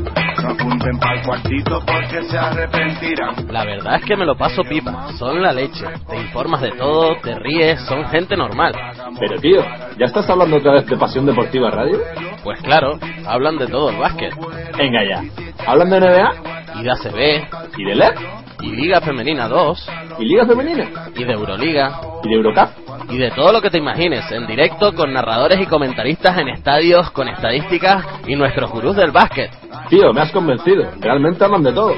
No 0.43 0.49
apunten 0.51 0.99
para 0.99 1.21
el 1.21 1.27
cuartito 1.27 1.81
porque 1.87 2.23
se 2.25 2.39
arrepentirán. 2.39 3.35
La 3.49 3.65
verdad 3.65 3.97
es 3.97 4.05
que 4.05 4.17
me 4.17 4.25
lo 4.25 4.37
paso 4.37 4.63
pipa, 4.63 5.13
son 5.19 5.43
la 5.43 5.53
leche. 5.53 5.85
Te 6.09 6.17
informas 6.17 6.63
de 6.63 6.73
todo, 6.73 7.17
te 7.23 7.35
ríes, 7.35 7.81
son 7.87 8.07
gente 8.09 8.37
normal. 8.37 8.73
Pero 9.21 9.39
tío, 9.41 9.63
¿ya 9.99 10.07
estás 10.07 10.29
hablando 10.31 10.57
otra 10.57 10.73
vez 10.73 10.87
de 10.87 10.97
Pasión 10.97 11.27
Deportiva 11.27 11.71
Radio? 11.71 12.01
Pues 12.43 12.61
claro, 12.63 12.99
hablan 13.27 13.59
de 13.59 13.67
todo 13.67 13.91
el 13.91 13.97
básquet. 13.99 14.35
Venga 14.77 15.05
ya. 15.05 15.23
¿Hablan 15.67 15.91
de 15.91 16.01
NBA? 16.01 16.62
Y 16.75 16.83
de 16.83 16.91
ACB. 16.91 17.79
¿Y 17.79 17.85
de 17.85 17.95
LED? 17.95 18.15
Y 18.63 18.73
Liga 18.73 19.01
Femenina 19.01 19.49
2. 19.49 19.91
¿Y 20.19 20.25
Liga 20.25 20.47
Femenina? 20.47 20.89
Y 21.15 21.25
de 21.25 21.33
Euroliga. 21.33 22.01
¿Y 22.23 22.29
de 22.29 22.35
Eurocup? 22.35 22.69
Y 23.11 23.19
de 23.19 23.31
todo 23.33 23.53
lo 23.53 23.61
que 23.61 23.71
te 23.71 23.79
imagines, 23.79 24.31
en 24.31 24.47
directo 24.47 24.95
con 24.95 25.13
narradores 25.13 25.61
y 25.61 25.67
comentaristas 25.67 26.39
en 26.39 26.49
estadios, 26.49 27.11
con 27.11 27.29
estadísticas 27.29 28.07
y 28.27 28.37
nuestros 28.37 28.71
gurús 28.71 28.97
del 28.97 29.11
básquet. 29.11 29.51
Tío, 29.89 30.13
me 30.13 30.21
has 30.23 30.31
convencido. 30.31 30.91
Realmente 31.01 31.45
hablan 31.45 31.63
de 31.63 31.73
todo. 31.73 31.95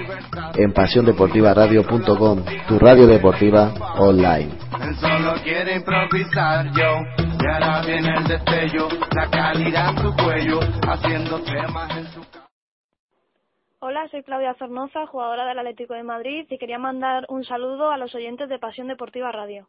En 0.57 0.73
pasiondeportivaradio.com, 0.73 2.45
tu 2.67 2.79
radio 2.79 3.07
deportiva 3.07 3.73
online. 3.99 4.51
Él 4.81 4.97
solo 4.97 5.35
quiere 5.43 5.77
improvisar 5.77 6.67
yo. 6.73 6.99
Y 7.41 7.47
ahora 7.47 7.83
viene 7.87 8.15
el 8.17 8.25
destello, 8.25 8.89
la 9.15 9.29
calidad 9.29 9.91
en 9.91 10.03
su 10.03 10.15
cuello, 10.17 10.61
haciendo 10.89 11.39
temas 11.41 11.97
en 11.97 12.07
su 12.07 12.34
Hola, 13.87 14.09
soy 14.11 14.23
Claudia 14.23 14.55
Zornoza, 14.55 15.05
jugadora 15.05 15.45
del 15.45 15.59
Atlético 15.59 15.93
de 15.93 16.03
Madrid 16.03 16.47
y 16.49 16.57
quería 16.57 16.79
mandar 16.79 17.27
un 17.29 17.45
saludo 17.45 17.91
a 17.91 17.99
los 17.99 18.15
oyentes 18.15 18.49
de 18.49 18.59
Pasión 18.59 18.89
Deportiva 18.89 19.31
Radio. 19.31 19.69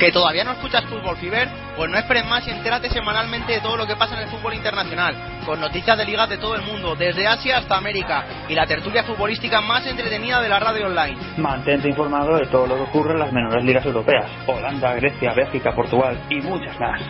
¿Que 0.00 0.10
todavía 0.10 0.42
no 0.42 0.52
escuchas 0.52 0.86
Fútbol 0.86 1.18
Fiber? 1.18 1.48
Pues 1.76 1.90
no 1.90 1.98
esperes 1.98 2.24
más 2.24 2.48
y 2.48 2.50
entérate 2.50 2.88
semanalmente 2.88 3.52
de 3.52 3.60
todo 3.60 3.76
lo 3.76 3.86
que 3.86 3.94
pasa 3.94 4.14
en 4.14 4.22
el 4.22 4.28
fútbol 4.30 4.54
internacional, 4.54 5.14
con 5.44 5.60
noticias 5.60 5.98
de 5.98 6.06
ligas 6.06 6.30
de 6.30 6.38
todo 6.38 6.54
el 6.54 6.62
mundo, 6.62 6.96
desde 6.96 7.26
Asia 7.26 7.58
hasta 7.58 7.76
América, 7.76 8.24
y 8.48 8.54
la 8.54 8.66
tertulia 8.66 9.04
futbolística 9.04 9.60
más 9.60 9.86
entretenida 9.86 10.40
de 10.40 10.48
la 10.48 10.58
radio 10.58 10.86
online. 10.86 11.18
Mantente 11.36 11.90
informado 11.90 12.38
de 12.38 12.46
todo 12.46 12.66
lo 12.66 12.76
que 12.76 12.82
ocurre 12.84 13.12
en 13.12 13.18
las 13.18 13.32
menores 13.34 13.64
ligas 13.64 13.84
europeas, 13.84 14.30
Holanda, 14.46 14.94
Grecia, 14.94 15.34
Bélgica, 15.34 15.74
Portugal 15.74 16.18
y 16.30 16.40
muchas 16.40 16.80
más. 16.80 17.02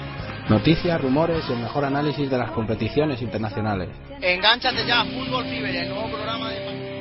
Noticias, 0.48 0.98
rumores 1.00 1.44
y 1.46 1.52
el 1.52 1.58
mejor 1.58 1.84
análisis 1.84 2.30
de 2.30 2.38
las 2.38 2.50
competiciones 2.52 3.20
internacionales. 3.20 3.90
Engánchate 4.20 4.86
ya 4.86 5.02
a 5.02 5.04
Fútbol 5.04 5.44
Fiber, 5.44 5.74
el 5.76 5.88
nuevo 5.90 6.08
programa 6.10 6.48
de... 6.48 6.97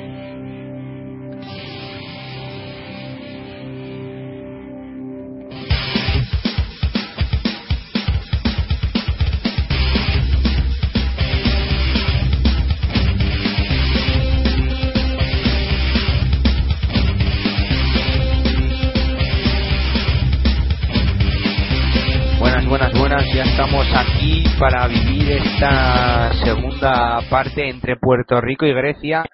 Ya 23.38 23.44
estamos 23.44 23.86
aquí 23.94 24.42
para 24.58 24.88
vivir 24.88 25.30
esta 25.30 26.32
segunda 26.44 27.20
parte 27.30 27.68
entre 27.68 27.94
Puerto 27.94 28.40
Rico 28.40 28.66
y 28.66 28.72
Grecia, 28.72 29.24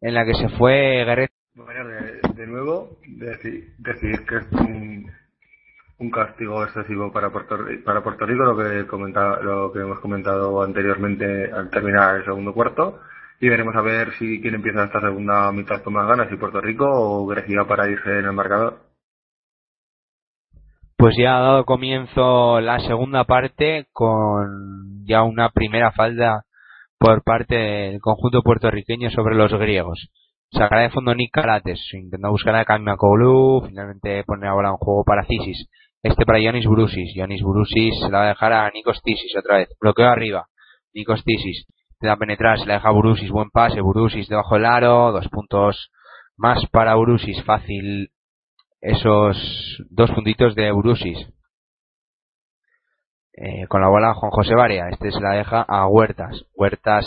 en 0.00 0.14
la 0.14 0.24
que 0.24 0.32
se 0.32 0.48
fue 0.56 1.04
Grecia. 1.04 1.36
De, 2.34 2.46
nuevo, 2.46 2.96
deci- 3.06 3.74
decir 3.76 4.24
que 4.24 4.36
es 4.36 4.46
un, 4.52 5.12
un 5.98 6.10
castigo 6.10 6.64
excesivo 6.64 7.12
para 7.12 7.28
Puerto, 7.28 7.58
para 7.84 8.02
Puerto 8.02 8.24
Rico, 8.24 8.44
lo 8.44 8.56
que, 8.56 8.86
comenta, 8.86 9.38
lo 9.42 9.70
que 9.74 9.80
hemos 9.80 10.00
comentado 10.00 10.62
anteriormente 10.62 11.52
al 11.52 11.68
terminar 11.68 12.16
el 12.16 12.24
segundo 12.24 12.54
cuarto. 12.54 13.02
Y 13.40 13.50
veremos 13.50 13.76
a 13.76 13.82
ver 13.82 14.12
si 14.14 14.40
quién 14.40 14.54
empieza 14.54 14.84
esta 14.84 15.02
segunda 15.02 15.52
mitad 15.52 15.82
con 15.82 15.92
más 15.92 16.08
ganas, 16.08 16.30
si 16.30 16.36
Puerto 16.36 16.62
Rico 16.62 16.86
o 16.88 17.26
Grecia 17.26 17.64
para 17.68 17.90
irse 17.90 18.08
en 18.20 18.24
el 18.24 18.32
marcador. 18.32 18.93
Pues 20.96 21.16
ya 21.18 21.36
ha 21.36 21.40
dado 21.40 21.64
comienzo 21.64 22.60
la 22.60 22.78
segunda 22.80 23.24
parte 23.24 23.86
con 23.92 25.04
ya 25.04 25.22
una 25.22 25.50
primera 25.50 25.92
falda 25.92 26.44
por 26.98 27.22
parte 27.22 27.56
del 27.56 28.00
conjunto 28.00 28.42
puertorriqueño 28.42 29.10
sobre 29.10 29.34
los 29.34 29.52
griegos. 29.52 30.08
Sacará 30.52 30.82
de 30.82 30.90
fondo 30.90 31.14
Nick 31.14 31.32
Carates, 31.32 31.80
intentó 31.92 32.30
buscar 32.30 32.54
a 32.54 32.64
Kamia 32.64 32.96
finalmente 33.66 34.22
pone 34.24 34.46
la 34.46 34.54
bola 34.54 34.68
en 34.70 34.76
juego 34.76 35.04
para 35.04 35.24
Cisis. 35.24 35.68
Este 36.04 36.24
para 36.24 36.38
Yanis 36.38 36.66
Brusis. 36.66 37.14
Yanis 37.14 37.42
Brusis 37.42 37.98
se 37.98 38.10
la 38.10 38.18
va 38.18 38.24
a 38.26 38.28
dejar 38.28 38.52
a 38.52 38.70
Nikos 38.70 39.00
Tisis 39.02 39.34
otra 39.36 39.56
vez. 39.56 39.70
Bloqueo 39.80 40.06
arriba. 40.06 40.46
Nikos 40.92 41.24
Tisis. 41.24 41.66
Te 41.98 42.06
da 42.06 42.16
penetrar, 42.16 42.58
se 42.58 42.66
la 42.66 42.74
deja 42.74 42.90
Brusis. 42.92 43.30
Buen 43.30 43.50
pase. 43.50 43.80
Brusis 43.80 44.28
debajo 44.28 44.54
del 44.54 44.66
aro. 44.66 45.12
Dos 45.12 45.28
puntos 45.28 45.90
más 46.36 46.64
para 46.70 46.94
Brusis. 46.94 47.42
Fácil 47.44 48.10
esos 48.84 49.82
dos 49.88 50.10
puntitos 50.10 50.54
de 50.54 50.70
Brusis. 50.72 51.18
Eh, 53.32 53.66
con 53.68 53.80
la 53.80 53.88
bola 53.88 54.14
Juan 54.14 54.30
José 54.30 54.54
Barea. 54.54 54.90
Este 54.90 55.10
se 55.10 55.20
la 55.20 55.30
deja 55.30 55.62
a 55.62 55.88
Huertas. 55.88 56.44
Huertas 56.54 57.06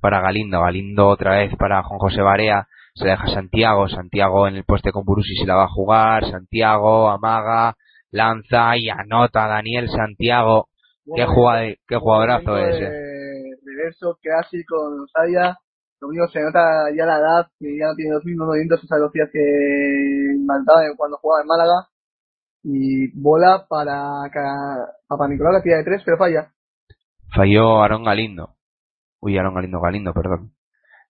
para 0.00 0.20
Galindo. 0.20 0.60
Galindo 0.62 1.06
otra 1.06 1.36
vez 1.38 1.54
para 1.56 1.82
Juan 1.82 1.98
José 2.00 2.22
Barea. 2.22 2.66
Se 2.94 3.04
la 3.04 3.12
deja 3.12 3.24
a 3.24 3.34
Santiago. 3.34 3.88
Santiago 3.88 4.48
en 4.48 4.56
el 4.56 4.64
poste 4.64 4.90
con 4.90 5.04
Brusis 5.04 5.38
se 5.38 5.46
la 5.46 5.56
va 5.56 5.64
a 5.64 5.68
jugar. 5.68 6.24
Santiago 6.24 7.10
amaga, 7.10 7.76
lanza 8.10 8.76
y 8.78 8.88
anota 8.88 9.46
Daniel 9.46 9.88
Santiago. 9.90 10.68
Qué, 11.14 11.26
qué 11.86 11.96
jugadorazo 11.96 12.56
es. 12.58 12.80
eh. 12.80 13.54
reverso 13.64 14.18
casi 14.22 14.64
con. 14.64 15.06
Lo 16.00 16.08
único 16.08 16.28
se 16.28 16.40
nota 16.40 16.60
ya 16.96 17.06
la 17.06 17.18
edad, 17.18 17.46
que 17.58 17.76
ya 17.76 17.86
no 17.86 17.94
tiene 17.94 18.12
los 18.14 18.24
mismos 18.24 18.46
movimientos, 18.48 18.82
esas 18.84 18.98
velocidades 18.98 19.32
que 19.32 20.36
mandaba 20.44 20.80
cuando 20.96 21.18
jugaba 21.18 21.42
en 21.42 21.48
Málaga. 21.48 21.88
Y 22.62 23.08
bola 23.20 23.66
para 23.68 23.94
Papa 25.08 25.28
Nicolás, 25.28 25.54
la 25.54 25.62
tira 25.62 25.78
de 25.78 25.84
tres, 25.84 26.02
pero 26.04 26.18
falla. 26.18 26.52
Falló 27.34 27.82
Aaron 27.82 28.04
Galindo. 28.04 28.54
Uy, 29.20 29.36
Aaron 29.38 29.54
Galindo, 29.54 29.80
Galindo, 29.80 30.12
perdón. 30.12 30.52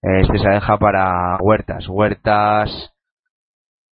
Eh, 0.02 0.20
Este 0.22 0.38
se 0.38 0.48
deja 0.48 0.78
para 0.78 1.36
Huertas. 1.40 1.88
Huertas 1.88 2.70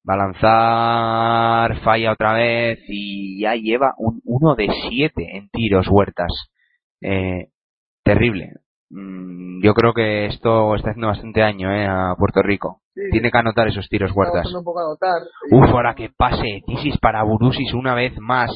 va 0.07 0.13
a 0.13 0.17
lanzar, 0.17 1.81
falla 1.83 2.11
otra 2.13 2.33
vez 2.33 2.79
y 2.87 3.41
ya 3.41 3.55
lleva 3.55 3.95
un 3.97 4.21
1 4.23 4.55
de 4.55 4.67
7 4.89 5.37
en 5.37 5.49
tiros 5.49 5.87
Huertas. 5.89 6.31
Eh, 7.01 7.49
terrible. 8.03 8.53
Mm, 8.97 9.61
Yo 9.63 9.73
creo 9.73 9.93
que 9.93 10.25
esto 10.27 10.73
está 10.75 10.91
haciendo 10.91 11.07
bastante 11.07 11.41
daño 11.41 11.71
eh, 11.73 11.85
a 11.85 12.15
Puerto 12.17 12.41
Rico. 12.41 12.81
Sí. 12.93 13.01
Tiene 13.11 13.29
que 13.29 13.37
anotar 13.37 13.67
esos 13.67 13.87
tiros 13.89 14.11
Huertas. 14.15 14.43
costando 14.43 14.59
un 14.59 14.65
poco 14.65 14.79
anotar. 14.79 15.21
Uf, 15.51 15.69
ahora 15.69 15.95
que 15.95 16.09
pase 16.15 16.61
Tisis 16.65 16.97
para 16.99 17.23
Burusis 17.23 17.73
una 17.73 17.93
vez 17.93 18.17
más. 18.19 18.51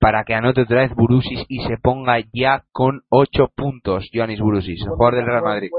para 0.00 0.22
que 0.22 0.34
anote 0.34 0.60
otra 0.62 0.82
vez 0.82 0.94
Burusis 0.94 1.44
y 1.48 1.64
se 1.66 1.76
ponga 1.78 2.18
ya 2.32 2.62
con 2.70 3.00
8 3.08 3.48
puntos. 3.56 4.08
Joanis 4.14 4.38
Burusis, 4.38 4.80
el 4.82 4.90
jugador 4.90 5.16
del 5.16 5.26
Real 5.26 5.42
Madrid. 5.42 5.70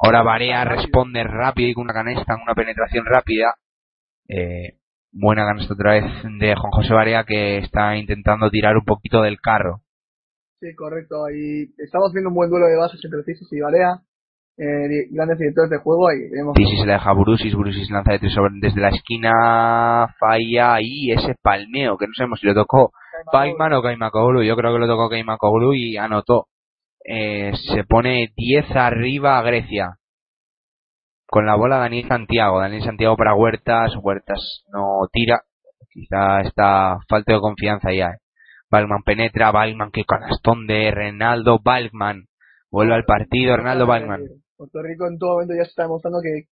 Ahora 0.00 0.22
Barea 0.22 0.64
responde 0.64 1.22
rápido 1.22 1.68
y 1.68 1.74
con 1.74 1.84
una 1.84 1.92
canasta, 1.94 2.34
una 2.42 2.54
penetración 2.54 3.04
rápida. 3.06 3.54
Eh, 4.28 4.78
buena 5.12 5.46
canasta 5.46 5.74
otra 5.74 5.92
vez 5.92 6.04
de 6.40 6.54
Juan 6.56 6.72
José 6.72 6.92
Barea 6.92 7.22
que 7.24 7.58
está 7.58 7.96
intentando 7.96 8.50
tirar 8.50 8.76
un 8.76 8.84
poquito 8.84 9.22
del 9.22 9.40
carro. 9.40 9.82
Sí, 10.60 10.74
correcto. 10.74 11.28
Y 11.30 11.74
estamos 11.78 12.12
viendo 12.12 12.30
un 12.30 12.34
buen 12.36 12.50
duelo 12.50 12.66
de 12.66 12.76
bases 12.76 13.00
entre 13.04 13.22
Cisis 13.24 13.52
y 13.52 13.60
Barea. 13.60 14.00
Eh, 14.58 15.08
grandes 15.10 15.38
directores 15.38 15.68
de 15.70 15.76
juego 15.78 16.10
y 16.12 16.30
vemos 16.30 16.54
la 16.86 16.94
deja 16.94 17.10
a 17.10 17.12
Burusis, 17.12 17.54
Burusis 17.54 17.90
lanza 17.90 18.12
de 18.12 18.20
tres 18.20 18.32
sobre- 18.32 18.54
desde 18.58 18.80
la 18.80 18.88
esquina, 18.88 20.08
falla 20.18 20.78
y 20.80 21.12
ese 21.12 21.34
palmeo 21.42 21.98
que 21.98 22.06
no 22.06 22.14
sabemos 22.16 22.40
si 22.40 22.46
lo 22.46 22.54
tocó 22.54 22.90
Paimán 23.30 23.74
o 23.74 23.82
Kaimakoglu. 23.82 24.42
Yo 24.44 24.56
creo 24.56 24.72
que 24.72 24.78
lo 24.78 24.86
tocó 24.86 25.10
Kaimakoglu 25.10 25.74
y 25.74 25.98
anotó. 25.98 26.46
Eh, 27.04 27.52
se 27.74 27.84
pone 27.84 28.32
10 28.34 28.64
arriba 28.74 29.38
a 29.38 29.42
Grecia. 29.42 29.96
Con 31.28 31.44
la 31.44 31.54
bola 31.56 31.76
Daniel 31.78 32.08
Santiago. 32.08 32.60
Daniel 32.60 32.82
Santiago 32.82 33.16
para 33.16 33.34
Huertas. 33.34 33.94
Huertas 34.00 34.64
no 34.72 35.06
tira. 35.12 35.42
Quizá 35.90 36.40
está 36.40 36.98
falta 37.08 37.34
de 37.34 37.40
confianza 37.40 37.92
ya. 37.92 38.06
eh. 38.06 38.18
Balman 38.70 39.02
penetra. 39.04 39.50
Balman 39.50 39.90
que 39.90 40.04
canastón 40.04 40.66
de 40.66 40.90
Renaldo 40.90 41.58
Balman. 41.62 42.26
Vuelve 42.70 42.94
al 42.94 43.04
partido 43.04 43.56
Renaldo 43.56 43.86
Balman. 43.86 44.22
Puerto 44.56 44.82
Rico 44.82 45.06
en 45.06 45.18
todo 45.18 45.34
momento 45.34 45.54
ya 45.54 45.64
se 45.64 45.70
está 45.70 45.82
demostrando 45.82 46.18
que 46.22 46.48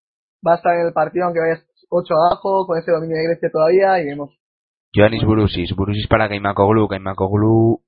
va 0.47 0.53
a 0.53 0.57
estar 0.57 0.75
en 0.75 0.87
el 0.87 0.93
partido 0.93 1.25
aunque 1.25 1.41
vayas 1.41 1.67
8 1.89 2.15
abajo, 2.15 2.67
con 2.67 2.79
ese 2.79 2.91
dominio 2.91 3.17
de 3.17 3.25
Grecia 3.29 3.51
todavía 3.51 4.01
y 4.01 4.07
vemos. 4.07 4.31
Joannis 4.95 5.25
Burusis, 5.25 5.75
Burusis 5.75 6.07
para 6.07 6.29
Kaimakoglu, 6.29 6.87
Kaimakoglu 6.89 7.81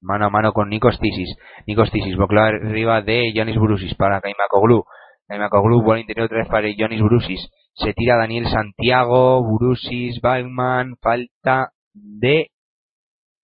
mano 0.00 0.26
a 0.26 0.30
mano 0.30 0.52
con 0.52 0.68
Nikos 0.68 0.98
Tisis, 0.98 1.36
Nikos 1.66 1.90
Tisis, 1.90 2.16
boca 2.16 2.46
arriba 2.46 3.02
de 3.02 3.32
Joannis 3.34 3.58
Burusis 3.58 3.94
para 3.94 4.20
Kaimakoglu, 4.20 4.84
Kaimakoglu, 5.26 5.82
bola 5.82 6.00
interior 6.00 6.26
otra 6.26 6.38
vez 6.38 6.48
para 6.48 6.68
Joannis 6.76 7.02
Burusis, 7.02 7.48
se 7.74 7.92
tira 7.94 8.16
Daniel 8.16 8.48
Santiago, 8.48 9.42
Burusis, 9.42 10.20
Balman, 10.20 10.96
falta 11.00 11.70
de 11.94 12.48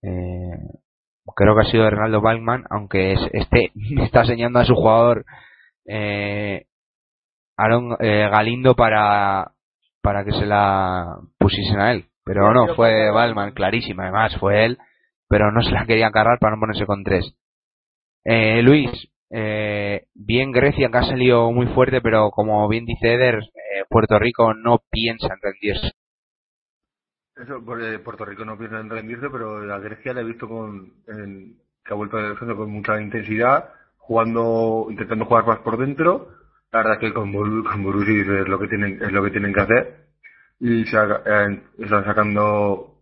eh, 0.04 0.58
creo 1.34 1.54
que 1.54 1.62
ha 1.62 1.70
sido 1.70 1.88
Ronaldo 1.88 2.20
Balman, 2.20 2.64
aunque 2.70 3.12
es, 3.12 3.20
este 3.32 3.72
está 4.02 4.20
enseñando 4.20 4.58
a 4.58 4.64
su 4.64 4.74
jugador 4.74 5.24
eh, 5.86 6.66
Aaron 7.56 7.96
eh, 8.00 8.28
Galindo 8.30 8.74
para 8.74 9.52
para 10.02 10.24
que 10.24 10.32
se 10.32 10.44
la 10.44 11.16
pusiesen 11.38 11.80
a 11.80 11.92
él. 11.92 12.06
Pero 12.24 12.52
no, 12.52 12.74
fue 12.74 13.10
Balman, 13.10 13.52
clarísima, 13.52 14.04
además, 14.04 14.36
fue 14.38 14.64
él, 14.64 14.78
pero 15.28 15.50
no 15.50 15.62
se 15.62 15.70
la 15.70 15.86
quería 15.86 16.10
cargar 16.10 16.38
para 16.38 16.54
no 16.56 16.60
ponerse 16.60 16.86
con 16.86 17.04
tres. 17.04 17.34
Eh, 18.24 18.62
Luis, 18.62 18.90
eh, 19.30 20.06
bien 20.14 20.52
Grecia 20.52 20.90
que 20.90 20.98
ha 20.98 21.02
salido 21.02 21.50
muy 21.52 21.66
fuerte, 21.68 22.00
pero 22.00 22.30
como 22.30 22.66
bien 22.68 22.86
dice 22.86 23.14
Eder, 23.14 23.36
eh, 23.36 23.84
Puerto 23.90 24.18
Rico 24.18 24.54
no 24.54 24.80
piensa 24.90 25.26
en 25.26 25.40
rendirse. 25.42 25.92
Eso, 27.36 27.64
porque 27.64 27.98
Puerto 27.98 28.24
Rico 28.24 28.44
no 28.44 28.56
piensa 28.56 28.78
en 28.80 28.90
rendirse, 28.90 29.28
pero 29.30 29.72
a 29.72 29.78
Grecia 29.78 30.12
le 30.14 30.20
he 30.20 30.24
visto 30.24 30.48
con, 30.48 30.92
que 31.06 31.92
ha 31.92 31.94
vuelto 31.94 32.16
a 32.16 32.28
defender 32.28 32.56
con 32.56 32.70
mucha 32.70 33.00
intensidad, 33.00 33.70
jugando, 33.96 34.86
intentando 34.88 35.24
jugar 35.24 35.46
más 35.46 35.58
por 35.58 35.76
dentro. 35.76 36.28
La 36.72 36.78
verdad 36.80 36.94
es 36.94 37.00
que 37.00 37.12
con, 37.14 37.32
Bur- 37.32 37.64
con 37.70 37.82
Borussia 37.82 38.40
es 38.40 38.48
lo 38.48 38.58
que 38.58 38.68
tienen, 38.68 39.02
es 39.02 39.12
lo 39.12 39.22
que 39.22 39.30
tienen 39.30 39.52
que 39.52 39.60
hacer. 39.60 40.06
Y 40.60 40.82
eh, 40.82 41.62
están 41.78 42.04
sacando 42.04 43.00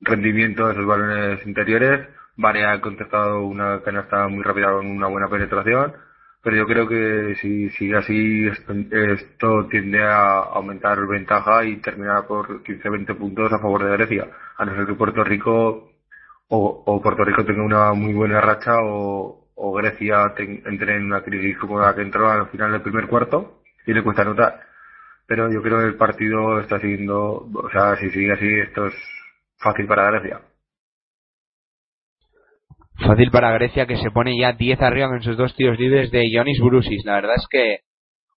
rendimiento 0.00 0.66
de 0.66 0.72
esos 0.72 0.86
balones 0.86 1.46
interiores. 1.46 2.08
Varea 2.36 2.72
ha 2.72 2.80
contestado 2.80 3.44
una 3.46 3.80
canasta 3.82 4.26
muy 4.28 4.42
rápida 4.42 4.72
con 4.72 4.86
una 4.86 5.06
buena 5.06 5.28
penetración. 5.28 5.94
Pero 6.46 6.58
yo 6.58 6.66
creo 6.66 6.86
que 6.88 7.34
si 7.40 7.70
sigue 7.70 7.96
así, 7.96 8.46
esto, 8.46 9.66
tiende 9.68 10.00
a 10.04 10.38
aumentar 10.58 11.04
ventaja 11.08 11.64
y 11.64 11.78
terminar 11.78 12.24
por 12.28 12.62
15-20 12.62 13.14
puntos 13.16 13.52
a 13.52 13.58
favor 13.58 13.82
de 13.84 13.96
Grecia. 13.96 14.28
A 14.56 14.64
no 14.64 14.76
ser 14.76 14.86
que 14.86 14.94
Puerto 14.94 15.24
Rico 15.24 15.90
o, 16.48 17.00
Puerto 17.02 17.24
Rico 17.24 17.44
tenga 17.44 17.64
una 17.64 17.92
muy 17.94 18.14
buena 18.14 18.40
racha 18.40 18.74
o, 18.80 19.72
Grecia 19.76 20.32
ten- 20.36 20.62
entre 20.66 20.96
en 20.96 21.06
una 21.06 21.22
crisis 21.22 21.58
como 21.58 21.80
la 21.80 21.94
que 21.96 22.02
entró 22.02 22.30
al 22.30 22.48
final 22.50 22.70
del 22.72 22.82
primer 22.82 23.08
cuarto 23.08 23.62
y 23.84 23.92
le 23.92 24.02
cuesta 24.04 24.22
anotar. 24.22 24.60
Pero 25.26 25.50
yo 25.52 25.62
creo 25.62 25.80
que 25.80 25.86
el 25.86 25.96
partido 25.96 26.60
está 26.60 26.80
siguiendo, 26.80 27.48
o 27.54 27.70
sea, 27.72 27.96
si 27.96 28.10
sigue 28.10 28.32
así, 28.32 28.48
esto 28.60 28.86
es 28.86 28.94
fácil 29.58 29.86
para 29.88 30.10
Grecia. 30.12 30.40
Fácil 32.98 33.30
para 33.30 33.52
Grecia 33.52 33.86
que 33.86 33.98
se 33.98 34.10
pone 34.10 34.38
ya 34.38 34.52
10 34.52 34.80
arriba 34.80 35.08
con 35.08 35.22
sus 35.22 35.36
dos 35.36 35.54
tiros 35.54 35.78
libres 35.78 36.10
de 36.10 36.30
Ionis 36.30 36.60
Brusis. 36.60 37.04
La 37.04 37.14
verdad 37.16 37.34
es 37.36 37.46
que, 37.50 37.80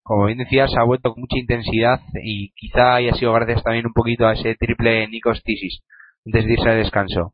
como 0.04 0.26
bien 0.26 0.38
decías, 0.38 0.72
ha 0.78 0.84
vuelto 0.84 1.14
con 1.14 1.22
mucha 1.22 1.38
intensidad 1.38 2.02
y 2.24 2.52
quizá 2.56 2.96
haya 2.96 3.14
sido 3.14 3.32
gracias 3.34 3.64
también 3.64 3.86
un 3.86 3.94
poquito 3.94 4.28
a 4.28 4.34
ese 4.34 4.56
triple 4.56 5.08
Nikos 5.08 5.42
Tisis 5.44 5.82
antes 6.26 6.46
de 6.46 6.54
irse 6.54 6.70
al 6.70 6.78
descanso. 6.78 7.34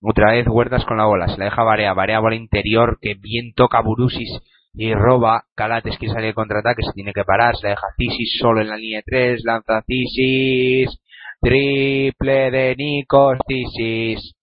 Otra 0.00 0.32
vez 0.32 0.46
Huertas 0.48 0.84
con 0.84 0.96
la 0.96 1.04
bola, 1.04 1.28
se 1.28 1.38
la 1.38 1.44
deja 1.44 1.62
Barea, 1.62 1.92
Barea 1.92 2.20
bola 2.20 2.36
interior 2.36 2.98
que 3.00 3.14
bien 3.14 3.52
toca 3.54 3.82
Burusis 3.82 4.30
y 4.74 4.94
roba. 4.94 5.44
Calates 5.54 5.98
que 5.98 6.08
sale 6.08 6.28
de 6.28 6.34
contraataque, 6.34 6.82
se 6.82 6.92
tiene 6.94 7.12
que 7.12 7.24
parar, 7.24 7.54
se 7.54 7.64
la 7.64 7.70
deja 7.70 7.86
Tisis 7.98 8.38
solo 8.40 8.62
en 8.62 8.68
la 8.68 8.76
línea 8.76 8.98
de 8.98 9.04
3, 9.04 9.44
lanza 9.44 9.82
Tisis, 9.86 10.98
triple 11.40 12.50
de 12.50 12.74
Nikos 12.76 13.38
Tisis. 13.46 14.34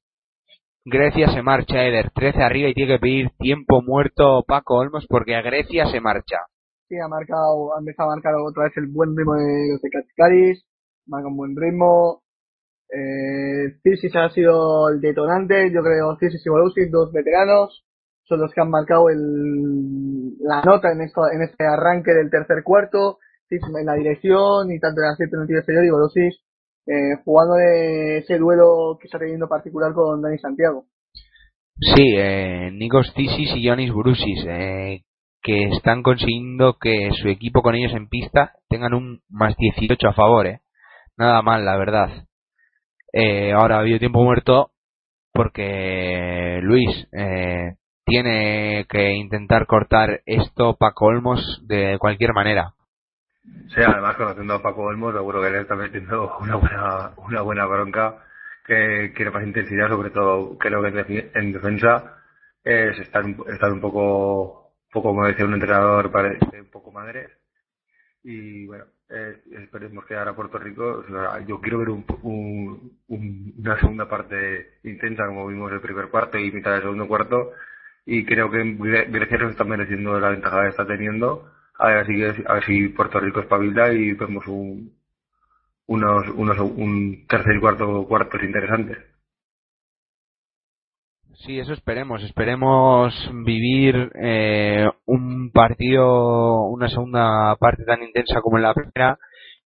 Grecia 0.90 1.30
se 1.30 1.42
marcha, 1.42 1.84
Eder, 1.84 2.12
13 2.14 2.42
arriba 2.42 2.70
y 2.70 2.74
tiene 2.74 2.94
que 2.94 3.00
pedir 3.00 3.30
tiempo 3.38 3.82
muerto 3.82 4.44
Paco 4.48 4.76
Olmos 4.76 5.06
porque 5.08 5.36
a 5.36 5.42
Grecia 5.42 5.86
se 5.88 6.02
marcha. 6.02 6.38
Sí, 6.88 6.96
ha 6.98 7.08
marcado, 7.08 7.76
ha 7.76 7.80
empezado 7.80 8.10
a 8.10 8.16
marcar 8.16 8.34
otra 8.36 8.64
vez 8.64 8.74
el 8.78 8.88
buen 8.88 9.16
ritmo 9.16 9.36
de 9.36 9.70
los 9.72 9.82
de 9.82 9.90
Katsikaris, 9.90 10.66
marca 11.06 11.28
un 11.28 11.38
buen 11.38 11.56
ritmo. 11.56 12.24
Eh, 12.90 13.78
Cirsis 13.84 14.16
ha 14.16 14.30
sido 14.30 14.90
el 14.90 15.00
detonante, 15.00 15.72
yo 15.72 15.82
creo 15.84 16.18
Cirsis 16.20 16.44
y 16.44 16.50
Bolusic, 16.50 16.90
dos 16.90 17.12
veteranos, 17.12 17.86
son 18.24 18.42
los 18.42 18.52
que 18.52 18.62
han 18.62 18.72
marcado 18.72 19.10
el, 19.10 20.38
la 20.40 20.64
nota 20.64 20.92
en, 20.92 21.02
esto, 21.02 21.22
en 21.32 21.44
este 21.44 21.66
arranque 21.66 22.12
del 22.14 22.32
tercer 22.32 22.64
cuarto, 22.64 23.20
Cirsis 23.48 23.70
en 23.80 23.86
la 23.86 23.94
dirección 23.94 24.72
y 24.72 24.80
tanto 24.80 25.02
en 25.02 25.06
el 25.06 25.14
acierto 25.14 25.36
en 25.36 25.42
el 25.44 25.48
tiro 25.48 25.60
exterior 25.60 25.86
y 25.86 25.90
Bolusic 25.92 26.49
eh, 26.86 27.16
jugando 27.24 27.56
ese 27.58 28.38
duelo 28.38 28.98
que 29.00 29.08
está 29.08 29.20
teniendo 29.20 29.48
particular 29.48 29.94
con 29.94 30.22
Dani 30.22 30.38
Santiago. 30.38 30.86
Sí, 31.80 32.16
eh, 32.18 32.72
Nikos 32.74 33.14
Tisis 33.14 33.56
y 33.56 33.62
Ionis 33.62 33.94
Brusis, 33.94 34.46
eh, 34.48 35.04
que 35.42 35.70
están 35.70 36.04
consiguiendo 36.04 36.78
que 36.80 37.10
su 37.22 37.30
equipo 37.30 37.62
con 37.62 37.76
ellos 37.76 37.94
en 37.94 38.10
pista 38.10 38.54
tengan 38.68 38.94
un 38.94 39.22
más 39.30 39.56
18 39.56 40.10
a 40.10 40.14
favor, 40.14 40.48
eh. 40.48 40.60
Nada 41.18 41.42
mal, 41.42 41.66
la 41.66 41.78
verdad. 41.78 42.10
Eh, 43.14 43.54
ahora 43.54 43.78
ha 43.78 43.80
habido 43.80 44.00
tiempo 44.00 44.24
muerto 44.24 44.72
porque 45.34 46.60
Luis 46.62 47.08
eh, 47.12 47.76
tiene 48.06 48.86
que 48.90 49.14
intentar 49.14 49.66
cortar 49.68 50.22
esto 50.26 50.76
Paco 50.78 51.06
Olmos 51.06 51.62
de 51.68 51.98
cualquier 52.00 52.34
manera. 52.34 52.74
Sí, 53.54 53.82
además 53.82 54.16
conociendo 54.18 54.56
a 54.56 54.62
Paco 54.62 54.84
Olmo, 54.84 55.12
seguro 55.14 55.42
que 55.42 55.50
le 55.52 55.62
está 55.62 55.76
metiendo 55.76 56.38
una 56.40 56.56
buena, 56.58 57.12
una 57.18 57.42
buena 57.42 57.66
bronca 57.66 58.16
que 58.66 59.14
quiere 59.16 59.32
más 59.32 59.44
intensidad, 59.46 59.90
sobre 59.90 60.12
todo 60.12 60.58
creo 60.58 60.82
que 60.84 61.32
en 61.34 61.54
defensa 61.54 62.22
es 62.64 63.00
estar, 63.00 63.26
estar 63.48 63.72
un 63.72 63.82
poco, 63.82 64.74
poco 64.92 65.10
como 65.10 65.26
decía 65.28 65.46
un 65.46 65.54
entrenador, 65.56 66.12
parece 66.12 66.62
un 66.62 66.70
poco 66.72 66.92
madre. 66.92 67.30
Y 68.24 68.68
bueno, 68.68 68.86
eh, 69.10 69.38
esperemos 69.64 70.06
que 70.06 70.16
ahora 70.16 70.36
Puerto 70.36 70.58
Rico, 70.60 71.06
yo 71.48 71.62
quiero 71.62 71.80
ver 71.80 71.90
un, 71.90 72.06
un- 72.24 73.00
un- 73.10 73.54
una 73.60 73.80
segunda 73.80 74.10
parte 74.10 74.80
intensa 74.84 75.26
como 75.28 75.48
vimos 75.48 75.72
el 75.72 75.82
primer 75.82 76.10
cuarto 76.10 76.38
y 76.38 76.52
mitad 76.52 76.74
del 76.74 76.82
segundo 76.84 77.08
cuarto 77.08 77.52
y 78.06 78.26
creo 78.26 78.52
que 78.52 78.60
Gre- 78.64 79.10
Grecia 79.12 79.38
se 79.40 79.46
está 79.52 79.64
mereciendo 79.64 80.20
la 80.20 80.30
ventaja 80.32 80.64
que 80.64 80.70
está 80.70 80.86
teniendo 80.88 81.52
a 81.80 81.88
ver 81.88 82.06
si, 82.06 82.24
a 82.24 82.54
ver 82.54 82.64
si 82.66 82.90
Puerto 82.90 83.20
Rico 83.20 83.40
espabila 83.40 83.92
y 83.94 84.12
vemos 84.14 84.46
un, 84.48 84.94
unos, 85.88 86.28
unos, 86.36 86.60
un 86.60 87.26
tercer 87.28 87.56
y 87.56 87.60
cuarto 87.60 88.06
cuartos 88.08 88.44
interesantes. 88.44 88.98
Sí, 91.46 91.58
eso 91.58 91.72
esperemos. 91.72 92.22
Esperemos 92.24 93.14
vivir 93.46 94.12
eh, 94.22 94.90
un 95.06 95.52
partido, 95.52 96.66
una 96.66 96.90
segunda 96.90 97.56
parte 97.56 97.86
tan 97.86 98.04
intensa 98.04 98.42
como 98.42 98.58
en 98.58 98.64
la 98.64 98.74
primera, 98.74 99.18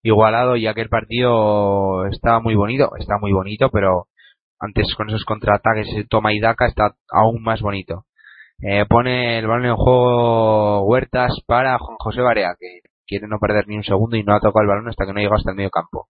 igualado, 0.03 0.55
ya 0.55 0.75
que 0.75 0.81
el 0.81 0.89
partido 0.89 2.05
está 2.07 2.39
muy 2.39 2.53
bonito, 2.53 2.91
está 2.99 3.17
muy 3.19 3.33
bonito, 3.33 3.69
pero 3.71 4.07
antes 4.59 4.93
con 4.95 5.09
esos 5.09 5.25
contraataques, 5.25 5.87
toma 6.09 6.31
y 6.31 6.39
daca, 6.39 6.67
está 6.67 6.95
aún 7.09 7.41
más 7.41 7.61
bonito. 7.61 8.05
Eh, 8.65 8.85
pone 8.87 9.39
el 9.39 9.47
balón 9.47 9.65
en 9.65 9.75
juego 9.75 10.83
Huertas 10.83 11.33
para 11.45 11.77
Juan 11.79 11.97
José 11.99 12.21
Barea, 12.21 12.55
que 12.57 12.79
quiere 13.05 13.27
no 13.27 13.37
perder 13.37 13.67
ni 13.67 13.75
un 13.75 13.83
segundo 13.83 14.15
y 14.15 14.23
no 14.23 14.33
ha 14.33 14.39
tocado 14.39 14.61
el 14.61 14.69
balón 14.69 14.87
hasta 14.87 15.05
que 15.05 15.11
no 15.11 15.19
llega 15.19 15.35
hasta 15.35 15.51
el 15.51 15.57
medio 15.57 15.69
campo. 15.69 16.07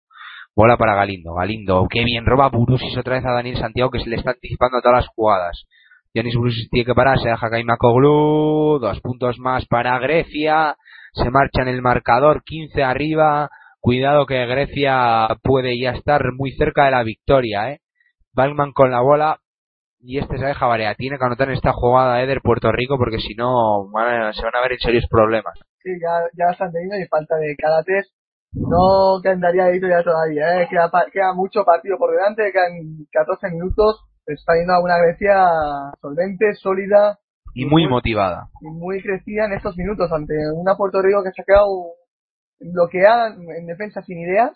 Bola 0.56 0.78
para 0.78 0.94
Galindo. 0.94 1.34
Galindo, 1.34 1.88
qué 1.90 2.04
bien, 2.04 2.28
roba 2.28 2.50
Burusis 2.50 2.96
otra 2.96 3.16
vez 3.16 3.26
a 3.26 3.32
Daniel 3.32 3.58
Santiago 3.58 3.90
que 3.90 4.02
se 4.02 4.10
le 4.10 4.18
está 4.18 4.32
anticipando 4.32 4.78
a 4.78 4.82
todas 4.82 4.98
las 4.98 5.08
jugadas. 5.16 5.66
Yanis 6.14 6.36
Burusis 6.36 6.70
tiene 6.70 6.86
que 6.86 6.94
parar, 6.94 7.18
se 7.18 7.30
deja 7.30 7.50
Kaimakoglu, 7.50 8.78
dos 8.80 9.02
puntos 9.02 9.40
más 9.40 9.66
para 9.66 9.98
Grecia, 9.98 10.76
se 11.14 11.32
marcha 11.32 11.64
en 11.64 11.70
el 11.70 11.82
marcador, 11.82 12.44
15 12.44 12.84
arriba, 12.84 13.50
cuidado 13.80 14.28
que 14.28 14.46
Grecia 14.46 15.28
puede 15.42 15.80
ya 15.80 15.94
estar 15.94 16.22
muy 16.34 16.52
cerca 16.52 16.86
de 16.86 16.92
la 16.92 17.02
victoria, 17.02 17.72
eh. 17.72 17.80
Balman 18.32 18.74
con 18.74 18.92
la 18.92 19.02
bola 19.02 19.40
y 20.06 20.20
este 20.20 20.38
se 20.38 20.46
deja 20.46 20.66
variar. 20.68 20.96
Tiene 20.98 21.18
que 21.18 21.26
anotar 21.26 21.48
en 21.48 21.56
esta 21.56 21.72
jugada 21.74 22.22
Eder 22.22 22.42
Puerto 22.42 22.72
Rico 22.72 22.98
porque 22.98 23.20
si 23.20 23.34
no 23.36 23.90
van 23.90 24.22
a- 24.24 24.34
se 24.34 24.44
van 24.44 24.56
a 24.56 24.62
ver 24.62 24.74
en 24.74 24.80
serios 24.80 25.06
problemas. 25.10 25.54
Sí, 25.82 25.90
ya, 26.02 26.28
ya 26.38 26.52
están 26.52 26.72
teniendo 26.72 26.98
y 26.98 27.08
falta 27.08 27.36
de 27.38 27.56
Calates. 27.56 28.14
No 28.52 29.20
quedaría 29.24 29.66
de 29.66 29.80
ya 29.80 30.04
todavía, 30.04 30.62
¿eh? 30.62 30.68
queda, 30.70 30.90
pa- 30.92 31.08
queda 31.12 31.34
mucho 31.34 31.64
partido 31.66 31.98
por 31.98 32.12
delante, 32.12 32.52
quedan 32.52 33.06
14 33.12 33.50
minutos. 33.50 34.06
Está 34.28 34.54
yendo 34.56 34.74
a 34.74 34.82
una 34.84 34.98
Grecia 35.00 35.36
solvente, 36.02 36.54
sólida 36.56 37.18
Y 37.56 37.66
muy 37.66 37.88
motivada. 37.88 38.48
y 38.62 38.68
muy 38.70 39.02
crecida 39.02 39.46
en 39.46 39.54
estos 39.54 39.76
minutos 39.78 40.12
ante 40.12 40.34
una 40.56 40.76
Puerto 40.78 41.02
Rico 41.02 41.24
que 41.24 41.32
se 41.32 41.42
ha 41.42 41.46
quedado 41.46 41.68
bloqueada 42.60 43.28
en 43.34 43.42
en 43.60 43.66
defensa 43.68 44.02
sin 44.04 44.20
ideas 44.20 44.52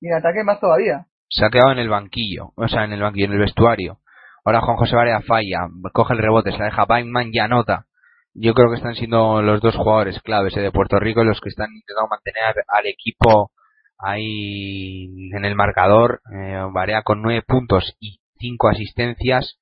y 0.00 0.08
en 0.08 0.14
ataque 0.14 0.44
más 0.44 0.60
todavía. 0.60 1.06
Se 1.28 1.44
ha 1.44 1.50
quedado 1.50 1.72
en 1.72 1.78
el 1.78 1.88
banquillo, 1.88 2.50
o 2.56 2.68
sea, 2.68 2.84
en 2.84 2.92
el 2.92 3.00
banquillo, 3.02 3.26
en 3.26 3.32
el 3.32 3.38
vestuario. 3.40 3.98
Ahora 4.44 4.60
Juan 4.60 4.76
José 4.76 4.96
Varea 4.96 5.20
falla, 5.20 5.68
coge 5.92 6.14
el 6.14 6.20
rebote, 6.20 6.50
se 6.50 6.58
la 6.58 6.66
deja 6.66 6.84
Bainman 6.84 7.30
y 7.32 7.38
anota. 7.38 7.86
Yo 8.34 8.54
creo 8.54 8.70
que 8.70 8.76
están 8.76 8.94
siendo 8.94 9.42
los 9.42 9.60
dos 9.60 9.76
jugadores 9.76 10.20
claves 10.22 10.56
eh, 10.56 10.60
de 10.60 10.72
Puerto 10.72 10.98
Rico 10.98 11.22
los 11.22 11.40
que 11.40 11.50
están 11.50 11.68
intentando 11.70 12.08
mantener 12.08 12.64
al 12.66 12.86
equipo 12.86 13.52
ahí 13.98 15.30
en 15.32 15.44
el 15.44 15.54
marcador. 15.54 16.22
Eh, 16.34 16.60
Varea 16.72 17.02
con 17.02 17.22
nueve 17.22 17.42
puntos 17.46 17.94
y 18.00 18.18
cinco 18.38 18.68
asistencias 18.68 19.58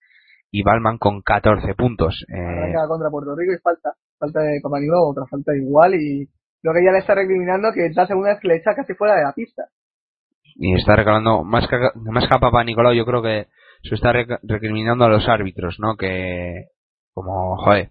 y 0.51 0.62
Balman 0.62 0.98
con 0.98 1.20
14 1.20 1.74
puntos. 1.74 2.24
Eh, 2.28 2.73
contra 2.89 3.11
Puerto 3.11 3.36
Rico 3.36 3.52
y 3.52 3.59
falta. 3.59 3.93
Falta 4.19 4.40
de 4.40 4.61
Papanilo, 4.62 5.09
otra 5.09 5.24
falta 5.27 5.55
igual 5.55 5.94
y 5.94 6.28
lo 6.62 6.73
que 6.73 6.85
ya 6.85 6.93
le 6.93 6.98
está 6.98 7.15
recriminando 7.15 7.73
que 7.73 7.86
es 7.86 7.97
la 7.97 8.07
segunda 8.07 8.31
vez 8.31 8.40
que 8.40 8.48
le 8.48 8.57
echa 8.57 8.74
casi 8.74 8.94
fuera 8.94 9.15
de 9.16 9.24
la 9.24 9.32
pista. 9.32 9.65
y 10.57 10.74
está 10.74 10.94
recalando 10.94 11.43
más 11.43 11.66
que 11.69 11.77
más 12.11 12.28
que 12.28 12.35
a 12.35 12.39
Papa 12.39 12.62
Nicolau 12.65 12.93
yo 12.93 13.07
creo 13.07 13.23
que 13.23 13.47
se 13.82 13.94
está 13.94 14.12
rec- 14.12 14.40
recriminando 14.43 15.05
a 15.05 15.09
los 15.09 15.28
árbitros 15.28 15.77
no 15.78 15.97
que 15.97 16.66
como 17.15 17.57
joder 17.59 17.90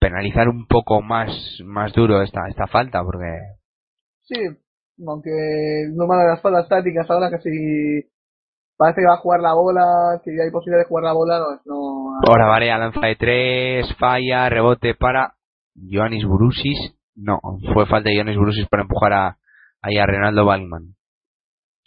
penalizar 0.00 0.48
un 0.48 0.66
poco 0.66 1.02
más 1.02 1.30
más 1.64 1.92
duro 1.92 2.22
esta 2.22 2.48
esta 2.48 2.66
falta 2.66 3.02
porque 3.02 3.26
Sí, 4.22 4.36
aunque 5.06 5.30
no 5.94 6.06
me 6.06 6.16
las 6.16 6.40
faltas 6.42 6.68
tácticas 6.68 7.08
ahora 7.10 7.30
que 7.30 7.38
si 7.38 8.10
parece 8.76 9.00
que 9.00 9.06
va 9.06 9.14
a 9.14 9.18
jugar 9.22 9.40
la 9.40 9.54
bola, 9.54 10.20
que 10.22 10.30
hay 10.30 10.50
posibilidad 10.50 10.82
de 10.84 10.88
jugar 10.88 11.04
la 11.04 11.12
bola, 11.14 11.38
no, 11.38 11.46
no 11.64 12.20
ahora 12.28 12.46
Varea 12.46 12.78
lanza 12.78 13.00
de 13.00 13.16
tres 13.16 13.86
falla 13.98 14.48
rebote 14.50 14.94
para 14.94 15.34
Ioannis 15.74 16.24
Brusis 16.26 16.94
no 17.16 17.40
fue 17.72 17.86
falta 17.86 18.10
de 18.10 18.16
Ioannis 18.16 18.36
Brusis 18.36 18.68
para 18.68 18.82
empujar 18.82 19.12
a 19.14 19.36
ahí 19.82 19.96
a 19.96 20.06
Renaldo 20.06 20.44
Balman 20.44 20.94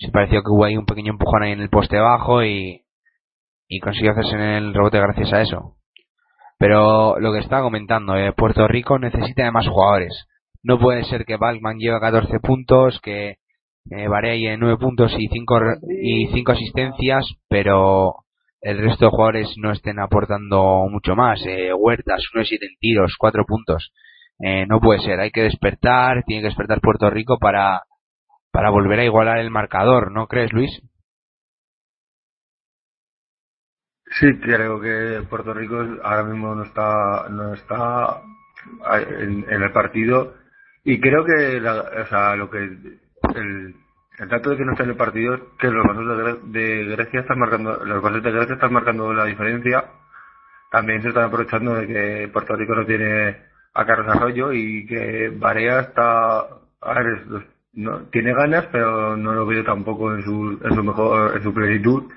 se 0.06 0.12
pareció 0.12 0.42
que 0.42 0.52
hubo 0.52 0.66
ahí 0.66 0.78
un 0.78 0.86
pequeño 0.86 1.14
empujón 1.14 1.44
ahí 1.44 1.52
en 1.52 1.62
el 1.62 1.70
poste 1.70 1.98
bajo 1.98 2.44
y 2.44 2.82
y 3.72 3.80
consiguió 3.80 4.12
hacerse 4.12 4.36
en 4.36 4.42
el 4.42 4.74
rebote 4.74 5.00
gracias 5.00 5.32
a 5.32 5.42
eso 5.42 5.76
Pero 6.60 7.18
lo 7.20 7.32
que 7.32 7.40
estaba 7.40 7.64
comentando, 7.64 8.18
eh, 8.18 8.34
Puerto 8.34 8.68
Rico 8.68 9.00
necesita 9.00 9.46
de 9.46 9.52
más 9.52 9.68
jugadores. 9.68 10.28
No 10.62 10.78
puede 10.78 11.06
ser 11.06 11.26
que 11.26 11.38
Balkman 11.38 11.80
lleve 11.80 12.00
14 12.00 12.40
puntos, 12.42 13.00
que 13.02 13.30
eh, 13.30 14.08
lleve 14.10 14.58
9 14.58 14.78
puntos 14.78 15.16
y 15.18 15.28
5 15.28 15.60
y 15.90 16.28
cinco 16.34 16.52
asistencias, 16.52 17.26
pero 17.48 18.16
el 18.62 18.78
resto 18.78 19.06
de 19.06 19.12
jugadores 19.12 19.54
no 19.58 19.72
estén 19.72 20.00
aportando 20.00 20.86
mucho 20.90 21.16
más. 21.16 21.42
Eh, 21.48 21.74
Huertas, 21.74 22.22
1 22.34 22.42
de 22.42 22.46
7 22.46 22.66
en 22.66 22.78
tiros, 22.78 23.16
4 23.18 23.46
puntos. 23.48 23.92
Eh, 24.44 24.66
no 24.68 24.80
puede 24.82 25.00
ser, 25.00 25.20
hay 25.20 25.32
que 25.32 25.44
despertar, 25.44 26.24
tiene 26.26 26.42
que 26.42 26.50
despertar 26.50 26.82
Puerto 26.82 27.10
Rico 27.10 27.38
para, 27.40 27.84
para 28.52 28.70
volver 28.70 29.00
a 29.00 29.06
igualar 29.06 29.40
el 29.40 29.52
marcador, 29.52 30.12
¿no 30.12 30.28
crees, 30.28 30.52
Luis? 30.54 30.72
Sí, 34.20 34.28
creo 34.42 34.80
que 34.82 35.24
Puerto 35.30 35.54
Rico 35.54 35.78
ahora 36.04 36.24
mismo 36.24 36.54
no 36.54 36.64
está 36.64 37.28
no 37.30 37.54
está 37.54 38.22
en, 39.20 39.46
en 39.50 39.64
el 39.64 39.72
partido 39.72 40.36
y 40.84 41.00
creo 41.00 41.24
que 41.24 41.60
la- 41.62 41.82
o 42.04 42.06
sea, 42.08 42.36
lo 42.36 42.50
que 42.50 42.58
el, 42.60 43.76
el 44.20 44.30
dato 44.30 44.50
de 44.50 44.58
que 44.58 44.66
no 44.66 44.74
está 44.74 44.84
en 44.84 44.90
el 44.92 44.98
partido 44.98 45.36
es 45.36 45.42
que 45.60 45.70
los 45.72 45.86
vasos 45.88 46.52
de, 46.52 46.60
de 46.60 46.86
Grecia 46.96 47.22
están 47.22 47.40
marcando 47.40 47.86
los 47.86 48.02
vasos 48.02 48.22
de 48.24 48.32
Grecia 48.32 48.56
están 48.56 48.74
marcando 48.74 49.14
la 49.14 49.26
diferencia 49.26 49.86
también 50.72 51.02
se 51.02 51.10
están 51.10 51.26
aprovechando 51.26 51.76
de 51.76 51.88
que 51.88 52.30
Puerto 52.34 52.56
Rico 52.56 52.76
no 52.76 52.86
tiene 52.86 53.38
a 53.74 53.86
Carlos 53.86 54.08
Arroyo 54.16 54.52
y 54.54 54.86
que 54.88 55.30
Barea 55.38 55.82
está 55.82 56.40
a 56.82 56.94
ver, 56.96 57.26
no, 57.74 58.00
tiene 58.12 58.34
ganas 58.34 58.66
pero 58.72 59.16
no 59.18 59.34
lo 59.34 59.46
veo 59.46 59.64
tampoco 59.64 60.14
en 60.16 60.24
su 60.24 60.60
en 60.64 60.76
su 60.76 60.84
mejor 60.84 61.36
en 61.38 61.44
su 61.44 61.54
plenitud. 61.54 62.12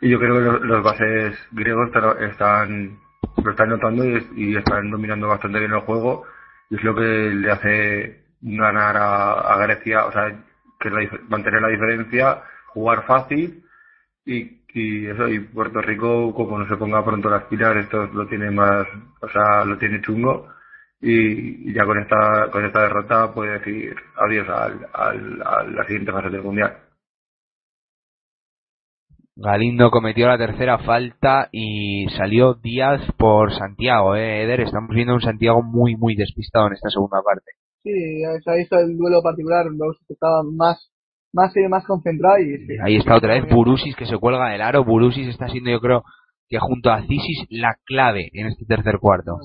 Y 0.00 0.10
yo 0.10 0.18
creo 0.18 0.34
que 0.60 0.66
los, 0.66 0.82
bases 0.82 1.38
griegos 1.52 1.90
están, 2.20 2.98
lo 3.42 3.50
están 3.50 3.68
notando 3.70 4.04
y, 4.04 4.14
es- 4.16 4.28
y 4.36 4.56
están 4.56 4.90
dominando 4.90 5.28
bastante 5.28 5.58
bien 5.58 5.72
el 5.72 5.80
juego. 5.80 6.24
Y 6.70 6.76
es 6.76 6.84
lo 6.84 6.94
que 6.94 7.02
le 7.02 7.50
hace 7.50 8.24
ganar 8.42 8.96
a, 8.98 9.56
Grecia, 9.66 10.06
o 10.06 10.12
sea, 10.12 10.32
que 10.80 10.90
mantener 11.28 11.62
la 11.62 11.68
diferencia, 11.68 12.42
jugar 12.68 13.04
fácil. 13.06 13.64
Y, 14.26 14.62
y 14.74 15.06
eso, 15.06 15.28
y 15.28 15.40
Puerto 15.40 15.80
Rico, 15.80 16.34
como 16.34 16.58
no 16.58 16.68
se 16.68 16.76
ponga 16.76 17.04
pronto 17.04 17.30
las 17.30 17.44
pilas, 17.44 17.76
esto 17.76 18.06
lo 18.12 18.26
tiene 18.26 18.50
más, 18.50 18.86
o 19.20 19.28
sea, 19.28 19.64
lo 19.64 19.78
tiene 19.78 20.02
chungo 20.02 20.48
y, 21.00 21.70
y 21.70 21.74
ya 21.74 21.84
con 21.84 21.98
esta, 21.98 22.50
con 22.50 22.64
esta 22.64 22.82
derrota 22.82 23.34
puede 23.34 23.58
decir 23.58 23.94
adiós 24.16 24.48
al, 24.48 24.86
al, 24.92 25.42
a 25.42 25.62
la 25.64 25.84
siguiente 25.84 26.12
fase 26.12 26.30
del 26.30 26.42
Mundial. 26.42 26.76
Galindo 29.38 29.90
cometió 29.90 30.28
la 30.28 30.38
tercera 30.38 30.78
falta 30.78 31.50
y 31.52 32.06
salió 32.16 32.54
Díaz 32.54 33.02
por 33.18 33.52
Santiago, 33.52 34.16
eh, 34.16 34.44
Eder. 34.44 34.62
Estamos 34.62 34.88
viendo 34.94 35.12
un 35.12 35.20
Santiago 35.20 35.62
muy, 35.62 35.94
muy 35.94 36.16
despistado 36.16 36.68
en 36.68 36.72
esta 36.72 36.88
segunda 36.88 37.18
parte. 37.22 37.50
Sí, 37.82 37.92
se 38.42 38.50
ha 38.50 38.54
visto 38.54 38.78
el 38.78 38.96
duelo 38.96 39.22
particular, 39.22 39.66
los 39.66 39.98
que 40.08 40.14
estaba 40.14 40.42
más, 40.42 40.90
más, 41.34 41.52
más 41.68 41.84
concentrado 41.84 42.38
y 42.38 42.66
sí. 42.66 42.76
Ahí 42.82 42.96
está 42.96 43.14
otra 43.14 43.34
vez 43.34 43.44
Burusis 43.52 43.94
que 43.94 44.06
se 44.06 44.16
cuelga 44.16 44.48
del 44.48 44.62
aro. 44.62 44.84
Burusis 44.84 45.28
está 45.28 45.48
siendo, 45.48 45.70
yo 45.70 45.80
creo, 45.80 46.02
que 46.48 46.58
junto 46.58 46.90
a 46.90 47.02
Cisis 47.02 47.46
la 47.50 47.76
clave 47.84 48.30
en 48.32 48.46
este 48.46 48.64
tercer 48.64 48.98
cuarto. 48.98 49.38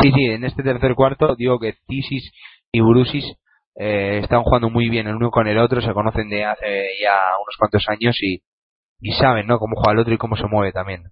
Sí, 0.00 0.12
sí, 0.12 0.24
en 0.26 0.44
este 0.44 0.62
tercer 0.62 0.94
cuarto 0.94 1.36
digo 1.36 1.58
que 1.58 1.74
Cisis 1.86 2.32
y 2.72 2.80
Burusis 2.80 3.24
eh, 3.76 4.20
están 4.22 4.42
jugando 4.42 4.70
muy 4.70 4.88
bien 4.88 5.06
el 5.06 5.16
uno 5.16 5.30
con 5.30 5.46
el 5.46 5.58
otro, 5.58 5.80
se 5.80 5.92
conocen 5.92 6.28
de 6.28 6.44
hace 6.44 6.88
ya 7.02 7.14
unos 7.40 7.56
cuantos 7.58 7.84
años 7.88 8.16
y, 8.20 8.42
y 9.00 9.12
saben, 9.12 9.46
¿no? 9.46 9.58
Cómo 9.58 9.76
juega 9.76 9.92
el 9.92 9.98
otro 10.00 10.14
y 10.14 10.18
cómo 10.18 10.36
se 10.36 10.46
mueve 10.46 10.72
también. 10.72 11.04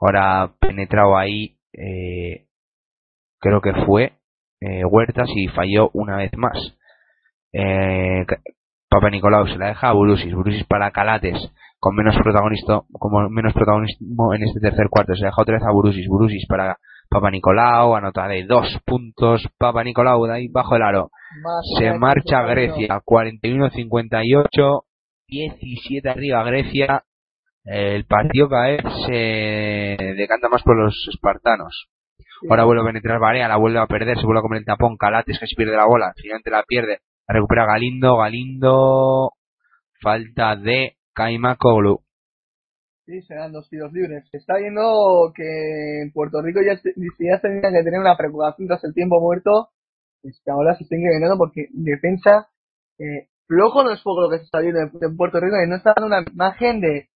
Ahora 0.00 0.52
penetrado 0.60 1.16
ahí, 1.16 1.58
eh, 1.72 2.46
creo 3.40 3.60
que 3.60 3.72
fue 3.84 4.12
eh, 4.60 4.84
Huertas 4.84 5.28
y 5.34 5.48
falló 5.48 5.90
una 5.92 6.16
vez 6.16 6.30
más. 6.36 6.56
Eh, 7.52 8.24
Papa 8.88 9.10
Nicolau 9.10 9.46
se 9.46 9.56
la 9.56 9.68
deja 9.68 9.88
a 9.88 9.92
Burusis, 9.92 10.32
Burusis 10.34 10.64
para 10.66 10.90
Calates, 10.90 11.36
con 11.78 11.94
menos 11.94 12.16
protagonista, 12.22 12.82
como 12.92 13.28
menos 13.28 13.52
protagonismo 13.54 14.34
en 14.34 14.42
este 14.42 14.60
tercer 14.60 14.88
cuarto, 14.90 15.14
se 15.14 15.24
deja 15.24 15.40
otra 15.40 15.54
vez 15.54 15.64
a 15.64 15.72
Burusis, 15.72 16.08
Burusis 16.08 16.46
para 16.48 16.78
Papa 17.08 17.30
Nicolau, 17.30 17.94
anota 17.94 18.26
de 18.28 18.44
dos 18.44 18.80
puntos, 18.84 19.48
Papa 19.58 19.84
Nicolau 19.84 20.26
de 20.26 20.34
ahí 20.34 20.48
bajo 20.48 20.76
el 20.76 20.82
aro. 20.82 21.10
más 21.42 21.64
Se 21.78 21.96
marcha 21.98 22.42
Grecia, 22.42 23.00
41-58, 23.04 24.82
17 25.28 26.08
arriba 26.08 26.44
Grecia. 26.44 27.04
El 27.64 28.06
partido 28.06 28.48
cada 28.48 28.68
vez 28.68 28.82
se 29.06 29.96
decanta 30.16 30.48
más 30.48 30.62
por 30.62 30.76
los 30.76 31.08
espartanos. 31.12 31.88
Ahora 32.48 32.64
vuelve 32.64 32.82
a 32.82 32.86
penetrar 32.86 33.20
Barea, 33.20 33.48
la 33.48 33.56
vuelve 33.56 33.78
a 33.78 33.86
perder, 33.86 34.16
se 34.18 34.24
vuelve 34.24 34.40
a 34.40 34.42
comer 34.42 34.60
el 34.60 34.64
tapón, 34.64 34.96
Calates 34.96 35.38
que 35.38 35.46
se 35.46 35.56
pierde 35.56 35.76
la 35.76 35.86
bola, 35.86 36.12
finalmente 36.16 36.50
la 36.50 36.62
pierde, 36.62 37.00
la 37.26 37.34
recupera 37.34 37.66
Galindo, 37.66 38.16
Galindo, 38.16 39.32
falta 40.00 40.56
de 40.56 40.97
Kaimakoglu. 41.18 41.98
Sí, 43.06 43.22
serán 43.22 43.52
dos 43.52 43.68
tiros 43.68 43.92
libres. 43.92 44.24
Está 44.32 44.56
viendo 44.58 45.32
que 45.34 46.02
en 46.02 46.12
Puerto 46.12 46.40
Rico 46.42 46.60
ya, 46.64 46.76
se- 46.78 46.94
ya 47.18 47.40
tenían 47.40 47.72
que 47.72 47.82
tener 47.82 47.98
una 48.00 48.16
preocupación 48.16 48.68
tras 48.68 48.84
el 48.84 48.94
tiempo 48.94 49.20
muerto. 49.20 49.70
Es 50.22 50.40
que 50.44 50.50
ahora 50.50 50.76
se 50.76 50.84
están 50.84 51.00
incrementando 51.00 51.38
porque 51.38 51.66
defensa, 51.72 52.48
eh, 52.98 53.28
flojo 53.46 53.82
no 53.82 53.92
es 53.92 54.02
poco 54.02 54.22
lo 54.22 54.30
que 54.30 54.38
se 54.38 54.44
está 54.44 54.60
viendo 54.60 54.80
en, 54.80 55.16
Puerto 55.16 55.40
Rico 55.40 55.56
y 55.64 55.68
no 55.68 55.76
está 55.76 55.94
dando 55.96 56.06
una 56.06 56.24
imagen 56.30 56.80
de 56.80 57.08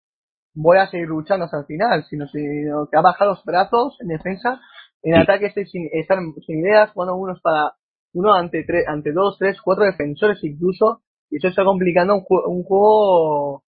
voy 0.55 0.79
a 0.79 0.87
seguir 0.87 1.09
luchando 1.09 1.45
hasta 1.47 1.59
el 1.61 1.67
final, 1.67 2.05
sino, 2.09 2.27
sino 2.29 2.89
que 2.91 2.97
ha 2.97 3.01
bajado 3.03 3.33
los 3.33 3.45
brazos 3.45 3.97
en 4.01 4.09
defensa, 4.09 4.61
en 5.03 5.15
Sí. 5.15 5.21
ataque 5.21 5.51
sin, 5.67 5.89
están 5.93 6.33
sin 6.47 6.61
ideas, 6.61 6.91
jugando 6.93 7.17
unos 7.17 7.41
para 7.41 7.73
uno 8.13 8.35
ante 8.35 8.65
tres, 8.65 8.85
ante 8.89 9.13
dos, 9.13 9.37
tres, 9.39 9.61
cuatro 9.63 9.85
defensores 9.85 10.39
incluso, 10.43 11.03
y 11.31 11.37
eso 11.39 11.49
está 11.49 11.65
complicando 11.65 12.15
un, 12.17 12.25
un 12.47 12.63
juego 12.65 13.63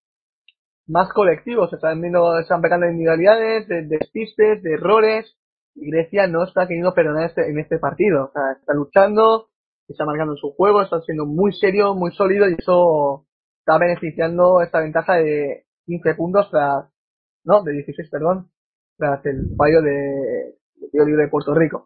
más 0.86 1.12
colectivo, 1.12 1.68
se 1.68 1.76
están 1.76 2.00
viendo, 2.00 2.38
están 2.38 2.60
pegando 2.60 2.86
de 2.86 2.92
individualidades, 2.92 3.68
de 3.68 3.82
de 3.82 3.98
despistes, 3.98 4.62
de 4.62 4.74
errores, 4.74 5.36
y 5.74 5.90
Grecia 5.90 6.26
no 6.26 6.44
está 6.44 6.66
queriendo 6.66 6.92
perdonar 6.92 7.26
este, 7.26 7.48
en 7.48 7.58
este 7.58 7.78
partido, 7.78 8.26
o 8.26 8.32
sea, 8.32 8.52
está 8.60 8.74
luchando, 8.74 9.48
está 9.88 10.04
marcando 10.04 10.36
su 10.36 10.52
juego, 10.52 10.82
está 10.82 11.00
siendo 11.00 11.26
muy 11.26 11.52
serio, 11.52 11.94
muy 11.94 12.12
sólido, 12.12 12.48
y 12.48 12.54
eso 12.58 13.26
está 13.60 13.78
beneficiando 13.78 14.60
esta 14.60 14.80
ventaja 14.80 15.14
de 15.14 15.64
15 15.86 16.14
puntos 16.14 16.50
tras, 16.50 16.90
no, 17.44 17.62
de 17.62 17.72
16, 17.72 18.10
perdón, 18.10 18.50
tras 18.98 19.24
el 19.26 19.54
fallo 19.56 19.80
de, 19.82 20.54
de 20.92 21.16
de 21.16 21.28
Puerto 21.28 21.54
Rico. 21.54 21.84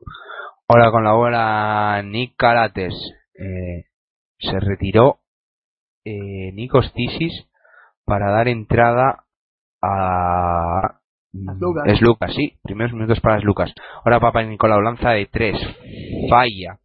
Ahora 0.69 0.91
con 0.91 1.05
la 1.05 1.13
bola 1.13 2.03
Nick 2.05 2.35
Calates. 2.37 2.95
Eh, 3.35 3.85
se 4.39 4.59
retiró 4.59 5.21
eh, 6.05 6.53
Nikos 6.53 6.93
Tisis 6.93 7.47
para 8.07 8.31
dar 8.31 8.49
entrada 8.49 9.25
a 9.83 11.01
Lucas. 11.33 11.85
es 11.87 12.01
Lucas, 12.01 12.33
sí, 12.35 12.59
primeros 12.63 12.93
minutos 12.95 13.21
para 13.21 13.39
Lucas. 13.41 13.73
Ahora 14.05 14.21
Papa 14.21 14.43
Nicolau 14.43 14.81
lanza 14.81 15.11
de 15.11 15.27
tres, 15.27 15.59
falla, 16.31 16.79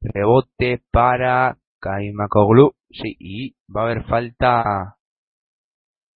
rebote 0.00 0.80
para 0.90 1.56
Kaimakoglu, 1.80 2.72
sí, 2.90 3.16
y 3.18 3.54
va 3.74 3.82
a 3.82 3.84
haber 3.84 4.04
falta 4.04 4.96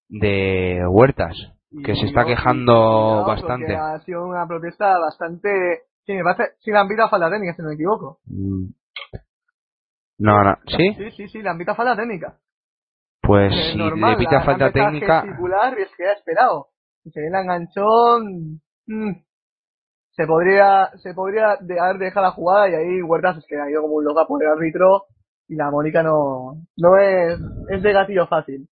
de 0.08 0.80
Huertas, 0.88 1.36
que 1.84 1.94
se 1.96 2.06
está 2.06 2.22
Y- 2.22 2.26
quejando 2.26 3.24
bastante. 3.26 3.74
Ha 3.76 3.98
sido 4.00 4.26
una 4.26 4.46
protesta 4.46 4.98
bastante. 4.98 5.82
Sí, 6.04 6.12
me 6.14 6.22
parece. 6.22 6.54
Sí, 6.60 6.70
le 6.70 6.78
han 6.78 6.88
pitado 6.88 7.08
falta 7.08 7.30
técnica, 7.30 7.54
si 7.54 7.62
no 7.62 7.68
me 7.68 7.74
equivoco. 7.74 8.18
Mm. 8.26 8.66
No, 10.18 10.44
no, 10.44 10.56
¿sí? 10.66 10.94
Sí, 10.96 11.10
sí, 11.16 11.28
sí, 11.28 11.42
le 11.42 11.48
han 11.48 11.58
pitado 11.58 11.76
falta 11.76 11.96
técnica. 11.96 12.38
Pues 13.22 13.52
Es 13.52 13.72
si 13.72 13.78
normal, 13.78 14.12
le 14.12 14.16
pita 14.18 14.42
falta 14.42 14.72
técnica, 14.72 15.24
y 15.24 15.82
es 15.82 15.88
que 15.96 16.06
ha 16.06 16.12
esperado. 16.12 16.68
Se 17.04 17.20
ve 17.20 17.30
la 17.30 17.40
enganchón. 17.42 18.60
mm, 18.86 19.12
se 20.10 20.26
podría, 20.26 20.90
se 21.02 21.14
podría 21.14 21.56
de- 21.60 21.80
haber 21.80 21.98
dejado 21.98 22.26
la 22.26 22.32
jugada 22.32 22.68
y 22.68 22.74
ahí 22.74 23.02
Huertas 23.02 23.38
es 23.38 23.46
que 23.48 23.56
ha 23.56 23.70
ido 23.70 23.82
como 23.82 23.94
un 23.94 24.04
loca 24.04 24.24
por 24.26 24.42
el 24.42 24.50
árbitro 24.50 25.04
y 25.48 25.54
la 25.56 25.70
Mónica 25.70 26.02
no, 26.02 26.54
no 26.76 26.96
es, 26.98 27.38
es 27.70 27.82
de 27.82 27.92
gatillo 27.92 28.26
fácil. 28.26 28.68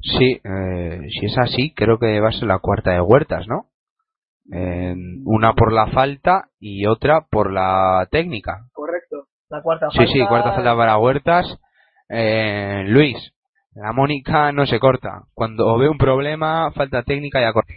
sí, 0.00 0.40
eh, 0.44 1.00
si 1.08 1.26
es 1.26 1.38
así, 1.38 1.72
creo 1.74 1.98
que 1.98 2.20
va 2.20 2.28
a 2.28 2.32
ser 2.32 2.48
la 2.48 2.58
cuarta 2.58 2.90
de 2.92 3.00
Huertas, 3.00 3.46
¿no? 3.48 3.66
Eh, 4.52 4.94
una 5.24 5.54
por 5.54 5.72
la 5.72 5.86
falta 5.88 6.48
y 6.58 6.86
otra 6.86 7.26
por 7.30 7.52
la 7.52 8.06
técnica. 8.10 8.66
Correcto. 8.72 9.26
La 9.50 9.62
cuarta 9.62 9.88
Sí, 9.90 9.98
falta. 9.98 10.12
sí, 10.12 10.26
cuarta 10.26 10.52
falta 10.52 10.76
para 10.76 10.98
Huertas. 10.98 11.58
Eh, 12.10 12.84
Luis, 12.86 13.16
la 13.80 13.92
Mónica 13.92 14.50
no 14.52 14.66
se 14.66 14.80
corta. 14.80 15.22
Cuando 15.34 15.78
ve 15.78 15.88
un 15.88 15.98
problema, 15.98 16.70
falta 16.72 17.02
técnica 17.02 17.40
ya 17.40 17.52
corta. 17.52 17.72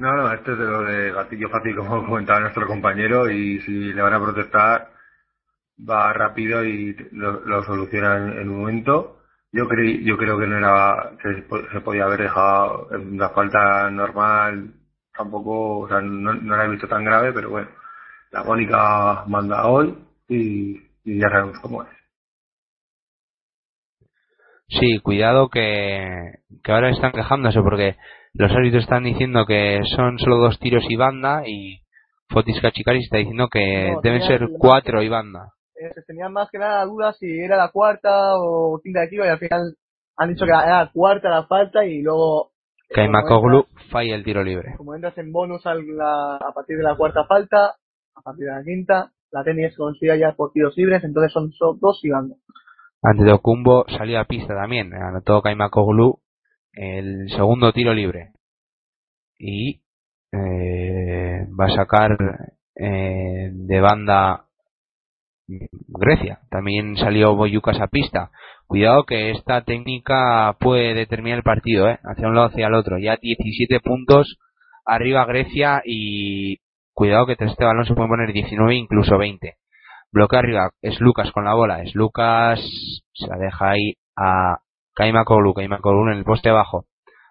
No, 0.00 0.16
no, 0.16 0.32
esto 0.32 0.52
es 0.52 0.58
de 0.58 0.64
lo 0.64 0.82
de 0.82 1.12
gatillo 1.12 1.48
fácil, 1.48 1.76
como 1.76 2.04
comentaba 2.06 2.40
nuestro 2.40 2.66
compañero, 2.66 3.30
y 3.30 3.60
si 3.60 3.92
le 3.92 4.02
van 4.02 4.14
a 4.14 4.20
protestar, 4.20 4.88
va 5.88 6.12
rápido 6.12 6.64
y 6.64 6.96
lo, 7.12 7.40
lo 7.44 7.62
soluciona 7.64 8.16
en, 8.16 8.48
un 8.48 8.60
momento. 8.60 9.18
Yo 9.52 9.68
creí, 9.68 10.04
yo 10.04 10.16
creo 10.16 10.38
que 10.38 10.46
no 10.46 10.58
era, 10.58 11.12
se, 11.22 11.42
po- 11.42 11.62
se 11.72 11.80
podía 11.80 12.04
haber 12.04 12.22
dejado 12.22 12.88
en 12.92 13.18
la 13.18 13.30
falta 13.30 13.90
normal, 13.90 14.72
tampoco, 15.16 15.80
o 15.80 15.88
sea, 15.88 16.00
no, 16.00 16.32
la 16.34 16.64
he 16.64 16.70
visto 16.70 16.88
tan 16.88 17.04
grave, 17.04 17.32
pero 17.32 17.50
bueno, 17.50 17.68
la 18.32 18.44
Mónica 18.44 19.24
manda 19.26 19.66
hoy 19.66 19.96
y, 20.28 20.80
y 21.04 21.18
ya 21.20 21.28
sabemos 21.30 21.58
cómo 21.60 21.82
es. 21.84 21.88
Sí, 24.70 25.00
cuidado 25.00 25.48
que, 25.48 26.06
que 26.62 26.72
ahora 26.72 26.90
están 26.90 27.12
quejándose 27.12 27.60
porque 27.60 27.96
los 28.34 28.50
árbitros 28.52 28.84
están 28.84 29.02
diciendo 29.04 29.44
que 29.46 29.80
son 29.96 30.18
solo 30.18 30.36
dos 30.38 30.58
tiros 30.60 30.84
y 30.88 30.96
banda 30.96 31.42
y 31.46 31.80
Fotis 32.28 32.60
Kachikari 32.60 33.00
está 33.00 33.16
diciendo 33.18 33.48
que 33.50 33.90
No, 33.94 34.00
deben 34.00 34.22
ser 34.22 34.48
cuatro 34.58 35.02
y 35.02 35.08
banda. 35.08 35.52
eh, 35.74 35.90
se 35.94 36.02
tenían 36.02 36.32
más 36.32 36.48
que 36.50 36.58
nada 36.58 36.84
dudas 36.84 37.16
si 37.18 37.26
era 37.40 37.56
la 37.56 37.70
cuarta 37.70 38.36
o 38.36 38.80
quinta 38.82 39.00
de 39.00 39.08
tiro 39.08 39.24
y 39.24 39.28
al 39.28 39.38
final 39.38 39.74
han 40.16 40.28
dicho 40.28 40.44
que 40.44 40.50
era 40.52 40.84
la 40.84 40.90
cuarta 40.92 41.28
la 41.30 41.46
falta 41.46 41.84
y 41.84 42.02
luego 42.02 42.52
Kaimakoglu 42.94 43.66
falla 43.90 44.14
el 44.14 44.22
tiro 44.24 44.42
libre. 44.44 44.74
como 44.76 44.94
entras 44.94 45.16
en 45.18 45.32
bonus 45.32 45.64
al- 45.66 45.96
la- 45.96 46.36
a 46.36 46.52
partir 46.54 46.76
de 46.76 46.82
la 46.84 46.96
cuarta 46.96 47.24
falta, 47.24 47.74
a 48.14 48.22
partir 48.22 48.46
de 48.46 48.52
la 48.52 48.62
quinta, 48.62 49.10
la 49.32 49.42
tenis 49.44 49.76
conocida 49.76 50.16
ya 50.16 50.32
por 50.32 50.52
tiros 50.52 50.76
libres, 50.76 51.02
entonces 51.04 51.32
son, 51.32 51.50
son 51.52 51.78
dos 51.80 52.00
y 52.04 52.10
banda. 52.10 52.34
Ante 53.02 53.24
Documbo 53.24 53.86
salió 53.88 54.20
a 54.20 54.24
pista 54.24 54.54
también. 54.54 54.92
Anotó 54.94 55.42
Kaimakoglu 55.42 56.20
el 56.72 57.30
segundo 57.30 57.72
tiro 57.72 57.94
libre. 57.94 58.32
Y 59.38 59.82
eh, 60.32 61.46
va 61.58 61.66
a 61.66 61.74
sacar 61.74 62.16
eh, 62.76 63.50
de 63.52 63.80
banda 63.80 64.46
Grecia. 65.46 66.40
También 66.50 66.96
salió 66.96 67.34
Boyucas 67.34 67.80
a 67.80 67.88
pista. 67.88 68.30
Cuidado 68.66 69.04
que 69.04 69.32
esta 69.32 69.62
técnica 69.64 70.56
puede 70.60 70.94
determinar 70.94 71.38
el 71.38 71.42
partido, 71.42 71.88
¿eh? 71.88 71.98
hacia 72.04 72.28
un 72.28 72.36
lado 72.36 72.48
hacia 72.48 72.68
el 72.68 72.74
otro. 72.74 72.98
Ya 72.98 73.16
17 73.20 73.80
puntos 73.80 74.38
arriba 74.84 75.24
Grecia 75.24 75.82
y 75.84 76.58
cuidado 76.92 77.26
que 77.26 77.36
tras 77.36 77.52
este 77.52 77.64
balón 77.64 77.86
se 77.86 77.94
pueden 77.94 78.10
poner 78.10 78.32
19 78.32 78.74
incluso 78.76 79.18
20. 79.18 79.56
Bloque 80.12 80.36
arriba 80.36 80.70
es 80.82 81.00
Lucas 81.00 81.30
con 81.32 81.44
la 81.44 81.54
bola. 81.54 81.82
Es 81.82 81.94
Lucas, 81.94 82.60
se 83.12 83.26
la 83.28 83.36
deja 83.38 83.70
ahí 83.70 83.94
a 84.16 84.58
Kaimakoglu. 84.94 85.54
Kaimakoglu 85.54 86.10
en 86.10 86.18
el 86.18 86.24
poste 86.24 86.50
bajo. 86.50 86.86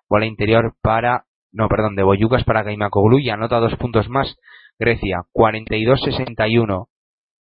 Bola 0.10 0.26
interior 0.26 0.74
para, 0.82 1.26
no, 1.52 1.68
perdón, 1.68 1.96
de 1.96 2.04
Boyucas 2.04 2.44
para 2.46 2.64
Kaimakoglu 2.64 3.20
y 3.20 3.30
anota 3.30 3.60
dos 3.60 3.76
puntos 3.76 4.10
más. 4.10 4.38
Grecia, 4.80 5.24
42-61. 5.34 6.88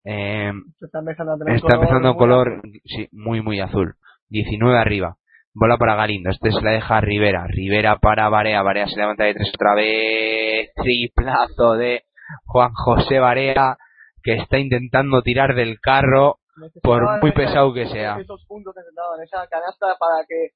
Eh, 0.05 0.52
Se 0.78 0.86
está 0.86 0.98
empezando 0.98 1.32
a 1.32 1.39
tener 1.39 1.55
está 1.55 1.69
color 1.69 1.82
empezando 1.82 2.16
color, 2.16 2.62
sí, 2.85 3.09
muy, 3.12 3.40
muy 3.40 3.60
azul. 3.60 3.94
19 4.28 4.77
arriba. 4.77 5.16
Bola 5.55 5.77
para 5.77 5.94
Galindo. 5.94 6.31
Este 6.31 6.51
se 6.51 6.60
la 6.62 6.73
deja 6.73 6.97
a 6.97 7.01
Rivera. 7.01 7.47
Rivera 7.47 7.97
para 7.98 8.28
Barea. 8.28 8.62
Barea 8.62 8.89
se 8.89 8.97
levanta 8.97 9.24
de 9.24 9.35
tres 9.35 9.51
otra 9.55 9.74
vez. 9.74 10.70
Triplazo 10.74 11.74
de 11.74 12.02
Juan 12.44 12.73
José 12.74 13.19
Barea 13.19 13.77
que 14.23 14.35
está 14.35 14.59
intentando 14.59 15.23
tirar 15.23 15.55
del 15.55 15.78
carro 15.81 16.36
por 16.82 17.03
muy 17.20 17.31
esa- 17.31 17.36
pesado 17.36 17.73
que 17.73 17.86
sea. 17.89 18.19
Esos 18.19 18.45
puntos 18.47 18.74
necesitaban 18.77 19.23
esa 19.23 19.47
canasta 19.49 19.86
para 19.99 20.24
que 20.28 20.51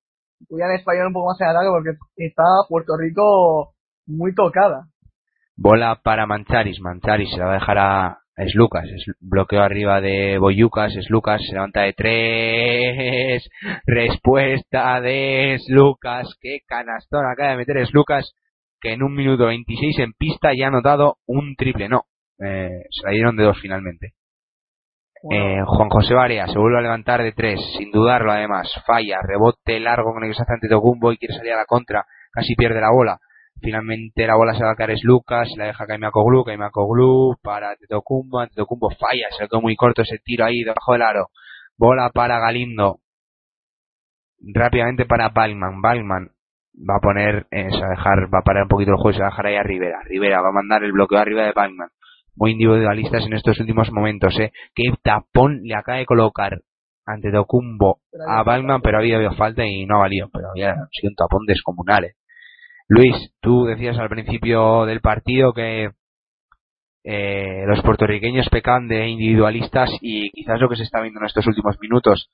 pudieran 0.48 0.74
español 0.74 1.06
un 1.08 1.12
poco 1.12 1.28
más 1.28 1.40
en 1.40 1.46
ataque 1.48 1.68
porque 1.70 1.90
estaba 2.16 2.66
Puerto 2.68 2.96
Rico 2.98 3.74
muy 4.06 4.34
tocada. 4.34 4.86
Bola 5.56 6.00
para 6.02 6.26
Mancharis. 6.26 6.80
Mancharis 6.80 7.30
se 7.30 7.38
la 7.38 7.44
va 7.46 7.50
a 7.52 7.54
dejar 7.54 7.78
a 7.78 8.18
es 8.36 8.54
Lucas. 8.54 8.84
Es 8.86 9.04
bloqueo 9.20 9.60
arriba 9.62 10.00
de 10.00 10.38
Boyucas. 10.38 10.96
Es 10.96 11.10
Lucas. 11.10 11.40
Se 11.46 11.52
levanta 11.52 11.82
de 11.82 11.92
tres. 11.92 13.48
Respuesta 13.86 15.00
de 15.00 15.54
Es 15.54 15.64
Lucas. 15.68 16.34
Qué 16.40 16.60
canastón 16.66 17.24
acaba 17.30 17.50
de 17.50 17.56
meter 17.58 17.76
Es 17.76 17.92
Lucas. 17.92 18.32
Que 18.80 18.94
en 18.94 19.02
un 19.02 19.14
minuto 19.14 19.46
26 19.46 19.98
en 20.00 20.12
pista 20.14 20.50
ya 20.58 20.64
ha 20.64 20.68
anotado 20.68 21.18
un 21.26 21.54
triple. 21.56 21.88
No. 21.88 22.02
Eh, 22.38 22.84
se 22.90 23.06
la 23.06 23.12
dieron 23.12 23.36
de 23.36 23.44
dos 23.44 23.58
finalmente. 23.60 24.14
Eh, 25.30 25.62
Juan 25.64 25.88
José 25.88 26.14
Barea 26.14 26.48
se 26.48 26.58
vuelve 26.58 26.78
a 26.78 26.82
levantar 26.82 27.22
de 27.22 27.32
tres, 27.32 27.60
sin 27.78 27.92
dudarlo 27.92 28.32
además, 28.32 28.68
falla, 28.84 29.20
rebote 29.22 29.78
largo 29.78 30.12
con 30.12 30.24
el 30.24 30.30
que 30.30 30.34
se 30.34 30.42
hace 30.42 30.54
ante 30.54 30.68
Tocumbo 30.68 31.12
y 31.12 31.18
quiere 31.18 31.34
salir 31.34 31.52
a 31.52 31.58
la 31.58 31.64
contra, 31.64 32.04
casi 32.32 32.56
pierde 32.56 32.80
la 32.80 32.90
bola. 32.90 33.18
Finalmente 33.60 34.26
la 34.26 34.34
bola 34.34 34.54
se 34.54 34.64
va 34.64 34.72
a 34.72 34.74
caer 34.74 34.92
es 34.92 35.04
Lucas, 35.04 35.48
la 35.56 35.66
deja 35.66 35.86
Kaimakoglu, 35.86 36.42
Kaimakoglu 36.42 37.36
para 37.40 37.70
Antetokounmpo, 37.70 38.40
Antetokounmpo 38.40 38.90
falla, 38.90 39.28
se 39.30 39.44
le 39.44 39.48
quedó 39.48 39.60
muy 39.60 39.76
corto 39.76 40.02
ese 40.02 40.18
tiro 40.18 40.44
ahí 40.44 40.64
debajo 40.64 40.92
del 40.92 41.02
aro. 41.02 41.28
Bola 41.78 42.10
para 42.12 42.40
Galindo, 42.40 42.98
rápidamente 44.42 45.06
para 45.06 45.28
Balman, 45.28 45.80
Balman 45.80 46.30
va 46.74 46.96
a 46.96 47.00
poner, 47.00 47.46
eh, 47.50 47.70
se 47.70 47.80
va 47.80 47.86
a 47.86 47.90
dejar, 47.90 48.34
va 48.34 48.38
a 48.38 48.42
parar 48.42 48.64
un 48.64 48.68
poquito 48.68 48.90
el 48.90 48.96
juego 48.96 49.10
y 49.10 49.14
se 49.14 49.20
va 49.20 49.28
a 49.28 49.30
dejar 49.30 49.46
ahí 49.46 49.56
a 49.56 49.62
Rivera. 49.62 50.02
Rivera 50.04 50.42
va 50.42 50.48
a 50.48 50.52
mandar 50.52 50.82
el 50.82 50.92
bloqueo 50.92 51.18
arriba 51.18 51.44
de 51.44 51.52
Balman. 51.52 51.88
Muy 52.34 52.52
individualistas 52.52 53.26
en 53.26 53.34
estos 53.34 53.58
últimos 53.60 53.90
momentos, 53.92 54.38
eh. 54.38 54.52
Qué 54.74 54.84
tapón 55.02 55.60
le 55.62 55.74
acaba 55.74 55.98
de 55.98 56.06
colocar 56.06 56.60
ante 57.04 57.30
Documbo 57.30 58.00
a 58.28 58.42
Balman, 58.42 58.80
pero 58.80 58.98
había 58.98 59.16
habido 59.16 59.34
falta 59.34 59.66
y 59.66 59.84
no 59.86 59.96
ha 59.96 60.00
valido. 60.00 60.28
Pero 60.32 60.50
había 60.50 60.74
sido 60.92 61.10
un 61.10 61.16
tapón 61.16 61.46
descomunal, 61.46 62.04
eh. 62.04 62.14
Luis, 62.88 63.14
tú 63.40 63.64
decías 63.64 63.98
al 63.98 64.08
principio 64.08 64.84
del 64.86 65.00
partido 65.00 65.52
que 65.52 65.90
eh, 67.04 67.64
los 67.66 67.82
puertorriqueños 67.82 68.48
pecan 68.48 68.86
de 68.86 69.08
individualistas 69.08 69.90
y 70.00 70.30
quizás 70.30 70.60
lo 70.60 70.68
que 70.68 70.76
se 70.76 70.84
está 70.84 71.00
viendo 71.00 71.20
en 71.20 71.26
estos 71.26 71.46
últimos 71.46 71.76
minutos 71.80 72.30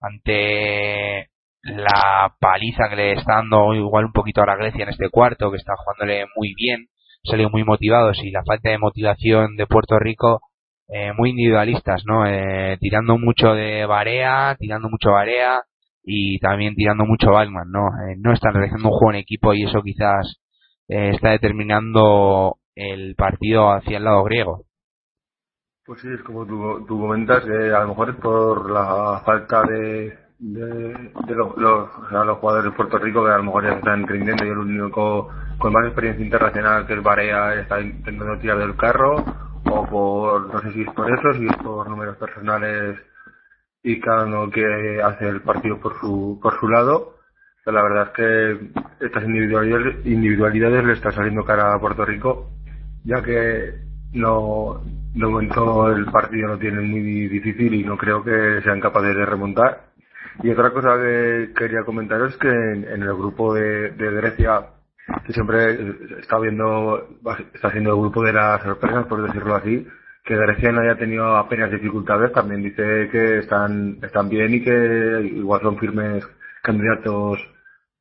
ante 0.00 1.30
la 1.62 2.34
paliza 2.38 2.88
que 2.88 2.96
le 2.96 3.12
está 3.12 3.36
dando 3.36 3.74
igual 3.74 4.06
un 4.06 4.12
poquito 4.12 4.40
ahora 4.40 4.56
Grecia 4.56 4.82
en 4.82 4.90
este 4.90 5.10
cuarto, 5.10 5.50
que 5.50 5.58
está 5.58 5.74
jugándole 5.76 6.26
muy 6.36 6.54
bien, 6.54 6.88
salió 7.22 7.50
muy 7.50 7.64
motivados 7.64 8.18
y 8.22 8.30
la 8.30 8.44
falta 8.44 8.70
de 8.70 8.78
motivación 8.78 9.56
de 9.56 9.66
Puerto 9.66 9.98
Rico 9.98 10.40
eh, 10.88 11.12
muy 11.16 11.30
individualistas, 11.30 12.02
¿no? 12.04 12.26
Eh, 12.26 12.76
tirando 12.80 13.16
mucho 13.16 13.54
de 13.54 13.86
Barea, 13.86 14.56
tirando 14.58 14.88
mucho 14.88 15.12
Barea 15.12 15.62
y 16.02 16.38
también 16.40 16.74
tirando 16.74 17.04
mucho 17.04 17.30
Balman, 17.30 17.70
¿no? 17.70 17.88
Eh, 17.88 18.16
no 18.18 18.32
están 18.32 18.54
realizando 18.54 18.88
un 18.88 18.94
juego 18.94 19.12
en 19.12 19.20
equipo 19.20 19.54
y 19.54 19.64
eso 19.64 19.82
quizás 19.82 20.40
eh, 20.88 21.10
está 21.14 21.30
determinando 21.30 22.56
el 22.74 23.14
partido 23.14 23.72
hacia 23.72 23.98
el 23.98 24.04
lado 24.04 24.24
griego. 24.24 24.64
Pues 25.84 26.00
sí, 26.00 26.08
es 26.12 26.22
como 26.22 26.46
tú, 26.46 26.84
tú 26.86 27.00
comentas, 27.00 27.44
que 27.44 27.72
a 27.72 27.80
lo 27.80 27.88
mejor 27.88 28.10
es 28.10 28.16
por 28.16 28.70
la 28.70 29.22
falta 29.24 29.62
de, 29.62 30.18
de, 30.40 31.12
de 31.26 31.34
los, 31.34 31.56
los, 31.58 31.88
o 31.88 32.08
sea, 32.08 32.24
los 32.24 32.38
jugadores 32.38 32.70
de 32.70 32.76
Puerto 32.76 32.98
Rico 32.98 33.24
que 33.24 33.30
a 33.30 33.36
lo 33.36 33.44
mejor 33.44 33.64
ya 33.64 33.72
están 33.72 34.06
rindiendo 34.06 34.44
y 34.44 34.48
el 34.48 34.58
único 34.58 35.28
con 35.58 35.72
más 35.72 35.84
experiencia 35.86 36.24
internacional 36.24 36.86
que 36.86 36.94
el 36.94 37.02
Barea 37.02 37.54
está 37.60 37.80
intentando 37.80 38.38
tirar 38.38 38.58
del 38.58 38.76
carro 38.76 39.22
o 39.66 39.86
por, 39.86 40.52
no 40.52 40.60
sé 40.62 40.72
si 40.72 40.82
es 40.82 40.90
por 40.94 41.10
eso, 41.10 41.34
si 41.34 41.46
es 41.46 41.56
por 41.58 41.88
números 41.88 42.16
personales 42.16 42.98
y 43.82 44.00
cada 44.00 44.24
uno 44.24 44.50
que 44.50 45.02
hace 45.02 45.28
el 45.28 45.42
partido 45.42 45.78
por 45.78 45.98
su, 46.00 46.38
por 46.42 46.58
su 46.58 46.68
lado. 46.68 47.16
Pero 47.62 47.76
la 47.76 47.82
verdad 47.82 48.06
es 48.08 48.10
que 48.14 49.04
estas 49.04 49.24
individualidades, 49.24 50.06
individualidades 50.06 50.84
le 50.84 50.92
está 50.94 51.12
saliendo 51.12 51.44
cara 51.44 51.74
a 51.74 51.78
Puerto 51.78 52.06
Rico, 52.06 52.50
ya 53.04 53.22
que 53.22 53.74
no, 54.14 54.80
de 55.14 55.26
momento 55.26 55.92
el 55.92 56.06
partido 56.06 56.48
lo 56.48 56.58
tienen 56.58 56.90
muy 56.90 57.28
difícil 57.28 57.74
y 57.74 57.84
no 57.84 57.98
creo 57.98 58.24
que 58.24 58.62
sean 58.62 58.80
capaces 58.80 59.14
de 59.14 59.26
remontar. 59.26 59.89
Y 60.42 60.50
otra 60.50 60.70
cosa 60.70 60.96
que 60.96 61.52
quería 61.54 61.84
comentaros 61.84 62.32
es 62.32 62.38
que 62.38 62.48
en, 62.48 63.02
el 63.02 63.14
grupo 63.14 63.54
de, 63.54 63.90
de 63.90 64.10
Grecia, 64.12 64.66
que 65.26 65.32
siempre 65.32 66.18
está 66.18 66.38
viendo, 66.38 67.08
siendo 67.70 67.90
el 67.90 68.00
grupo 68.00 68.22
de 68.22 68.32
las 68.32 68.62
sorpresas, 68.62 69.06
por 69.06 69.22
decirlo 69.22 69.54
así, 69.54 69.86
que 70.24 70.36
Grecia 70.36 70.72
no 70.72 70.80
haya 70.80 70.96
tenido 70.96 71.36
apenas 71.36 71.70
dificultades, 71.70 72.32
también 72.32 72.62
dice 72.62 73.08
que 73.10 73.38
están, 73.38 73.98
están 74.02 74.28
bien 74.28 74.54
y 74.54 74.62
que 74.62 75.30
igual 75.34 75.60
son 75.60 75.78
firmes 75.78 76.26
candidatos 76.62 77.38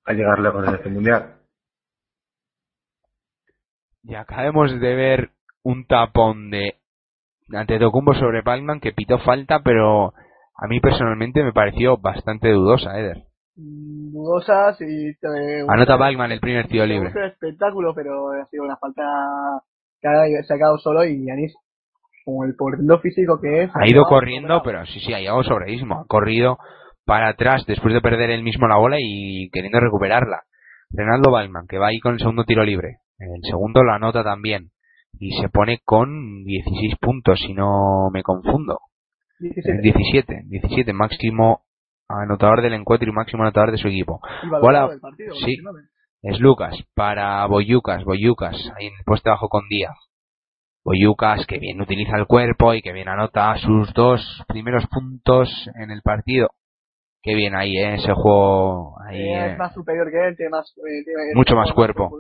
a 0.06 0.14
llegar 0.14 0.40
lejos 0.40 0.68
en 0.68 0.76
este 0.76 0.90
mundial. 0.90 1.36
Y 4.04 4.16
acabemos 4.16 4.80
de 4.80 4.96
ver 4.96 5.32
un 5.64 5.86
tapón 5.86 6.50
de 6.52 6.76
Antetokounmpo 7.52 8.14
sobre 8.14 8.44
Palman 8.44 8.80
que 8.80 8.94
pitó 8.94 9.20
falta, 9.20 9.62
pero 9.64 10.14
a 10.62 10.68
mí 10.68 10.80
personalmente 10.80 11.44
me 11.44 11.54
pareció 11.54 11.98
bastante 11.98 12.52
dudosa, 12.52 13.00
Eder. 13.00 13.24
Dudosas 13.56 14.80
y... 14.82 15.14
Anota 15.68 15.96
Balman 15.96 16.32
el 16.32 16.40
primer 16.40 16.68
tiro 16.68 16.86
libre. 16.86 17.12
Un 17.16 17.24
espectáculo, 17.24 17.94
pero 17.94 18.32
ha 18.32 18.46
sido 18.48 18.64
una 18.64 18.78
falta 18.78 19.04
que 20.02 20.08
ha 20.08 20.44
sacado 20.44 20.78
solo 20.78 21.06
y 21.06 21.26
Yanis, 21.26 21.54
con 22.26 22.48
el 22.48 22.56
portento 22.56 23.00
físico 23.00 23.40
que 23.42 23.64
es... 23.64 23.72
Ha 23.74 23.88
ido 23.88 24.04
corriendo, 24.06 24.62
pero 24.64 24.86
sí, 24.86 25.00
sí, 25.00 25.14
ha 25.14 25.20
llegado 25.20 25.44
sobreísmo. 25.44 26.02
Ha 26.02 26.08
corrido 26.08 26.58
para 27.06 27.30
atrás 27.30 27.66
después 27.66 27.94
de 27.94 28.02
perder 28.02 28.30
él 28.30 28.44
mismo 28.44 28.68
la 28.68 28.78
bola 28.78 28.98
y 29.00 29.50
queriendo 29.52 29.80
recuperarla. 29.80 30.44
Renaldo 30.92 31.32
Balman, 31.32 31.68
que 31.68 31.78
va 31.78 31.88
ahí 31.88 32.00
con 32.00 32.14
el 32.14 32.20
segundo 32.20 32.44
tiro 32.44 32.64
libre. 32.64 32.98
El 33.18 33.42
segundo 33.44 33.84
lo 33.84 33.94
anota 33.94 34.24
también. 34.24 34.72
Y 35.20 35.32
se 35.42 35.50
pone 35.50 35.80
con 35.84 36.44
16 36.44 36.96
puntos, 37.00 37.40
si 37.40 37.54
no 37.54 38.10
me 38.12 38.24
confundo. 38.24 38.80
17. 39.40 39.82
17, 39.82 40.42
17, 40.48 40.94
máximo 40.94 41.62
anotador 42.08 42.62
del 42.62 42.74
encuentro 42.74 43.10
y 43.10 43.14
máximo 43.14 43.44
anotador 43.44 43.72
de 43.72 43.78
su 43.78 43.88
equipo. 43.88 44.20
Bola, 44.62 44.90
partido, 45.02 45.36
sí, 45.36 45.46
29. 45.58 45.80
es 46.24 46.40
Lucas 46.40 46.76
para 46.96 47.46
Boyucas, 47.46 48.04
Boyucas, 48.04 48.56
ahí 48.78 48.88
en 48.88 48.94
el 48.98 49.04
puesto 49.06 49.30
bajo 49.30 49.48
con 49.50 49.64
Díaz. 49.70 49.96
Boyucas 50.84 51.46
que 51.46 51.60
bien 51.60 51.80
utiliza 51.82 52.18
el 52.18 52.26
cuerpo 52.26 52.74
y 52.74 52.82
que 52.82 52.94
bien 52.94 53.10
anota 53.10 53.56
sus 53.58 53.94
dos 53.94 54.22
primeros 54.48 54.86
puntos 54.88 55.50
en 55.76 55.92
el 55.92 56.02
partido. 56.02 56.50
Qué 57.22 57.36
bien 57.36 57.54
ahí, 57.54 57.76
¿eh? 57.78 57.96
ese 57.96 58.14
juego. 58.14 58.96
Ahí, 59.06 59.20
Eh, 59.22 59.34
eh, 59.34 59.52
es 59.52 59.58
más 59.58 59.74
superior 59.74 60.10
que 60.10 60.28
él, 60.30 60.38
tiene 60.38 60.52
más, 60.52 60.74
eh, 60.78 61.04
tiene- 61.04 61.36
Mucho 61.36 61.54
más 61.56 61.70
jugador 61.72 61.96
cuerpo. 61.96 62.18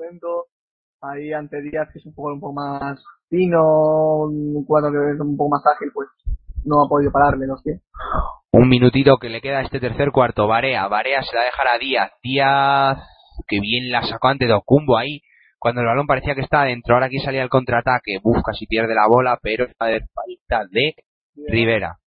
Ahí 1.01 1.31
ante 1.31 1.61
Díaz, 1.61 1.87
que 1.93 1.99
es 1.99 2.05
un 2.05 2.13
jugador 2.13 2.33
un 2.35 2.41
poco 2.41 2.53
más 2.53 3.01
fino, 3.29 4.25
un 4.25 4.65
cuadro 4.65 4.91
que 4.91 5.13
es 5.15 5.19
un 5.21 5.37
poco 5.37 5.51
más 5.51 5.63
ágil, 5.65 5.89
pues 5.93 6.09
no 6.65 6.83
ha 6.83 6.89
podido 6.89 7.11
pararle 7.11 7.47
los 7.47 7.61
pies. 7.63 7.81
Un 8.51 8.67
minutito 8.67 9.17
que 9.17 9.29
le 9.29 9.41
queda 9.41 9.59
a 9.59 9.61
este 9.61 9.79
tercer 9.79 10.11
cuarto. 10.11 10.47
Barea, 10.47 10.87
Barea 10.87 11.21
se 11.23 11.35
la 11.35 11.43
dejará 11.43 11.73
a 11.73 11.77
Díaz. 11.77 12.11
Díaz, 12.23 12.97
que 13.47 13.59
bien 13.59 13.91
la 13.91 14.03
sacó 14.03 14.29
ante 14.29 14.47
Documbo 14.47 14.97
ahí. 14.97 15.21
Cuando 15.59 15.81
el 15.81 15.87
balón 15.87 16.07
parecía 16.07 16.35
que 16.35 16.41
estaba 16.41 16.65
dentro, 16.65 16.93
ahora 16.95 17.07
aquí 17.07 17.19
salía 17.19 17.43
el 17.43 17.49
contraataque. 17.49 18.19
Uf, 18.23 18.37
casi 18.45 18.65
pierde 18.65 18.95
la 18.95 19.07
bola, 19.07 19.37
pero 19.41 19.65
está 19.65 19.85
de 19.85 19.99
falta 19.99 20.65
de 20.71 20.95
Rivera. 21.47 21.97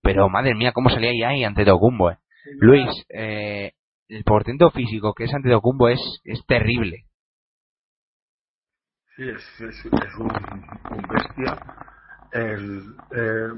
Pero 0.00 0.28
madre 0.28 0.54
mía, 0.54 0.72
cómo 0.72 0.90
salía 0.90 1.10
ahí, 1.10 1.22
ahí 1.22 1.44
ante 1.44 1.64
Documbo, 1.64 2.10
eh. 2.10 2.18
Luis, 2.60 2.90
eh, 3.08 3.72
el 4.08 4.22
portento 4.24 4.70
físico 4.70 5.14
que 5.14 5.24
es 5.24 5.34
ante 5.34 5.48
Documbo 5.48 5.88
es, 5.88 6.00
es 6.24 6.44
terrible. 6.46 7.04
Sí, 9.16 9.22
es, 9.28 9.60
es, 9.60 9.84
es 9.86 10.14
un, 10.18 10.30
un 10.30 11.02
bestia. 11.08 11.56
El, 12.32 12.96
eh, 13.16 13.48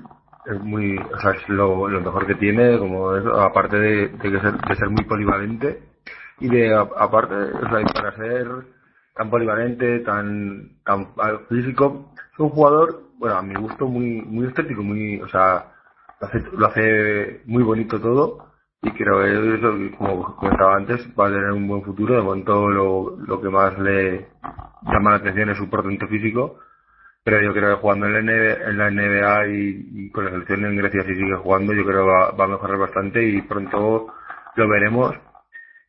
es 0.47 0.61
muy, 0.63 0.97
o 0.99 1.21
sea, 1.21 1.33
es 1.33 1.49
lo, 1.49 1.87
mejor 1.89 2.27
que 2.27 2.35
tiene, 2.37 2.79
como 2.79 3.17
es, 3.17 3.25
aparte 3.27 3.79
de, 3.79 4.09
de, 4.09 4.41
ser, 4.41 4.57
de 4.59 4.77
ser 4.77 4.91
muy 4.91 5.05
polivalente 5.05 5.83
y 6.41 6.49
de 6.49 6.75
aparte, 6.75 7.35
o 7.35 7.69
sea, 7.69 7.85
para 7.95 8.17
ser 8.17 8.49
tan 9.15 9.31
polivalente, 9.31 10.01
tan, 10.01 10.79
tan 10.85 11.09
físico, 11.49 12.13
es 12.33 12.39
un 12.39 12.51
jugador, 12.51 13.03
bueno, 13.19 13.37
a 13.37 13.43
mi 13.43 13.55
gusto 13.55 13.87
muy, 13.87 14.23
muy 14.23 14.47
estético, 14.47 14.83
muy, 14.83 15.21
o 15.21 15.29
sea, 15.29 15.73
lo 16.21 16.27
hace, 16.27 16.45
lo 16.53 16.67
hace 16.67 17.43
muy 17.47 17.63
bonito 17.63 18.01
todo 18.01 18.47
y 18.83 18.91
creo 18.93 19.23
que 19.23 19.55
eso, 19.57 19.97
como 19.99 20.37
comentaba 20.37 20.77
antes, 20.77 21.09
va 21.19 21.27
a 21.27 21.31
tener 21.31 21.51
un 21.51 21.67
buen 21.67 21.83
futuro. 21.83 22.15
De 22.15 22.23
momento 22.23 22.69
lo, 22.71 23.17
lo 23.19 23.41
que 23.41 23.49
más 23.49 23.77
le 23.79 24.29
llama 24.83 25.11
la 25.11 25.17
atención 25.17 25.51
es 25.51 25.59
su 25.59 25.69
portento 25.69 26.07
físico, 26.07 26.59
pero 27.27 27.43
yo 27.43 27.53
creo 27.53 27.75
que 27.75 27.81
jugando 27.81 28.07
en 28.07 28.13
la 28.13 28.23
NBA, 28.23 28.71
en 28.71 28.79
la 28.79 28.89
NBA 28.89 29.49
y, 29.49 30.11
con 30.11 30.27
la 30.27 30.31
selección 30.31 30.65
en 30.65 30.77
Grecia 30.77 31.03
si 31.03 31.17
sigue 31.17 31.35
jugando, 31.35 31.73
yo 31.73 31.85
creo 31.85 32.05
que 32.05 32.09
va, 32.09 32.31
va 32.31 32.45
a 32.45 32.49
mejorar 32.55 32.79
bastante 32.79 33.21
y 33.21 33.43
pronto 33.43 34.15
lo 34.55 34.69
veremos. 34.69 35.17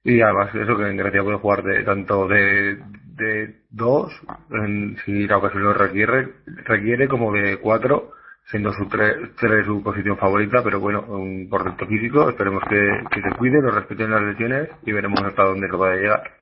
Y 0.03 0.19
además 0.19 0.49
eso 0.55 0.75
que 0.75 0.89
en 0.89 0.97
Grecia 0.97 1.21
puede 1.21 1.37
jugar 1.37 1.61
de 1.61 1.83
tanto 1.83 2.27
de, 2.27 2.79
de 3.13 3.55
dos, 3.69 4.11
en, 4.49 4.97
si 5.05 5.27
la 5.27 5.37
ocasión 5.37 5.63
lo 5.63 5.73
requiere, 5.73 6.27
requiere 6.65 7.07
como 7.07 7.31
de 7.31 7.57
cuatro, 7.57 8.13
siendo 8.49 8.73
su 8.73 8.87
tres, 8.87 9.63
su 9.63 9.83
posición 9.83 10.17
favorita, 10.17 10.63
pero 10.63 10.79
bueno, 10.79 11.05
un 11.07 11.47
portento 11.51 11.85
físico, 11.85 12.31
esperemos 12.31 12.63
que, 12.67 12.79
que 13.11 13.21
se 13.21 13.37
cuide, 13.37 13.61
lo 13.61 13.69
respeten 13.69 14.09
las 14.09 14.23
lesiones 14.23 14.69
y 14.87 14.91
veremos 14.91 15.21
hasta 15.21 15.43
dónde 15.43 15.67
lo 15.67 15.77
puede 15.77 16.01
llegar. 16.01 16.36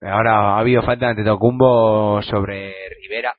Ahora 0.00 0.54
ha 0.56 0.58
habido 0.60 0.82
falta 0.82 1.08
ante 1.10 1.24
Tocumbo 1.24 2.22
sobre 2.22 2.72
Rivera. 3.02 3.34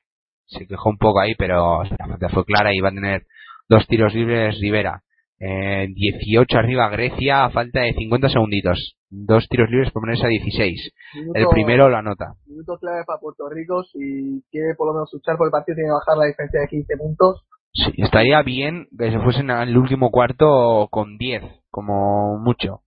Se 0.46 0.66
quejó 0.66 0.90
un 0.90 0.98
poco 0.98 1.20
ahí, 1.20 1.34
pero 1.36 1.82
la 1.84 2.06
falta 2.06 2.28
fue 2.28 2.44
clara 2.44 2.74
y 2.74 2.80
va 2.80 2.88
a 2.88 2.92
tener 2.92 3.22
dos 3.68 3.86
tiros 3.86 4.14
libres 4.14 4.58
Rivera. 4.60 5.02
Eh, 5.38 5.86
18 5.94 6.58
arriba 6.58 6.88
Grecia 6.90 7.44
a 7.46 7.50
falta 7.50 7.80
de 7.80 7.94
50 7.94 8.28
segunditos. 8.28 8.96
Dos 9.08 9.46
tiros 9.48 9.70
libres 9.70 9.90
por 9.90 10.02
ponerse 10.02 10.26
a 10.26 10.28
16. 10.28 10.92
Minuto- 11.14 11.38
El 11.38 11.46
primero 11.48 11.88
lo 11.88 11.96
anota. 11.96 12.34
Minuto 12.46 12.76
clave 12.78 13.04
para 13.06 13.18
Puerto 13.20 13.48
Rico, 13.48 13.82
si 13.84 14.42
quiere 14.50 14.74
por 14.76 14.88
lo 14.88 14.92
menos 14.94 15.10
luchar 15.12 15.36
por 15.38 15.46
el 15.46 15.50
partido, 15.50 15.76
tiene 15.76 15.88
que 15.88 15.92
bajar 15.94 16.18
la 16.18 16.26
diferencia 16.26 16.60
de 16.60 16.68
15 16.68 16.96
puntos. 16.98 17.42
Sí, 17.72 17.92
estaría 18.02 18.42
bien 18.42 18.88
que 18.98 19.10
se 19.12 19.18
fuesen 19.20 19.50
al 19.50 19.76
último 19.78 20.10
cuarto 20.10 20.88
con 20.90 21.16
10, 21.16 21.42
como 21.70 22.36
mucho. 22.38 22.80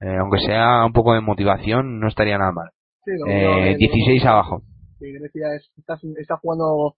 Eh, 0.00 0.16
aunque 0.18 0.40
sea 0.40 0.84
un 0.84 0.92
poco 0.92 1.14
de 1.14 1.20
motivación, 1.20 2.00
no 2.00 2.08
estaría 2.08 2.38
nada 2.38 2.52
mal. 2.52 2.70
Sí, 3.04 3.10
lo 3.18 3.26
Eh, 3.26 3.34
mismo 3.34 3.54
que- 3.64 3.76
16 3.76 4.24
abajo. 4.26 4.62
que 4.98 5.12
Grecia 5.12 5.46
es- 5.56 5.70
está, 5.76 5.98
está 6.18 6.36
jugando 6.38 6.94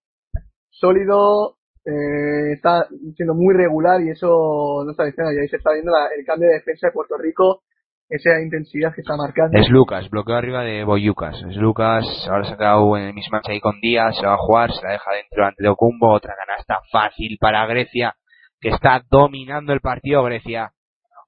sólido, 0.71 1.57
eh, 1.85 2.53
está 2.55 2.87
siendo 3.17 3.35
muy 3.35 3.55
regular 3.55 4.01
y 4.03 4.11
eso 4.11 4.83
no 4.85 4.91
está 4.91 5.05
diciendo. 5.05 5.33
Y 5.33 5.39
ahí 5.41 5.49
se 5.49 5.57
está 5.57 5.73
viendo 5.73 5.93
la- 5.93 6.09
el 6.17 6.25
cambio 6.25 6.49
de 6.49 6.55
defensa 6.55 6.89
de 6.89 6.93
Puerto 6.93 7.17
Rico, 7.19 7.63
esa 8.09 8.41
intensidad 8.41 8.95
que 8.95 9.01
está 9.01 9.17
marcando. 9.17 9.59
Es 9.59 9.69
Lucas, 9.69 10.09
bloqueo 10.11 10.37
arriba 10.37 10.63
de 10.63 10.85
Boyucas. 10.85 11.43
Es 11.49 11.57
Lucas, 11.57 12.05
ahora 12.31 12.45
se 12.45 12.55
ha 12.55 12.57
quedado 12.57 12.97
en 12.97 13.05
el 13.05 13.15
mismatch 13.15 13.49
ahí 13.49 13.61
con 13.61 13.81
Díaz, 13.81 14.17
se 14.19 14.27
va 14.27 14.35
a 14.35 14.39
jugar, 14.39 14.71
se 14.73 14.85
la 14.85 14.93
deja 14.93 15.11
dentro 15.13 15.45
ante 15.45 15.65
Documbo, 15.65 16.13
otra 16.13 16.35
canasta 16.37 16.81
fácil 16.93 17.37
para 17.41 17.67
Grecia, 17.67 18.15
que 18.61 18.69
está 18.69 19.03
dominando 19.11 19.73
el 19.73 19.81
partido 19.81 20.23
Grecia. 20.23 20.71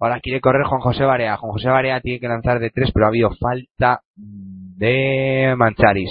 Ahora 0.01 0.21
quiere 0.21 0.41
correr 0.41 0.65
Juan 0.65 0.81
José 0.81 1.05
Barea. 1.05 1.37
Juan 1.37 1.53
José 1.53 1.69
Barea 1.69 2.01
tiene 2.01 2.21
que 2.21 2.29
lanzar 2.29 2.61
de 2.61 2.71
tres, 2.71 2.91
pero 2.93 3.07
ha 3.07 3.09
habido 3.09 3.31
falta 3.41 4.03
de 4.15 5.55
Mancharis. 5.57 6.11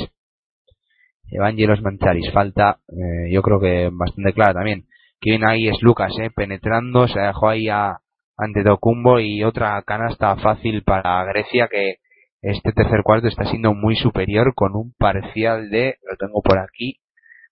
Evangelos 1.29 1.81
Mancharis, 1.81 2.31
falta, 2.31 2.79
eh, 2.89 3.31
yo 3.31 3.41
creo 3.41 3.59
que 3.59 3.89
bastante 3.91 4.33
clara 4.33 4.53
también. 4.53 4.85
Que 5.19 5.31
viene 5.31 5.45
ahí 5.49 5.67
es 5.67 5.81
Lucas, 5.81 6.13
eh, 6.19 6.29
penetrando, 6.33 7.07
se 7.07 7.19
dejó 7.19 7.49
ahí 7.49 7.69
a, 7.69 7.99
ante 8.37 8.63
Documbo 8.63 9.19
y 9.19 9.43
otra 9.43 9.81
canasta 9.83 10.35
fácil 10.37 10.83
para 10.83 11.23
Grecia 11.25 11.67
que 11.69 11.95
este 12.41 12.71
tercer 12.71 13.01
cuarto 13.03 13.27
está 13.27 13.45
siendo 13.45 13.73
muy 13.73 13.95
superior 13.95 14.53
con 14.53 14.75
un 14.75 14.93
parcial 14.97 15.69
de, 15.69 15.97
lo 16.09 16.15
tengo 16.17 16.41
por 16.41 16.59
aquí, 16.59 16.99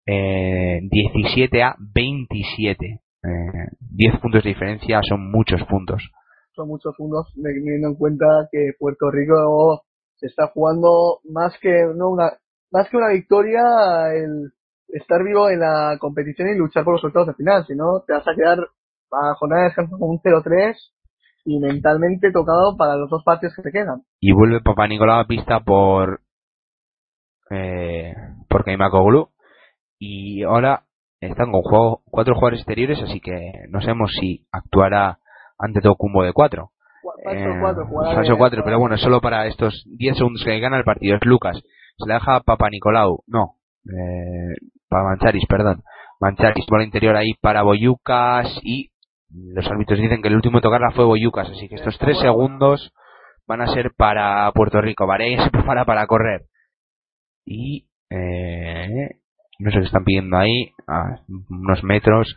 eh, 0.05 0.79
17 0.83 1.63
a 1.63 1.75
27. 1.79 2.85
Eh, 2.85 3.67
10 3.79 4.19
puntos 4.19 4.43
de 4.43 4.49
diferencia 4.49 5.01
son 5.01 5.31
muchos 5.31 5.63
puntos. 5.63 6.03
Son 6.55 6.67
muchos 6.67 6.95
puntos, 6.95 7.31
teniendo 7.35 7.89
en 7.89 7.95
cuenta 7.95 8.25
que 8.51 8.71
Puerto 8.79 9.11
Rico 9.11 9.83
se 10.15 10.27
está 10.27 10.47
jugando 10.47 11.19
más 11.29 11.53
que 11.61 11.85
no 11.95 12.09
una 12.09 12.31
más 12.71 12.89
que 12.89 12.97
una 12.97 13.09
victoria 13.09 13.61
el 14.13 14.51
estar 14.87 15.23
vivo 15.23 15.49
en 15.49 15.59
la 15.59 15.97
competición 15.99 16.49
y 16.49 16.57
luchar 16.57 16.83
por 16.83 16.93
los 16.93 17.01
resultados 17.01 17.27
de 17.27 17.33
final, 17.33 17.65
si 17.65 17.75
no 17.75 18.03
te 18.05 18.13
vas 18.13 18.27
a 18.27 18.35
quedar 18.35 18.59
a 19.11 19.35
jornada 19.35 19.63
de 19.63 19.67
descanso 19.67 19.97
con 19.97 20.09
un 20.09 20.19
0-3 20.19 20.75
y 21.45 21.59
mentalmente 21.59 22.31
tocado 22.31 22.75
para 22.77 22.95
los 22.95 23.09
dos 23.09 23.23
partidos 23.23 23.55
que 23.55 23.61
te 23.61 23.71
quedan. 23.71 24.01
Y 24.19 24.31
vuelve 24.31 24.61
Papá 24.61 24.87
Nicolau 24.87 25.19
a 25.19 25.27
pista 25.27 25.59
por 25.59 26.21
eh, 27.49 28.13
por 28.49 28.63
Keimakoglu 28.63 29.29
y 29.99 30.43
ahora 30.43 30.85
están 31.19 31.51
con 31.51 31.61
juego, 31.61 32.01
cuatro 32.09 32.35
jugadores 32.35 32.59
exteriores, 32.59 33.01
así 33.01 33.19
que 33.19 33.51
no 33.69 33.81
sabemos 33.81 34.11
si 34.19 34.45
actuará 34.51 35.19
ante 35.59 35.81
Tocumbo 35.81 36.23
de 36.23 36.33
cuatro. 36.33 36.71
Falso 37.23 37.49
4, 37.61 37.85
jugará 37.87 38.15
Falso 38.15 38.31
de- 38.33 38.37
4, 38.37 38.63
pero 38.65 38.79
bueno, 38.79 38.97
solo 38.97 39.21
para 39.21 39.45
estos 39.47 39.83
10 39.97 40.17
segundos 40.17 40.43
que 40.43 40.59
gana 40.59 40.77
el 40.77 40.83
partido. 40.83 41.15
Es 41.15 41.25
Lucas. 41.25 41.57
Se 41.97 42.07
la 42.07 42.15
deja 42.15 42.39
Papa 42.41 42.69
Nicolau. 42.69 43.23
No. 43.27 43.55
Eh, 43.85 44.55
para 44.89 45.03
Mancharis, 45.03 45.45
perdón. 45.47 45.81
Mancharis 46.19 46.65
por 46.67 46.79
el 46.79 46.87
interior 46.87 47.15
ahí 47.15 47.33
para 47.41 47.61
Boyucas 47.61 48.47
y 48.63 48.89
los 49.29 49.65
árbitros 49.67 49.99
dicen 49.99 50.21
que 50.21 50.29
el 50.29 50.35
último 50.35 50.61
tocarla 50.61 50.91
fue 50.91 51.05
Boyucas, 51.05 51.49
así 51.49 51.67
que 51.69 51.75
estos 51.75 51.97
3 51.99 52.17
segundos 52.19 52.91
van 53.47 53.61
a 53.61 53.67
ser 53.67 53.91
para 53.95 54.51
Puerto 54.53 54.81
Rico. 54.81 55.05
Varey 55.05 55.37
se 55.37 55.49
prepara 55.51 55.85
para 55.85 56.07
correr. 56.07 56.41
Y 57.45 57.87
eh, 58.09 58.87
no 59.59 59.71
sé 59.71 59.79
qué 59.79 59.85
están 59.85 60.03
pidiendo 60.03 60.37
ahí, 60.37 60.71
a 60.87 61.19
unos 61.49 61.83
metros. 61.83 62.35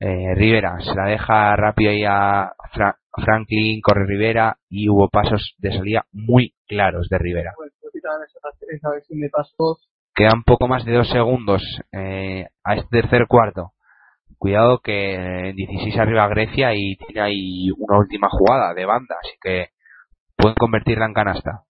Eh, 0.00 0.34
Rivera 0.34 0.76
se 0.80 0.94
la 0.94 1.04
deja 1.06 1.54
rápido 1.56 1.90
ahí 1.90 2.04
a 2.06 2.52
Fra- 2.72 2.96
Franklin, 3.22 3.80
corre 3.82 4.06
Rivera 4.06 4.56
y 4.68 4.88
hubo 4.88 5.08
pasos 5.08 5.54
de 5.58 5.72
salida 5.72 6.06
muy 6.12 6.54
claros 6.66 7.08
de 7.10 7.18
Rivera. 7.18 7.52
Pues, 7.56 7.72
quitan 7.92 8.12
esa, 8.26 8.74
esa 8.74 8.90
versión 8.90 9.20
de 9.20 9.28
pasos 9.28 9.86
Quedan 10.14 10.42
poco 10.42 10.66
más 10.68 10.84
de 10.84 10.94
dos 10.94 11.08
segundos 11.10 11.62
eh, 11.92 12.46
a 12.64 12.74
este 12.76 12.88
tercer 13.02 13.26
cuarto. 13.28 13.72
Cuidado 14.38 14.78
que 14.82 15.52
16 15.54 15.96
arriba 15.98 16.26
Grecia 16.28 16.74
y 16.74 16.96
tiene 16.96 17.20
ahí 17.20 17.70
una 17.78 17.98
última 17.98 18.28
jugada 18.30 18.72
de 18.74 18.86
banda, 18.86 19.16
así 19.22 19.36
que 19.40 19.68
pueden 20.36 20.56
convertirla 20.56 21.06
en 21.06 21.14
canasta. 21.14 21.62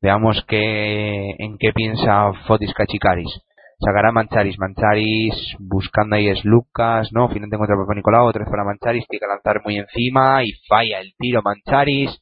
Veamos 0.00 0.44
qué, 0.48 1.30
en 1.38 1.58
qué 1.58 1.72
piensa 1.72 2.32
Fotis 2.46 2.72
Kachikaris. 2.74 3.42
Sacará 3.84 4.12
Mancharis, 4.12 4.58
Mancharis 4.60 5.56
buscando 5.58 6.14
ahí 6.14 6.28
es 6.28 6.44
Lucas, 6.44 7.08
no, 7.12 7.26
finalmente 7.28 7.56
contra 7.56 7.76
Papa 7.76 7.94
Nicolau, 7.96 8.26
otra 8.26 8.44
vez 8.44 8.50
para 8.50 8.62
Mancharis, 8.62 9.04
tiene 9.08 9.20
que 9.20 9.26
lanzar 9.26 9.60
muy 9.64 9.76
encima 9.76 10.44
y 10.44 10.52
falla 10.68 11.00
el 11.00 11.14
tiro 11.18 11.42
Mancharis. 11.42 12.16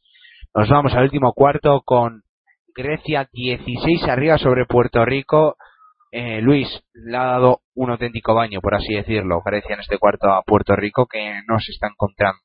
Nos 0.54 0.70
vamos 0.70 0.94
al 0.94 1.04
último 1.04 1.34
cuarto 1.34 1.82
con 1.84 2.22
Grecia 2.74 3.28
16 3.30 4.04
arriba 4.08 4.38
sobre 4.38 4.64
Puerto 4.64 5.04
Rico. 5.04 5.56
Eh, 6.10 6.40
Luis 6.40 6.66
le 6.94 7.16
ha 7.16 7.24
dado 7.24 7.60
un 7.74 7.90
auténtico 7.90 8.34
baño, 8.34 8.62
por 8.62 8.74
así 8.74 8.94
decirlo, 8.94 9.42
Grecia 9.44 9.74
en 9.74 9.80
este 9.80 9.98
cuarto 9.98 10.30
a 10.30 10.42
Puerto 10.42 10.74
Rico 10.74 11.06
que 11.06 11.40
no 11.46 11.60
se 11.60 11.72
está 11.72 11.88
encontrando. 11.88 12.40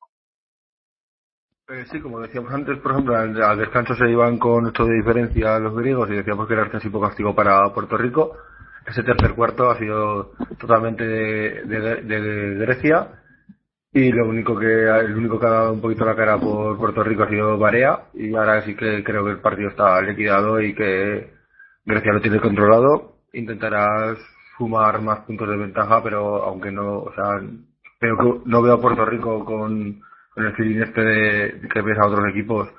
Eh, 1.69 1.85
sí, 1.89 2.01
como 2.01 2.19
decíamos 2.19 2.53
antes, 2.53 2.77
por 2.79 2.91
ejemplo, 2.91 3.15
al, 3.15 3.57
descanso 3.57 3.95
se 3.95 4.09
iban 4.09 4.37
con 4.37 4.65
8 4.65 4.85
de 4.85 4.95
diferencia 4.97 5.57
los 5.57 5.73
griegos 5.73 6.09
y 6.11 6.15
decíamos 6.15 6.47
que 6.47 6.53
era 6.53 6.69
casi 6.69 6.89
poco 6.89 7.07
castigo 7.07 7.33
para 7.33 7.73
Puerto 7.73 7.97
Rico. 7.97 8.33
Ese 8.87 9.03
tercer 9.03 9.33
cuarto 9.35 9.69
ha 9.69 9.77
sido 9.79 10.31
totalmente 10.59 11.03
de, 11.05 11.63
de- 11.65 12.01
Grecia 12.65 13.09
y 13.93 14.11
lo 14.11 14.27
único 14.27 14.57
que 14.59 14.65
el 14.67 15.15
único 15.15 15.39
que 15.39 15.47
ha 15.47 15.51
dado 15.51 15.73
un 15.73 15.81
poquito 15.81 16.05
la 16.05 16.15
cara 16.15 16.37
por 16.39 16.77
Puerto 16.77 17.03
Rico 17.03 17.23
ha 17.23 17.29
sido 17.29 17.57
Barea 17.57 18.05
y 18.13 18.35
ahora 18.35 18.61
sí 18.63 18.75
que 18.75 19.03
creo 19.03 19.25
que 19.25 19.31
el 19.31 19.39
partido 19.41 19.69
está 19.69 20.01
liquidado 20.01 20.61
y 20.61 20.75
que 20.75 21.33
Grecia 21.85 22.13
lo 22.13 22.21
tiene 22.21 22.39
controlado. 22.41 23.17
Intentará 23.33 24.15
sumar 24.57 25.01
más 25.01 25.19
puntos 25.21 25.49
de 25.49 25.57
ventaja, 25.57 26.03
pero 26.03 26.43
aunque 26.43 26.71
no, 26.71 26.99
o 26.99 27.13
sea, 27.15 27.41
pero 27.99 28.41
no 28.45 28.61
veo 28.61 28.73
a 28.75 28.81
Puerto 28.81 29.05
Rico 29.05 29.45
con, 29.45 30.01
con 30.33 30.45
el 30.45 30.53
feeling 30.55 30.81
este 30.83 31.01
de 31.01 31.69
que 31.73 31.81
ves 31.81 31.97
a 31.99 32.07
otros 32.07 32.29
equipos 32.29 32.69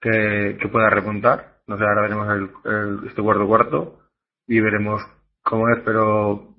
que, 0.00 0.58
que 0.60 0.68
pueda 0.68 0.90
remontar. 0.90 1.54
No 1.66 1.78
sé, 1.78 1.84
ahora 1.84 2.02
veremos 2.02 2.28
el, 2.30 2.50
el- 2.72 3.08
este 3.08 3.22
cuarto 3.22 3.46
cuarto 3.46 4.00
y 4.46 4.60
veremos 4.60 5.02
cómo 5.44 5.68
es, 5.68 5.78
pero 5.84 6.54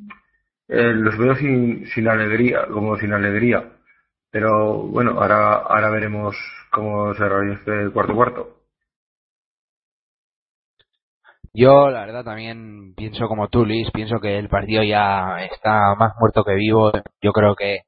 eh, 0.70 0.94
los 0.94 1.18
veo 1.18 1.36
sin, 1.36 1.88
sin 1.88 2.08
alegría, 2.08 2.68
como 2.72 2.98
sin 2.98 3.14
alegría. 3.14 3.72
Pero 4.32 4.84
bueno, 4.88 5.12
ahora, 5.12 5.56
ahora 5.56 5.90
veremos 5.90 6.36
cómo 6.72 7.14
se 7.14 7.24
desarrolla 7.24 7.54
este 7.54 7.92
cuarto 7.92 8.16
cuarto. 8.16 8.56
Yo, 11.54 11.90
la 11.90 12.06
verdad, 12.06 12.26
también 12.26 12.94
pienso 12.96 13.28
como 13.30 13.48
tú, 13.48 13.66
Luis, 13.66 13.90
pienso 13.92 14.20
que 14.20 14.38
el 14.38 14.50
partido 14.50 14.84
ya 14.84 15.38
está 15.50 15.96
más 15.98 16.12
muerto 16.20 16.44
que 16.44 16.54
vivo. 16.54 16.92
Yo 17.22 17.32
creo 17.32 17.56
que 17.56 17.80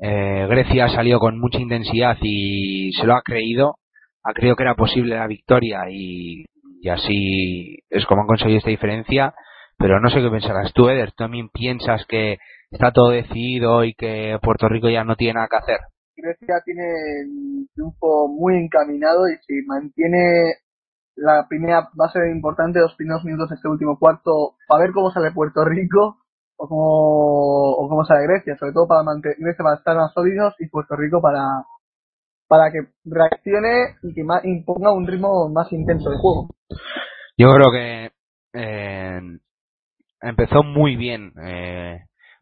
eh, 0.00 0.46
Grecia 0.48 0.86
ha 0.86 0.88
salido 0.88 1.20
con 1.20 1.38
mucha 1.38 1.58
intensidad 1.58 2.16
y 2.20 2.92
se 2.92 3.06
lo 3.06 3.14
ha 3.14 3.22
creído. 3.22 3.76
Ha 4.24 4.32
creído 4.32 4.56
que 4.56 4.64
era 4.64 4.74
posible 4.74 5.14
la 5.14 5.28
victoria 5.28 5.82
y, 5.90 6.44
y 6.80 6.88
así 6.88 7.78
es 7.88 8.04
como 8.06 8.22
han 8.22 8.26
conseguido 8.26 8.58
esta 8.58 8.70
diferencia. 8.70 9.32
Pero 9.78 10.00
no 10.00 10.08
sé 10.08 10.20
qué 10.20 10.30
pensarás 10.30 10.72
tú, 10.72 10.88
Eder. 10.88 11.10
¿Tú 11.10 11.24
también 11.24 11.48
piensas 11.48 12.04
que 12.06 12.38
está 12.70 12.92
todo 12.92 13.10
decidido 13.10 13.84
y 13.84 13.94
que 13.94 14.38
Puerto 14.42 14.68
Rico 14.68 14.88
ya 14.88 15.04
no 15.04 15.16
tiene 15.16 15.34
nada 15.34 15.48
que 15.50 15.56
hacer? 15.56 15.78
Grecia 16.16 16.62
tiene 16.64 16.82
el 16.82 17.68
triunfo 17.74 18.28
muy 18.28 18.56
encaminado 18.56 19.28
y 19.28 19.36
si 19.46 19.66
mantiene 19.66 20.54
la 21.16 21.46
primera 21.48 21.88
va 22.00 22.06
a 22.06 22.12
ser 22.12 22.28
importante 22.28 22.80
los 22.80 22.94
primeros 22.96 23.24
minutos 23.24 23.48
de 23.50 23.56
este 23.56 23.68
último 23.68 23.98
cuarto 23.98 24.56
para 24.66 24.82
ver 24.82 24.92
cómo 24.92 25.10
sale 25.10 25.32
Puerto 25.32 25.64
Rico 25.64 26.18
o 26.56 26.68
cómo, 26.68 27.72
o 27.72 27.88
cómo 27.88 28.04
sale 28.04 28.26
Grecia, 28.26 28.56
sobre 28.56 28.72
todo 28.72 28.86
para 28.86 29.02
mantener 29.02 29.36
Grecia 29.38 29.62
para 29.62 29.76
estar 29.76 29.96
más 29.96 30.12
sólidos 30.12 30.54
y 30.58 30.68
Puerto 30.68 30.96
Rico 30.96 31.20
para 31.20 31.42
para 32.46 32.70
que 32.70 32.86
reaccione 33.04 33.96
y 34.02 34.14
que 34.14 34.24
imponga 34.44 34.92
un 34.92 35.06
ritmo 35.06 35.48
más 35.48 35.72
intenso 35.72 36.10
de 36.10 36.18
juego. 36.18 36.48
Yo 37.36 37.48
creo 37.52 37.72
que 37.72 38.10
eh, 38.52 39.20
empezó 40.24 40.62
muy 40.62 40.96
bien 40.96 41.32
eh, 41.44 41.98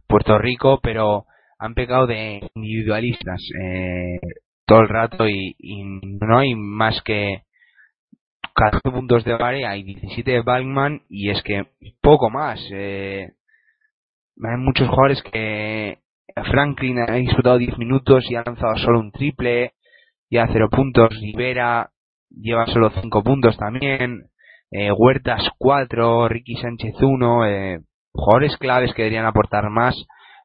Puerto 0.07 0.39
Rico, 0.39 0.81
pero 0.83 1.27
han 1.59 1.75
pecado 1.75 2.07
de 2.07 2.51
individualistas 2.55 3.41
eh, 3.61 4.19
todo 4.67 4.81
el 4.81 4.89
rato 4.89 5.29
y, 5.29 5.55
no 6.21 6.39
hay 6.39 6.55
más 6.55 7.01
que 7.03 7.43
14 8.55 8.91
puntos 8.91 9.25
de 9.25 9.37
Barea 9.37 9.77
y 9.77 9.83
17 9.83 10.31
de 10.31 10.43
Balkman 10.43 11.03
y 11.09 11.31
es 11.31 11.43
que 11.43 11.67
poco 12.01 12.31
más. 12.31 12.61
Eh, 12.73 13.33
hay 14.43 14.57
muchos 14.59 14.89
jugadores 14.89 15.23
que 15.23 15.99
Franklin 16.51 16.99
ha 17.01 17.15
disputado 17.15 17.59
10 17.59 17.79
minutos 17.79 18.25
y 18.31 18.37
ha 18.37 18.43
lanzado 18.45 18.77
solo 18.77 19.01
un 19.01 19.13
triple, 19.13 19.73
ya 20.31 20.49
cero 20.53 20.69
puntos. 20.71 21.11
Rivera 21.21 21.91
lleva 22.31 22.67
solo 22.67 22.91
5 22.91 23.23
puntos 23.23 23.57
también. 23.57 24.32
Eh, 24.73 24.91
Huertas 24.91 25.43
4, 25.59 26.29
Ricky 26.29 26.57
Sánchez 26.57 26.95
1. 27.01 27.47
Eh, 27.47 27.81
jugadores 28.13 28.57
claves 28.57 28.93
que 28.95 29.03
deberían 29.03 29.27
aportar 29.27 29.71
más 29.71 29.95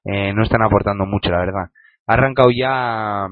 eh, 0.05 0.33
no 0.33 0.43
están 0.43 0.61
aportando 0.61 1.05
mucho, 1.05 1.29
la 1.31 1.39
verdad. 1.39 1.69
Ha 2.07 2.13
arrancado 2.13 2.49
ya 2.51 3.27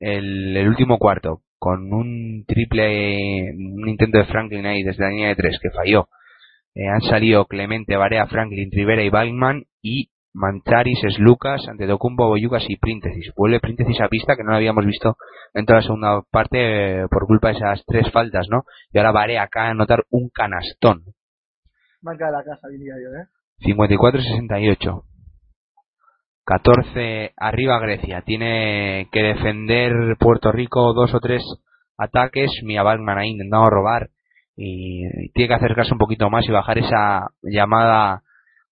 el, 0.00 0.56
el 0.56 0.68
último 0.68 0.98
cuarto 0.98 1.42
con 1.58 1.92
un 1.92 2.44
triple, 2.46 3.52
un 3.52 3.88
intento 3.88 4.18
de 4.18 4.26
Franklin 4.26 4.66
ahí 4.66 4.82
desde 4.82 5.02
la 5.04 5.10
línea 5.10 5.28
de 5.28 5.36
3 5.36 5.58
que 5.60 5.70
falló. 5.70 6.08
Eh, 6.74 6.88
han 6.88 7.00
salido 7.02 7.46
Clemente, 7.46 7.96
Barea, 7.96 8.26
Franklin, 8.26 8.70
Rivera 8.70 9.02
y 9.02 9.10
Balkman 9.10 9.64
y 9.82 10.10
Mancharis, 10.38 11.02
es 11.04 11.18
Lucas, 11.18 11.66
Antetokounmpo, 11.68 12.28
Boyucas 12.28 12.64
y 12.68 12.76
Príntesis. 12.76 13.32
Vuelve 13.36 13.60
Príntesis 13.60 14.00
a 14.00 14.08
pista 14.08 14.36
que 14.36 14.44
no 14.44 14.50
lo 14.50 14.56
habíamos 14.56 14.86
visto 14.86 15.16
en 15.52 15.66
toda 15.66 15.80
la 15.80 15.82
segunda 15.82 16.22
parte 16.30 17.02
eh, 17.02 17.06
por 17.10 17.26
culpa 17.26 17.48
de 17.48 17.54
esas 17.54 17.84
tres 17.86 18.10
faltas, 18.12 18.46
¿no? 18.48 18.62
Y 18.92 18.98
ahora 18.98 19.12
Barea 19.12 19.42
acaba 19.42 19.66
de 19.66 19.72
anotar 19.72 20.04
un 20.10 20.30
canastón. 20.30 21.02
Marca 22.00 22.26
de 22.26 22.32
la 22.32 22.44
casa, 22.44 22.68
diría 22.68 22.94
yo, 22.94 23.10
¿eh? 23.20 23.26
54-68. 23.60 25.02
14 26.44 27.32
arriba 27.36 27.78
Grecia. 27.80 28.22
Tiene 28.22 29.08
que 29.12 29.22
defender 29.22 30.16
Puerto 30.18 30.52
Rico 30.52 30.94
dos 30.94 31.12
o 31.12 31.20
tres 31.20 31.42
ataques. 31.98 32.50
Mia 32.62 32.82
Balkman 32.82 33.18
ha 33.18 33.26
intentado 33.26 33.68
robar 33.68 34.10
y 34.56 35.30
tiene 35.32 35.48
que 35.48 35.54
acercarse 35.54 35.92
un 35.92 35.98
poquito 35.98 36.30
más 36.30 36.48
y 36.48 36.52
bajar 36.52 36.78
esa 36.78 37.28
llamada 37.42 38.22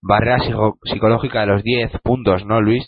barrera 0.02 0.38
psico- 0.40 0.78
psicológica 0.84 1.40
de 1.40 1.46
los 1.48 1.62
10 1.62 1.90
puntos, 2.02 2.44
¿no, 2.46 2.60
Luis? 2.60 2.84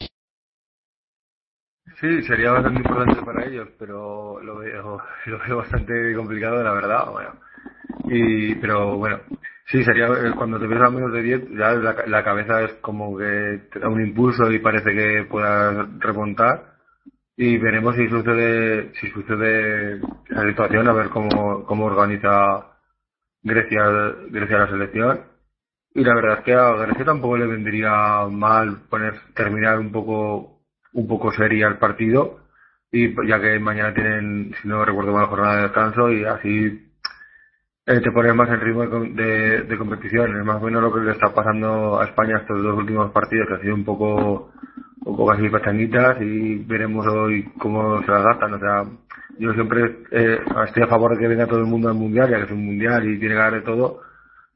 Sí, 2.00 2.22
sería 2.22 2.52
bastante 2.52 2.80
importante 2.80 3.22
para 3.24 3.44
ellos, 3.46 3.68
pero 3.78 4.40
lo 4.42 4.58
veo, 4.58 5.02
lo 5.26 5.38
veo 5.40 5.56
bastante 5.58 6.14
complicado, 6.14 6.62
la 6.62 6.72
verdad. 6.72 7.10
Bueno. 7.12 7.30
Y, 8.06 8.54
pero 8.56 8.96
bueno, 8.98 9.20
Sí, 9.66 9.84
sería 9.84 10.06
eh, 10.08 10.32
cuando 10.36 10.58
te 10.60 10.66
ves 10.66 10.80
a 10.82 10.90
menos 10.90 11.12
de 11.12 11.22
10, 11.22 11.42
ya 11.50 11.72
la, 11.74 11.94
la 12.06 12.24
cabeza 12.24 12.62
es 12.64 12.74
como 12.82 13.16
que 13.18 13.62
te 13.72 13.80
da 13.80 13.88
un 13.88 14.00
impulso 14.02 14.50
y 14.52 14.58
parece 14.60 14.92
que 14.94 15.26
puedas 15.30 15.88
remontar. 16.00 16.74
Y 17.36 17.58
veremos 17.58 17.96
si 17.96 18.08
sucede, 18.08 18.92
si 19.00 19.08
sucede 19.10 20.00
la 20.28 20.48
situación, 20.48 20.88
a 20.88 20.92
ver 20.94 21.10
cómo, 21.10 21.64
cómo 21.66 21.86
organiza 21.86 22.76
Grecia, 23.42 23.82
Grecia 24.30 24.58
la 24.58 24.68
selección. 24.70 25.20
Y 25.94 26.04
la 26.04 26.14
verdad 26.14 26.38
es 26.38 26.44
que 26.44 26.54
a 26.54 26.72
Grecia 26.72 27.04
tampoco 27.04 27.36
le 27.36 27.46
vendría 27.46 28.26
mal 28.30 28.82
poner, 28.88 29.14
terminar 29.34 29.78
un 29.78 29.90
poco, 29.90 30.60
un 30.92 31.08
poco 31.08 31.32
seria 31.32 31.66
el 31.68 31.78
partido. 31.78 32.40
Y 32.90 33.14
ya 33.28 33.40
que 33.40 33.58
mañana 33.58 33.92
tienen, 33.92 34.54
si 34.60 34.68
no 34.68 34.84
recuerdo 34.84 35.12
mal, 35.12 35.26
jornada 35.26 35.56
de 35.56 35.62
descanso 35.62 36.10
y 36.10 36.24
así 36.24 36.88
eh, 37.86 38.00
te 38.00 38.12
pones 38.12 38.34
más 38.34 38.48
en 38.50 38.60
ritmo 38.60 38.86
de, 38.86 39.62
de, 39.62 39.78
competición. 39.78 40.38
Es 40.38 40.44
más 40.44 40.62
o 40.62 40.66
menos 40.66 40.82
lo 40.82 40.92
que 40.92 41.00
le 41.00 41.12
está 41.12 41.32
pasando 41.34 42.00
a 42.00 42.04
España 42.04 42.38
estos 42.38 42.62
dos 42.62 42.76
últimos 42.76 43.10
partidos, 43.12 43.48
que 43.48 43.54
ha 43.54 43.60
sido 43.60 43.74
un 43.74 43.84
poco, 43.84 44.52
un 45.04 45.16
poco 45.16 45.32
así 45.32 45.48
pestañitas 45.48 46.20
y 46.20 46.58
veremos 46.64 47.06
hoy 47.06 47.44
cómo 47.58 48.02
se 48.04 48.12
adaptan. 48.12 48.54
O 48.54 48.58
sea, 48.58 48.84
yo 49.38 49.52
siempre 49.54 50.00
eh, 50.10 50.38
estoy 50.66 50.82
a 50.82 50.88
favor 50.88 51.12
de 51.12 51.18
que 51.18 51.28
venga 51.28 51.46
todo 51.46 51.60
el 51.60 51.66
mundo 51.66 51.88
al 51.88 51.94
mundial, 51.94 52.28
ya 52.28 52.38
que 52.38 52.44
es 52.44 52.50
un 52.50 52.66
mundial 52.66 53.08
y 53.08 53.18
tiene 53.18 53.34
que 53.34 53.40
haber 53.40 53.60
de 53.60 53.66
todo, 53.66 54.00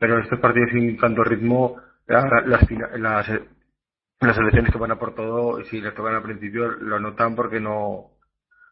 pero 0.02 0.18
estos 0.18 0.40
partidos 0.40 0.70
sin 0.72 0.96
tanto 0.96 1.22
ritmo, 1.22 1.76
las, 2.08 2.24
las, 2.44 2.68
las 2.98 4.36
elecciones 4.36 4.72
que 4.72 4.78
van 4.78 4.90
a 4.90 4.98
por 4.98 5.14
todo, 5.14 5.62
si 5.66 5.80
les 5.80 5.94
tocan 5.94 6.16
al 6.16 6.24
principio, 6.24 6.72
lo 6.72 6.98
notan 6.98 7.36
porque 7.36 7.60
no, 7.60 8.10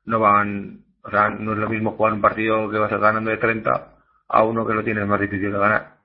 no 0.06 0.18
van, 0.18 0.86
o 1.04 1.08
sea, 1.08 1.30
no 1.30 1.52
es 1.52 1.58
lo 1.58 1.68
mismo 1.68 1.92
jugar 1.92 2.14
un 2.14 2.20
partido 2.20 2.68
que 2.68 2.78
vas 2.78 2.90
ganando 2.90 3.30
de 3.30 3.36
30 3.36 3.70
a 4.26 4.42
uno 4.42 4.66
que 4.66 4.74
lo 4.74 4.82
tiene 4.82 5.04
más 5.04 5.20
difícil 5.20 5.52
de 5.52 5.58
ganar. 5.60 5.98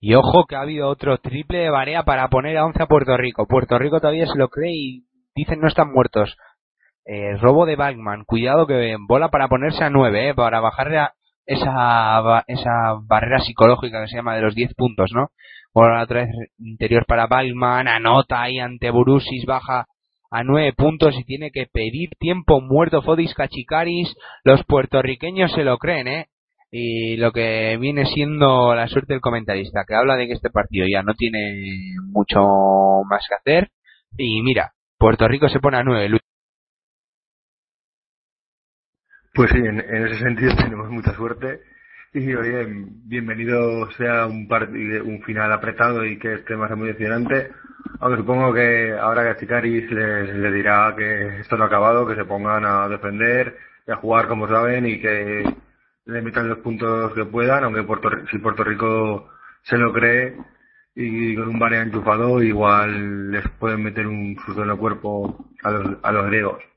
Y 0.00 0.16
ojo 0.16 0.46
que 0.48 0.56
ha 0.56 0.62
habido 0.62 0.88
otro 0.88 1.18
triple 1.18 1.58
de 1.58 1.70
Barea 1.70 2.02
para 2.02 2.26
poner 2.26 2.58
a 2.58 2.64
11 2.64 2.82
a 2.82 2.86
Puerto 2.86 3.16
Rico. 3.16 3.46
Puerto 3.46 3.78
Rico 3.78 4.00
todavía 4.00 4.26
se 4.26 4.36
lo 4.36 4.48
cree 4.48 4.72
y 4.72 5.06
dicen 5.32 5.60
no 5.60 5.68
están 5.68 5.92
muertos. 5.92 6.36
Eh, 7.04 7.36
robo 7.36 7.66
de 7.66 7.76
Bagman, 7.76 8.24
cuidado 8.24 8.66
que 8.66 8.96
bola 9.06 9.28
para 9.28 9.46
ponerse 9.46 9.84
a 9.84 9.90
9, 9.90 10.30
eh, 10.30 10.34
para 10.34 10.58
bajar 10.58 11.14
esa, 11.46 12.44
esa 12.46 12.94
barrera 13.02 13.40
psicológica 13.40 14.02
que 14.02 14.08
se 14.08 14.16
llama 14.16 14.36
de 14.36 14.42
los 14.42 14.54
10 14.54 14.74
puntos, 14.74 15.10
¿no? 15.14 15.28
Bola 15.72 16.02
otra 16.02 16.22
vez 16.22 16.30
interior 16.58 17.04
para 17.06 17.26
Bagman, 17.26 17.88
anota 17.88 18.42
ahí 18.42 18.58
ante 18.58 18.90
Burusis, 18.90 19.44
baja 19.46 19.86
a 20.30 20.42
9 20.42 20.72
puntos 20.76 21.14
y 21.18 21.24
tiene 21.24 21.50
que 21.50 21.66
pedir 21.72 22.10
tiempo 22.18 22.60
muerto 22.60 23.02
Fodis 23.02 23.34
Cachicaris. 23.34 24.14
Los 24.44 24.64
puertorriqueños 24.64 25.52
se 25.52 25.64
lo 25.64 25.78
creen, 25.78 26.08
¿eh? 26.08 26.26
y 26.70 27.16
lo 27.16 27.32
que 27.32 27.76
viene 27.78 28.06
siendo 28.06 28.74
la 28.74 28.88
suerte 28.88 29.14
del 29.14 29.20
comentarista, 29.20 29.84
que 29.86 29.94
habla 29.94 30.16
de 30.16 30.26
que 30.26 30.34
este 30.34 30.50
partido 30.50 30.86
ya 30.90 31.02
no 31.02 31.14
tiene 31.14 31.54
mucho 32.08 32.40
más 33.08 33.24
que 33.28 33.34
hacer. 33.34 33.70
Y 34.18 34.42
mira, 34.42 34.72
Puerto 34.98 35.28
Rico 35.28 35.48
se 35.48 35.60
pone 35.60 35.78
a 35.78 35.84
nueve. 35.84 36.18
Pues 39.36 39.50
sí, 39.50 39.58
en, 39.58 39.80
ese 39.80 40.18
sentido 40.18 40.56
tenemos 40.56 40.88
mucha 40.88 41.12
suerte. 41.12 41.60
Y 42.14 42.34
oye, 42.34 42.66
bienvenido 43.04 43.90
sea 43.90 44.24
un, 44.26 44.48
un 45.04 45.22
final 45.24 45.52
apretado 45.52 46.06
y 46.06 46.18
que 46.18 46.36
esté 46.36 46.56
más 46.56 46.70
emocionante. 46.70 47.50
Aunque 48.00 48.20
supongo 48.20 48.54
que 48.54 48.94
ahora 48.98 49.34
que 49.34 49.40
Chicaris 49.40 49.90
les, 49.90 50.52
dirá 50.54 50.94
que 50.96 51.40
esto 51.40 51.58
no 51.58 51.64
ha 51.64 51.66
acabado, 51.66 52.06
que 52.06 52.14
se 52.14 52.24
pongan 52.24 52.64
a 52.64 52.88
defender 52.88 53.58
y 53.86 53.90
a 53.92 53.96
jugar 53.96 54.26
como 54.26 54.48
saben 54.48 54.86
y 54.86 55.00
que 55.02 55.44
le 56.06 56.22
metan 56.22 56.48
los 56.48 56.58
puntos 56.60 57.12
que 57.12 57.26
puedan, 57.26 57.64
aunque 57.64 57.84
si 58.30 58.38
Puerto 58.38 58.64
Rico 58.64 59.28
se 59.64 59.76
lo 59.76 59.92
cree 59.92 60.34
y 60.94 61.36
con 61.36 61.48
un 61.48 61.58
Barea 61.58 61.82
enchufado, 61.82 62.42
igual 62.42 63.30
les 63.32 63.46
pueden 63.58 63.82
meter 63.82 64.06
un 64.06 64.34
susto 64.46 64.64
en 64.64 64.70
el 64.70 64.78
cuerpo 64.78 65.50
a 65.62 65.70
los, 65.72 65.98
a 66.02 66.12
los 66.12 66.26
griegos. 66.26 66.75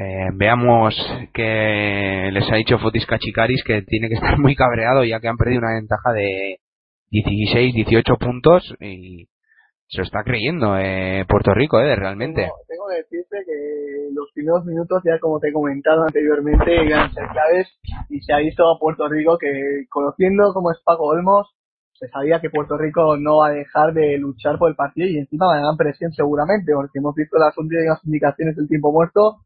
Eh, 0.00 0.30
veamos 0.32 0.94
que 1.34 2.30
les 2.32 2.52
ha 2.52 2.54
dicho 2.54 2.78
Fotis 2.78 3.04
Cachicaris 3.04 3.64
que 3.64 3.82
tiene 3.82 4.08
que 4.08 4.14
estar 4.14 4.38
muy 4.38 4.54
cabreado 4.54 5.02
ya 5.02 5.18
que 5.18 5.26
han 5.26 5.36
perdido 5.36 5.58
una 5.58 5.74
ventaja 5.74 6.12
de 6.12 6.60
16, 7.10 7.74
18 7.74 8.14
puntos 8.16 8.62
y 8.78 9.26
se 9.88 10.02
está 10.02 10.22
creyendo 10.22 10.78
eh, 10.78 11.24
Puerto 11.28 11.52
Rico, 11.52 11.80
eh, 11.80 11.96
realmente. 11.96 12.48
Tengo, 12.68 12.84
que 12.90 12.96
decirte 12.96 13.38
que 13.44 14.10
los 14.14 14.30
primeros 14.34 14.64
minutos, 14.66 15.02
ya 15.04 15.18
como 15.18 15.40
te 15.40 15.48
he 15.48 15.52
comentado 15.52 16.04
anteriormente, 16.04 16.84
iban 16.84 17.10
a 17.10 17.12
ser 17.12 17.26
claves 17.32 17.66
y 18.08 18.20
se 18.20 18.32
ha 18.32 18.38
visto 18.38 18.70
a 18.70 18.78
Puerto 18.78 19.08
Rico 19.08 19.36
que, 19.36 19.86
conociendo 19.88 20.52
cómo 20.54 20.70
es 20.70 20.78
Paco 20.84 21.06
Olmos, 21.06 21.48
se 21.94 22.06
sabía 22.08 22.38
que 22.40 22.50
Puerto 22.50 22.78
Rico 22.78 23.16
no 23.16 23.38
va 23.38 23.48
a 23.48 23.52
dejar 23.52 23.92
de 23.94 24.16
luchar 24.18 24.58
por 24.58 24.70
el 24.70 24.76
partido 24.76 25.08
y 25.08 25.18
encima 25.18 25.46
van 25.48 25.64
a 25.64 25.68
dar 25.68 25.76
presión 25.76 26.12
seguramente, 26.12 26.72
porque 26.72 26.98
hemos 26.98 27.16
visto 27.16 27.36
las 27.38 27.58
últimas 27.58 27.98
indicaciones 28.04 28.54
del 28.54 28.68
tiempo 28.68 28.92
muerto 28.92 29.38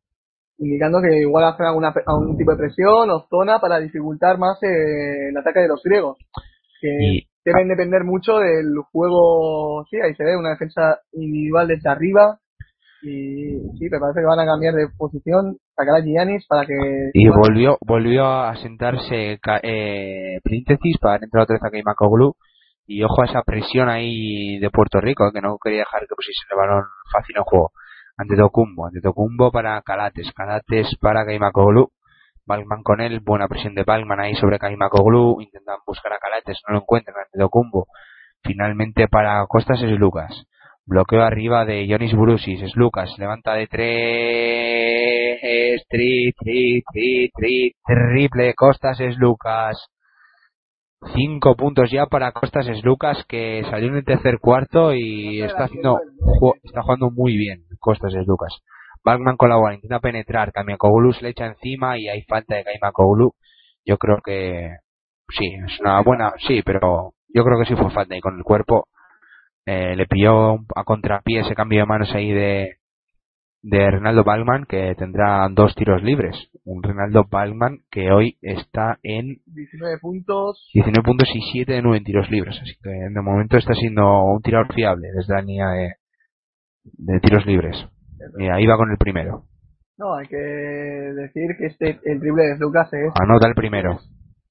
indicando 0.59 1.01
que 1.01 1.21
igual 1.21 1.45
hacen 1.45 1.67
alguna, 1.67 1.93
algún 2.07 2.37
tipo 2.37 2.53
de 2.53 2.59
presión 2.59 3.11
o 3.11 3.27
zona 3.29 3.59
para 3.61 3.81
dificultar 3.81 4.39
más 4.39 4.63
eh, 4.63 5.29
el 5.31 5.37
ataque 5.37 5.61
de 5.61 5.69
los 5.69 5.83
griegos. 5.83 6.19
Que, 6.81 7.23
deben 7.45 7.69
depender 7.69 8.05
mucho 8.05 8.39
del 8.39 8.73
juego, 8.93 9.85
sí, 9.91 9.97
ahí 10.01 10.15
se 10.15 10.25
ve 10.25 10.37
una 10.37 10.51
defensa 10.51 11.01
individual 11.13 11.67
desde 11.67 11.91
arriba 11.91 12.39
y 13.03 13.59
sí, 13.79 13.89
me 13.91 13.99
parece 13.99 14.21
que 14.21 14.27
van 14.27 14.39
a 14.39 14.47
cambiar 14.47 14.75
de 14.75 14.87
posición, 14.97 15.57
sacar 15.75 15.97
a 15.97 16.05
Giannis 16.05 16.47
para 16.47 16.65
que... 16.65 16.75
Y 17.13 17.29
volvió 17.29 17.79
volvió 17.85 18.27
a 18.27 18.55
sentarse 18.57 19.41
eh, 19.63 20.41
Príntesis 20.45 20.99
para 21.01 21.25
entrar 21.25 21.43
otra 21.43 21.55
vez 21.55 21.65
a 21.65 21.71
Keimakoglu 21.71 22.35
y 22.87 23.03
ojo 23.03 23.23
a 23.23 23.27
esa 23.27 23.43
presión 23.43 23.89
ahí 23.89 24.59
de 24.61 24.71
Puerto 24.71 25.01
Rico 25.01 25.31
que 25.33 25.41
no 25.41 25.57
quería 25.63 25.81
dejar 25.81 26.03
que 26.03 26.15
pusiese 26.15 26.43
el 26.51 26.57
balón 26.57 26.85
fácil 27.13 27.37
en 27.37 27.43
juego 27.43 27.73
ante 28.23 28.37
Tocumbo, 28.37 28.87
ante 28.87 29.01
Tocumbo 29.01 29.53
para 29.53 29.81
Calates, 29.83 30.33
Calates 30.33 30.97
para 31.01 31.25
Keimakoglu 31.27 31.91
Balman 32.45 32.83
con 32.83 33.01
él, 33.01 33.21
buena 33.21 33.47
presión 33.49 33.75
de 33.75 33.85
Balman 33.85 34.21
ahí 34.21 34.35
sobre 34.35 34.59
Koglu, 34.59 35.41
intentan 35.41 35.79
buscar 35.87 36.13
a 36.13 36.19
Calates, 36.19 36.61
no 36.67 36.75
lo 36.75 36.81
encuentran. 36.81 37.17
Ante 37.25 37.39
Documbo. 37.39 37.87
Finalmente 38.43 39.07
para 39.09 39.47
Costas 39.47 39.81
es 39.83 39.91
Lucas. 39.93 40.47
Bloqueo 40.85 41.23
arriba 41.23 41.65
de 41.65 41.87
Jonis 41.89 42.13
Brusis, 42.13 42.61
es 42.61 42.75
Lucas, 42.75 43.17
levanta 43.17 43.55
de 43.55 43.69
tres, 43.69 45.41
tri, 45.89 46.33
tri, 46.33 46.83
tri, 46.93 47.31
tri, 47.33 47.73
triple, 47.87 48.55
Costas 48.55 48.99
es 48.99 49.17
Lucas. 49.17 49.92
Cinco 51.15 51.57
puntos 51.57 51.91
ya 51.91 52.07
para 52.07 52.33
Costas 52.33 52.69
es 52.69 52.85
Lucas 52.85 53.25
que 53.29 53.63
salió 53.69 53.89
en 53.89 53.97
el 53.97 54.05
tercer 54.05 54.39
cuarto 54.39 54.95
y 54.95 55.43
está 55.43 55.65
haciendo, 55.65 55.99
está 56.63 56.83
jugando 56.83 57.11
muy 57.11 57.37
bien 57.37 57.65
Costas 57.81 58.15
es 58.15 58.27
Lucas. 58.27 58.63
Bagman 59.05 59.37
con 59.37 59.49
la 59.49 59.57
bola 59.57 59.75
intenta 59.75 59.99
penetrar, 59.99 60.53
Kamiakoglu 60.53 61.13
se 61.13 61.23
le 61.23 61.31
echa 61.31 61.47
encima 61.47 61.99
y 61.99 62.09
hay 62.09 62.23
falta 62.23 62.55
de 62.55 62.65
Kaimakoglu. 62.65 63.33
Yo 63.85 63.99
creo 63.99 64.19
que 64.25 64.77
sí, 65.29 65.47
es 65.67 65.81
una 65.81 66.01
buena, 66.03 66.33
sí, 66.47 66.63
pero 66.65 67.13
yo 67.29 67.45
creo 67.45 67.59
que 67.59 67.67
sí 67.67 67.75
fue 67.75 67.91
falta 67.91 68.17
y 68.17 68.21
con 68.21 68.37
el 68.37 68.45
cuerpo 68.45 68.87
eh, 69.67 69.97
le 69.97 70.07
pilló 70.07 70.55
a 70.77 70.85
contrapié 70.85 71.41
ese 71.41 71.55
cambio 71.55 71.81
de 71.81 71.87
manos 71.87 72.15
ahí 72.15 72.31
de 72.31 72.77
de 73.63 73.91
Renaldo 73.91 74.25
Balman 74.25 74.65
que 74.65 74.95
tendrá 74.97 75.49
dos 75.51 75.75
tiros 75.75 76.03
libres. 76.03 76.37
Un 76.65 76.83
Renaldo 76.83 77.25
Balman 77.31 77.79
que 77.91 78.11
hoy 78.11 78.37
está 78.43 78.99
en 79.03 79.39
19 79.47 79.99
puntos. 80.01 80.69
19 80.75 81.05
puntos 81.05 81.29
y 81.33 81.41
7 81.53 81.73
de 81.73 81.83
9 81.83 81.99
en 81.99 82.05
tiros 82.05 82.31
libres. 82.31 82.59
Así 82.61 82.75
que 82.83 82.91
de 82.91 83.23
momento 83.23 83.57
está 83.57 83.75
siendo 83.75 84.25
un 84.25 84.43
tirador 84.43 84.73
fiable 84.75 85.09
desde 85.15 85.35
la 85.35 85.43
línea 85.43 85.69
de, 85.71 85.93
de 86.85 87.21
tiros 87.21 87.47
libres. 87.47 87.77
Mira, 88.37 88.57
ahí 88.57 88.67
va 88.67 88.77
con 88.77 88.91
el 88.91 88.99
primero. 88.99 89.45
No, 89.97 90.15
hay 90.15 90.27
que 90.27 90.37
decir 90.37 91.51
que 91.59 91.67
este 91.67 91.91
el 92.05 92.21
triple 92.21 92.45
de 92.45 92.59
Lucas 92.59 92.93
es. 92.93 93.13
Anota 93.21 93.47
el 93.47 93.55
primero. 93.55 93.99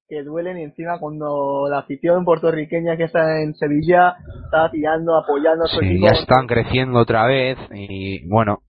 Que 0.07 0.23
duelen 0.23 0.57
y 0.57 0.63
encima 0.63 0.99
cuando 0.99 1.67
la 1.69 1.79
afición 1.79 2.25
puertorriqueña 2.25 2.97
que 2.97 3.05
está 3.05 3.41
en 3.41 3.53
Sevilla 3.55 4.15
está 4.45 4.69
tirando, 4.69 5.15
apoyando 5.17 5.63
a 5.63 5.67
su 5.67 5.79
sí, 5.79 6.01
ya 6.01 6.11
están 6.11 6.47
creciendo 6.47 6.99
otra 6.99 7.25
vez 7.27 7.57
y 7.73 8.27
bueno, 8.27 8.59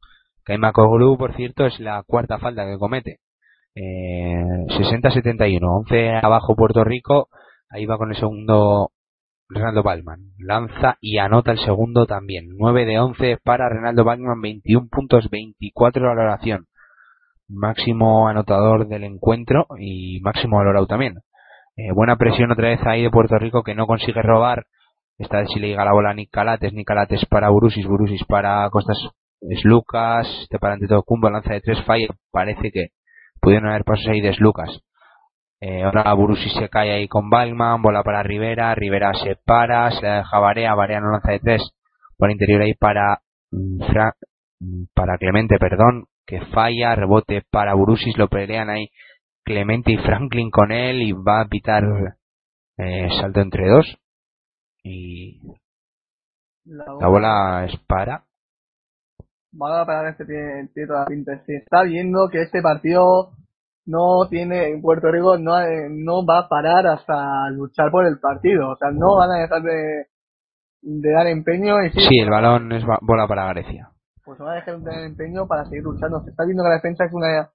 Kaimakoglu, 0.44 1.16
por 1.16 1.34
cierto, 1.34 1.66
es 1.66 1.78
la 1.80 2.02
cuarta 2.04 2.38
falta 2.38 2.64
que 2.64 2.78
comete. 2.78 3.18
Eh, 3.74 4.66
60-71, 4.68 5.60
11 5.62 6.16
abajo 6.22 6.54
Puerto 6.54 6.84
Rico, 6.84 7.28
ahí 7.70 7.86
va 7.86 7.96
con 7.96 8.10
el 8.10 8.16
segundo 8.16 8.90
Renaldo 9.48 9.82
Balman. 9.82 10.20
Lanza 10.38 10.98
y 11.00 11.18
anota 11.18 11.52
el 11.52 11.58
segundo 11.58 12.06
también. 12.06 12.48
9 12.56 12.84
de 12.84 12.98
11 12.98 13.38
para 13.42 13.68
Renaldo 13.68 14.04
Balman, 14.04 14.40
21 14.40 14.88
puntos, 14.88 15.30
24 15.30 16.02
de 16.02 16.08
valoración. 16.08 16.66
Máximo 17.48 18.28
anotador 18.28 18.88
del 18.88 19.04
encuentro 19.04 19.66
y 19.78 20.20
máximo 20.20 20.58
valorado 20.58 20.86
también. 20.86 21.18
Eh, 21.76 21.92
buena 21.92 22.16
presión 22.16 22.50
otra 22.50 22.68
vez 22.68 22.80
ahí 22.84 23.02
de 23.02 23.10
Puerto 23.10 23.38
Rico 23.38 23.62
que 23.62 23.74
no 23.74 23.86
consigue 23.86 24.22
robar. 24.22 24.66
Esta 25.18 25.38
vez 25.38 25.48
si 25.52 25.60
le 25.60 25.68
llega 25.68 25.84
la 25.84 25.92
bola 25.92 26.10
a 26.10 26.14
Nick 26.14 26.30
Calates, 26.30 26.72
Nick 26.72 26.86
Calates 26.86 27.24
para 27.26 27.50
Burusis, 27.50 27.86
Burusis 27.86 28.24
para 28.24 28.68
Costas 28.70 28.98
Lucas, 29.64 30.26
este 30.42 30.58
para 30.58 30.74
ante 30.74 30.86
todo 30.86 31.02
Cumbo, 31.02 31.28
lanza 31.30 31.52
de 31.52 31.60
tres 31.60 31.82
falla, 31.84 32.08
parece 32.30 32.70
que 32.70 32.88
pudieron 33.40 33.68
haber 33.70 33.84
pasos 33.84 34.06
ahí 34.08 34.20
de 34.20 34.34
Lucas. 34.38 34.80
Eh, 35.60 35.82
ahora 35.84 36.12
Burusi 36.14 36.48
se 36.50 36.68
cae 36.68 36.92
ahí 36.92 37.08
con 37.08 37.30
Balman, 37.30 37.82
bola 37.82 38.02
para 38.02 38.22
Rivera, 38.22 38.74
Rivera 38.74 39.12
se 39.14 39.36
para, 39.44 39.90
se 39.92 40.02
la 40.02 40.16
deja 40.18 40.38
Barea, 40.38 40.74
Barea 40.74 41.00
no 41.00 41.12
lanza 41.12 41.32
de 41.32 41.38
tres, 41.40 41.62
por 42.16 42.30
interior 42.30 42.62
ahí 42.62 42.74
para 42.74 43.18
mm, 43.52 43.84
Fra- 43.86 44.16
mm, 44.60 44.84
para 44.94 45.18
Clemente, 45.18 45.58
perdón, 45.58 46.06
que 46.26 46.40
falla, 46.46 46.94
rebote 46.94 47.42
para 47.50 47.74
Burusis, 47.74 48.16
lo 48.18 48.28
pelean 48.28 48.70
ahí 48.70 48.88
Clemente 49.44 49.92
y 49.92 49.98
Franklin 49.98 50.50
con 50.50 50.72
él 50.72 51.02
y 51.02 51.12
va 51.12 51.42
a 51.42 51.46
pitar 51.48 51.84
eh, 52.78 53.08
salto 53.20 53.40
entre 53.40 53.68
dos. 53.68 53.86
Y 54.84 55.40
la 57.00 57.08
bola 57.08 57.66
es 57.68 57.76
para 57.86 58.24
Bola 59.52 59.84
para 59.84 60.10
este 60.10 60.24
tiene, 60.24 60.68
tiene 60.74 60.86
toda 60.86 61.00
la 61.00 61.06
pinta. 61.06 61.38
Se 61.44 61.56
está 61.56 61.82
viendo 61.82 62.28
que 62.30 62.42
este 62.42 62.62
partido 62.62 63.32
no 63.86 64.28
tiene, 64.30 64.68
en 64.68 64.80
Puerto 64.80 65.10
Rico 65.10 65.36
no, 65.38 65.54
no 65.90 66.24
va 66.26 66.40
a 66.40 66.48
parar 66.48 66.86
hasta 66.86 67.50
luchar 67.50 67.90
por 67.90 68.06
el 68.06 68.18
partido. 68.18 68.70
O 68.70 68.76
sea, 68.76 68.90
no 68.90 69.16
van 69.16 69.30
a 69.30 69.42
dejar 69.42 69.62
de, 69.62 70.06
de 70.82 71.12
dar 71.12 71.26
empeño 71.26 71.82
y 71.84 71.90
sí, 71.90 72.00
sí 72.00 72.18
el 72.20 72.30
balón 72.30 72.72
es 72.72 72.84
bola 73.02 73.26
para 73.26 73.48
Grecia 73.52 73.92
pues 74.24 74.38
van 74.38 74.50
a 74.50 74.54
dejar 74.54 74.78
de 74.78 74.90
dar 74.90 75.04
empeño 75.04 75.46
para 75.46 75.64
seguir 75.64 75.82
luchando. 75.82 76.22
Se 76.22 76.30
está 76.30 76.44
viendo 76.44 76.62
que 76.62 76.68
la 76.68 76.74
defensa 76.76 77.04
es 77.04 77.12
una 77.12 77.50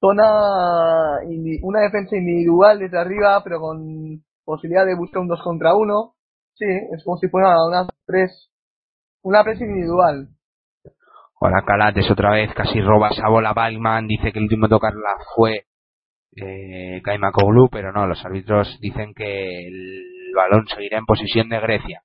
zona, 0.00 1.20
una 1.62 1.80
defensa 1.80 2.16
individual 2.16 2.78
desde 2.78 2.98
arriba, 2.98 3.42
pero 3.42 3.60
con 3.60 4.22
posibilidad 4.44 4.86
de 4.86 4.96
buscar 4.96 5.22
un 5.22 5.28
2 5.28 5.42
contra 5.42 5.74
1. 5.74 6.14
Sí, 6.54 6.66
es 6.92 7.04
como 7.04 7.16
si 7.16 7.28
fuera 7.28 7.54
una 7.66 7.86
press, 8.06 8.50
una 9.22 9.42
press 9.44 9.60
individual. 9.60 10.28
Ahora 11.40 11.64
Calates 11.64 12.10
otra 12.10 12.32
vez 12.32 12.52
casi 12.54 12.80
roba 12.80 13.08
esa 13.08 13.28
bola 13.28 13.54
Balman, 13.54 14.06
dice 14.06 14.30
que 14.30 14.38
el 14.38 14.44
último 14.44 14.68
tocarla 14.68 15.16
fue 15.34 15.64
eh, 16.36 17.02
pero 17.72 17.92
no, 17.92 18.06
los 18.06 18.24
árbitros 18.24 18.78
dicen 18.80 19.14
que 19.14 19.66
el 19.66 20.32
balón 20.34 20.66
seguirá 20.68 20.98
en 20.98 21.06
posesión 21.06 21.48
de 21.48 21.60
Grecia. 21.60 22.02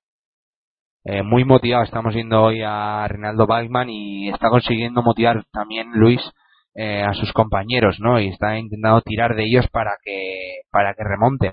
Eh, 1.04 1.22
muy 1.22 1.44
motivado 1.44 1.84
estamos 1.84 2.14
viendo 2.14 2.42
hoy 2.42 2.62
a 2.64 3.06
Reinaldo 3.06 3.46
Balman 3.46 3.88
y 3.90 4.28
está 4.28 4.48
consiguiendo 4.48 5.02
motivar 5.02 5.44
también 5.52 5.92
Luis 5.92 6.20
eh, 6.74 7.02
a 7.02 7.14
sus 7.14 7.32
compañeros, 7.32 7.98
¿no? 8.00 8.18
Y 8.18 8.28
está 8.28 8.58
intentando 8.58 9.00
tirar 9.02 9.36
de 9.36 9.44
ellos 9.44 9.68
para 9.70 9.96
que 10.02 10.62
para 10.70 10.94
que 10.94 11.04
remonten. 11.04 11.52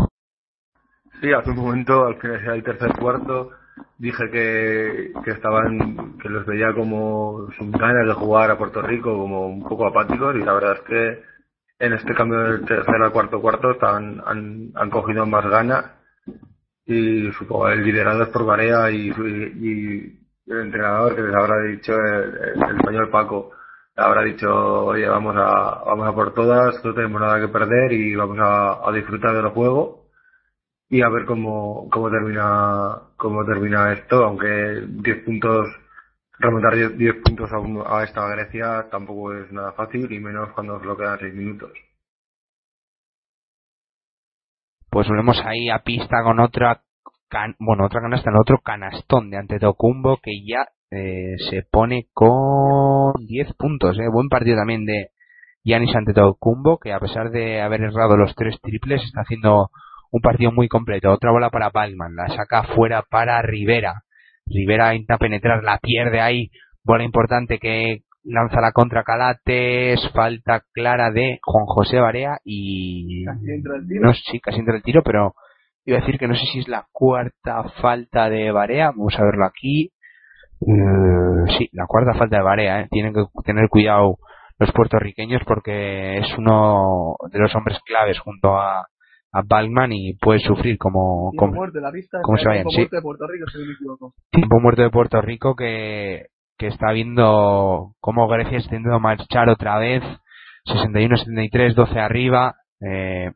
Sí, 1.21 1.31
hace 1.31 1.51
un 1.51 1.57
momento, 1.57 2.05
al 2.05 2.19
final 2.19 2.41
del 2.43 2.63
tercer 2.63 2.93
cuarto, 2.97 3.51
dije 3.97 4.29
que, 4.31 5.13
que 5.23 5.31
estaban, 5.31 6.17
que 6.17 6.29
los 6.29 6.45
veía 6.45 6.73
como 6.73 7.47
sin 7.57 7.71
ganas 7.71 8.07
de 8.07 8.13
jugar 8.13 8.51
a 8.51 8.57
Puerto 8.57 8.81
Rico, 8.81 9.17
como 9.17 9.47
un 9.47 9.63
poco 9.63 9.87
apáticos, 9.87 10.35
y 10.35 10.39
la 10.39 10.53
verdad 10.53 10.73
es 10.73 10.81
que 10.81 11.23
en 11.79 11.93
este 11.93 12.13
cambio 12.13 12.39
del 12.39 12.65
tercer 12.65 13.01
al 13.01 13.11
cuarto 13.11 13.41
cuarto 13.41 13.71
están, 13.71 14.21
han, 14.25 14.71
han 14.75 14.89
cogido 14.89 15.25
más 15.25 15.45
ganas, 15.45 15.85
y 16.85 17.31
supongo 17.33 17.69
el 17.69 17.83
liderado 17.83 18.23
es 18.23 18.29
por 18.29 18.45
Barea 18.45 18.91
y, 18.91 19.09
y, 19.09 19.13
y 19.15 20.51
el 20.51 20.61
entrenador 20.61 21.15
que 21.15 21.21
les 21.21 21.35
habrá 21.35 21.61
dicho, 21.63 21.93
el, 21.93 22.61
el 22.61 22.77
español 22.77 23.09
Paco, 23.09 23.51
le 23.95 24.03
habrá 24.03 24.23
dicho, 24.23 24.49
oye, 24.85 25.07
vamos 25.07 25.35
a, 25.37 25.83
vamos 25.85 26.07
a 26.07 26.13
por 26.13 26.33
todas, 26.33 26.83
no 26.83 26.93
tenemos 26.93 27.21
nada 27.21 27.39
que 27.39 27.47
perder 27.47 27.93
y 27.93 28.15
vamos 28.15 28.37
a, 28.39 28.87
a 28.87 28.91
disfrutar 28.91 29.35
del 29.35 29.49
juego 29.49 30.03
y 30.89 31.01
a 31.01 31.09
ver 31.09 31.25
cómo, 31.25 31.89
cómo 31.89 32.09
termina 32.09 32.95
cómo 33.23 33.45
termina 33.45 33.93
esto, 33.93 34.25
aunque 34.25 34.83
10 34.85 35.23
puntos 35.23 35.65
remontar 36.39 36.75
10, 36.75 36.97
10 36.97 37.15
puntos 37.23 37.49
a, 37.53 37.57
un- 37.59 37.81
a 37.87 38.03
esta 38.03 38.27
Grecia 38.27 38.87
tampoco 38.91 39.33
es 39.33 39.49
nada 39.53 39.71
fácil 39.71 40.11
y 40.11 40.19
menos 40.19 40.49
cuando 40.53 40.77
solo 40.79 40.97
quedan 40.97 41.19
6 41.19 41.33
minutos. 41.33 41.71
Pues 44.91 45.07
volvemos 45.07 45.41
ahí 45.45 45.69
a 45.69 45.79
pista 45.79 46.21
con 46.23 46.39
otra 46.41 46.81
can- 47.29 47.55
bueno, 47.59 47.85
otra 47.85 48.01
canasta, 48.01 48.29
el 48.29 48.35
otro 48.37 48.57
canastón 48.59 49.29
de 49.29 49.37
Antetokounmpo 49.37 50.19
que 50.21 50.33
ya 50.45 50.67
eh, 50.91 51.35
se 51.49 51.63
pone 51.71 52.07
con 52.13 53.13
10 53.25 53.53
puntos, 53.57 53.97
eh. 53.97 54.07
Buen 54.11 54.27
partido 54.29 54.57
también 54.57 54.85
de 54.85 55.11
Giannis 55.63 55.95
Antetokounmpo 55.95 56.77
que 56.77 56.91
a 56.93 56.99
pesar 56.99 57.31
de 57.31 57.61
haber 57.61 57.81
errado 57.83 58.17
los 58.17 58.35
tres 58.35 58.59
triples 58.61 59.01
está 59.03 59.21
haciendo 59.21 59.69
un 60.13 60.21
partido 60.21 60.51
muy 60.51 60.67
completo. 60.67 61.11
Otra 61.11 61.31
bola 61.31 61.49
para 61.49 61.71
Balman, 61.71 62.15
la 62.15 62.27
saca 62.27 62.63
fuera 62.75 63.01
para 63.01 63.41
Rivera. 63.41 64.03
Rivera 64.45 64.93
intenta 64.93 65.17
penetrar, 65.17 65.63
la 65.63 65.79
pierde 65.79 66.21
ahí. 66.21 66.51
Bola 66.83 67.03
importante 67.03 67.57
que 67.57 68.03
lanza 68.23 68.61
la 68.61 68.71
contra 68.73 69.03
Calates, 69.03 69.99
falta 70.13 70.61
clara 70.71 71.09
de 71.09 71.39
Juan 71.41 71.65
José 71.65 71.99
Barea 71.99 72.37
y 72.45 73.25
Casi 73.25 73.51
entra 73.51 73.75
el 73.75 73.87
tiro. 73.87 74.05
no, 74.05 74.13
sí, 74.13 74.39
casi 74.39 74.59
entra 74.59 74.75
el 74.75 74.83
tiro, 74.83 75.01
pero 75.01 75.33
iba 75.83 75.97
a 75.97 76.01
decir 76.01 76.19
que 76.19 76.27
no 76.27 76.35
sé 76.35 76.45
si 76.51 76.59
es 76.59 76.67
la 76.67 76.85
cuarta 76.91 77.63
falta 77.81 78.29
de 78.29 78.51
Barea. 78.51 78.91
Vamos 78.91 79.17
a 79.17 79.23
verlo 79.23 79.45
aquí. 79.45 79.91
Eh, 80.61 81.57
sí, 81.57 81.69
la 81.71 81.87
cuarta 81.87 82.13
falta 82.13 82.37
de 82.37 82.43
Barea. 82.43 82.81
¿eh? 82.81 82.87
Tienen 82.91 83.15
que 83.15 83.23
tener 83.43 83.67
cuidado 83.67 84.19
los 84.59 84.71
puertorriqueños 84.73 85.41
porque 85.47 86.19
es 86.19 86.37
uno 86.37 87.15
de 87.31 87.39
los 87.39 87.53
hombres 87.55 87.79
claves 87.83 88.19
junto 88.19 88.55
a, 88.55 88.85
a 89.33 89.41
Balman 89.43 89.91
y 89.91 90.13
puede 90.13 90.39
sufrir 90.39 90.77
como, 90.77 91.31
Tiempo 91.31 91.45
como 91.47 91.53
muerto, 91.55 91.79
la 91.79 91.91
pista 91.91 92.21
como 92.21 92.37
se 92.37 92.47
vayan, 92.47 92.67
tiempo 92.67 92.71
sí. 92.71 92.77
muerto 92.77 92.95
de 92.95 93.01
Puerto 93.01 93.27
Rico, 93.27 93.45
si 93.49 93.57
no 93.57 93.65
me 93.65 93.73
equivoco. 93.73 94.13
tiempo 94.31 94.59
muerto 94.59 94.81
de 94.83 94.89
Puerto 94.91 95.21
Rico 95.21 95.55
que, 95.55 96.27
que 96.57 96.67
está 96.67 96.91
viendo 96.91 97.95
cómo 97.99 98.27
Grecia 98.27 98.59
está 98.59 98.75
intentando 98.75 98.99
marchar 98.99 99.49
otra 99.49 99.79
vez 99.79 100.03
61-73 100.67 101.73
12 101.73 101.99
arriba 101.99 102.55
eh, 102.79 103.31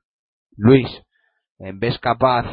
Luis 0.56 0.88
eh, 1.60 1.72
ves 1.74 1.98
capaz 2.00 2.46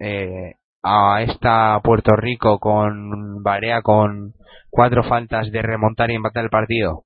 eh, 0.00 0.54
a 0.82 1.22
esta 1.22 1.80
Puerto 1.84 2.16
Rico 2.16 2.58
con 2.58 3.42
Barea 3.44 3.80
con 3.82 4.34
cuatro 4.70 5.04
faltas 5.04 5.52
de 5.52 5.62
remontar 5.62 6.10
y 6.10 6.16
empatar 6.16 6.44
el 6.44 6.50
partido 6.50 7.04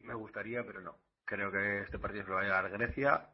Me 0.00 0.14
gustaría, 0.14 0.62
pero 0.66 0.82
no. 0.82 0.96
Creo 1.24 1.50
que 1.50 1.80
este 1.80 1.98
partido 1.98 2.24
se 2.24 2.28
lo 2.28 2.36
va 2.36 2.42
a 2.42 2.44
llevar 2.44 2.70
Grecia 2.70 3.33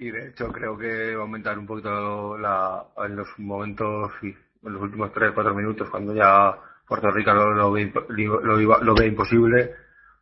y 0.00 0.10
de 0.10 0.28
hecho 0.28 0.50
creo 0.50 0.78
que 0.78 1.14
va 1.14 1.20
a 1.20 1.24
aumentar 1.24 1.58
un 1.58 1.66
poquito 1.66 2.36
la, 2.38 2.82
en 3.04 3.16
los 3.16 3.28
momentos, 3.38 4.10
en 4.22 4.34
los 4.62 4.80
últimos 4.80 5.12
3-4 5.12 5.54
minutos 5.54 5.90
cuando 5.90 6.14
ya 6.14 6.56
Puerto 6.88 7.10
Rico 7.10 7.32
lo, 7.34 7.52
lo, 7.52 7.70
ve, 7.70 7.92
lo, 8.08 8.82
lo 8.82 8.94
ve 8.94 9.06
imposible 9.06 9.74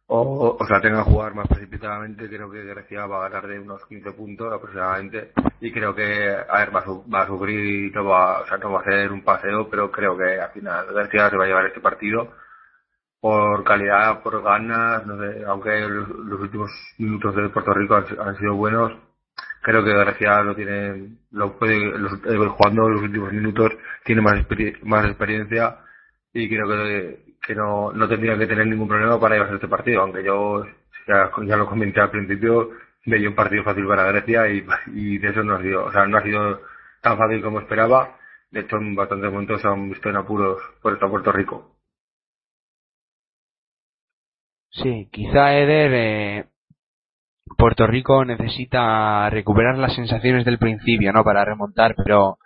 o, 0.08 0.56
o 0.58 0.66
sea 0.66 0.80
tenga 0.80 1.04
que 1.04 1.10
jugar 1.10 1.32
más 1.34 1.46
precipitadamente 1.46 2.28
creo 2.28 2.50
que 2.50 2.64
Grecia 2.64 3.06
va 3.06 3.18
a 3.18 3.28
ganar 3.28 3.46
de 3.46 3.60
unos 3.60 3.86
15 3.86 4.12
puntos 4.12 4.52
aproximadamente 4.52 5.30
y 5.60 5.70
creo 5.70 5.94
que 5.94 6.28
a 6.28 6.58
ver 6.58 6.74
va 6.74 6.80
a, 6.80 7.10
va 7.14 7.22
a 7.22 7.26
sufrir 7.28 7.86
y 7.86 7.90
no 7.92 8.04
va, 8.04 8.40
o 8.40 8.46
sea, 8.46 8.58
no 8.58 8.72
va 8.72 8.80
a 8.80 8.84
ser 8.84 9.12
un 9.12 9.22
paseo 9.22 9.68
pero 9.70 9.92
creo 9.92 10.16
que 10.18 10.40
al 10.40 10.50
final 10.50 10.86
Grecia 10.92 11.30
se 11.30 11.36
va 11.36 11.44
a 11.44 11.46
llevar 11.46 11.66
este 11.66 11.80
partido 11.80 12.32
por 13.20 13.62
calidad, 13.64 14.22
por 14.22 14.42
ganas, 14.42 15.06
no 15.06 15.18
sé, 15.18 15.44
aunque 15.44 15.80
los, 15.88 16.08
los 16.08 16.40
últimos 16.40 16.70
minutos 16.98 17.34
de 17.34 17.48
Puerto 17.48 17.72
Rico 17.74 17.96
han, 17.96 18.04
han 18.20 18.36
sido 18.36 18.54
buenos, 18.54 18.92
creo 19.68 19.84
que 19.84 19.92
Grecia 19.92 20.42
lo 20.42 20.56
tiene, 20.56 21.18
lo 21.32 21.58
puede, 21.58 21.98
los, 21.98 22.14
eh, 22.24 22.36
jugando 22.56 22.88
los 22.88 23.02
últimos 23.02 23.30
minutos 23.34 23.72
tiene 24.02 24.22
más, 24.22 24.42
más 24.84 25.04
experiencia 25.04 25.76
y 26.32 26.48
creo 26.48 26.66
que, 26.66 27.34
que 27.46 27.54
no, 27.54 27.92
no 27.92 28.08
tendría 28.08 28.38
que 28.38 28.46
tener 28.46 28.66
ningún 28.66 28.88
problema 28.88 29.20
para 29.20 29.34
llevarse 29.34 29.56
este 29.56 29.68
partido, 29.68 30.00
aunque 30.00 30.24
yo 30.24 30.64
ya, 31.06 31.56
lo 31.56 31.66
comenté 31.66 32.00
al 32.00 32.10
principio, 32.10 32.70
veía 33.04 33.28
un 33.28 33.34
partido 33.34 33.62
fácil 33.62 33.86
para 33.86 34.10
Grecia 34.10 34.48
y, 34.48 34.64
y 34.86 35.18
de 35.18 35.28
eso 35.28 35.42
no 35.42 35.56
ha 35.56 35.60
sido, 35.60 35.84
o 35.84 35.92
sea, 35.92 36.06
no 36.06 36.16
ha 36.16 36.22
sido 36.22 36.62
tan 37.02 37.18
fácil 37.18 37.42
como 37.42 37.60
esperaba, 37.60 38.16
de 38.50 38.60
hecho 38.60 38.76
en 38.76 38.94
bastantes 38.94 39.30
momentos 39.30 39.62
han 39.66 39.90
visto 39.90 40.08
en 40.08 40.16
apuros 40.16 40.62
por 40.80 40.94
esta 40.94 41.08
Puerto 41.08 41.30
Rico. 41.30 41.76
Sí, 44.70 45.10
quizá 45.12 45.58
Eder, 45.58 45.92
eh, 45.92 46.48
Puerto 47.56 47.86
Rico 47.86 48.24
necesita 48.24 49.28
recuperar 49.30 49.78
las 49.78 49.94
sensaciones 49.94 50.44
del 50.44 50.58
principio, 50.58 51.12
¿no? 51.12 51.24
Para 51.24 51.44
remontar, 51.44 51.94
pero 51.96 52.38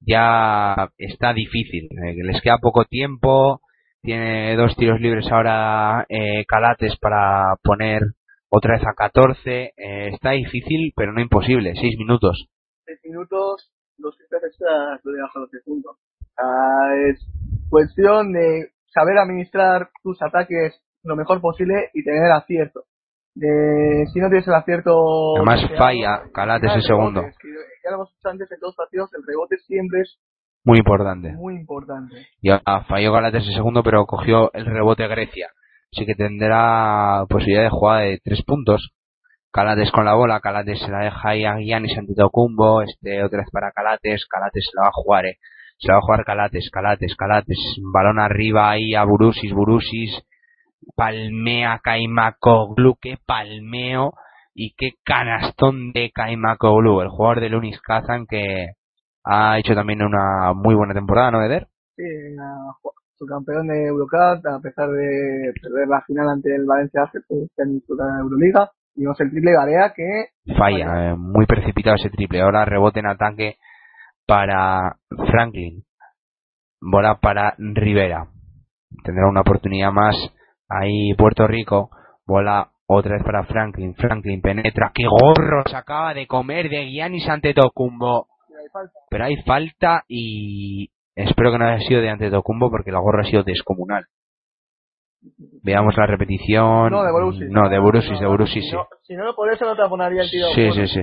ya 0.00 0.90
está 0.98 1.32
difícil. 1.32 1.88
eh, 2.04 2.14
les 2.24 2.40
queda 2.42 2.58
poco 2.58 2.84
tiempo, 2.84 3.60
tiene 4.02 4.56
dos 4.56 4.74
tiros 4.76 5.00
libres 5.00 5.30
ahora 5.30 6.06
eh, 6.08 6.44
Calates 6.46 6.96
para 6.98 7.56
poner 7.62 8.02
otra 8.48 8.74
vez 8.74 8.86
a 8.86 8.94
14. 8.94 9.72
eh, 9.76 10.08
está 10.12 10.30
difícil, 10.30 10.92
pero 10.96 11.12
no 11.12 11.20
imposible. 11.20 11.74
Seis 11.74 11.96
minutos. 11.98 12.48
6 12.86 13.00
minutos, 13.04 13.70
los 13.98 14.16
triples 14.16 14.42
extras 14.44 15.00
lo 15.04 15.12
los 15.12 15.50
10 15.50 15.64
puntos. 15.64 15.96
O 15.96 16.24
sea, 16.34 17.08
es 17.08 17.24
cuestión 17.68 18.32
de 18.32 18.70
saber 18.92 19.18
administrar 19.18 19.90
tus 20.02 20.20
ataques 20.22 20.82
lo 21.04 21.16
mejor 21.16 21.40
posible 21.40 21.90
y 21.94 22.02
tener 22.04 22.30
acierto. 22.32 22.84
De, 23.34 24.06
si 24.12 24.18
no 24.18 24.28
tienes 24.28 24.46
el 24.48 24.54
acierto... 24.54 25.36
Además 25.36 25.60
falla 25.78 26.22
Calates 26.32 26.74
el 26.74 26.82
segundo. 26.82 27.22
que 27.22 27.48
ya 27.84 27.90
lo 27.90 27.96
hemos 27.96 28.12
dicho 28.12 28.28
antes 28.28 28.50
en 28.50 28.58
todos 28.58 28.70
los 28.70 28.76
partidos, 28.76 29.10
el 29.14 29.22
rebote 29.26 29.56
siempre 29.66 30.00
es 30.00 30.18
Muy 30.64 30.78
importante. 30.78 31.32
muy 31.32 31.54
importante. 31.54 32.26
Y 32.42 32.50
ahora 32.50 32.84
falló 32.88 33.12
Galates 33.12 33.46
el 33.46 33.54
segundo, 33.54 33.82
pero 33.82 34.04
cogió 34.06 34.52
el 34.52 34.66
rebote 34.66 35.06
Grecia. 35.06 35.48
Así 35.92 36.06
que 36.06 36.14
tendrá 36.14 37.24
posibilidad 37.28 37.64
de 37.64 37.70
jugada 37.70 38.00
de 38.00 38.20
tres 38.22 38.42
puntos. 38.44 38.92
Calates 39.52 39.90
con 39.90 40.04
la 40.04 40.14
bola, 40.14 40.38
Calates 40.40 40.78
se 40.78 40.90
la 40.90 41.00
deja 41.00 41.28
ahí 41.30 41.44
a 41.44 41.58
Giannis 41.58 41.98
Antetokounmpo, 41.98 42.82
este 42.82 43.24
otra 43.24 43.40
vez 43.40 43.48
para 43.50 43.72
Calates, 43.72 44.24
Calates 44.26 44.64
se 44.70 44.76
la 44.76 44.82
va 44.82 44.88
a 44.88 44.92
jugar, 44.92 45.26
eh. 45.26 45.38
se 45.78 45.88
la 45.88 45.94
va 45.94 45.98
a 45.98 46.02
jugar 46.02 46.24
Calates, 46.24 46.70
Calates, 46.70 47.16
Calates, 47.16 47.58
balón 47.92 48.20
arriba 48.20 48.70
ahí 48.70 48.94
a 48.94 49.02
Burusis, 49.02 49.52
Burusis, 49.52 50.22
palmea 50.96 51.80
Kaimakoglu, 51.82 52.96
qué 53.00 53.18
palmeo 53.24 54.14
y 54.54 54.74
qué 54.76 54.92
canastón 55.04 55.92
de 55.92 56.10
Kaimakoglu, 56.10 57.00
el 57.00 57.08
jugador 57.08 57.40
de 57.40 57.48
Lunis 57.50 57.80
Kazan 57.80 58.26
que 58.26 58.72
ha 59.24 59.58
hecho 59.58 59.74
también 59.74 60.02
una 60.02 60.52
muy 60.54 60.74
buena 60.74 60.94
temporada, 60.94 61.30
¿no, 61.30 61.44
Eder? 61.44 61.68
Sí, 61.96 62.04
su 63.20 63.26
campeón 63.26 63.68
de 63.68 63.86
Eurocup, 63.86 64.46
a 64.46 64.60
pesar 64.62 64.88
de 64.88 65.52
perder 65.60 65.88
la 65.88 66.00
final 66.06 66.28
ante 66.30 66.54
el 66.54 66.64
Valencia 66.64 67.02
pues, 67.28 67.42
está 67.42 67.64
en 67.64 67.78
de 67.78 68.20
Euroliga. 68.20 68.70
Y 68.96 69.02
vemos 69.02 69.20
el 69.20 69.30
triple 69.30 69.52
Garea 69.52 69.92
que 69.94 70.30
Falla, 70.56 71.10
eh, 71.10 71.16
muy 71.16 71.46
precipitado 71.46 71.96
ese 71.96 72.10
triple. 72.10 72.40
Ahora 72.40 72.64
rebote 72.64 73.00
en 73.00 73.06
ataque 73.06 73.56
para 74.26 74.96
Franklin. 75.30 75.84
Bola 76.80 77.20
para 77.20 77.54
Rivera. 77.58 78.26
Tendrá 79.04 79.28
una 79.28 79.42
oportunidad 79.42 79.92
más. 79.92 80.16
Ahí 80.70 81.12
Puerto 81.14 81.46
Rico. 81.46 81.90
Bola 82.26 82.70
otra 82.86 83.16
vez 83.16 83.24
para 83.24 83.44
Franklin. 83.44 83.94
Franklin 83.94 84.40
penetra. 84.40 84.92
¡Qué 84.94 85.04
gorro 85.06 85.64
se 85.66 85.76
acaba 85.76 86.14
de 86.14 86.26
comer 86.26 86.68
de 86.68 86.90
Giannis 86.90 87.28
Antetokounmpo! 87.28 88.28
Pero 89.10 89.24
hay 89.24 89.36
falta 89.42 90.04
y 90.08 90.90
espero 91.14 91.50
que 91.50 91.58
no 91.58 91.66
haya 91.66 91.84
sido 91.86 92.00
de 92.00 92.10
Antetokounmpo 92.10 92.70
porque 92.70 92.92
la 92.92 93.00
gorra 93.00 93.22
ha 93.22 93.30
sido 93.30 93.42
descomunal. 93.42 94.06
Veamos 95.62 95.96
la 95.96 96.06
repetición. 96.06 96.90
No, 96.90 97.02
de 97.02 97.12
Borussis. 97.12 97.50
No, 97.50 97.68
de 97.68 97.78
Borussis, 97.78 98.18
de 98.18 98.26
Borussis, 98.26 98.64
sí. 98.64 98.76
si 99.02 99.14
no, 99.14 99.34
por 99.34 99.52
eso 99.52 99.66
no 99.66 99.76
te 99.76 99.86
ponería 99.88 100.22
el 100.22 100.30
tiro. 100.30 100.46
Sí, 100.54 100.70
sí, 100.72 100.86
sí. 100.86 101.00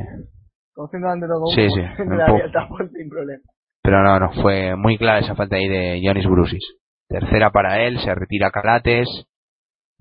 Conociendo 0.73 1.10
ante 1.10 1.27
Sí, 1.53 1.69
sí, 1.69 1.81
sin 2.98 3.10
problema. 3.10 3.44
Pero 3.84 4.03
no, 4.03 4.19
no, 4.19 4.31
fue 4.41 4.76
muy 4.76 4.98
clara 4.98 5.19
esa 5.19 5.35
falta 5.35 5.56
ahí 5.56 5.68
de 5.68 5.99
Giannis 5.99 6.27
Brusis. 6.27 6.64
Tercera 7.07 7.52
para 7.52 7.84
él, 7.84 7.99
se 7.99 8.14
retira 8.14 8.52
Calates, 8.52 9.07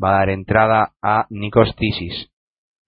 va 0.02 0.10
a 0.10 0.18
dar 0.20 0.30
entrada 0.30 0.92
a 1.02 1.26
Nikos 1.30 1.74
Tisis. 1.76 2.30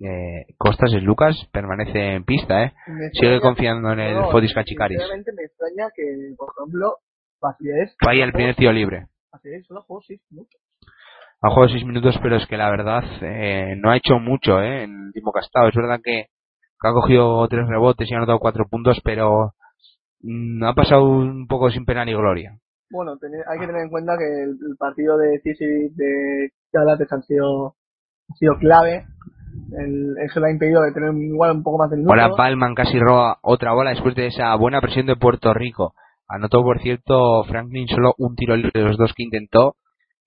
Eh, 0.01 0.47
Costas 0.57 0.93
es 0.93 1.03
Lucas, 1.03 1.35
permanece 1.53 2.15
en 2.15 2.25
pista, 2.25 2.63
¿eh? 2.65 2.73
Me 2.87 3.11
Sigue 3.11 3.35
extraña- 3.37 3.41
confiando 3.41 3.93
en 3.93 4.01
el 4.01 4.15
no, 4.15 4.31
Fodis 4.31 4.55
Kachikaris. 4.55 4.97
Sinceramente 4.99 5.33
me 5.37 5.43
extraña 5.43 5.91
que, 5.95 6.03
por 6.37 6.51
ejemplo, 6.57 6.97
Basilés. 7.41 7.97
Falla 8.05 8.25
el 8.25 8.33
primer 8.33 8.55
tiro 8.55 8.73
libre. 8.73 9.07
Basilés 9.33 9.67
solo 9.67 9.83
jugó 9.83 10.01
seis 10.03 10.21
minutos. 10.31 10.61
Ha 11.41 11.51
jugado 11.51 11.69
seis 11.73 11.85
minutos, 11.85 12.19
pero 12.23 12.37
es 12.37 12.47
que 12.47 12.57
la 12.57 12.71
verdad 12.71 13.05
eh, 13.23 13.75
no 13.77 13.91
ha 13.91 13.97
hecho 13.97 14.19
mucho 14.19 14.61
¿eh? 14.61 14.85
en 14.85 15.07
el 15.07 15.13
tiempo 15.13 15.33
que 15.33 15.41
ha 15.41 15.43
estado. 15.47 15.69
Es 15.69 15.75
verdad 15.75 16.01
que, 16.03 16.27
que 16.81 16.89
ha 16.89 16.93
cogido 16.93 17.47
tres 17.49 17.67
rebotes 17.67 18.09
y 18.11 18.15
ha 18.15 18.19
anotado 18.19 18.39
cuatro 18.41 18.67
puntos, 18.69 19.01
pero 19.05 19.55
mm, 20.21 20.63
ha 20.65 20.75
pasado 20.75 21.05
un 21.09 21.47
poco 21.49 21.71
sin 21.71 21.85
pena 21.85 22.05
ni 22.05 22.13
gloria. 22.13 22.59
Bueno, 22.91 23.17
tener- 23.19 23.45
hay 23.49 23.59
que 23.59 23.67
tener 23.67 23.83
en 23.83 23.91
cuenta 23.91 24.17
que 24.17 24.25
el, 24.25 24.51
el 24.51 24.77
partido 24.79 25.17
de 25.19 25.39
Sisi 25.41 25.65
de 25.95 26.51
Calates 26.73 27.13
han 27.13 27.23
sido, 27.23 27.75
ha 28.31 28.35
sido 28.39 28.57
clave. 28.59 29.05
El- 29.79 30.17
eso 30.25 30.41
le 30.41 30.49
ha 30.49 30.51
impedido 30.51 30.83
de 30.83 30.93
tener 30.93 31.13
igual 31.15 31.53
un 31.57 31.63
poco 31.63 31.79
más 31.79 31.91
de 31.91 31.97
minutos. 31.97 32.19
Ahora 32.19 32.35
Balman 32.37 32.75
casi 32.75 32.99
roba 32.99 33.39
otra 33.43 33.73
bola 33.73 33.91
después 33.91 34.15
de 34.15 34.27
esa 34.29 34.55
buena 34.57 34.81
presión 34.81 35.07
de 35.07 35.17
Puerto 35.17 35.53
Rico. 35.53 35.95
Anotó, 36.29 36.63
por 36.63 36.81
cierto, 36.81 37.45
Franklin 37.45 37.89
solo 37.89 38.15
un 38.19 38.35
tiro 38.37 38.55
libre 38.57 38.71
de 38.75 38.85
los 38.85 38.97
dos 38.99 39.13
que 39.15 39.23
intentó. 39.25 39.77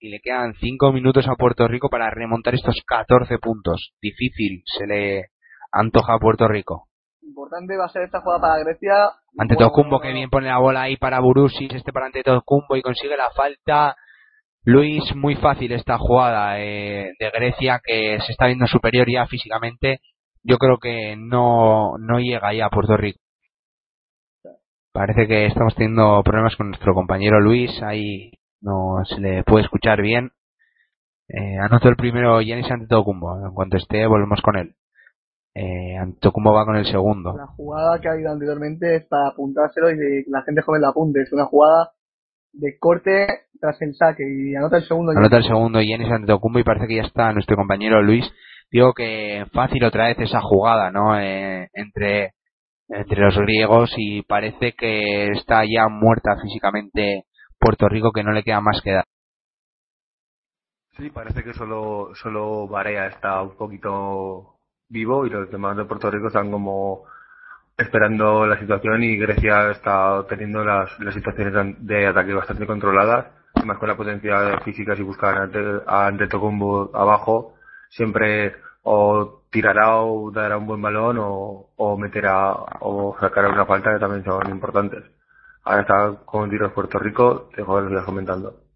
Y 0.03 0.09
le 0.09 0.19
quedan 0.19 0.55
cinco 0.59 0.91
minutos 0.91 1.27
a 1.27 1.35
Puerto 1.35 1.67
Rico 1.67 1.87
para 1.89 2.09
remontar 2.09 2.55
estos 2.55 2.75
14 2.87 3.37
puntos. 3.37 3.93
Difícil 4.01 4.63
se 4.65 4.87
le 4.87 5.25
antoja 5.71 6.15
a 6.15 6.19
Puerto 6.19 6.47
Rico. 6.47 6.87
Importante 7.21 7.77
va 7.77 7.85
a 7.85 7.89
ser 7.89 8.01
esta 8.03 8.21
jugada 8.21 8.41
para 8.41 8.63
Grecia. 8.63 8.93
Ante 9.37 9.55
Tocumbo 9.55 9.99
que 9.99 10.11
bien 10.11 10.29
pone 10.29 10.47
la 10.47 10.59
bola 10.59 10.83
ahí 10.83 10.97
para 10.97 11.19
Burusis, 11.19 11.73
este 11.73 11.93
para 11.93 12.07
ante 12.07 12.23
Tocumbo 12.23 12.75
y 12.75 12.81
consigue 12.81 13.15
la 13.15 13.31
falta. 13.31 13.95
Luis, 14.63 15.15
muy 15.15 15.35
fácil 15.35 15.71
esta 15.71 15.97
jugada 15.97 16.59
eh, 16.59 17.13
de 17.17 17.29
Grecia 17.31 17.81
que 17.83 18.19
se 18.19 18.31
está 18.31 18.47
viendo 18.47 18.67
superior 18.67 19.09
ya 19.09 19.25
físicamente. 19.25 19.99
Yo 20.43 20.57
creo 20.57 20.77
que 20.77 21.15
no, 21.17 21.97
no 21.97 22.19
llega 22.19 22.53
ya 22.53 22.67
a 22.67 22.69
Puerto 22.69 22.97
Rico. 22.97 23.19
Parece 24.93 25.27
que 25.27 25.45
estamos 25.45 25.73
teniendo 25.75 26.21
problemas 26.23 26.55
con 26.57 26.67
nuestro 26.67 26.93
compañero 26.93 27.39
Luis, 27.39 27.71
ahí 27.81 28.31
no 28.59 29.03
se 29.05 29.19
le 29.21 29.43
puede 29.43 29.63
escuchar 29.63 30.01
bien. 30.01 30.31
Eh, 31.29 31.57
anotó 31.59 31.87
el 31.87 31.95
primero 31.95 32.41
Yanis 32.41 32.69
Antetokounmpo, 32.69 33.47
en 33.47 33.53
cuanto 33.53 33.77
esté 33.77 34.05
volvemos 34.05 34.41
con 34.41 34.57
él. 34.57 34.75
Eh, 35.53 35.97
Antetokounmpo 35.97 36.53
va 36.53 36.65
con 36.65 36.77
el 36.77 36.85
segundo. 36.85 37.35
La 37.35 37.47
jugada 37.47 37.99
que 37.99 38.07
ha 38.07 38.13
habido 38.13 38.31
anteriormente 38.31 38.95
es 38.95 39.05
para 39.07 39.29
apuntárselo 39.29 39.91
y 39.91 40.23
la 40.27 40.43
gente 40.43 40.61
joven 40.61 40.81
la 40.81 40.89
apunte. 40.89 41.21
Es 41.21 41.33
una 41.33 41.45
jugada 41.45 41.91
de 42.53 42.77
corte 42.79 43.27
tras 43.59 43.81
el 43.81 43.93
saque 43.95 44.23
y 44.23 44.55
anota 44.55 44.77
el 44.77 44.87
segundo. 44.87 45.11
Anota 45.11 45.37
el 45.37 45.43
segundo 45.43 45.81
Yanis 45.81 46.11
Antetokounmpo 46.11 46.59
y 46.59 46.63
parece 46.63 46.87
que 46.87 46.95
ya 46.95 47.03
está 47.03 47.33
nuestro 47.33 47.57
compañero 47.57 48.01
Luis. 48.01 48.25
Digo 48.71 48.93
que 48.93 49.45
fácil 49.53 49.83
otra 49.83 50.07
vez 50.07 50.19
esa 50.19 50.39
jugada, 50.41 50.91
¿no? 50.91 51.19
Eh, 51.19 51.69
entre, 51.73 52.33
entre 52.87 53.21
los 53.21 53.37
griegos 53.37 53.93
y 53.97 54.21
parece 54.21 54.73
que 54.73 55.31
está 55.31 55.63
ya 55.65 55.89
muerta 55.89 56.37
físicamente 56.41 57.25
Puerto 57.59 57.89
Rico 57.89 58.11
que 58.13 58.23
no 58.23 58.31
le 58.31 58.43
queda 58.43 58.61
más 58.61 58.81
que 58.81 58.93
dar. 58.93 59.05
Sí, 60.97 61.09
parece 61.09 61.43
que 61.43 61.53
solo, 61.53 62.09
solo 62.15 62.67
Barea 62.67 63.07
está 63.07 63.41
un 63.41 63.55
poquito 63.57 64.60
vivo 64.91 65.25
y 65.25 65.29
los 65.29 65.49
demás 65.49 65.77
de 65.77 65.85
Puerto 65.85 66.11
Rico 66.11 66.27
están 66.27 66.51
como 66.51 67.05
esperando 67.77 68.45
la 68.45 68.59
situación 68.59 69.03
y 69.03 69.17
Grecia 69.17 69.71
está 69.71 70.23
teniendo 70.27 70.63
las, 70.63 70.99
las 70.99 71.13
situaciones 71.13 71.75
de 71.79 72.07
ataque 72.07 72.33
bastante 72.33 72.67
controladas, 72.67 73.27
además 73.55 73.77
con 73.79 73.89
la 73.89 73.97
potencia 73.97 74.59
física 74.59 74.95
si 74.95 75.03
buscan 75.03 75.37
ante, 75.37 75.59
a 75.87 76.07
Antetokounmpo 76.07 76.91
abajo, 76.93 77.55
siempre 77.89 78.55
o 78.83 79.43
tirará 79.49 80.01
o 80.01 80.31
dará 80.31 80.57
un 80.57 80.67
buen 80.67 80.81
balón 80.81 81.17
o, 81.19 81.69
o 81.75 81.97
meterá 81.97 82.51
o 82.81 83.15
sacará 83.19 83.49
una 83.49 83.65
falta 83.65 83.93
que 83.93 83.99
también 83.99 84.23
son 84.23 84.49
importantes. 84.49 85.03
Ahora 85.63 85.81
está 85.81 86.25
con 86.25 86.49
tiros 86.49 86.73
Puerto 86.73 86.99
Rico, 86.99 87.49
te 87.55 87.61
lo 87.61 88.05
comentando. 88.05 88.70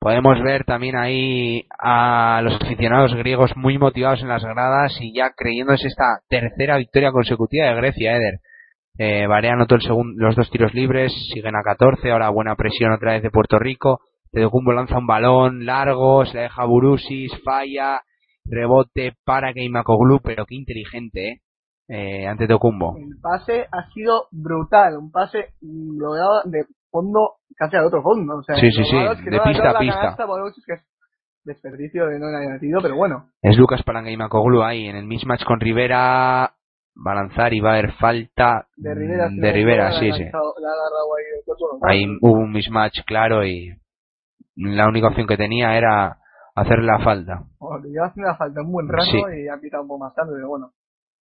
Podemos 0.00 0.42
ver 0.42 0.64
también 0.64 0.96
ahí 0.96 1.66
a 1.78 2.40
los 2.42 2.54
aficionados 2.54 3.14
griegos 3.14 3.54
muy 3.54 3.76
motivados 3.76 4.22
en 4.22 4.28
las 4.28 4.42
gradas 4.42 4.96
y 4.98 5.14
ya 5.14 5.34
creyéndose 5.36 5.88
esta 5.88 6.20
tercera 6.26 6.78
victoria 6.78 7.12
consecutiva 7.12 7.66
de 7.66 7.74
Grecia, 7.74 8.16
Eder. 8.16 8.40
Eh, 8.96 9.26
Barea 9.26 9.52
anotó 9.52 9.74
el 9.74 9.82
segundo, 9.82 10.14
los 10.24 10.34
dos 10.36 10.50
tiros 10.50 10.72
libres, 10.72 11.12
siguen 11.34 11.54
a 11.54 11.62
14, 11.62 12.10
ahora 12.10 12.30
buena 12.30 12.56
presión 12.56 12.92
otra 12.92 13.12
vez 13.12 13.22
de 13.22 13.30
Puerto 13.30 13.58
Rico. 13.58 14.00
Tedocumbo 14.32 14.72
lanza 14.72 14.96
un 14.96 15.06
balón 15.06 15.66
largo, 15.66 16.24
se 16.24 16.34
la 16.34 16.42
deja 16.44 16.64
Burusis, 16.64 17.32
falla, 17.44 18.00
rebote 18.46 19.12
para 19.26 19.52
Keimakoglu, 19.52 20.20
pero 20.22 20.46
qué 20.46 20.54
inteligente, 20.54 21.28
¿eh? 21.28 21.40
eh 21.88 22.26
ante 22.26 22.48
Tocumbo. 22.48 22.96
El 22.96 23.20
pase 23.20 23.66
ha 23.70 23.92
sido 23.92 24.28
brutal, 24.30 24.96
un 24.96 25.10
pase 25.10 25.52
logrado 25.60 26.40
de 26.46 26.64
fondo 26.90 27.36
casi 27.56 27.76
al 27.76 27.86
otro 27.86 28.02
fondo. 28.02 28.38
O 28.38 28.42
sea, 28.42 28.56
Sí, 28.56 28.70
sí, 28.70 28.84
sí, 28.84 28.92
logrado 28.94 29.14
es 29.14 29.24
que 29.24 29.30
de 29.30 29.36
no 29.36 29.42
pista 29.44 29.70
a 29.70 29.78
pista. 29.78 30.00
canasta, 30.00 30.26
que 30.66 30.72
es 30.74 30.86
desperdicio 31.44 32.06
de 32.06 32.18
no 32.18 32.26
haya 32.26 32.50
metido, 32.50 32.80
pero 32.82 32.96
bueno. 32.96 33.26
Es 33.42 33.56
Lucas 33.56 33.82
Palangaimacoglu 33.82 34.62
ahí 34.62 34.86
en 34.86 34.96
el 34.96 35.06
mismatch 35.06 35.44
con 35.44 35.60
Rivera. 35.60 36.52
Va 37.06 37.12
a 37.12 37.14
lanzar 37.14 37.54
y 37.54 37.60
va 37.60 37.70
a 37.70 37.72
haber 37.74 37.92
falta 37.92 38.66
De 38.76 38.92
Rivera, 38.94 39.28
de 39.30 39.52
Rivera, 39.52 39.92
sí, 39.92 40.10
sí. 40.12 40.22
lanzado- 40.24 40.54
ahí 41.88 42.02
Ahí 42.04 42.18
hubo 42.20 42.32
un 42.40 42.52
mismatch 42.52 43.04
claro 43.06 43.44
y 43.44 43.70
la 44.56 44.86
única 44.88 45.08
opción 45.08 45.26
que 45.26 45.36
tenía 45.36 45.76
era 45.78 46.18
hacer 46.54 46.80
la 46.80 46.98
falta. 46.98 47.44
Bueno, 47.58 47.84
lleva 47.86 48.06
haciendo 48.08 48.28
la 48.30 48.36
falta 48.36 48.60
un 48.60 48.72
buen 48.72 48.88
rato 48.88 49.04
Sí. 49.04 49.18
y 49.44 49.48
ha 49.48 49.58
pitado 49.60 49.82
un 49.84 49.88
poco 49.88 50.04
más 50.04 50.14
tarde, 50.14 50.32
pero 50.34 50.48
bueno. 50.48 50.72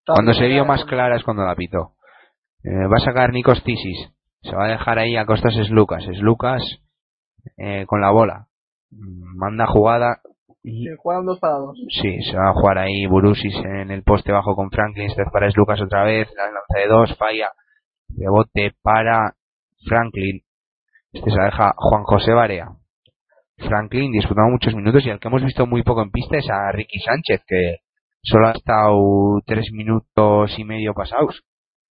Cuando 0.06 0.34
se 0.34 0.48
vio 0.48 0.66
más 0.66 0.84
clara 0.86 1.18
es 1.18 1.24
cuando 1.24 1.44
la 1.44 1.54
pitó. 1.56 1.92
Eh, 2.64 2.88
va 2.88 2.96
a 2.98 3.06
sacar 3.06 3.32
Nikos 3.34 3.62
Tisis. 3.64 4.10
Se 4.42 4.56
va 4.56 4.66
a 4.66 4.70
dejar 4.70 5.00
ahí 5.00 5.16
a 5.18 5.26
costas 5.26 5.56
es 5.58 5.70
Lucas. 5.70 6.04
Es 6.08 6.20
Lucas 6.20 6.62
eh, 7.58 7.86
con 7.88 8.02
la 8.02 8.12
bola. 8.12 8.48
Manda 8.92 9.68
jugada. 9.68 10.22
Y 10.64 10.86
Se 10.86 10.96
juegan 10.98 11.26
dos 11.26 11.40
para 11.40 11.56
dos. 11.56 11.78
sí, 12.02 12.22
se 12.24 12.38
va 12.38 12.50
a 12.50 12.54
jugar 12.54 12.78
ahí 12.80 13.06
Burusis 13.06 13.56
en 13.64 13.92
el 13.92 14.04
poste 14.04 14.32
bajo 14.32 14.56
con 14.56 14.70
Franklin. 14.70 15.08
Este 15.08 15.24
para 15.32 15.48
es 15.48 15.56
Lucas 15.56 15.82
otra 15.82 16.04
vez. 16.04 16.28
La 16.36 16.46
lanza 16.46 16.78
de 16.78 16.88
dos, 16.88 17.18
falla. 17.18 17.52
Rebote 18.10 18.74
para 18.82 19.34
Franklin. 19.88 20.42
Este 21.12 21.32
se 21.32 21.38
la 21.38 21.46
deja 21.46 21.74
Juan 21.78 22.04
José 22.04 22.34
Barea. 22.34 22.70
Franklin 23.58 24.12
disputando 24.12 24.52
muchos 24.52 24.76
minutos 24.76 25.06
y 25.06 25.10
el 25.10 25.20
que 25.20 25.28
hemos 25.28 25.44
visto 25.44 25.66
muy 25.66 25.84
poco 25.84 26.04
en 26.04 26.12
pista 26.12 26.38
es 26.38 26.50
a 26.50 26.72
Ricky 26.72 27.00
Sánchez, 27.00 27.42
que 27.48 27.78
solo 28.22 28.48
ha 28.48 28.52
estado 28.52 29.42
tres 29.46 29.72
minutos 29.72 30.54
y 30.58 30.64
medio 30.64 30.94
pasados. 30.94 31.44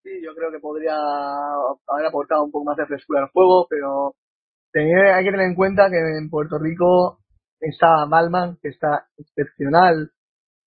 Sí, 0.07 0.23
yo 0.23 0.37
creo 0.37 0.53
que 0.53 0.61
podría 0.61 0.95
haber 0.95 2.07
aportado 2.07 2.45
un 2.45 2.53
poco 2.53 2.65
más 2.65 2.77
de 2.77 2.87
frescura 2.87 3.23
al 3.23 3.31
juego, 3.31 3.67
pero 3.69 4.15
tener- 4.73 5.13
hay 5.13 5.25
que 5.25 5.33
tener 5.33 5.47
en 5.49 5.57
cuenta 5.57 5.91
que 5.91 5.97
en 5.99 6.31
Puerto 6.31 6.61
Rico 6.61 7.19
está 7.59 8.05
Balman, 8.09 8.57
que 8.63 8.69
está 8.69 9.07
excepcional 9.19 10.13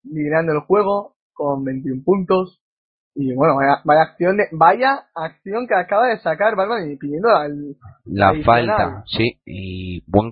liderando 0.03 0.51
el 0.51 0.59
juego 0.67 1.15
con 1.31 1.63
21 1.63 2.03
puntos. 2.03 2.59
Y 3.15 3.33
bueno, 3.33 3.55
vaya, 3.55 3.81
vaya 3.85 4.01
acción 4.01 4.35
de, 4.35 4.43
vaya 4.51 5.07
acción 5.15 5.67
que 5.67 5.75
acaba 5.75 6.07
de 6.07 6.19
sacar 6.19 6.57
Balman 6.57 6.91
y 6.91 6.97
pidiendo 6.97 7.29
al, 7.29 7.77
La 8.03 8.33
falta, 8.43 9.03
sí, 9.05 9.39
y 9.45 10.03
buen, 10.05 10.31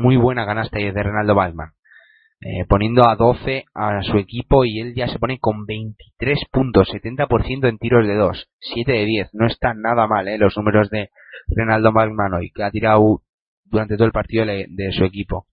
muy 0.00 0.16
buena 0.16 0.46
canasta 0.46 0.78
ahí 0.78 0.90
de 0.90 1.02
Renaldo 1.02 1.34
Balman. 1.34 1.72
Eh, 2.42 2.66
poniendo 2.68 3.08
a 3.08 3.16
12 3.16 3.64
a 3.74 4.02
su 4.02 4.18
equipo 4.18 4.64
y 4.64 4.80
él 4.80 4.94
ya 4.94 5.08
se 5.08 5.18
pone 5.18 5.38
con 5.38 5.64
23 5.64 6.38
puntos, 6.52 6.88
70% 6.92 7.66
en 7.66 7.78
tiros 7.78 8.06
de 8.06 8.14
2, 8.14 8.48
7 8.58 8.92
de 8.92 9.04
10. 9.06 9.30
No 9.32 9.46
están 9.46 9.80
nada 9.80 10.06
mal 10.06 10.28
eh, 10.28 10.36
los 10.36 10.56
números 10.56 10.90
de 10.90 11.10
Renaldo 11.48 11.92
Balman 11.92 12.34
hoy, 12.34 12.50
que 12.50 12.62
ha 12.62 12.70
tirado 12.70 13.22
durante 13.64 13.96
todo 13.96 14.06
el 14.06 14.12
partido 14.12 14.44
de, 14.44 14.66
de 14.68 14.92
su 14.92 15.04
equipo. 15.04 15.46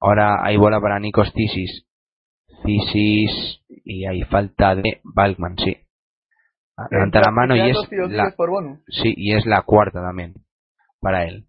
Ahora 0.00 0.42
hay 0.42 0.56
bola 0.56 0.80
para 0.80 0.98
Nikos 0.98 1.32
Tisis. 1.34 1.86
Tisis 2.64 3.62
y 3.84 4.06
hay 4.06 4.22
falta 4.22 4.74
de 4.74 5.00
Balman, 5.04 5.56
sí. 5.58 5.76
Levanta 6.90 7.20
la 7.20 7.30
mano 7.30 7.56
y 7.56 7.70
es 7.70 7.76
la. 8.10 8.34
Sí, 8.88 9.14
y 9.16 9.34
es 9.34 9.46
la 9.46 9.62
cuarta 9.62 10.02
también 10.02 10.34
para 11.00 11.24
él. 11.24 11.46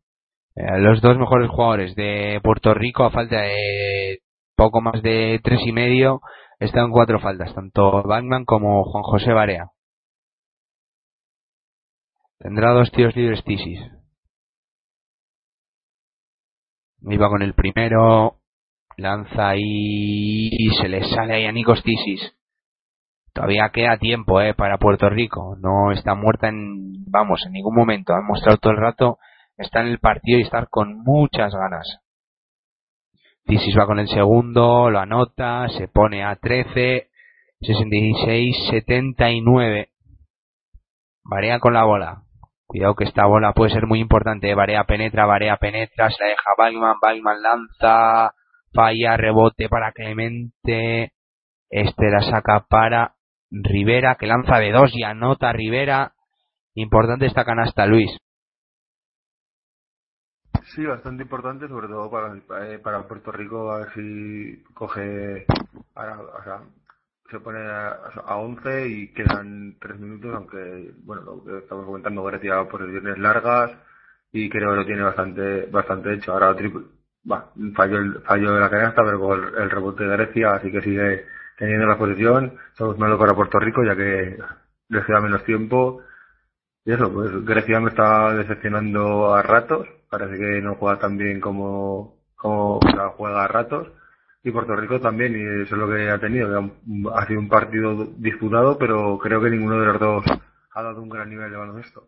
Eh, 0.56 0.80
los 0.80 1.02
dos 1.02 1.18
mejores 1.18 1.49
jugadores 1.49 1.95
de 1.95 2.39
Puerto 2.44 2.73
Rico 2.73 3.03
a 3.03 3.11
falta 3.11 3.41
de 3.41 4.19
poco 4.57 4.81
más 4.81 5.01
de 5.01 5.39
tres 5.43 5.61
y 5.65 5.71
medio 5.71 6.21
están 6.59 6.91
cuatro 6.91 7.19
faltas, 7.19 7.53
tanto 7.53 8.03
Batman 8.03 8.43
como 8.43 8.84
Juan 8.84 9.03
José 9.03 9.31
Barea. 9.31 9.71
Tendrá 12.39 12.71
dos 12.71 12.91
tiros 12.91 13.15
libres 13.15 13.43
Tisis. 13.43 13.79
Iba 17.01 17.29
con 17.29 17.41
el 17.41 17.53
primero, 17.53 18.39
lanza 18.97 19.55
y 19.55 20.69
se 20.81 20.89
le 20.89 21.07
sale 21.07 21.35
ahí 21.35 21.45
a 21.45 21.51
Nikos 21.51 21.84
Tisis. 21.84 22.34
Todavía 23.34 23.69
queda 23.71 23.97
tiempo 23.97 24.41
eh, 24.41 24.55
para 24.55 24.79
Puerto 24.79 25.09
Rico. 25.09 25.55
No 25.59 25.91
está 25.91 26.15
muerta 26.15 26.49
en, 26.49 27.05
vamos, 27.05 27.43
en 27.45 27.53
ningún 27.53 27.75
momento. 27.75 28.13
Ha 28.13 28.21
mostrado 28.21 28.57
todo 28.57 28.73
el 28.73 28.79
rato 28.79 29.19
está 29.57 29.81
en 29.81 29.88
el 29.88 29.99
partido 29.99 30.39
y 30.39 30.43
estar 30.43 30.69
con 30.69 31.03
muchas 31.03 31.53
ganas. 31.53 31.99
Tisis 33.48 33.78
va 33.80 33.86
con 33.86 33.98
el 33.98 34.10
segundo, 34.10 34.90
lo 34.90 34.99
anota, 34.99 35.69
se 35.69 35.88
pone 35.88 36.22
a 36.22 36.36
13, 36.36 37.07
66, 37.61 38.57
79. 38.72 39.90
Varea 41.24 41.60
con 41.60 41.74
la 41.74 41.86
bola. 41.86 42.24
Cuidado 42.65 42.95
que 42.95 43.06
esta 43.06 43.26
bola 43.26 43.53
puede 43.53 43.72
ser 43.72 43.88
muy 43.88 44.02
importante. 44.02 44.53
Varea 44.53 44.84
penetra, 44.84 45.26
Varea 45.26 45.56
penetra, 45.56 46.10
se 46.10 46.22
la 46.22 46.30
deja 46.32 46.52
Balman, 46.57 46.98
Balman 47.02 47.41
lanza, 47.41 48.34
falla, 48.74 49.15
rebote 49.15 49.69
para 49.69 49.94
Clemente. 49.94 51.14
Este 51.69 52.10
la 52.10 52.22
saca 52.24 52.65
para 52.69 53.15
Rivera, 53.49 54.15
que 54.15 54.28
lanza 54.28 54.60
de 54.60 54.74
dos 54.74 54.91
y 54.94 55.03
anota 55.03 55.53
Rivera. 55.53 56.15
Importante 56.74 57.26
esta 57.26 57.45
canasta, 57.45 57.86
Luis. 57.86 58.11
Sí, 60.78 60.86
bastante 60.86 61.24
importante, 61.24 61.68
sobre 61.68 61.88
todo 61.88 62.08
para, 62.12 62.36
eh, 62.68 62.78
para 62.78 63.08
Puerto 63.08 63.32
Rico, 63.32 63.72
a 63.72 63.80
ver 63.80 63.94
si 63.95 64.64
coge, 64.76 65.48
ahora, 65.95 66.20
o 66.22 66.44
sea, 66.44 66.62
se 67.32 67.40
pone 67.40 67.60
a, 67.62 67.98
a 68.28 68.36
11 68.38 68.88
y 68.88 69.08
quedan 69.14 69.76
3 69.80 69.99
minutos, 69.99 70.36
aunque, 70.36 70.91
bueno, 71.04 71.24
lo 71.24 71.44
que 71.44 71.58
estamos 71.58 71.84
comentando, 71.84 72.24
Grecia 72.26 72.64
posiciones 72.70 73.18
largas 73.18 73.72
y 74.32 74.49
creo 74.52 74.70
que 74.70 74.76
lo 74.78 74.86
tiene 74.86 75.02
bastante 75.02 75.66
bastante 75.66 76.14
hecho. 76.14 76.34
Ahora 76.34 76.56
triple, 76.56 76.86
va, 77.32 77.52
falló 77.76 77.98
el 77.98 78.22
fallo 78.22 78.54
de 78.54 78.60
la 78.60 78.70
canasta, 78.70 79.04
pero 79.04 79.20
con 79.20 79.44
el, 79.45 79.56
el 79.56 79.70
rebote 79.72 80.04
de 80.04 80.16
Grecia, 80.16 80.52
así 80.58 80.72
que 80.72 80.82
sigue 80.82 81.26
teniendo 81.58 81.88
la 81.88 81.98
posición. 81.98 82.56
Somos 82.74 82.99
malo 82.99 83.18
para 83.18 83.34
Puerto 83.34 83.60
Rico, 83.60 83.84
ya 83.84 83.95
que 83.95 84.38
les 84.90 85.06
queda 85.06 85.22
menos 85.22 85.44
tiempo. 85.44 86.04
Y 86.86 86.94
eso, 86.94 87.12
pues 87.12 87.44
Grecia 87.45 87.80
me 87.80 87.90
está 87.90 88.34
decepcionando 88.36 89.34
a 89.34 89.41
ratos. 89.41 89.88
Parece 90.09 90.38
que 90.38 90.61
no 90.61 90.75
juega 90.75 90.99
tan 90.99 91.17
bien 91.17 91.39
como, 91.41 92.15
como 92.35 92.79
juega 93.17 93.43
a 93.43 93.47
ratos. 93.47 93.88
Y 94.43 94.51
Puerto 94.51 94.75
Rico 94.75 94.99
también, 95.01 95.34
y 95.34 95.63
eso 95.63 95.75
es 95.75 95.79
lo 95.81 95.89
que 95.89 96.09
ha 96.09 96.19
tenido. 96.19 96.57
ha- 97.13 97.25
sido 97.27 97.39
un 97.39 97.49
partido 97.49 98.05
disputado, 98.17 98.77
pero 98.77 99.17
creo 99.17 99.41
que 99.41 99.49
ninguno 99.49 99.79
de 99.79 99.85
los 99.88 99.99
dos 99.99 100.25
ha 100.73 100.81
dado 100.84 101.01
un 101.01 101.09
gran 101.09 101.29
nivel 101.29 101.51
de 101.51 101.57
baloncesto. 101.57 102.03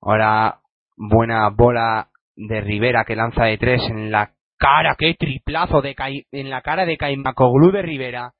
Ahora, 0.00 0.60
buena 0.96 1.48
bola 1.50 2.08
de 2.36 2.60
Rivera 2.60 3.04
que 3.04 3.16
lanza 3.16 3.44
de 3.44 3.58
tres 3.58 3.82
en 3.88 4.10
la 4.10 4.32
cara. 4.58 4.96
¡Qué 4.98 5.14
triplazo 5.18 5.80
de 5.80 5.94
Cai- 5.94 6.26
en 6.30 6.50
la 6.50 6.60
cara 6.62 6.84
de 6.84 6.96
Caimacoglu 6.96 7.70
de 7.72 7.82
Rivera! 7.82 8.32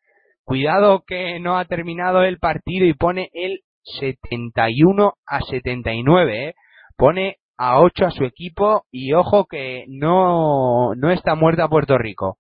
Cuidado 0.45 1.05
que 1.07 1.41
no 1.41 1.57
ha 1.57 1.65
terminado 1.65 2.23
el 2.23 2.39
partido 2.39 2.85
y 2.87 2.93
pone 2.95 3.31
el 3.33 3.61
71 3.83 5.15
a 5.27 5.41
79, 5.41 6.49
¿eh? 6.51 6.55
Pone 6.97 7.39
a 7.57 7.81
8 7.81 8.07
a 8.07 8.11
su 8.11 8.25
equipo 8.25 8.85
y 8.91 9.13
ojo 9.13 9.47
que 9.47 9.85
no, 9.89 10.95
no 10.95 11.11
está 11.11 11.35
muerta 11.35 11.69
Puerto 11.69 11.99
Rico. 11.99 12.39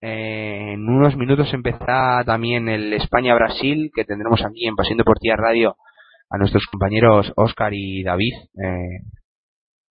Eh, 0.00 0.74
en 0.74 0.88
unos 0.88 1.16
minutos 1.16 1.52
empezará 1.54 2.22
también 2.24 2.68
el 2.68 2.92
España-Brasil 2.92 3.90
que 3.94 4.04
tendremos 4.04 4.44
aquí 4.44 4.66
en 4.66 4.76
Pasión 4.76 4.98
Deportiva 4.98 5.36
Radio 5.36 5.76
a 6.28 6.38
nuestros 6.38 6.66
compañeros 6.66 7.32
Oscar 7.36 7.72
y 7.72 8.02
David. 8.02 8.34
Eh, 8.62 9.00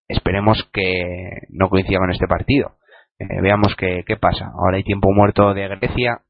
esperemos 0.08 0.70
que 0.72 1.48
no 1.50 1.70
coincida 1.70 2.00
con 2.00 2.12
este 2.12 2.28
partido. 2.28 2.76
Eh, 3.18 3.42
veamos 3.42 3.76
qué, 3.76 4.04
qué 4.06 4.18
pasa. 4.18 4.52
Ahora 4.54 4.78
hay 4.78 4.84
tiempo 4.84 5.12
muerto 5.12 5.54
de 5.54 5.68
Grecia 5.68 6.22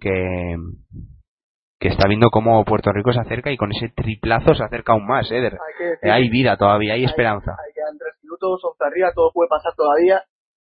que, 0.00 0.56
que 1.84 1.90
está 1.90 2.08
viendo 2.08 2.30
cómo 2.30 2.64
Puerto 2.64 2.90
Rico 2.92 3.12
se 3.12 3.20
acerca 3.20 3.52
y 3.52 3.58
con 3.58 3.70
ese 3.70 3.90
triplazo 3.90 4.54
se 4.54 4.64
acerca 4.64 4.94
aún 4.94 5.06
más. 5.06 5.30
¿eh? 5.30 5.34
Hay 5.36 5.42
decir 5.42 5.58
eh, 6.00 6.10
hay 6.10 6.24
que 6.24 6.30
vida 6.30 6.56
todavía, 6.56 6.94
hay 6.94 7.00
hay- 7.00 7.04
esperanza. 7.04 7.50
hay- 7.50 7.74
quedan 7.74 7.98
tres 7.98 8.14
minutos, 8.22 8.62
11 8.64 8.84
arriba, 8.86 9.12
todo 9.14 9.30
puede 9.34 9.50
pasar 9.50 9.74
todavía. 9.76 10.22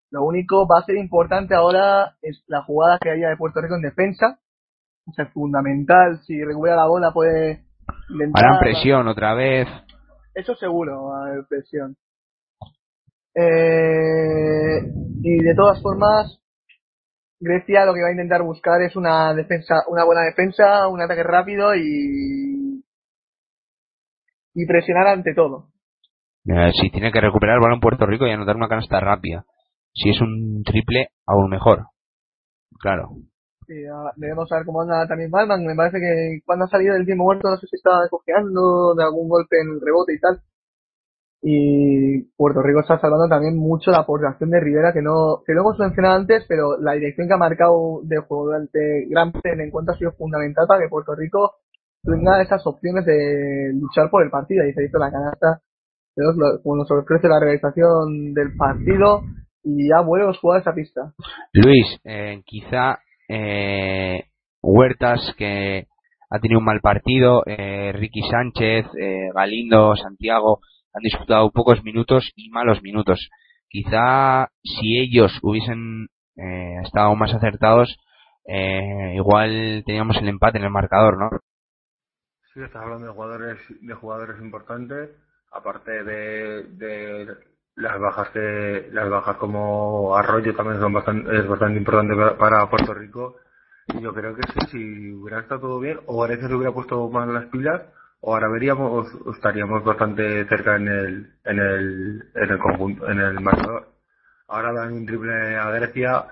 Lo 0.09 0.23
único 0.23 0.65
va 0.67 0.79
a 0.79 0.83
ser 0.83 0.95
importante 0.95 1.53
ahora 1.53 2.15
es 2.23 2.43
la 2.47 2.63
jugada 2.63 2.97
que 2.99 3.11
haya 3.11 3.29
de 3.29 3.37
Puerto 3.37 3.61
Rico 3.61 3.75
en 3.75 3.83
defensa. 3.83 4.39
O 5.05 5.13
sea, 5.13 5.25
es 5.25 5.31
fundamental. 5.31 6.17
Si 6.25 6.43
recupera 6.43 6.75
la 6.75 6.87
bola 6.87 7.11
puede 7.13 7.65
intentar. 8.09 8.43
Harán 8.43 8.59
presión 8.59 9.07
otra 9.07 9.35
vez. 9.35 9.67
Eso 10.33 10.55
seguro, 10.55 11.05
va 11.05 11.19
a 11.25 11.29
haber 11.29 11.45
presión. 11.47 11.95
Eh, 13.35 14.79
y 15.21 15.43
de 15.43 15.55
todas 15.55 15.79
formas, 15.83 16.40
Grecia 17.41 17.85
lo 17.85 17.93
que 17.93 18.03
va 18.03 18.09
a 18.09 18.11
intentar 18.11 18.43
buscar 18.43 18.81
es 18.81 18.95
una 18.95 19.33
defensa, 19.33 19.83
una 19.87 20.05
buena 20.05 20.21
defensa, 20.21 20.87
un 20.87 21.01
ataque 21.01 21.23
rápido 21.23 21.75
y 21.75 22.83
y 24.53 24.65
presionar 24.65 25.07
ante 25.07 25.33
todo. 25.33 25.69
Eh, 26.45 26.71
si 26.79 26.91
tiene 26.91 27.11
que 27.11 27.21
recuperar 27.21 27.55
el 27.55 27.61
balón 27.61 27.79
Puerto 27.79 28.05
Rico 28.05 28.27
y 28.27 28.31
anotar 28.31 28.55
una 28.55 28.67
canasta 28.67 28.99
rápida. 28.99 29.45
Si 29.93 30.09
es 30.09 30.21
un 30.21 30.63
triple, 30.63 31.09
aún 31.25 31.49
mejor. 31.49 31.87
Claro. 32.79 33.09
Sí, 33.67 33.75
debemos 34.17 34.49
saber 34.49 34.65
cómo 34.65 34.81
anda 34.81 35.07
también 35.07 35.31
Balman. 35.31 35.65
Me 35.65 35.75
parece 35.75 35.99
que 35.99 36.41
cuando 36.45 36.65
ha 36.65 36.67
salido 36.67 36.93
del 36.93 37.05
tiempo 37.05 37.23
muerto, 37.23 37.49
no 37.49 37.57
sé 37.57 37.67
si 37.67 37.75
estaba 37.75 38.07
cojeando 38.09 38.93
de 38.95 39.03
algún 39.03 39.29
golpe 39.29 39.57
en 39.61 39.69
el 39.75 39.81
rebote 39.81 40.13
y 40.13 40.19
tal. 40.19 40.41
Y 41.43 42.21
Puerto 42.37 42.61
Rico 42.61 42.81
está 42.81 42.99
salvando 42.99 43.27
también 43.27 43.57
mucho 43.57 43.89
la 43.89 43.99
aportación 43.99 44.51
de 44.51 44.59
Rivera, 44.59 44.93
que 44.93 45.01
no, 45.01 45.41
que 45.45 45.53
lo 45.53 45.61
hemos 45.61 45.79
mencionado 45.79 46.15
antes, 46.15 46.45
pero 46.47 46.77
la 46.79 46.93
dirección 46.93 47.27
que 47.27 47.33
ha 47.33 47.37
marcado 47.37 48.01
de 48.03 48.19
juego 48.19 48.45
durante 48.45 49.07
gran 49.09 49.31
parte 49.31 49.49
del 49.49 49.61
encuentro 49.61 49.93
ha 49.95 49.97
sido 49.97 50.11
fundamental 50.11 50.65
para 50.67 50.81
que 50.81 50.89
Puerto 50.89 51.15
Rico 51.15 51.55
tenga 52.03 52.41
esas 52.41 52.65
opciones 52.65 53.05
de 53.05 53.71
luchar 53.73 54.09
por 54.11 54.23
el 54.23 54.29
partido. 54.29 54.67
Y 54.67 54.73
se 54.73 54.85
hizo 54.85 54.99
la 54.99 55.11
canasta, 55.11 55.61
como 56.63 56.77
nos 56.77 56.91
ofrece 56.91 57.27
la 57.27 57.39
realización 57.39 58.33
del 58.33 58.55
partido, 58.55 59.21
y 59.63 59.89
ya 59.89 60.01
vuelve 60.01 60.27
los 60.27 60.39
jugadores 60.39 60.67
a 60.67 60.73
pista. 60.73 61.13
Luis, 61.53 61.87
eh, 62.03 62.41
quizá 62.45 62.99
eh, 63.29 64.25
Huertas, 64.61 65.33
que 65.37 65.87
ha 66.29 66.39
tenido 66.39 66.59
un 66.59 66.65
mal 66.65 66.81
partido, 66.81 67.43
eh, 67.45 67.91
Ricky 67.93 68.21
Sánchez, 68.29 68.85
eh, 68.99 69.29
Galindo, 69.33 69.95
Santiago, 69.95 70.59
han 70.93 71.01
disputado 71.01 71.51
pocos 71.51 71.83
minutos 71.83 72.31
y 72.35 72.49
malos 72.49 72.81
minutos. 72.81 73.29
Quizá 73.69 74.49
si 74.63 74.99
ellos 74.99 75.31
hubiesen 75.41 76.07
eh, 76.35 76.81
estado 76.83 77.15
más 77.15 77.33
acertados, 77.33 77.97
eh, 78.45 79.13
igual 79.15 79.83
teníamos 79.85 80.17
el 80.17 80.27
empate 80.27 80.57
en 80.57 80.65
el 80.65 80.71
marcador, 80.71 81.17
¿no? 81.17 81.29
Sí, 82.53 82.61
estás 82.61 82.81
hablando 82.81 83.07
de 83.07 83.13
jugadores, 83.13 83.57
de 83.79 83.93
jugadores 83.93 84.41
importantes, 84.41 85.09
aparte 85.51 86.03
de, 86.03 86.63
de 86.63 87.27
las 87.75 87.99
bajas 87.99 88.29
que, 88.29 88.89
las 88.91 89.09
bajas 89.09 89.37
como 89.37 90.15
Arroyo 90.15 90.55
también 90.55 90.79
son 90.79 90.93
bastante, 90.93 91.37
es 91.37 91.47
bastante 91.47 91.79
importante 91.79 92.13
para, 92.37 92.69
Puerto 92.69 92.93
Rico. 92.93 93.37
Y 93.87 94.01
yo 94.01 94.13
creo 94.13 94.35
que 94.35 94.41
sí, 94.53 94.59
si 94.71 95.13
hubiera 95.13 95.41
estado 95.41 95.61
todo 95.61 95.79
bien, 95.79 95.99
o 96.05 96.23
Grecia 96.23 96.47
se 96.47 96.53
hubiera 96.53 96.73
puesto 96.73 97.09
más 97.09 97.27
las 97.27 97.45
pilas, 97.45 97.81
o 98.21 98.33
ahora 98.33 98.49
veríamos, 98.49 99.07
estaríamos 99.35 99.83
bastante 99.83 100.45
cerca 100.47 100.75
en 100.75 100.87
el, 100.87 101.33
en 101.43 101.59
el, 101.59 102.23
en 102.35 102.49
el 102.51 102.59
conjunto, 102.59 103.09
en 103.09 103.19
el 103.19 103.39
marcador. 103.39 103.87
Ahora 104.47 104.73
dan 104.73 104.93
un 104.93 105.05
triple 105.05 105.57
a 105.57 105.69
Grecia 105.71 106.25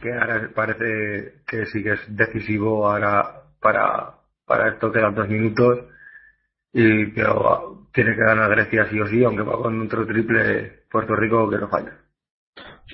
que 0.00 0.12
ahora 0.12 0.50
parece 0.54 1.42
que 1.46 1.66
sí 1.66 1.82
que 1.82 1.92
es 1.92 2.16
decisivo 2.16 2.88
ahora 2.88 3.44
para, 3.60 4.14
para 4.46 4.68
esto 4.70 4.92
quedan 4.92 5.14
dos 5.14 5.28
minutos 5.28 5.86
y 6.72 7.06
pero 7.12 7.86
tiene 7.92 8.14
que 8.14 8.24
ganar 8.24 8.50
Grecia 8.50 8.88
sí 8.90 9.00
o 9.00 9.06
sí, 9.06 9.24
aunque 9.24 9.42
va 9.42 9.56
con 9.56 9.80
otro 9.80 10.06
triple 10.06 10.82
Puerto 10.90 11.14
Rico 11.14 11.48
que 11.48 11.58
no 11.58 11.68
falla. 11.68 11.98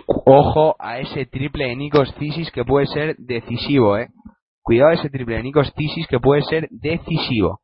Ojo 0.07 0.77
a 0.79 0.99
ese 1.01 1.27
triple 1.27 1.67
de 1.67 1.77
Nikos 1.77 2.15
Cisis 2.19 2.51
que 2.53 2.65
puede 2.65 2.87
ser 2.87 3.17
decisivo, 3.17 3.97
eh. 3.97 4.09
Cuidado 4.63 4.91
a 4.91 4.95
ese 4.95 5.09
triple 5.11 5.37
de 5.37 5.43
Nikos 5.43 5.73
Cisis 5.77 6.07
que 6.07 6.21
puede 6.21 6.43
ser 6.43 6.69
decisivo. 6.71 7.61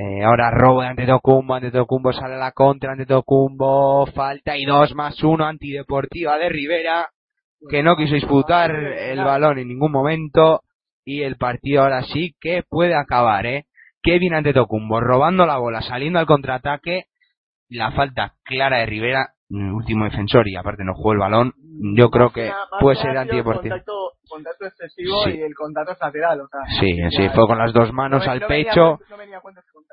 Eh, 0.00 0.22
ahora 0.22 0.50
robo 0.52 0.82
de 0.82 0.88
Antetokounmpo, 0.88 1.54
Antetokounmpo 1.54 2.12
sale 2.12 2.34
a 2.34 2.38
la 2.38 2.52
contra, 2.52 2.92
Antetokounmpo, 2.92 4.06
falta 4.14 4.56
y 4.56 4.64
dos 4.64 4.94
más 4.94 5.20
uno, 5.24 5.44
antideportiva 5.44 6.38
de 6.38 6.48
Rivera, 6.50 7.08
que 7.68 7.82
no 7.82 7.96
quiso 7.96 8.14
disputar 8.14 8.70
el 8.70 9.24
balón 9.24 9.58
en 9.58 9.66
ningún 9.66 9.90
momento 9.90 10.60
y 11.04 11.22
el 11.22 11.36
partido 11.36 11.82
ahora 11.82 12.02
sí 12.02 12.36
que 12.40 12.62
puede 12.68 12.94
acabar, 12.94 13.44
eh. 13.46 13.64
Kevin 14.00 14.34
Antetokounmpo 14.34 15.00
robando 15.00 15.44
la 15.46 15.58
bola, 15.58 15.82
saliendo 15.82 16.20
al 16.20 16.26
contraataque, 16.26 17.06
la 17.68 17.90
falta 17.90 18.34
clara 18.44 18.78
de 18.78 18.86
Rivera, 18.86 19.30
último 19.50 20.04
defensor 20.04 20.46
y 20.46 20.54
aparte 20.56 20.84
no 20.84 20.94
jugó 20.94 21.12
el 21.14 21.18
balón, 21.18 21.54
yo 21.96 22.10
creo 22.10 22.30
que 22.30 22.52
puede 22.80 22.96
ser 23.00 23.16
antideportivo. 23.16 23.74
Contacto, 23.74 23.92
contacto 24.28 24.66
excesivo 24.66 25.24
Sí. 25.24 25.30
y 25.38 25.40
el 25.42 25.54
contacto 25.54 25.92
es 25.92 25.98
lateral, 26.00 26.40
o 26.42 26.48
sea. 26.48 26.60
Sí, 26.80 26.92
sí, 27.16 27.28
fue 27.34 27.46
con 27.46 27.58
las 27.58 27.72
dos 27.72 27.92
manos 27.92 28.24
no, 28.26 28.30
al 28.32 28.40
no 28.40 28.48
venía 28.48 28.64
pecho 28.70 28.82
a- 28.84 28.98
no 29.10 29.16
venía 29.16 29.40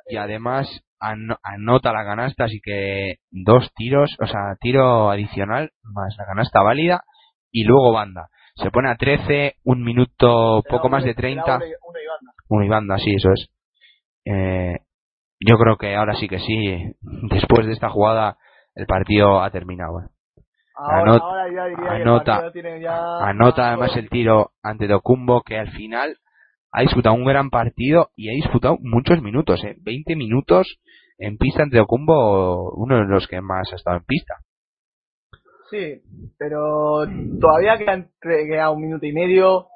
y 0.07 0.17
además 0.17 0.67
ano- 0.99 1.37
anota 1.43 1.93
la 1.93 2.03
canasta, 2.05 2.45
así 2.45 2.59
que 2.61 3.17
dos 3.31 3.71
tiros, 3.75 4.15
o 4.19 4.27
sea, 4.27 4.55
tiro 4.59 5.09
adicional 5.11 5.71
más 5.83 6.15
la 6.17 6.25
canasta 6.25 6.61
válida 6.61 7.03
y 7.51 7.63
luego 7.63 7.91
banda. 7.91 8.29
Se 8.55 8.71
pone 8.71 8.89
a 8.89 8.95
13, 8.95 9.55
un 9.63 9.83
minuto, 9.83 10.63
poco 10.69 10.89
más 10.89 11.03
de 11.03 11.13
30. 11.13 11.59
Una 12.47 12.65
y- 12.65 12.69
banda. 12.69 12.97
Sí, 12.97 13.13
eso 13.15 13.31
es. 13.33 13.49
Eh, 14.25 14.77
yo 15.39 15.57
creo 15.57 15.77
que 15.77 15.95
ahora 15.95 16.15
sí 16.15 16.27
que 16.27 16.39
sí, 16.39 16.93
después 17.29 17.65
de 17.67 17.73
esta 17.73 17.89
jugada, 17.89 18.37
el 18.75 18.85
partido 18.85 19.41
ha 19.41 19.49
terminado. 19.51 19.99
eh. 20.01 20.09
Ahora, 20.77 21.03
Anot- 21.13 21.21
ahora 21.21 21.45
ya 21.53 21.65
diría 21.65 21.89
que 21.89 21.95
el 21.95 22.01
anota, 22.01 22.51
tiene 22.51 22.81
ya 22.81 23.17
anota 23.27 23.67
además 23.69 23.95
el 23.95 24.09
tiro 24.09 24.51
ante 24.61 24.87
Documbo, 24.87 25.41
que 25.41 25.57
al 25.57 25.71
final 25.71 26.17
ha 26.77 26.81
disputado 26.81 27.15
un 27.15 27.25
gran 27.25 27.49
partido 27.49 28.09
y 28.15 28.29
ha 28.29 28.33
disputado 28.33 28.77
muchos 28.81 29.21
minutos, 29.21 29.63
eh. 29.63 29.75
20 29.81 30.15
minutos 30.15 30.77
en 31.17 31.37
pista 31.37 31.63
ante 31.63 31.77
Documbo, 31.77 32.73
uno 32.75 32.97
de 32.97 33.05
los 33.05 33.27
que 33.27 33.39
más 33.41 33.71
ha 33.71 33.75
estado 33.77 33.97
en 33.97 34.03
pista. 34.03 34.35
Sí, 35.71 36.01
pero 36.37 37.05
todavía 37.39 37.77
queda, 38.21 38.71
un 38.71 38.81
minuto 38.81 39.05
y 39.05 39.13
medio. 39.13 39.67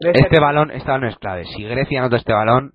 Grecia 0.00 0.26
Este 0.26 0.40
balón, 0.40 0.70
este 0.70 0.90
balón 0.90 1.08
es 1.08 1.16
clave. 1.18 1.44
Si 1.46 1.62
Grecia 1.64 2.00
anota 2.00 2.16
este 2.16 2.32
balón, 2.32 2.72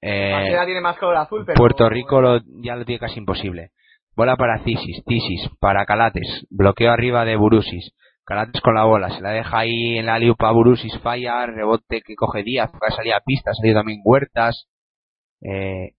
eh, 0.00 0.56
tiene 0.64 0.80
más 0.80 0.96
color 0.98 1.16
azul, 1.16 1.44
pero 1.44 1.56
Puerto 1.56 1.88
Rico 1.88 2.20
lo- 2.20 2.40
ya 2.62 2.76
lo 2.76 2.84
tiene 2.84 3.00
casi 3.00 3.18
imposible. 3.18 3.70
Bola 4.14 4.36
para 4.36 4.58
Cisis, 4.64 5.02
Cisis, 5.06 5.50
para 5.60 5.84
Calates, 5.86 6.46
bloqueo 6.50 6.90
arriba 6.90 7.24
de 7.24 7.36
Burusis. 7.36 7.92
Calates 8.28 8.60
con 8.60 8.74
la 8.74 8.84
bola, 8.84 9.08
se 9.08 9.22
la 9.22 9.30
deja 9.30 9.60
ahí 9.60 9.96
en 9.96 10.04
la 10.04 10.18
liupa 10.18 10.52
Burusis, 10.52 10.92
falla, 10.98 11.46
rebote 11.46 12.02
que 12.02 12.14
coge 12.14 12.42
Díaz, 12.42 12.70
que 12.70 12.94
salía 12.94 13.16
a 13.16 13.22
pista, 13.24 13.52
ha 13.52 13.54
salido 13.54 13.78
también 13.78 14.02
Huertas. 14.04 14.68
Eh, 15.40 15.92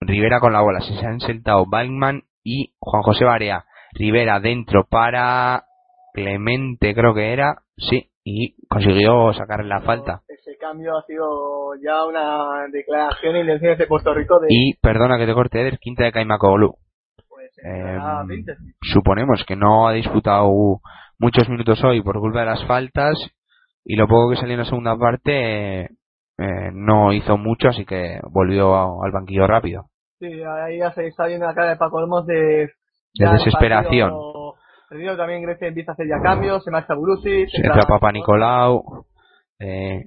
Rivera 0.00 0.40
con 0.40 0.52
la 0.52 0.60
bola, 0.60 0.80
se 0.80 1.06
han 1.06 1.20
sentado 1.20 1.66
Balkman 1.68 2.24
y 2.42 2.74
Juan 2.80 3.04
José 3.04 3.24
Barea. 3.24 3.64
Rivera 3.92 4.40
dentro 4.40 4.88
para 4.90 5.66
Clemente, 6.14 6.96
creo 6.96 7.14
que 7.14 7.32
era, 7.32 7.62
sí, 7.76 8.10
y 8.24 8.56
consiguió 8.66 9.32
sacar 9.34 9.64
la 9.64 9.80
falta. 9.82 10.22
ese 10.26 10.58
cambio 10.58 10.98
ha 10.98 11.02
sido 11.02 11.76
ya 11.80 12.04
una 12.04 12.66
declaración 12.72 13.34
de 13.34 13.40
intenciones 13.42 13.78
de 13.78 13.86
Puerto 13.86 14.12
Rico 14.14 14.40
de 14.40 14.48
Y, 14.50 14.74
perdona 14.82 15.16
que 15.16 15.26
te 15.26 15.34
corte, 15.34 15.60
Eder, 15.60 15.78
quinta 15.78 16.02
de 16.02 16.10
Kaimakoglu. 16.10 16.74
Eh, 17.64 17.98
ah, 18.00 18.24
20. 18.26 18.52
suponemos 18.82 19.44
que 19.46 19.54
no 19.54 19.88
ha 19.88 19.92
disputado 19.92 20.80
muchos 21.18 21.48
minutos 21.48 21.82
hoy 21.84 22.02
por 22.02 22.18
culpa 22.20 22.40
de 22.40 22.46
las 22.46 22.64
faltas 22.66 23.14
y 23.84 23.96
lo 23.96 24.06
poco 24.06 24.30
que 24.30 24.36
salió 24.36 24.54
en 24.54 24.60
la 24.60 24.64
segunda 24.66 24.96
parte 24.96 25.82
eh, 26.40 26.70
no 26.72 27.12
hizo 27.12 27.36
mucho, 27.36 27.68
así 27.68 27.84
que 27.84 28.20
volvió 28.30 28.74
a- 28.76 29.04
al 29.04 29.10
banquillo 29.12 29.46
rápido. 29.46 29.86
Sí, 30.20 30.26
ahí 30.42 30.78
ya 30.78 30.92
se 30.92 31.06
está 31.06 31.26
viendo 31.26 31.46
la 31.46 31.54
cara 31.54 31.70
de 31.70 31.76
Paco 31.76 31.98
Olmos 31.98 32.26
de, 32.26 32.68
De 33.14 33.28
desesperación. 33.32 34.12
perdido. 34.88 35.16
también 35.16 35.42
Grecia 35.42 35.68
empieza 35.68 35.92
a 35.92 35.94
hacer 35.94 36.06
ya 36.08 36.20
cambios, 36.22 36.62
se 36.64 36.70
marcha 36.70 36.94
Burusis, 36.94 37.50
Entra 37.54 37.82
Papa 37.86 38.12
Nicolau, 38.12 39.04
eh, 39.58 40.04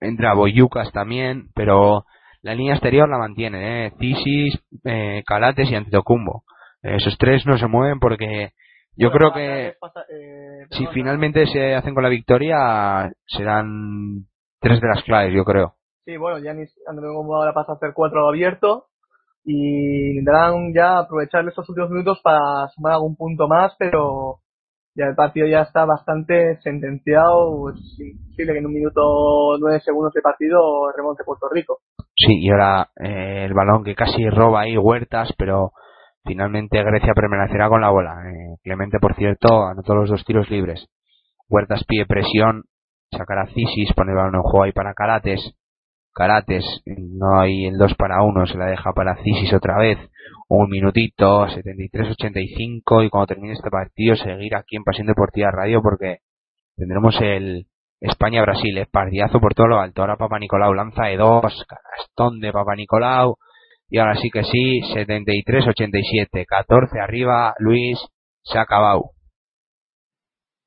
entra 0.00 0.34
Boyucas 0.34 0.92
también, 0.92 1.48
pero 1.54 2.04
la 2.42 2.54
línea 2.54 2.74
exterior 2.74 3.08
la 3.08 3.18
mantiene, 3.18 3.86
eh, 3.86 3.92
Cisis, 3.98 4.58
eh, 4.84 5.22
Calates 5.26 5.70
y 5.70 5.74
Antetokounmpo. 5.74 6.44
Eh, 6.82 6.96
esos 6.96 7.16
tres 7.18 7.44
no 7.46 7.56
se 7.58 7.66
mueven 7.66 7.98
porque 7.98 8.50
yo 8.96 9.10
creo 9.10 9.32
que 9.32 9.68
eh, 9.68 10.66
si 10.70 10.86
finalmente 10.88 11.46
se 11.46 11.74
hacen 11.74 11.94
con 11.94 12.02
la 12.02 12.08
victoria 12.08 13.12
serán 13.26 14.26
tres 14.60 14.80
de 14.80 14.88
las 14.88 15.02
claves, 15.04 15.34
yo 15.34 15.44
creo. 15.44 15.74
Sí, 16.04 16.16
bueno, 16.16 16.38
Giannis 16.38 16.72
Antetokounmpo 16.86 17.36
ahora 17.36 17.52
pasa 17.52 17.72
a 17.72 17.74
hacer 17.74 17.90
cuatro 17.94 18.28
abierto 18.28 18.86
y 19.44 20.16
tendrán 20.16 20.72
ya 20.74 20.98
aprovechar 20.98 21.46
esos 21.46 21.68
últimos 21.68 21.90
minutos 21.90 22.20
para 22.22 22.68
sumar 22.74 22.94
algún 22.94 23.16
punto 23.16 23.48
más, 23.48 23.74
pero 23.78 24.38
ya 24.94 25.06
el 25.06 25.14
partido 25.14 25.46
ya 25.46 25.60
está 25.60 25.84
bastante 25.84 26.58
sentenciado. 26.62 27.70
Es 27.70 27.98
imposible 27.98 28.52
que 28.52 28.58
en 28.58 28.66
un 28.66 28.72
minuto 28.72 29.56
nueve 29.60 29.80
segundos 29.80 30.12
de 30.14 30.22
partido 30.22 30.90
remonte 30.96 31.22
Puerto 31.24 31.48
Rico. 31.50 31.80
Sí, 32.16 32.40
y 32.40 32.50
ahora 32.50 32.88
eh, 32.96 33.44
el 33.44 33.52
balón 33.52 33.84
que 33.84 33.94
casi 33.94 34.28
roba 34.30 34.62
ahí 34.62 34.76
Huertas, 34.76 35.32
pero 35.36 35.72
finalmente 36.26 36.82
Grecia 36.82 37.14
permanecerá 37.14 37.68
con 37.68 37.80
la 37.80 37.90
bola. 37.90 38.14
Eh, 38.28 38.56
Clemente, 38.62 38.98
por 38.98 39.14
cierto, 39.14 39.66
anotó 39.66 39.94
los 39.94 40.10
dos 40.10 40.24
tiros 40.24 40.50
libres. 40.50 40.88
Huertas 41.48 41.84
pide 41.84 42.06
presión, 42.06 42.64
sacará 43.10 43.46
Cisis, 43.46 43.92
pone 43.94 44.12
el 44.12 44.16
balón 44.16 44.34
en 44.34 44.42
juego 44.42 44.64
ahí 44.64 44.72
para 44.72 44.94
Carates. 44.94 45.54
Carates, 46.12 46.64
no 46.86 47.38
hay 47.38 47.66
el 47.66 47.76
2 47.76 47.94
para 47.94 48.22
1, 48.22 48.46
se 48.46 48.56
la 48.56 48.66
deja 48.66 48.92
para 48.92 49.16
Cisis 49.22 49.52
otra 49.52 49.78
vez. 49.78 49.98
Un 50.48 50.70
minutito, 50.70 51.46
73-85, 51.46 53.04
y 53.04 53.10
cuando 53.10 53.26
termine 53.26 53.52
este 53.52 53.68
partido 53.70 54.16
seguir 54.16 54.56
aquí 54.56 54.76
en 54.76 54.84
Pasión 54.84 55.06
Deportiva 55.06 55.50
Radio 55.50 55.82
porque 55.82 56.20
tendremos 56.74 57.20
el 57.20 57.66
España-Brasil, 58.00 58.78
es 58.78 58.88
partidazo 58.88 59.40
por 59.40 59.54
todo 59.54 59.66
lo 59.66 59.80
alto. 59.80 60.00
Ahora 60.02 60.16
Papa 60.16 60.38
Nicolau 60.38 60.74
lanza 60.74 61.04
de 61.04 61.16
dos, 61.16 61.66
canastón 61.68 62.40
de 62.40 62.52
Papa 62.52 62.74
Nicolau, 62.76 63.36
y 63.88 63.98
ahora 63.98 64.16
sí 64.16 64.30
que 64.30 64.42
sí, 64.42 64.80
73-87, 64.94 66.44
14 66.46 67.00
arriba, 67.00 67.54
Luis, 67.58 67.98
se 68.42 68.58
ha 68.58 68.62
acabado. 68.62 69.10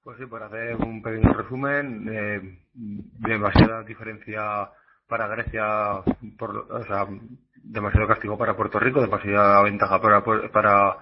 Pues 0.03 0.17
sí, 0.17 0.25
por 0.25 0.41
hacer 0.41 0.75
un 0.77 1.01
pequeño 1.01 1.33
resumen, 1.33 2.09
eh, 2.11 2.41
demasiada 2.73 3.83
diferencia 3.83 4.69
para 5.07 5.27
Grecia, 5.27 6.01
por, 6.37 6.55
o 6.71 6.83
sea, 6.85 7.07
demasiado 7.63 8.07
castigo 8.07 8.37
para 8.37 8.55
Puerto 8.55 8.79
Rico, 8.79 9.01
demasiada 9.01 9.61
ventaja 9.63 10.01
para, 10.01 10.23
para 10.23 10.97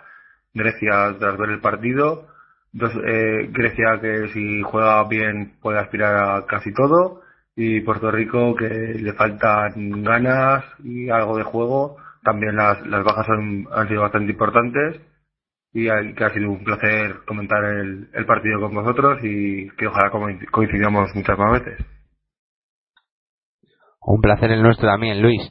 Grecia 0.53 1.15
tras 1.19 1.38
ver 1.38 1.49
el 1.52 1.61
partido. 1.61 2.27
Dos, 2.72 2.91
eh, 2.95 3.48
Grecia 3.52 3.99
que 4.02 4.27
si 4.30 4.61
juega 4.64 5.03
bien 5.06 5.57
puede 5.61 5.80
aspirar 5.80 6.15
a 6.18 6.45
casi 6.45 6.73
todo 6.73 7.22
y 7.56 7.81
Puerto 7.81 8.11
Rico 8.11 8.56
que 8.56 8.68
le 8.68 9.14
faltan 9.14 10.03
ganas 10.03 10.64
y 10.84 11.10
algo 11.10 11.38
de 11.38 11.44
juego. 11.44 11.98
También 12.27 12.57
las, 12.57 12.85
las 12.85 13.05
bajas 13.05 13.25
son, 13.25 13.69
han 13.71 13.87
sido 13.87 14.01
bastante 14.01 14.33
importantes 14.33 14.99
y 15.71 15.85
que 16.13 16.23
ha 16.25 16.33
sido 16.33 16.51
un 16.51 16.61
placer 16.61 17.23
comentar 17.25 17.63
el, 17.63 18.09
partido 18.25 18.59
con 18.59 18.75
vosotros 18.75 19.19
y 19.23 19.69
que 19.77 19.87
ojalá 19.87 20.11
coinc- 20.11 20.51
coincidamos 20.51 21.15
muchas 21.15 21.37
más 21.37 21.53
veces. 21.53 21.85
Un 24.01 24.19
placer 24.19 24.51
el 24.51 24.61
nuestro 24.61 24.89
también, 24.89 25.21
Luis. 25.21 25.41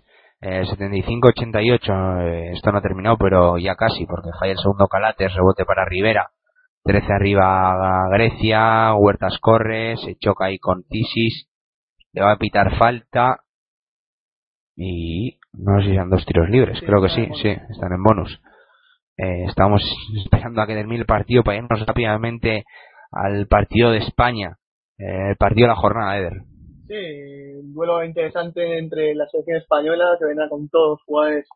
Eh, 0.43 0.65
75-88, 0.65 2.21
eh, 2.21 2.53
esto 2.53 2.71
no 2.71 2.77
ha 2.79 2.83
terminado, 2.83 3.17
pero 3.17 3.57
ya 3.57 3.75
casi, 3.75 4.05
porque 4.05 4.29
falla 4.39 4.53
el 4.53 4.59
segundo 4.59 4.87
Calates, 4.87 5.35
rebote 5.35 5.65
para 5.65 5.87
Rivera. 5.87 6.31
13 6.85 7.11
arriba 7.11 8.07
Grecia, 8.13 8.95
Huertas 8.97 9.39
corre, 9.41 9.97
se 9.97 10.17
choca 10.17 10.45
ahí 10.45 10.59
con 10.59 10.85
Tisis, 10.85 11.49
le 12.13 12.21
va 12.23 12.33
a 12.33 12.39
pitar 12.39 12.77
falta 12.79 13.41
y 14.77 15.39
no 15.59 15.81
sé 15.81 15.87
si 15.89 15.93
eran 15.95 16.11
dos 16.11 16.25
tiros 16.27 16.49
libres, 16.51 16.79
creo 16.81 17.03
que 17.03 17.09
sí, 17.09 17.29
sí, 17.43 17.49
están 17.49 17.93
en 17.93 18.03
bonus. 18.03 18.41
Eh, 19.19 19.45
estamos 19.49 19.83
esperando 20.25 20.61
a 20.63 20.67
que 20.67 20.75
termine 20.75 21.01
el 21.01 21.07
partido 21.07 21.43
para 21.43 21.59
irnos 21.59 21.87
rápidamente 21.87 22.65
al 23.13 23.47
partido 23.47 23.91
de 23.91 23.99
España, 23.99 24.57
eh, 24.99 25.31
el 25.31 25.37
partido 25.37 25.67
de 25.69 25.75
la 25.75 25.81
jornada, 25.81 26.19
Eder. 26.19 26.33
Sí, 26.89 26.95
un 27.61 27.73
duelo 27.73 28.05
interesante 28.05 28.79
entre 28.79 29.15
la 29.15 29.27
selección 29.29 29.57
española, 29.59 30.17
que 30.19 30.27
vendrá 30.27 30.49
con 30.49 30.69
todos 30.69 30.91
los 30.99 31.03
jugadores, 31.05 31.47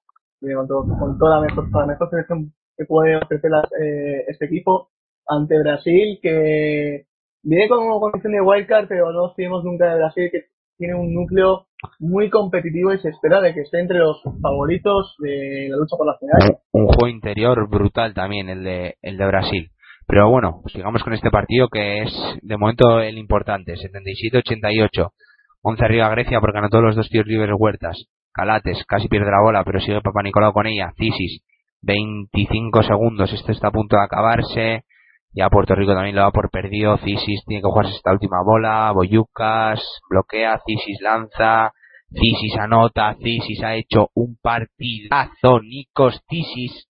eh, 0.43 0.55
con, 0.55 0.66
todo- 0.66 0.98
con 0.98 1.18
toda 1.18 1.36
la 1.36 1.43
mejor, 1.47 1.68
la 1.72 1.86
mejor 1.86 2.10
selección 2.10 2.52
que 2.77 2.85
puede 2.86 3.16
ofrecer 3.16 3.51
eh, 3.81 4.24
este 4.28 4.47
equipo, 4.47 4.89
ante 5.27 5.59
Brasil, 5.59 6.18
que 6.22 7.05
Viene 7.43 7.68
como 7.70 7.98
condición 8.01 8.35
de 8.35 8.43
wildcard, 8.43 8.86
pero 8.86 9.12
no 9.12 9.32
tenemos 9.35 9.64
nunca 9.64 9.86
de 9.89 9.97
Brasil, 9.97 10.28
que 10.31 10.44
tiene 10.81 10.94
un 10.94 11.12
núcleo 11.12 11.66
muy 11.98 12.31
competitivo 12.31 12.93
y 12.93 12.98
se 13.01 13.11
espera 13.11 13.40
de 13.40 13.52
que 13.52 13.61
esté 13.61 13.81
entre 13.81 13.98
los 13.98 14.23
favoritos 14.40 15.15
de 15.19 15.69
la 15.69 15.77
lucha 15.77 15.97
por 15.97 16.07
la 16.07 16.16
final. 16.19 16.59
Un, 16.73 16.86
juego 16.86 17.09
interior 17.09 17.69
brutal 17.69 18.15
también, 18.15 18.48
el 18.48 18.65
de, 18.65 18.97
el 19.02 19.19
de 19.19 19.27
Brasil. 19.27 19.70
Pero 20.07 20.31
bueno, 20.31 20.62
sigamos 20.73 21.05
con 21.05 21.12
este 21.12 21.31
partido 21.31 21.69
que 21.69 22.02
es 22.02 22.12
de 22.43 22.57
momento 22.57 23.01
el 23.01 23.19
importante, 23.19 23.74
77-88. 23.74 25.11
11 25.62 25.85
arriba 25.85 26.09
Grecia 26.09 26.40
porque 26.40 26.59
anotó 26.59 26.81
los 26.81 26.97
dos 26.97 27.09
tiros 27.11 27.27
libres 27.27 27.55
Huertas. 27.57 28.07
Calates 28.32 28.82
casi 28.89 29.09
pierde 29.09 29.31
la 29.31 29.43
bola, 29.43 29.62
pero 29.65 29.81
sigue 29.81 30.01
Papa 30.01 30.23
Nicolau 30.23 30.55
con 30.55 30.66
ella. 30.66 30.93
Cisis, 30.97 31.43
25 31.82 32.82
segundos, 32.85 33.32
esto 33.32 33.52
está 33.52 33.69
a 33.69 33.73
punto 33.73 33.97
de 33.97 34.05
acabarse. 34.05 34.85
Ya 35.32 35.48
Puerto 35.48 35.77
Rico 35.77 35.94
también 35.94 36.16
lo 36.16 36.23
va 36.23 36.32
por 36.32 36.51
perdido. 36.51 36.98
Cisis 36.98 37.44
tiene 37.47 37.62
que 37.62 37.69
jugarse 37.69 37.94
esta 37.94 38.12
última 38.12 38.43
bola. 38.44 38.90
Boyucas 38.93 39.81
bloquea. 40.09 40.61
Cisis 40.66 41.01
lanza. 41.01 41.73
Cisis 42.11 42.59
anota. 42.59 43.15
Cisis 43.23 43.62
ha 43.62 43.77
hecho 43.77 44.09
un 44.15 44.36
partidazo. 44.43 45.61
Nikos 45.62 46.20
Cisis. 46.28 46.89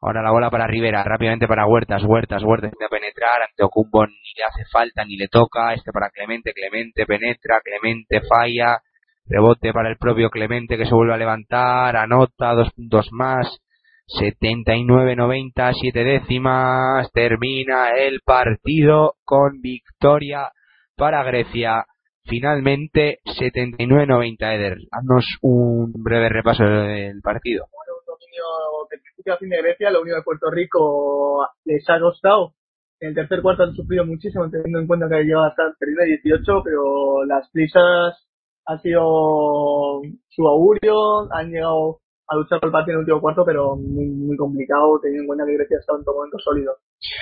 Ahora 0.00 0.22
la 0.22 0.32
bola 0.32 0.50
para 0.50 0.66
Rivera. 0.66 1.04
Rápidamente 1.04 1.46
para 1.46 1.66
Huertas. 1.66 2.02
Huertas. 2.02 2.42
Huertas 2.42 2.72
intenta 2.72 2.88
penetrar. 2.88 3.42
Ante 3.42 3.62
Ocumbo 3.62 4.04
ni 4.06 4.12
le 4.36 4.44
hace 4.44 4.64
falta 4.72 5.04
ni 5.04 5.16
le 5.16 5.28
toca. 5.28 5.72
Este 5.72 5.92
para 5.92 6.10
Clemente. 6.10 6.52
Clemente 6.52 7.06
penetra. 7.06 7.60
Clemente 7.62 8.22
falla. 8.22 8.80
Rebote 9.24 9.72
para 9.72 9.88
el 9.88 9.98
propio 9.98 10.30
Clemente 10.30 10.76
que 10.76 10.86
se 10.86 10.94
vuelve 10.94 11.14
a 11.14 11.16
levantar. 11.16 11.96
Anota. 11.96 12.54
Dos 12.54 12.72
puntos 12.72 13.08
más. 13.12 13.60
79-90, 14.08 15.72
7 15.80 16.04
décimas, 16.04 17.10
termina 17.12 17.90
el 17.98 18.20
partido 18.24 19.14
con 19.24 19.60
victoria 19.60 20.52
para 20.96 21.24
Grecia. 21.24 21.84
Finalmente, 22.24 23.18
79-90, 23.24 24.54
Eder. 24.54 24.78
Haznos 24.90 25.24
un 25.42 25.92
breve 25.92 26.28
repaso 26.28 26.64
del 26.64 27.20
partido. 27.20 27.66
Bueno, 27.72 27.98
un 28.00 28.06
dominio 28.06 28.44
de 28.90 28.98
principio 28.98 29.34
a 29.34 29.38
fin 29.38 29.48
de 29.48 29.62
Grecia, 29.62 29.90
lo 29.90 30.02
único 30.02 30.16
de 30.16 30.22
Puerto 30.22 30.50
Rico 30.50 31.46
les 31.64 31.88
ha 31.88 32.00
costado. 32.00 32.54
En 32.98 33.10
el 33.10 33.14
tercer 33.14 33.42
cuarto 33.42 33.64
han 33.64 33.74
sufrido 33.74 34.06
muchísimo, 34.06 34.48
teniendo 34.50 34.80
en 34.80 34.86
cuenta 34.86 35.08
que 35.08 35.24
lleva 35.24 35.48
hasta 35.48 35.74
perdido 35.78 36.02
18, 36.04 36.62
pero 36.64 37.24
las 37.26 37.48
prisas 37.50 38.26
han 38.64 38.80
sido 38.80 40.00
su 40.28 40.48
augurio, 40.48 41.30
han 41.32 41.50
llegado 41.50 42.00
a 42.28 42.36
luchar 42.36 42.60
por 42.60 42.68
el 42.68 42.72
partido 42.72 42.94
en 42.94 42.96
el 42.96 43.00
último 43.00 43.20
cuarto, 43.20 43.44
pero 43.44 43.76
muy, 43.76 44.06
muy 44.06 44.36
complicado 44.36 44.98
teniendo 45.00 45.22
en 45.22 45.26
cuenta 45.26 45.46
que 45.46 45.54
Grecia 45.54 45.78
está 45.78 45.94
en 45.96 46.04
todo 46.04 46.16
momento 46.16 46.38
sólido. 46.38 46.74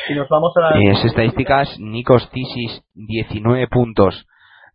Y 0.08 0.14
nos 0.14 0.28
vamos 0.28 0.52
a 0.56 0.60
las 0.60 0.76
Eh, 0.76 1.06
estadísticas, 1.06 1.68
Nikos 1.78 2.30
Tisis 2.30 2.82
19 2.94 3.68
puntos, 3.68 4.26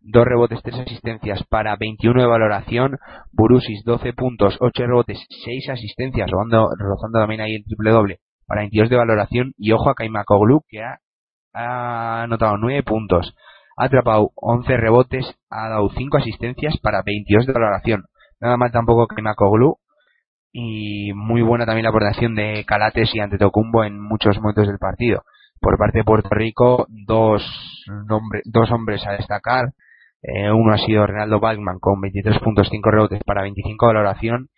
2 0.02 0.24
rebotes, 0.24 0.62
3 0.62 0.80
asistencias 0.80 1.42
para 1.48 1.76
21 1.76 2.22
de 2.22 2.28
valoración, 2.28 2.98
Burusis 3.32 3.82
12 3.84 4.12
puntos, 4.12 4.56
8 4.60 4.86
rebotes, 4.86 5.18
6 5.44 5.68
asistencias, 5.70 6.30
rozando, 6.30 6.68
rozando 6.78 7.18
también 7.18 7.40
ahí 7.40 7.56
el 7.56 7.64
triple 7.64 7.90
doble 7.90 8.18
para 8.46 8.62
22 8.62 8.90
de 8.90 8.96
valoración. 8.96 9.52
Y 9.58 9.72
ojo 9.72 9.90
a 9.90 9.94
Kaimakoglu 9.94 10.62
que 10.68 10.82
ha, 10.82 10.98
ha 11.52 12.22
anotado 12.22 12.56
9 12.56 12.82
puntos, 12.82 13.34
ha 13.76 13.84
atrapado 13.86 14.30
11 14.36 14.76
rebotes, 14.76 15.26
ha 15.50 15.68
dado 15.68 15.90
5 15.90 16.16
asistencias 16.16 16.78
para 16.78 17.02
22 17.04 17.46
de 17.46 17.52
valoración. 17.52 18.04
Nada 18.40 18.56
mal 18.56 18.72
tampoco 18.72 19.06
Kaimakoglu, 19.06 19.76
y 20.52 21.12
muy 21.14 21.42
buena 21.42 21.66
también 21.66 21.84
la 21.84 21.90
aportación 21.90 22.34
de 22.34 22.64
Calates 22.66 23.14
y 23.14 23.20
Antetokounmpo 23.20 23.84
en 23.84 24.00
muchos 24.00 24.38
momentos 24.40 24.66
del 24.66 24.78
partido. 24.78 25.22
Por 25.60 25.78
parte 25.78 25.98
de 25.98 26.04
Puerto 26.04 26.28
Rico, 26.30 26.86
dos, 26.88 27.42
dos 28.44 28.70
hombres 28.70 29.06
a 29.06 29.12
destacar. 29.12 29.72
Eh, 30.22 30.50
uno 30.50 30.72
ha 30.72 30.78
sido 30.78 31.06
Renaldo 31.06 31.40
Balkman 31.40 31.78
con 31.78 32.00
23 32.00 32.38
puntos, 32.40 32.68
5 32.70 32.90
rebotes 32.90 33.20
para 33.24 33.42
25 33.42 33.86
de 33.86 33.94
valoración 33.94 34.48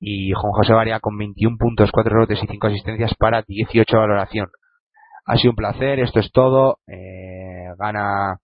y 0.00 0.32
Juan 0.32 0.52
José 0.52 0.72
Varia 0.72 0.98
con 0.98 1.16
21 1.16 1.56
puntos, 1.58 1.90
4 1.92 2.12
rebotes 2.12 2.42
y 2.42 2.46
5 2.46 2.66
asistencias 2.66 3.14
para 3.14 3.42
18 3.42 3.84
de 3.94 4.00
valoración. 4.00 4.48
Ha 5.24 5.36
sido 5.36 5.50
un 5.50 5.56
placer, 5.56 6.00
esto 6.00 6.18
es 6.18 6.32
todo. 6.32 6.78
Eh, 6.88 7.68
gana 7.78 8.38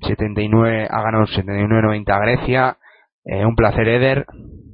79, 0.00 0.88
ha 0.90 1.02
ganado 1.02 1.24
79-90 1.24 2.10
a 2.10 2.18
Grecia. 2.18 2.76
Eh, 3.24 3.44
un 3.44 3.54
placer, 3.54 3.86
Eder 3.88 4.26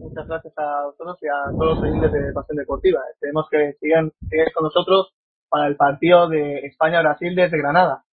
muchas 0.06 0.28
gracias 0.28 0.54
a 0.56 0.86
vosotros 0.86 1.18
y 1.22 1.26
a 1.26 1.50
todos 1.50 1.76
los 1.76 1.82
oyentes 1.82 2.12
de 2.12 2.32
Pasión 2.32 2.56
Deportiva. 2.56 3.00
Esperemos 3.12 3.46
que 3.50 3.72
sigan, 3.80 4.12
sigan 4.28 4.46
con 4.54 4.64
nosotros 4.64 5.12
para 5.48 5.66
el 5.66 5.76
partido 5.76 6.28
de 6.28 6.60
España-Brasil 6.66 7.34
desde 7.34 7.58
Granada. 7.58 8.04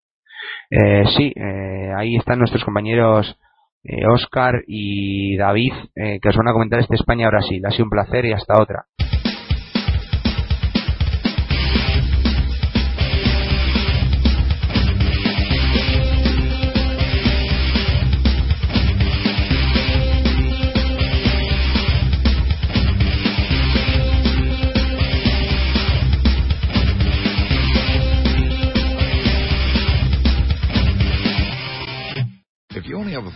Eh, 0.70 1.04
sí, 1.16 1.32
eh, 1.36 1.92
ahí 1.96 2.16
están 2.16 2.38
nuestros 2.38 2.64
compañeros 2.64 3.38
eh, 3.84 4.06
Oscar 4.06 4.62
y 4.66 5.36
David 5.36 5.72
eh, 5.94 6.18
que 6.20 6.28
os 6.28 6.36
van 6.36 6.48
a 6.48 6.52
comentar 6.52 6.80
este 6.80 6.96
España-Brasil. 6.96 7.64
Ha 7.66 7.70
sido 7.70 7.84
un 7.84 7.90
placer 7.90 8.24
y 8.24 8.32
hasta 8.32 8.60
otra. 8.60 8.86